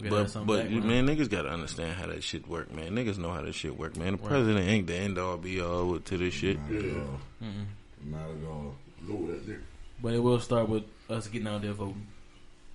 We 0.00 0.08
gotta 0.10 0.24
But 0.38 0.46
but 0.46 0.62
back, 0.62 0.70
you- 0.70 0.80
man, 0.82 1.06
niggas 1.06 1.28
gotta 1.28 1.48
understand 1.50 1.94
how 1.94 2.06
that 2.06 2.22
shit 2.22 2.46
work, 2.48 2.72
man. 2.72 2.92
Niggas 2.94 3.18
know 3.18 3.30
how 3.32 3.42
that 3.42 3.54
shit 3.54 3.76
work, 3.76 3.96
man. 3.96 4.12
The 4.12 4.18
president 4.18 4.68
ain't 4.68 4.86
the 4.86 4.94
end 4.94 5.18
all 5.18 5.36
be 5.36 5.60
all 5.60 5.98
to 5.98 6.16
this 6.18 6.34
shit. 6.34 6.58
Not 6.60 6.72
at 6.72 6.84
Yeah. 6.84 6.92
all. 7.00 7.20
Mm-mm. 7.42 8.10
Not 8.10 8.20
at 8.30 8.48
all. 8.48 8.74
Know 9.06 9.26
that 9.26 9.46
nigga. 9.46 9.60
But 10.00 10.14
it 10.14 10.20
will 10.22 10.38
start 10.38 10.68
with 10.68 10.84
us 11.10 11.26
getting 11.26 11.48
out 11.48 11.62
there 11.62 11.72
voting, 11.72 12.06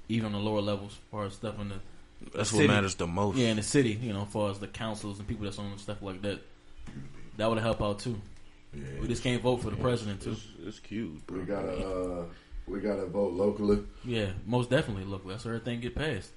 even 0.10 0.26
on 0.28 0.32
the 0.34 0.40
lower 0.40 0.60
levels, 0.62 0.92
as 0.92 1.00
far 1.12 1.26
as 1.26 1.34
stuff 1.34 1.58
in 1.62 1.70
the 1.70 1.76
That's 2.34 2.50
City. 2.50 2.68
what 2.68 2.74
matters 2.74 2.96
the 2.96 3.08
most. 3.08 3.38
yeah 3.38 3.48
in 3.50 3.56
the 3.58 3.64
city. 3.64 3.94
You 4.02 4.12
know, 4.12 4.24
as 4.24 4.28
far 4.30 4.52
as 4.52 4.60
the 4.60 4.68
councils 4.68 5.20
and 5.20 5.28
people 5.28 5.46
that's 5.46 5.60
on 5.60 5.78
stuff 5.78 6.02
like 6.02 6.22
that. 6.24 6.42
That 7.38 7.50
would 7.50 7.60
help 7.60 7.82
out 7.82 8.00
too. 8.00 8.20
Yeah. 8.74 8.84
We 9.00 9.08
just 9.08 9.24
can't 9.24 9.42
vote 9.42 9.58
for 9.62 9.70
the 9.70 9.76
president 9.78 10.22
too. 10.22 10.32
It's, 10.32 10.48
it's 10.66 10.80
cute, 10.80 11.26
bro. 11.26 11.40
We 11.40 11.46
gotta, 11.46 11.72
uh, 11.72 12.26
we 12.68 12.80
gotta 12.82 13.06
vote 13.06 13.34
locally. 13.34 13.80
Yeah, 14.04 14.32
most 14.46 14.70
definitely. 14.70 15.06
Look, 15.06 15.26
that's 15.28 15.46
where 15.46 15.54
everything 15.56 15.80
get 15.80 15.96
passed. 15.96 16.32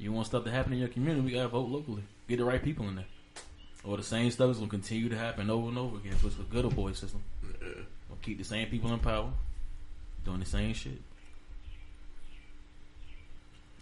You 0.00 0.12
want 0.12 0.26
stuff 0.26 0.44
to 0.44 0.50
happen 0.50 0.72
in 0.72 0.78
your 0.78 0.88
community, 0.88 1.20
we 1.20 1.32
gotta 1.32 1.48
vote 1.48 1.68
locally. 1.68 2.02
Get 2.26 2.38
the 2.38 2.44
right 2.44 2.62
people 2.62 2.88
in 2.88 2.96
there. 2.96 3.04
Or 3.84 3.96
the 3.98 4.02
same 4.02 4.30
stuff 4.30 4.50
is 4.50 4.56
gonna 4.58 4.70
continue 4.70 5.10
to 5.10 5.16
happen 5.18 5.50
over 5.50 5.68
and 5.68 5.76
over 5.78 5.98
again. 5.98 6.12
If 6.12 6.24
it's 6.24 6.38
a 6.38 6.42
good 6.42 6.64
old 6.64 6.74
boy 6.74 6.92
system, 6.92 7.22
Yeah. 7.42 7.82
we'll 8.08 8.18
keep 8.22 8.38
the 8.38 8.44
same 8.44 8.68
people 8.70 8.92
in 8.94 8.98
power, 9.00 9.30
doing 10.24 10.40
the 10.40 10.46
same 10.46 10.72
shit. 10.72 11.00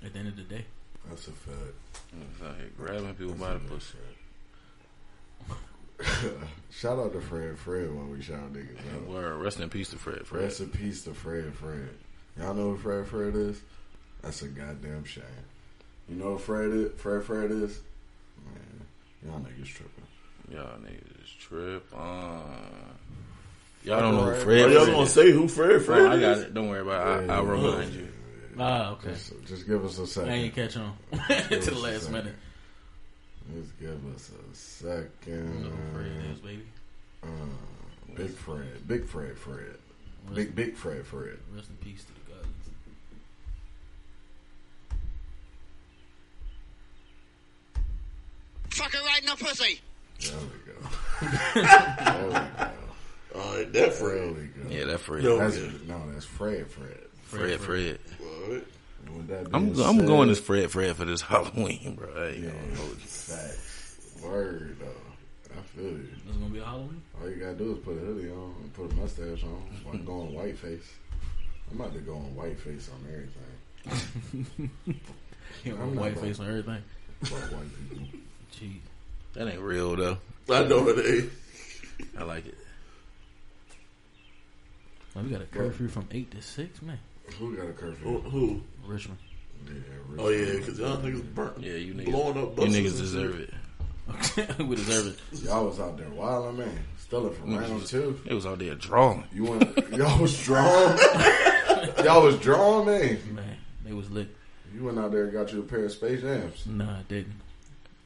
At 0.05 0.13
the 0.13 0.19
end 0.19 0.29
of 0.29 0.37
the 0.37 0.43
day, 0.43 0.65
That's 1.09 1.29
a 1.29 1.33
fact. 1.33 1.75
It's 2.21 2.43
out 2.43 2.57
here 2.57 2.71
grabbing 2.77 3.15
people 3.15 3.35
by 3.35 3.55
the 3.55 3.61
pussy. 3.61 3.97
Shout 6.71 6.99
out 6.99 7.13
to 7.13 7.21
Fred 7.21 7.59
Fred 7.59 7.89
when 7.95 8.11
we 8.11 8.23
shout 8.23 8.53
niggas 8.53 8.79
out. 8.95 9.07
Word, 9.09 9.37
rest 9.43 9.59
in 9.61 9.69
peace 9.71 9.91
to 9.91 9.97
Fred. 9.97 10.25
Fred. 10.27 10.43
Rest 10.45 10.61
in 10.61 10.71
peace 10.71 11.03
to 11.05 11.15
Fred 11.15 11.53
Fred. 11.55 11.91
Y'all 12.39 12.55
know 12.55 12.71
who 12.71 12.77
Fred 12.77 13.07
Fred 13.09 13.35
is? 13.35 13.61
That's 14.23 14.43
a 14.43 14.49
goddamn 14.49 15.05
shame. 15.05 15.25
You 16.09 16.17
know 16.17 16.33
who 16.33 16.39
Fred 16.39 16.71
is? 16.71 16.93
Fred 16.97 17.23
Fred 17.23 17.51
is? 17.51 17.81
Man, 18.45 18.87
y'all 19.27 19.41
niggas 19.41 19.67
tripping. 19.67 20.05
Y'all 20.51 20.79
niggas 20.79 21.39
trip. 21.39 21.85
Y'all 23.85 24.01
don't 24.01 24.15
know 24.17 24.25
who 24.25 24.41
Fred 24.41 24.61
Oh, 24.63 24.69
y'all 24.69 24.83
is. 24.83 24.89
gonna 24.89 25.07
say 25.07 25.31
who 25.31 25.49
Fred 25.49 25.83
Fred 25.83 26.01
Oh, 26.01 26.11
I 26.13 26.21
got 26.21 26.37
is? 26.39 26.43
it. 26.45 26.55
Don't 26.55 26.69
worry 26.69 26.81
about 26.81 27.23
it. 27.25 27.31
I, 27.31 27.35
I'll 27.35 27.45
remind 27.45 27.93
you. 27.95 28.09
yeah, 28.57 28.63
ah, 28.65 28.91
okay. 28.93 29.11
Just, 29.11 29.33
just 29.47 29.67
give 29.67 29.85
us 29.85 29.99
a 29.99 30.07
second. 30.07 30.31
ain't 30.33 30.55
catch 30.55 30.77
on 30.77 30.97
to 31.29 31.59
the 31.61 31.79
last 31.79 32.11
minute. 32.11 32.35
Just 33.55 33.79
give 33.81 34.15
us 34.15 34.31
a 34.31 34.55
second. 34.57 35.65
who 35.65 35.71
Fred 35.99 36.13
is, 36.33 36.39
baby. 36.41 36.63
Uh, 37.23 37.27
Big 38.15 38.31
Fred. 38.31 38.87
Big 38.89 39.05
Fred 39.07 39.39
Fred. 39.39 39.77
Rest, 40.25 40.35
Big, 40.35 40.55
big 40.55 40.75
Fred 40.77 41.07
Fred. 41.07 41.39
rest 41.55 41.69
in 41.71 41.77
peace 41.77 42.05
to 42.05 42.13
the 48.71 48.77
gods. 48.77 48.93
Fucking 48.93 49.01
right 49.07 49.21
in 49.21 49.27
the 49.27 49.37
pussy. 49.37 49.81
There 50.21 50.33
we 50.39 50.73
go. 50.73 50.79
there 51.55 52.27
we 52.27 52.33
go. 52.33 53.41
All 53.41 53.55
right, 53.57 53.65
that 53.65 53.73
There 53.73 53.91
Fred. 53.91 54.37
we 54.37 54.43
go. 54.47 54.69
Yeah, 54.71 54.85
that 54.87 54.99
Fred. 55.01 55.25
No. 55.25 55.39
That's. 55.39 55.57
No, 55.87 56.03
that's 56.13 56.25
Fred 56.25 56.71
Fred. 56.71 56.99
Fred, 57.25 57.61
Fred. 57.61 57.99
What? 58.19 58.65
And 59.07 59.17
with 59.29 59.55
I'm 59.55 59.71
being 59.73 59.87
I'm 59.87 60.07
going 60.07 60.31
as 60.31 60.41
Fred, 60.41 60.71
Fred 60.71 60.97
for 60.97 61.05
this 61.05 61.21
Halloween, 61.23 61.95
bro. 61.97 62.09
I 62.17 62.29
ain't 62.31 62.39
Yeah, 62.45 62.51
gonna 62.51 62.77
hold 62.77 62.99
facts. 62.99 64.01
Word 64.23 64.77
though. 64.81 65.57
I 65.57 65.63
feel 65.63 65.85
you. 65.85 66.09
It's 66.27 66.37
gonna 66.37 66.51
be 66.51 66.59
a 66.59 66.65
Halloween. 66.65 67.03
All 67.21 67.29
you 67.29 67.37
gotta 67.37 67.55
do 67.55 67.73
is 67.73 67.79
put 67.79 67.97
a 67.97 68.01
hoodie 68.01 68.31
on 68.31 68.55
and 68.63 68.75
put 68.75 68.91
a 68.91 68.95
mustache 68.95 69.45
on. 69.45 69.63
Like 69.93 70.05
going 70.05 70.35
white 70.35 70.59
face. 70.59 70.89
I'm 71.71 71.79
about 71.81 71.93
to 71.95 72.01
go 72.01 72.15
on 72.15 72.35
white 72.35 72.59
face 72.59 72.89
on 72.93 73.05
everything. 73.13 74.71
You 75.65 75.75
know, 75.75 75.83
I'm 75.83 75.95
white 75.97 76.19
face 76.19 76.39
on 76.41 76.47
everything. 76.47 76.83
White 77.31 77.51
people. 77.91 78.07
Gee, 78.59 78.81
That 79.35 79.49
ain't 79.49 79.61
real 79.61 79.95
though. 79.97 80.19
I 80.51 80.65
know 80.65 80.89
it 80.89 81.05
ain't. 81.07 81.31
I 82.19 82.25
like 82.25 82.47
it. 82.47 82.57
Oh, 85.15 85.21
man, 85.21 85.25
we 85.27 85.31
got 85.31 85.43
a 85.43 85.47
curfew 85.47 85.89
from 85.89 86.07
eight 86.11 86.31
to 86.33 86.43
six, 86.43 86.81
man. 86.83 86.99
Who 87.39 87.57
got 87.57 87.69
a 87.69 87.73
curfew? 87.73 88.21
who? 88.21 88.61
Richmond. 88.87 89.19
Yeah, 89.67 89.73
Oh 90.19 90.29
yeah, 90.29 90.53
because 90.59 90.79
y'all 90.79 90.97
niggas 90.99 91.35
burnt. 91.35 91.61
Yeah, 91.61 91.75
you 91.75 91.93
niggas. 91.95 92.07
blowing 92.11 92.39
up 92.39 92.57
Buses 92.57 92.77
You 92.77 92.83
niggas 92.85 92.97
deserve 92.99 93.37
shit. 93.37 93.51
it. 93.51 94.59
we 94.67 94.77
deserve 94.77 95.07
it. 95.33 95.43
Y'all 95.43 95.67
was 95.67 95.79
out 95.81 95.99
there 95.99 96.09
wilding, 96.09 96.59
man. 96.59 96.79
Stealing 96.99 97.35
from 97.35 97.57
round 97.57 97.87
two. 97.87 98.19
It 98.25 98.35
was 98.35 98.47
out 98.47 98.59
there 98.59 98.75
drawing. 98.77 99.25
You 99.33 99.45
went. 99.45 99.93
Y'all 99.97 100.21
was 100.21 100.43
drawn. 100.43 100.99
y'all 102.05 102.23
was 102.25 102.39
drawn, 102.39 102.87
man. 102.87 103.19
Man, 103.35 103.57
they 103.85 103.93
was 103.93 104.11
lit. 104.11 104.29
You 104.75 104.85
went 104.85 104.99
out 104.99 105.11
there 105.13 105.25
and 105.25 105.33
got 105.33 105.53
you 105.53 105.61
a 105.61 105.63
pair 105.65 105.85
of 105.85 105.93
Space 105.93 106.21
Jams. 106.23 106.65
Nah, 106.67 106.99
I 106.99 107.03
didn't. 107.09 107.35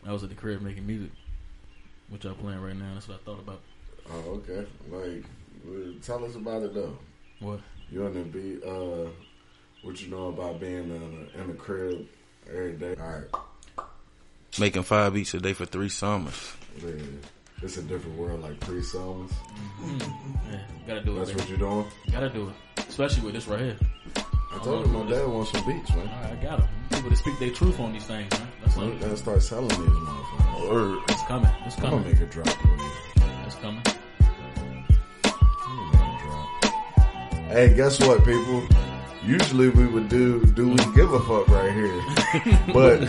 I 0.07 0.13
was 0.13 0.23
at 0.23 0.29
the 0.31 0.35
crib 0.35 0.61
making 0.63 0.87
music, 0.87 1.11
which 2.09 2.25
y'all 2.25 2.35
playing 2.35 2.61
right 2.61 2.77
now. 2.77 2.95
That's 2.95 3.09
what 3.09 3.21
I 3.21 3.25
thought 3.25 3.39
about. 3.39 3.61
Oh, 4.11 4.43
okay. 4.49 4.67
Like, 4.91 6.03
tell 6.03 6.25
us 6.25 6.35
about 6.35 6.63
it 6.63 6.75
though. 6.75 6.97
What? 7.41 7.61
You 7.91 8.01
want 8.03 8.15
to 8.15 8.25
be 8.25 8.59
uh, 8.67 9.09
what 9.83 10.01
you 10.03 10.09
know 10.11 10.29
about 10.29 10.61
being 10.61 10.91
in 10.91 11.29
the, 11.35 11.41
in 11.41 11.49
the 11.49 11.55
crib 11.55 12.07
every 12.49 12.73
day? 12.73 12.97
All 13.01 13.09
right, 13.09 13.87
Making 14.59 14.83
five 14.83 15.15
beats 15.15 15.35
a 15.35 15.41
day 15.41 15.53
for 15.53 15.67
three 15.67 15.89
summers. 15.89 16.53
yeah. 16.85 16.93
it's 17.63 17.77
a 17.77 17.83
different 17.83 18.19
world, 18.19 18.43
like 18.43 18.59
pre 18.61 18.83
summers. 18.83 19.31
Yeah, 20.51 20.59
gotta 20.87 21.01
do 21.03 21.13
it. 21.17 21.19
That's 21.19 21.31
baby. 21.31 21.41
what 21.41 21.49
you're 21.49 21.59
doing. 21.59 21.87
Gotta 22.11 22.29
do 22.31 22.49
it, 22.77 22.85
especially 22.89 23.23
with 23.25 23.35
this 23.35 23.47
right 23.47 23.61
here. 23.61 23.77
I 24.55 24.59
told 24.65 24.87
you 24.87 24.93
my 24.93 25.11
dad 25.11 25.27
wants 25.27 25.51
some 25.53 25.65
beats, 25.67 25.91
man. 25.91 26.09
I 26.09 26.35
got 26.43 26.59
them. 26.59 26.69
People 26.91 27.11
to 27.11 27.17
speak 27.17 27.39
their 27.39 27.51
truth 27.51 27.81
on 27.81 27.93
these 27.93 28.05
things, 28.05 28.31
man. 28.39 28.49
That's 28.63 28.77
all. 28.77 28.91
gotta 28.91 29.17
start 29.17 29.43
selling 29.43 29.69
these 29.69 29.79
motherfuckers. 29.79 30.71
Word. 30.71 30.99
It's 31.09 31.23
coming. 31.23 31.51
It's 31.67 31.77
I'm 31.77 31.83
gonna 31.83 31.97
coming. 32.03 32.13
make 32.13 32.21
a 32.23 32.27
drop 32.27 32.49
for 32.49 32.69
you. 32.69 32.91
It's 33.47 33.55
coming. 33.57 33.83
I'm 35.25 35.33
gonna 35.93 35.93
make 35.93 36.03
a 36.03 36.23
drop. 36.23 37.49
Hey, 37.51 37.75
guess 37.75 37.99
what, 38.01 38.25
people? 38.25 38.63
Usually 39.25 39.69
we 39.69 39.87
would 39.87 40.09
do 40.09 40.45
do 40.47 40.69
we 40.69 40.77
give 40.95 41.13
a 41.13 41.21
fuck 41.21 41.49
right 41.49 41.73
here, 41.73 42.03
but 42.75 43.01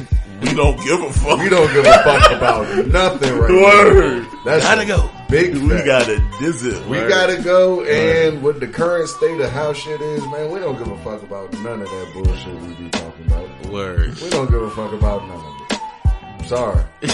We 0.41 0.53
don't 0.53 0.77
give 0.83 1.01
a 1.01 1.11
fuck. 1.11 1.39
we 1.39 1.49
don't 1.49 1.73
give 1.73 1.85
a 1.85 1.93
fuck 2.03 2.31
about 2.31 2.87
nothing 2.87 3.37
right 3.37 3.51
Word. 3.61 4.23
now. 4.23 4.41
That's 4.45 4.63
Gotta 4.63 4.85
go. 4.85 5.09
Big 5.33 5.55
We 5.57 5.69
fact. 5.69 5.85
gotta 5.87 6.19
visit. 6.39 6.85
We 6.87 6.97
gotta 6.99 7.41
go, 7.41 7.83
and 7.83 8.43
with 8.43 8.59
the 8.59 8.67
current 8.67 9.09
state 9.09 9.39
of 9.41 9.49
how 9.49 9.73
shit 9.73 9.99
is, 9.99 10.21
man, 10.27 10.51
we 10.51 10.59
don't 10.59 10.77
give 10.77 10.87
a 10.87 10.97
fuck 10.99 11.23
about 11.23 11.51
none 11.53 11.81
of 11.81 11.89
that 11.89 12.11
bullshit 12.13 12.53
we 12.61 12.73
be 12.75 12.89
talking 12.91 13.25
about. 13.25 13.65
Word. 13.65 14.15
We 14.21 14.29
don't 14.29 14.51
give 14.51 14.61
a 14.61 14.69
fuck 14.69 14.93
about 14.93 15.27
none 15.27 15.37
of 15.39 15.71
it. 15.71 15.79
I'm 16.39 16.45
sorry. 16.45 16.83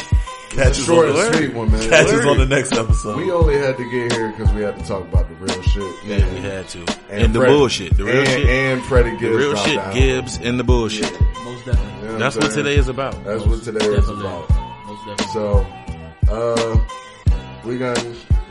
Catch 0.49 0.79
us 0.79 0.85
Short 0.85 1.09
on 1.09 1.15
and 1.27 1.35
sweet 1.35 1.53
one, 1.53 1.71
man. 1.71 1.89
Catch 1.89 2.07
us 2.07 2.25
on 2.25 2.37
the 2.39 2.45
next 2.45 2.73
episode. 2.73 3.15
We 3.17 3.31
only 3.31 3.57
had 3.57 3.77
to 3.77 3.89
get 3.89 4.11
here 4.11 4.31
because 4.31 4.51
we 4.53 4.63
had 4.63 4.77
to 4.77 4.83
talk 4.83 5.03
about 5.03 5.29
the 5.29 5.35
real 5.35 5.61
shit. 5.61 5.95
Yeah, 6.03 6.33
we 6.33 6.39
had 6.41 6.67
to. 6.69 6.79
And, 7.09 7.33
the 7.33 7.39
Freddie- 7.39 7.53
bullshit. 7.53 7.95
The 7.97 8.03
real 8.03 8.17
and, 8.17 8.27
shit. 8.27 8.49
And 8.49 8.83
Freddie 8.83 9.11
Gibbs. 9.11 9.21
the 9.21 9.29
real 9.29 9.55
shit, 9.55 9.75
the. 9.85 9.91
Gibbs, 9.93 10.37
and 10.39 10.59
the 10.59 10.63
bullshit. 10.65 11.21
Most 11.45 11.65
definitely. 11.65 12.01
You 12.01 12.07
know 12.13 12.17
That's 12.17 12.35
I'm 12.35 12.41
what 12.41 12.51
today 12.53 12.75
is 12.75 12.87
about. 12.89 13.23
That's 13.23 13.45
what 13.45 13.63
today 13.63 13.85
is 13.85 14.09
about. 14.09 14.49
Most 14.49 15.05
definitely. 15.05 15.25
So, 15.33 15.65
uh, 16.29 16.85
we 17.65 17.77
got. 17.77 17.97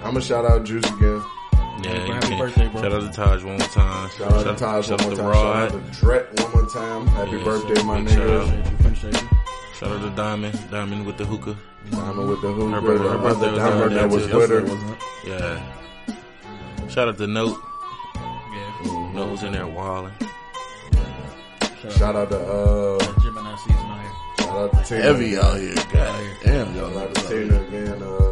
I'm 0.03 0.13
gonna 0.13 0.21
shout 0.21 0.45
out 0.45 0.65
Juice 0.65 0.85
again. 0.85 1.23
Yeah, 1.83 2.07
you 2.07 2.13
Happy 2.13 2.27
can- 2.29 2.39
birthday, 2.39 2.69
bro. 2.69 2.83
Shout 2.83 2.93
out 2.93 3.01
to 3.03 3.13
Taj 3.13 3.45
one 3.45 3.59
more 3.59 3.69
time. 3.69 4.11
Shout 4.19 4.33
out 4.33 4.45
to 4.45 4.55
Taj 4.57 4.91
one 4.91 5.01
more 5.03 5.15
time. 5.17 5.27
Rod. 5.27 5.35
Shout 5.35 5.73
out 5.75 5.93
to 5.95 6.01
Dret 6.01 6.41
one 6.41 6.53
more 6.53 6.67
time. 6.71 7.07
Happy 7.09 7.31
Yeah, 7.37 7.45
birthday, 7.45 7.83
my 7.85 8.01
big 8.01 8.09
shout 8.11 8.19
nigga. 8.21 8.41
out. 8.41 8.49
Appreciate 8.49 8.65
you. 8.65 8.87
Appreciate 8.87 9.23
you. 9.23 9.29
Shout 9.79 9.91
out 9.93 10.01
to 10.03 10.11
Diamond. 10.11 10.59
Diamond 10.71 11.07
with 11.07 11.17
the 11.19 11.25
hookah. 11.25 11.57
Diamond 11.91 12.29
with 12.29 12.43
the 12.43 12.49
hookah. 12.53 12.71
Her 12.75 12.81
birthday- 12.81 13.05
her 13.09 13.13
the 13.13 13.19
birthday 13.19 13.47
other 13.47 13.53
was 13.53 13.59
Diamond 13.59 13.97
that 13.97 14.11
was 14.11 14.29
with 14.33 14.51
her. 14.51 15.29
Yeah. 15.29 16.89
Shout 16.89 17.09
out 17.09 17.19
to 17.19 17.27
Note. 17.29 17.57
Yeah. 18.17 19.13
Note 19.15 19.31
was 19.31 19.43
in 19.45 19.53
there 19.53 19.67
walling. 19.67 20.13
Shout 21.97 22.17
out 22.17 22.29
to 22.31 22.39
uh, 22.39 22.99
Gemini 23.23 23.55
season 23.57 23.77
out 23.77 24.01
here. 24.01 24.11
shout 24.41 24.57
out 24.57 24.73
to 24.73 24.85
Tina. 24.89 25.03
Heavy 25.03 25.39
out 25.39 25.57
here. 25.59 25.75
God 25.93 26.25
damn, 26.45 26.77
y'all 26.77 26.93
Shout 26.93 27.03
out 27.09 27.15
to 27.15 27.29
Tina 27.29 27.63
again. 27.63 28.03
Uh, 28.03 28.28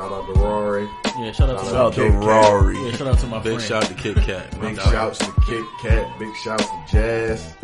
shout 0.00 0.12
out 0.12 0.26
to 0.34 0.40
Rory. 0.40 0.88
Yeah, 1.18 1.32
shout 1.32 1.50
out 1.50 1.58
to 1.58 1.64
Shout 1.64 1.70
Shout 1.70 1.74
out 1.76 1.92
to 1.94 2.00
Kit 2.00 2.12
Kat. 2.12 2.24
Rory. 2.24 2.76
Yeah, 2.78 2.92
shout 2.96 3.06
out 3.08 3.18
to 3.18 3.26
my 3.26 3.38
Big 3.40 3.52
friend. 3.54 3.62
shout 3.68 3.84
out 3.84 3.88
to 3.90 3.94
Kit 3.94 4.16
Kat. 4.16 4.60
Big 4.60 4.80
shouts 4.80 5.18
to 5.18 5.32
Kit 5.46 5.64
Kat. 5.82 6.18
Big 6.18 6.36
shouts 6.36 6.64
to 6.64 6.84
Jazz. 6.90 7.54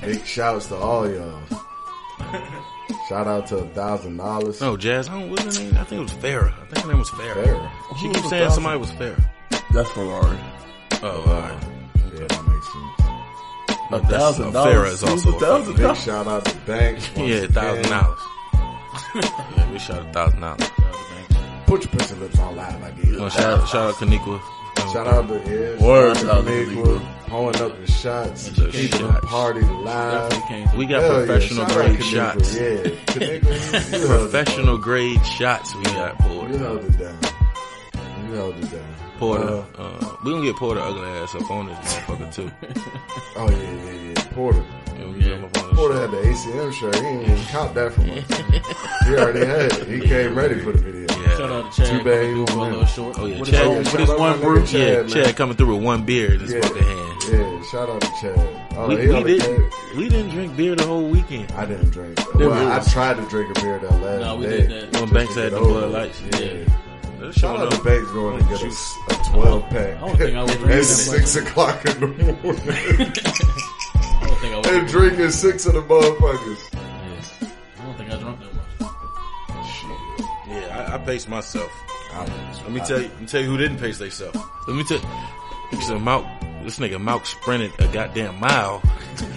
Big 0.02 0.24
shouts 0.26 0.66
to 0.66 0.76
all 0.76 1.10
y'all. 1.10 1.40
Shout 3.08 3.26
out 3.26 3.46
to 3.48 3.58
a 3.58 3.66
thousand 3.68 4.16
dollars. 4.18 4.60
No, 4.60 4.76
Jazz. 4.76 5.08
I 5.08 5.12
don't. 5.18 5.30
What's 5.30 5.56
her 5.56 5.62
name? 5.64 5.76
I 5.78 5.84
think 5.84 6.00
it 6.00 6.02
was 6.02 6.12
Farrah. 6.12 6.52
I 6.60 6.64
think 6.66 6.78
her 6.84 6.88
name 6.88 6.98
was 6.98 7.10
Farrah. 7.10 7.44
Farrah. 7.44 7.98
She 8.00 8.08
keeps 8.08 8.28
saying 8.28 8.44
the 8.48 8.50
somebody 8.50 8.78
was 8.78 8.90
Farrah. 8.92 9.24
That's 9.72 9.90
Ferrari. 9.90 10.38
Oh, 11.02 11.08
all 11.08 11.24
right. 11.26 11.62
Yeah, 12.14 12.26
that 12.26 12.44
makes 12.46 12.72
sense. 12.72 13.92
A 13.92 14.06
thousand 14.08 14.52
dollars. 14.52 14.74
Farrah 14.74 14.92
is 14.92 15.02
also 15.02 15.32
a 15.32 15.36
a 15.36 15.40
thousand 15.40 15.76
Big 15.76 15.96
shout 15.96 16.26
out 16.26 16.44
to 16.44 16.56
Banks. 16.58 17.08
once 17.16 17.28
Yeah, 17.30 17.36
a 17.36 17.48
thousand 17.48 17.90
dollars. 17.90 18.18
Yeah, 19.14 19.72
we 19.72 19.78
shot 19.78 20.06
a 20.06 20.12
thousand 20.12 20.40
dollars. 20.40 20.70
Put 21.66 21.84
your 21.84 21.92
pussy 21.92 22.14
lips 22.16 22.38
on 22.38 22.56
live, 22.56 22.82
I 22.82 22.90
guess. 22.92 23.16
Oh, 23.18 23.28
shout 23.28 23.60
out, 23.60 23.68
shout 23.68 23.88
out 23.90 23.94
Kaniqua. 23.94 24.40
Shout 24.92 25.06
out 25.06 25.28
to 25.28 25.34
Ed. 25.34 25.80
Word 25.80 26.16
Shout 26.16 26.26
out 26.26 26.44
to 26.44 27.02
Pulling 27.26 27.56
up 27.56 27.80
the 27.80 27.90
shots. 27.90 28.50
Keeping 28.50 29.06
the 29.06 29.20
party 29.24 29.60
live. 29.60 30.30
Definitely 30.30 30.48
came 30.48 30.68
through. 30.68 30.78
We 30.78 30.86
got 30.86 31.02
Hell 31.02 31.16
professional 31.26 31.64
out 31.64 31.72
grade 31.72 31.98
Kaniqua, 31.98 32.12
shots. 32.12 32.54
Yeah, 32.54 32.76
Kaniqua, 33.06 33.92
you 33.92 34.06
held 34.06 34.26
it 34.26 34.30
Professional 34.30 34.78
grade 34.78 35.26
shots 35.26 35.74
we 35.74 35.82
got 35.84 36.18
poured. 36.18 36.50
You 36.50 36.58
held 36.58 36.84
it 36.84 36.98
down. 36.98 37.18
You 38.28 38.34
held 38.34 38.56
it 38.56 38.70
down. 38.70 38.94
Porter, 39.18 39.64
uh, 39.78 40.16
we 40.24 40.30
gonna 40.30 40.44
get 40.44 40.56
Porter 40.56 40.80
ugly 40.80 41.00
ass 41.08 41.34
up 41.34 41.50
on 41.50 41.66
this 41.66 41.78
motherfucker 41.78 42.34
too. 42.34 42.50
Oh 43.38 43.50
yeah, 43.50 43.84
yeah, 43.84 44.12
yeah. 44.12 44.24
Porter. 44.32 44.64
Yeah, 44.98 45.06
we 45.08 45.18
get 45.20 45.40
him 45.76 45.78
up 45.78 45.90
Porter 45.90 46.00
had 46.00 46.10
the 46.10 46.16
ACM 46.16 46.72
shirt. 46.72 46.94
He 46.94 47.00
didn't 47.00 47.22
even 47.22 47.44
count 47.46 47.74
that 47.74 47.92
from 47.92 48.10
us. 48.10 49.06
he 49.06 49.14
already 49.16 49.44
had 49.46 49.72
it. 49.72 49.88
He 49.88 50.00
came 50.08 50.34
ready 50.34 50.60
for 50.60 50.72
the 50.72 50.78
video. 50.78 51.06
Yeah. 51.08 51.36
Shout 51.36 51.50
out 51.50 51.72
to 51.72 51.82
Chad. 51.82 51.98
Too 51.98 52.04
bad 52.04 52.24
he 52.24 52.32
coming 52.32 52.46
through 52.46 52.46
won't 52.46 52.48
for 52.48 52.54
a 52.56 52.60
win. 52.60 52.70
little 52.72 52.86
short. 52.86 53.18
Oh 53.18 53.26
yeah, 53.26 53.38
What 53.38 53.48
Chad. 53.48 53.54
is- 53.54 53.66
yeah, 53.66 53.76
what 53.76 53.86
shout 53.86 54.00
is 54.00 54.10
out 54.10 54.18
one 54.18 54.40
brew? 54.40 54.60
nigga 54.62 54.72
Yeah, 54.72 54.78
Chad, 54.78 54.96
man. 54.96 55.08
Chad 55.24 55.36
coming 55.36 55.56
through 55.56 55.74
with 55.76 55.84
one 55.84 56.02
beer 56.04 56.32
in 56.34 56.40
his 56.40 56.52
Yeah. 56.52 56.60
fucking 56.62 56.82
hand. 56.82 57.22
Yeah, 57.30 57.62
shout 57.70 57.88
out 57.90 58.00
to 58.00 58.10
Chad. 58.20 58.62
Oh, 58.78 58.88
We, 58.88 58.96
we 58.96 59.22
didn't 59.38 59.72
we 59.96 60.08
didn't 60.08 60.30
drink 60.30 60.56
beer 60.56 60.74
the 60.76 60.86
whole 60.86 61.08
weekend. 61.08 61.50
I 61.52 61.64
didn't 61.66 61.90
drink. 61.90 62.16
There 62.36 62.48
Well, 62.50 62.68
I 62.68 62.78
was- 62.78 62.92
tried 62.92 63.16
to 63.16 63.22
drink 63.28 63.56
a 63.56 63.60
beer 63.60 63.78
that 63.78 63.90
last 64.02 64.20
No, 64.20 64.36
we 64.36 64.46
day. 64.46 64.66
did 64.66 64.92
that. 64.92 65.00
When 65.00 65.10
Banks 65.12 65.34
had 65.34 65.42
get 65.44 65.50
the 65.52 65.56
over 65.58 65.80
Bud. 65.82 65.90
Lights. 65.92 66.22
Yeah. 66.40 66.48
That's 67.20 67.38
Shout 67.38 67.58
out 67.58 67.70
to 67.70 67.76
up. 67.78 67.84
Banks 67.84 68.10
going 68.12 68.38
to 68.38 68.44
get 68.44 68.62
a, 68.62 68.66
s- 68.66 68.98
a 69.10 69.14
12 69.32 69.62
pack. 69.70 69.96
I 69.96 70.00
don't 70.00 70.16
think 70.18 70.36
I 70.36 70.42
was 70.42 70.52
drinking 70.56 70.78
It's 70.78 70.88
6 70.88 71.36
o'clock 71.36 71.84
in 71.86 72.00
the 72.00 72.06
morning. 72.42 73.12
and 74.68 74.88
drinking 74.88 75.30
six 75.30 75.66
of 75.66 75.74
the 75.74 75.82
motherfuckers. 75.82 76.72
Yeah. 76.72 77.48
I 77.78 77.84
don't 77.84 77.96
think 77.96 78.10
I 78.10 78.16
drunk 78.18 78.40
that 78.40 78.54
much. 78.54 79.84
Yeah, 80.48 80.88
I, 80.90 80.94
I 80.94 80.98
paced 80.98 81.28
myself. 81.28 81.70
I 82.12 82.24
Let 82.62 82.72
me 82.72 82.80
tell 82.80 83.00
you, 83.00 83.08
let 83.08 83.20
me 83.20 83.26
tell 83.26 83.40
you 83.42 83.48
who 83.48 83.56
didn't 83.56 83.78
pace 83.78 83.98
themselves. 83.98 84.38
Let 84.66 84.76
me 84.76 84.84
tell 84.84 84.98
you, 84.98 85.08
this 85.72 85.88
nigga 85.90 86.02
Malk, 86.02 86.64
this 86.64 86.78
nigga 86.78 86.96
Malk 86.96 87.26
sprinted 87.26 87.72
a 87.78 87.88
goddamn 87.92 88.40
mile. 88.40 88.82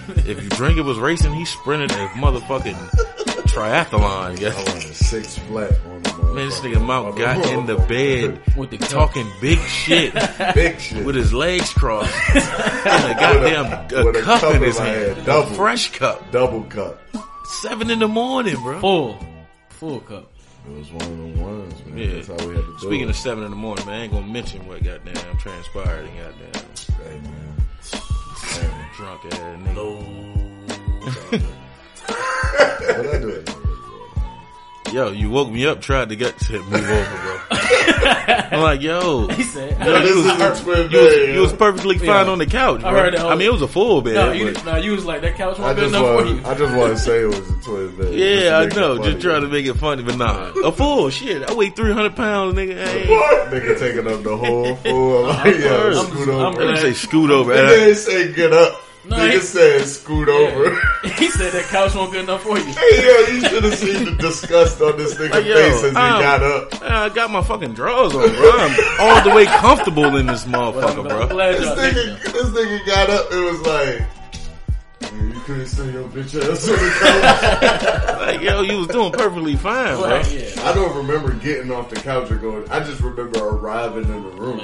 if 0.10 0.42
you 0.42 0.50
drink 0.50 0.78
it 0.78 0.84
was 0.84 0.98
racing, 0.98 1.34
he 1.34 1.46
sprinted 1.46 1.92
a 1.92 2.08
motherfucking 2.10 3.29
triathlon. 3.52 4.40
Yeah. 4.40 4.50
I 4.50 4.56
wanted 4.58 4.96
six 4.96 5.38
flat 5.40 5.72
on 5.86 6.02
the 6.04 6.10
Man, 6.34 6.48
this 6.50 6.60
nigga 6.60 6.76
Malk 6.76 7.18
got 7.18 7.44
in 7.50 7.66
the 7.66 7.76
bed 7.76 8.40
With 8.58 8.70
the 8.70 8.78
talking 8.78 9.28
big 9.42 9.58
shit 9.62 10.14
Big 10.56 10.80
shit. 10.80 11.04
with 11.04 11.16
his 11.16 11.34
legs 11.34 11.74
crossed 11.74 12.14
and 12.36 12.38
a 12.38 13.20
goddamn 13.20 13.66
a 13.66 14.10
a 14.10 14.22
cup 14.22 14.42
cup 14.42 14.52
in 14.52 14.58
in 14.58 14.64
his 14.64 14.78
my 14.80 14.86
hand, 14.86 15.06
hand, 15.08 15.18
a 15.20 15.24
double. 15.26 15.56
fresh 15.56 15.92
cup, 15.92 16.32
Double 16.32 16.64
cup. 16.66 17.02
seven 17.46 17.90
in 17.90 17.98
the 18.00 18.08
morning, 18.08 18.56
bro. 18.62 18.80
Full. 18.80 19.18
Full 19.70 20.00
cup. 20.02 20.32
It 20.68 20.78
was 20.78 20.92
one 20.92 21.02
of 21.02 21.18
the 21.18 21.42
ones, 21.42 21.86
man. 21.86 21.98
Yeah. 21.98 22.14
That's 22.22 22.28
how 22.28 22.48
we 22.48 22.54
had 22.56 22.66
to 22.66 22.72
do 22.74 22.78
Speaking 22.80 23.08
it. 23.08 23.10
of 23.10 23.16
seven 23.16 23.44
in 23.46 23.50
the 23.50 23.56
morning, 23.56 23.86
man, 23.88 23.96
I 24.00 24.04
ain't 24.04 24.14
gonna 24.14 24.28
mention 24.28 24.68
what 24.68 24.84
goddamn 24.84 25.38
transpired 25.40 26.06
and 26.06 26.18
goddamn 26.20 26.66
Hey, 27.04 27.20
man. 27.22 27.56
Hey, 28.52 28.70
drunk 28.96 29.26
ass 29.26 29.34
nigga. 29.34 29.74
No. 29.76 31.40
What 32.60 33.16
I 33.16 33.20
do? 33.20 33.44
Yo, 34.92 35.12
you 35.12 35.30
woke 35.30 35.52
me 35.52 35.68
up, 35.68 35.82
tried 35.82 36.10
to 36.10 36.16
get 36.16 36.36
to 36.40 36.54
move 36.64 36.74
over, 36.74 36.82
bro. 37.22 37.40
I'm 38.52 38.62
like, 38.64 38.82
yo, 38.82 39.28
He 39.28 39.44
said. 39.44 39.78
yo, 39.86 40.00
This 40.02 40.10
you 40.10 40.20
is 40.22 40.26
was, 40.40 40.60
a 40.60 40.64
twin 40.64 40.90
you 40.92 40.98
was, 41.00 41.28
you 41.36 41.40
was 41.42 41.54
perfectly 41.54 41.98
fine 42.00 42.26
Yeah. 42.26 42.32
on 42.32 42.40
the 42.40 42.48
couch, 42.48 42.82
bro. 42.82 42.90
I 42.90 42.94
heard 42.94 43.14
that 43.14 43.20
whole- 43.22 43.30
I 43.30 43.36
mean, 43.36 43.48
it 43.48 43.52
was 43.54 43.62
a 43.62 43.68
full 43.68 44.02
bed, 44.02 44.16
No, 44.16 44.32
you, 44.32 44.52
but 44.52 44.66
no, 44.66 44.76
you 44.78 44.94
was 44.94 45.06
like 45.06 45.22
that 45.22 45.36
couch 45.36 45.60
I 45.60 45.74
wasn't 45.74 45.78
good 45.78 45.82
just 45.92 45.96
enough 45.96 46.08
for 46.08 46.16
want, 46.26 46.30
you. 46.30 46.42
I 46.44 46.56
just 46.56 46.76
want 46.76 46.94
to 46.94 46.98
say 47.00 47.22
it 47.22 47.26
was 47.28 47.38
a 47.38 47.62
twin 47.62 47.96
bed. 47.98 48.14
yeah, 48.16 48.58
I 48.58 48.66
know, 48.76 48.96
make 48.96 49.04
just 49.12 49.22
trying 49.22 49.42
to 49.44 49.48
make 49.48 49.68
it 49.68 49.76
funny, 49.76 50.02
but 50.02 50.18
nah, 50.18 50.52
a 50.66 50.72
full 50.72 51.10
shit. 51.12 51.48
I 51.48 51.54
weigh 51.54 51.70
300 51.70 52.16
pounds, 52.16 52.56
nigga. 52.56 52.84
I 52.84 52.90
ain't- 52.90 53.10
What? 53.12 53.48
Nigga 53.52 53.78
taking 53.80 54.08
up 54.12 54.24
the 54.24 54.36
whole 54.38 54.76
fool. 54.78 55.24
Like, 55.28 55.56
yo, 55.60 55.92
I'm- 55.92 56.06
scoot 56.08 56.30
I'm 56.30 56.36
over. 56.56 56.66
Let 56.66 56.74
me 56.74 56.80
say 56.82 56.94
scoot 56.94 57.30
over. 57.30 57.54
Nigga 57.54 57.62
And 57.74 57.82
ain't 57.90 57.98
say 57.98 58.34
get 58.34 58.54
up. 58.54 58.82
No, 59.10 59.16
Nigga 59.18 59.32
he- 59.34 59.40
said 59.40 59.86
scoot 59.88 60.30
over. 60.30 60.70
he 61.18 61.30
said 61.32 61.52
that 61.54 61.66
couch 61.70 61.96
wasn't 61.96 62.12
good 62.14 62.24
enough 62.26 62.44
for 62.44 62.58
you. 62.60 62.64
Hey, 62.66 63.04
yo, 63.04 63.34
you 63.34 63.42
should 63.42 63.64
have 63.64 63.76
seen 63.76 64.06
the 64.06 64.12
disgust 64.12 64.80
on 64.82 64.98
this 64.98 65.16
nigga's 65.16 65.32
Like, 65.32 65.44
face 65.46 65.74
as 65.76 65.82
he 65.82 65.88
um, 65.88 66.22
got 66.22 66.44
up. 66.44 66.82
I, 66.84 67.06
I 67.06 67.10
got 67.10 67.32
my 67.32 67.42
fucking 67.42 67.74
drawers 67.74 68.14
on, 68.14 68.30
bro. 68.36 68.52
I'm 68.52 69.00
all 69.00 69.24
the 69.30 69.36
way 69.36 69.46
comfortable 69.46 70.16
in 70.16 70.28
this 70.28 70.46
motherfucker, 70.46 71.00
I'm 71.00 71.08
bro. 71.08 71.28
glad 71.28 71.56
This 71.56 71.70
nigga, 71.70 72.24
this 72.24 72.46
nigga 72.50 72.86
got 72.86 73.10
up. 73.10 73.32
It 73.32 73.52
was 73.52 73.62
like, 73.62 75.12
man, 75.12 75.34
you 75.34 75.40
couldn't 75.42 75.66
see 75.66 75.92
your 75.92 76.08
bitch 76.10 76.36
ass 76.52 76.68
on 76.70 76.76
the 76.76 76.92
couch. 77.02 78.06
Like, 78.20 78.42
yo, 78.42 78.62
you 78.62 78.78
was 78.80 78.88
doing 78.90 79.12
perfectly 79.12 79.56
fine, 79.56 79.96
bro. 79.98 80.22
Yeah. 80.22 80.70
I 80.70 80.74
don't 80.76 80.96
remember 80.98 81.34
getting 81.34 81.72
off 81.72 81.90
the 81.90 81.96
couch 81.96 82.30
or 82.30 82.36
going. 82.36 82.70
I 82.70 82.80
just 82.82 83.02
remember 83.02 83.40
arriving 83.44 84.04
in 84.04 84.22
the 84.24 84.30
room. 84.30 84.60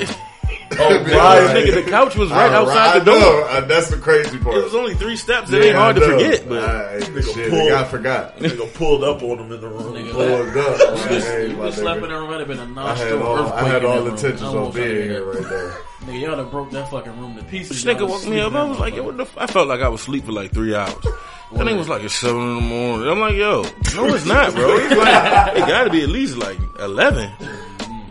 Oh, 0.78 1.04
right. 1.04 1.56
Nigga, 1.56 1.84
the 1.86 1.90
couch 1.90 2.16
was 2.16 2.30
right 2.32 2.52
I 2.52 2.56
outside 2.56 3.00
the 3.02 3.06
door. 3.12 3.20
know, 3.20 3.44
uh, 3.50 3.62
that's 3.62 3.90
the 3.90 3.98
crazy 3.98 4.38
part. 4.38 4.58
It 4.58 4.64
was 4.64 4.76
only 4.76 4.94
three 4.96 5.16
steps. 5.16 5.52
It 5.52 5.60
Yeah, 5.62 5.68
ain't 5.70 5.76
hard 5.76 5.96
to 5.98 6.02
forget, 6.02 6.48
but 6.50 6.64
I, 6.64 7.00
Nigga 7.00 7.34
shit, 7.34 7.50
pulled- 7.50 7.72
I 7.72 7.84
forgot. 7.86 8.38
Nigga 8.40 8.74
pulled 8.74 9.04
up 9.04 9.22
on 9.24 9.40
him 9.40 9.52
in 9.52 9.62
the 9.62 9.68
room. 9.68 9.94
Nigga, 9.94 10.12
Pulled 10.12 10.58
up. 10.58 10.80
Like, 11.02 11.12
If 11.12 11.24
hey, 11.24 11.50
you 11.50 11.58
my 11.58 11.70
slept 11.70 11.98
in 11.98 12.04
nigga. 12.04 12.08
the 12.10 12.16
room, 12.16 12.34
it'd 12.34 12.40
have 12.40 12.48
been 12.48 12.78
a 12.78 12.82
I 12.82 12.96
had 12.96 13.10
non-stop 13.12 13.22
all, 13.26 13.38
earthquake. 13.40 13.54
I 13.64 13.68
had 13.68 13.84
in 13.84 13.90
all 13.90 14.04
that 14.04 14.12
the 14.12 14.18
tensions 14.18 14.42
on 14.44 14.56
won't 14.56 14.74
try 14.76 14.84
to 14.84 14.90
being 14.94 15.10
here 15.10 15.24
right 15.26 15.44
there. 15.50 15.72
Nigga, 16.06 16.22
y'all 16.22 16.36
done 16.36 16.50
broke 16.50 16.72
that 16.72 16.92
fucking 16.92 17.20
room 17.20 17.36
to 17.38 17.44
pieces. 17.46 17.84
This 17.84 17.96
nigga 17.96 18.08
woke 18.08 18.28
me 18.28 18.40
up. 18.40 18.54
I 18.54 18.64
was 18.64 18.78
like, 18.80 18.96
yo, 18.96 19.04
what 19.04 19.18
the? 19.18 19.24
F-? 19.24 19.38
I 19.38 19.48
felt 19.48 19.68
like 19.68 19.82
I 19.82 19.88
was 19.88 20.02
asleep 20.02 20.26
for 20.26 20.34
like 20.34 20.52
three 20.52 20.76
hours. 20.76 20.94
That 21.02 21.66
nigga 21.66 21.78
was 21.78 21.90
like, 21.90 22.04
it's 22.04 22.14
seven 22.14 22.42
in 22.42 22.56
the 22.56 22.62
morning. 22.62 23.08
I'm 23.10 23.20
like, 23.20 23.36
yo, 23.36 23.64
no, 23.96 24.14
it's 24.14 24.26
not, 24.26 24.54
bro. 24.54 24.76
It's 24.78 24.96
like, 24.96 25.56
it 25.58 25.60
gotta 25.68 25.90
be 25.90 26.04
at 26.04 26.10
least 26.10 26.38
like 26.38 26.60
11. 26.80 27.32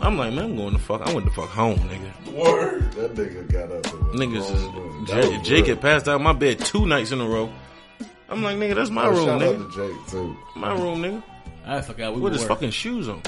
I'm 0.01 0.17
like, 0.19 0.33
man, 0.35 0.45
I'm 0.45 0.57
going 0.57 0.73
to 0.73 0.79
fuck. 0.79 1.03
I 1.03 1.13
went 1.13 1.27
to 1.27 1.33
fuck 1.33 1.51
home, 1.51 1.77
nigga. 1.79 2.13
Word. 2.35 2.93
That 2.93 3.15
nigga 3.15 3.51
got 3.53 3.71
up. 3.73 3.87
and 3.95 4.21
Niggas, 4.21 4.75
rolling. 4.75 5.07
Jake, 5.07 5.43
Jake 5.43 5.67
had 5.67 5.81
passed 5.81 6.09
out 6.09 6.17
in 6.17 6.23
my 6.23 6.33
bed 6.33 6.59
two 6.61 6.87
nights 6.87 7.13
in 7.13 7.21
a 7.21 7.27
row. 7.27 7.51
I'm 8.29 8.43
like, 8.43 8.57
nigga, 8.57 8.75
that's 8.75 8.91
my 8.91 9.05
Oh, 9.07 9.11
room, 9.11 9.25
shout 9.27 9.43
out 9.43 9.55
nigga. 9.57 9.73
to 9.75 9.77
Jake 9.95 10.07
too. 10.11 10.37
My 10.57 10.73
room, 10.73 11.03
nigga. 11.03 11.23
I 11.67 11.81
forgot 11.81 12.15
we 12.15 12.21
With 12.21 12.33
were. 12.33 12.39
his 12.39 12.47
fucking 12.49 12.71
shoes 12.71 13.09
on. 13.09 13.23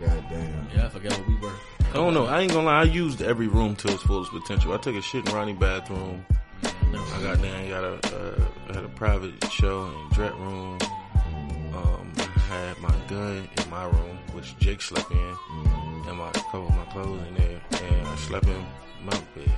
God 0.00 0.24
damn. 0.30 0.68
Yeah, 0.74 0.86
I 0.86 0.88
forgot 0.88 1.18
what 1.18 1.28
we 1.28 1.34
were. 1.36 1.52
I 1.90 1.92
don't 1.94 2.14
know. 2.14 2.26
I 2.26 2.40
ain't 2.40 2.52
gonna 2.52 2.66
lie. 2.66 2.80
I 2.80 2.84
used 2.84 3.22
every 3.22 3.46
room 3.48 3.76
to 3.76 3.88
its 3.88 4.02
fullest 4.02 4.32
potential. 4.32 4.72
I 4.72 4.78
took 4.78 4.96
a 4.96 5.02
shit 5.02 5.26
in 5.28 5.34
Ronnie 5.34 5.52
bathroom. 5.54 6.24
I 6.62 7.22
got 7.22 7.40
down, 7.42 7.68
got 7.68 7.84
a, 7.84 8.16
uh, 8.16 8.44
I 8.70 8.74
had 8.74 8.84
a 8.84 8.88
private 8.88 9.32
show 9.50 9.84
in 9.86 10.08
Dret 10.14 10.34
room. 10.36 10.78
Um, 11.74 12.12
I 12.18 12.33
had 12.54 12.80
my 12.80 12.94
gun 13.08 13.48
in 13.58 13.70
my 13.70 13.84
room, 13.84 14.18
which 14.32 14.56
Jake 14.58 14.80
slept 14.80 15.10
in, 15.10 15.36
and 16.08 16.16
my 16.16 16.30
couple 16.32 16.68
of 16.68 16.76
my 16.76 16.84
clothes 16.92 17.20
in 17.28 17.34
there, 17.34 17.60
and 17.82 18.06
I 18.06 18.16
slept 18.16 18.46
in 18.46 18.64
my 19.04 19.18
bed. 19.34 19.50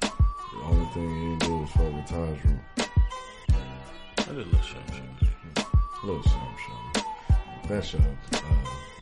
The 0.00 0.62
only 0.62 0.86
thing 0.94 1.08
he 1.08 1.28
didn't 1.30 1.40
do 1.40 1.56
was 1.58 1.70
fuck 1.70 1.92
with 1.92 2.06
Taj's 2.06 2.44
room. 2.44 2.60
I 2.78 4.24
did 4.24 4.28
a 4.28 4.38
little 4.38 4.60
shit, 4.60 4.82
shit. 4.94 5.66
Little 6.04 6.22
something, 6.22 6.56
something. 6.66 7.68
That 7.68 7.84
show, 7.84 7.98
uh, 7.98 8.40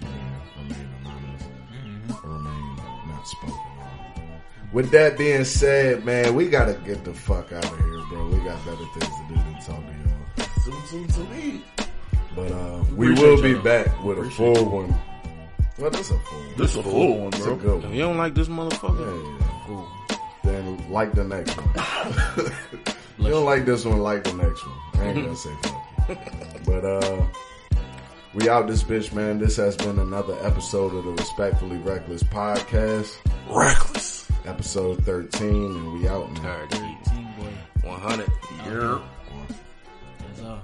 remain, 0.00 0.34
remain 0.56 0.88
anonymous. 1.00 1.42
Remain 2.24 2.76
not 3.08 3.26
spoken 3.26 3.58
on. 3.80 4.40
With 4.72 4.90
that 4.92 5.18
being 5.18 5.44
said, 5.44 6.06
man, 6.06 6.34
we 6.34 6.48
gotta 6.48 6.72
get 6.86 7.04
the 7.04 7.12
fuck 7.12 7.52
out 7.52 7.64
of 7.64 7.78
here, 7.78 8.02
bro. 8.08 8.28
We 8.28 8.38
got 8.38 8.64
better 8.64 8.88
things 8.96 9.14
to 9.18 9.24
do 9.28 9.34
than 9.34 9.54
talk 9.60 9.82
to 9.84 9.92
y'all. 9.92 10.48
Zoom, 10.64 10.86
zoom, 10.86 11.10
zoom, 11.10 11.30
me. 11.30 11.83
But 12.34 12.50
uh, 12.52 12.84
we 12.96 13.06
Appreciate 13.12 13.28
will 13.36 13.42
be 13.42 13.50
y'all. 13.50 13.62
back 13.62 14.04
with 14.04 14.18
a 14.18 14.30
full 14.30 14.64
one. 14.70 14.94
Well, 15.78 15.90
this 15.90 16.10
a 16.10 16.18
full 16.18 16.38
one. 16.40 16.54
This 16.56 16.76
a 16.76 16.82
full 16.82 17.18
one, 17.18 17.28
It's 17.28 17.40
a 17.40 17.44
bro. 17.44 17.56
good 17.56 17.78
If 17.78 17.84
one. 17.84 17.94
you 17.94 18.00
don't 18.02 18.16
like 18.16 18.34
this 18.34 18.48
Yeah, 18.48 18.54
motherfucker, 18.54 19.38
yeah. 19.68 20.20
Then 20.44 20.90
like 20.90 21.12
the 21.12 21.24
next 21.24 21.52
one. 21.56 22.52
you 23.18 23.28
don't 23.30 23.44
like 23.44 23.64
this 23.64 23.84
one, 23.84 23.98
like 24.00 24.24
the 24.24 24.34
next 24.34 24.64
one. 24.66 24.76
I 24.94 25.06
ain't 25.08 25.24
gonna 25.24 25.36
say 25.36 25.50
fuck 25.62 26.08
you. 26.08 26.16
But 26.66 26.84
uh 26.84 27.26
we 28.34 28.48
out 28.48 28.66
this 28.66 28.82
bitch, 28.82 29.12
man. 29.12 29.38
This 29.38 29.56
has 29.56 29.76
been 29.76 29.98
another 30.00 30.36
episode 30.42 30.92
of 30.94 31.04
the 31.04 31.12
Respectfully 31.12 31.76
Reckless 31.78 32.22
podcast. 32.24 33.16
Reckless. 33.48 34.28
Episode 34.44 35.04
13, 35.04 35.48
and 35.66 35.92
we 35.94 36.08
out, 36.08 36.30
man. 36.32 36.42
tired 36.42 36.70
to 36.72 36.76
eat. 36.84 37.04
Team 37.06 37.28
boy. 37.38 37.88
100. 37.88 38.28
Yeah. 38.66 38.98
That's 40.18 40.42
all. 40.42 40.62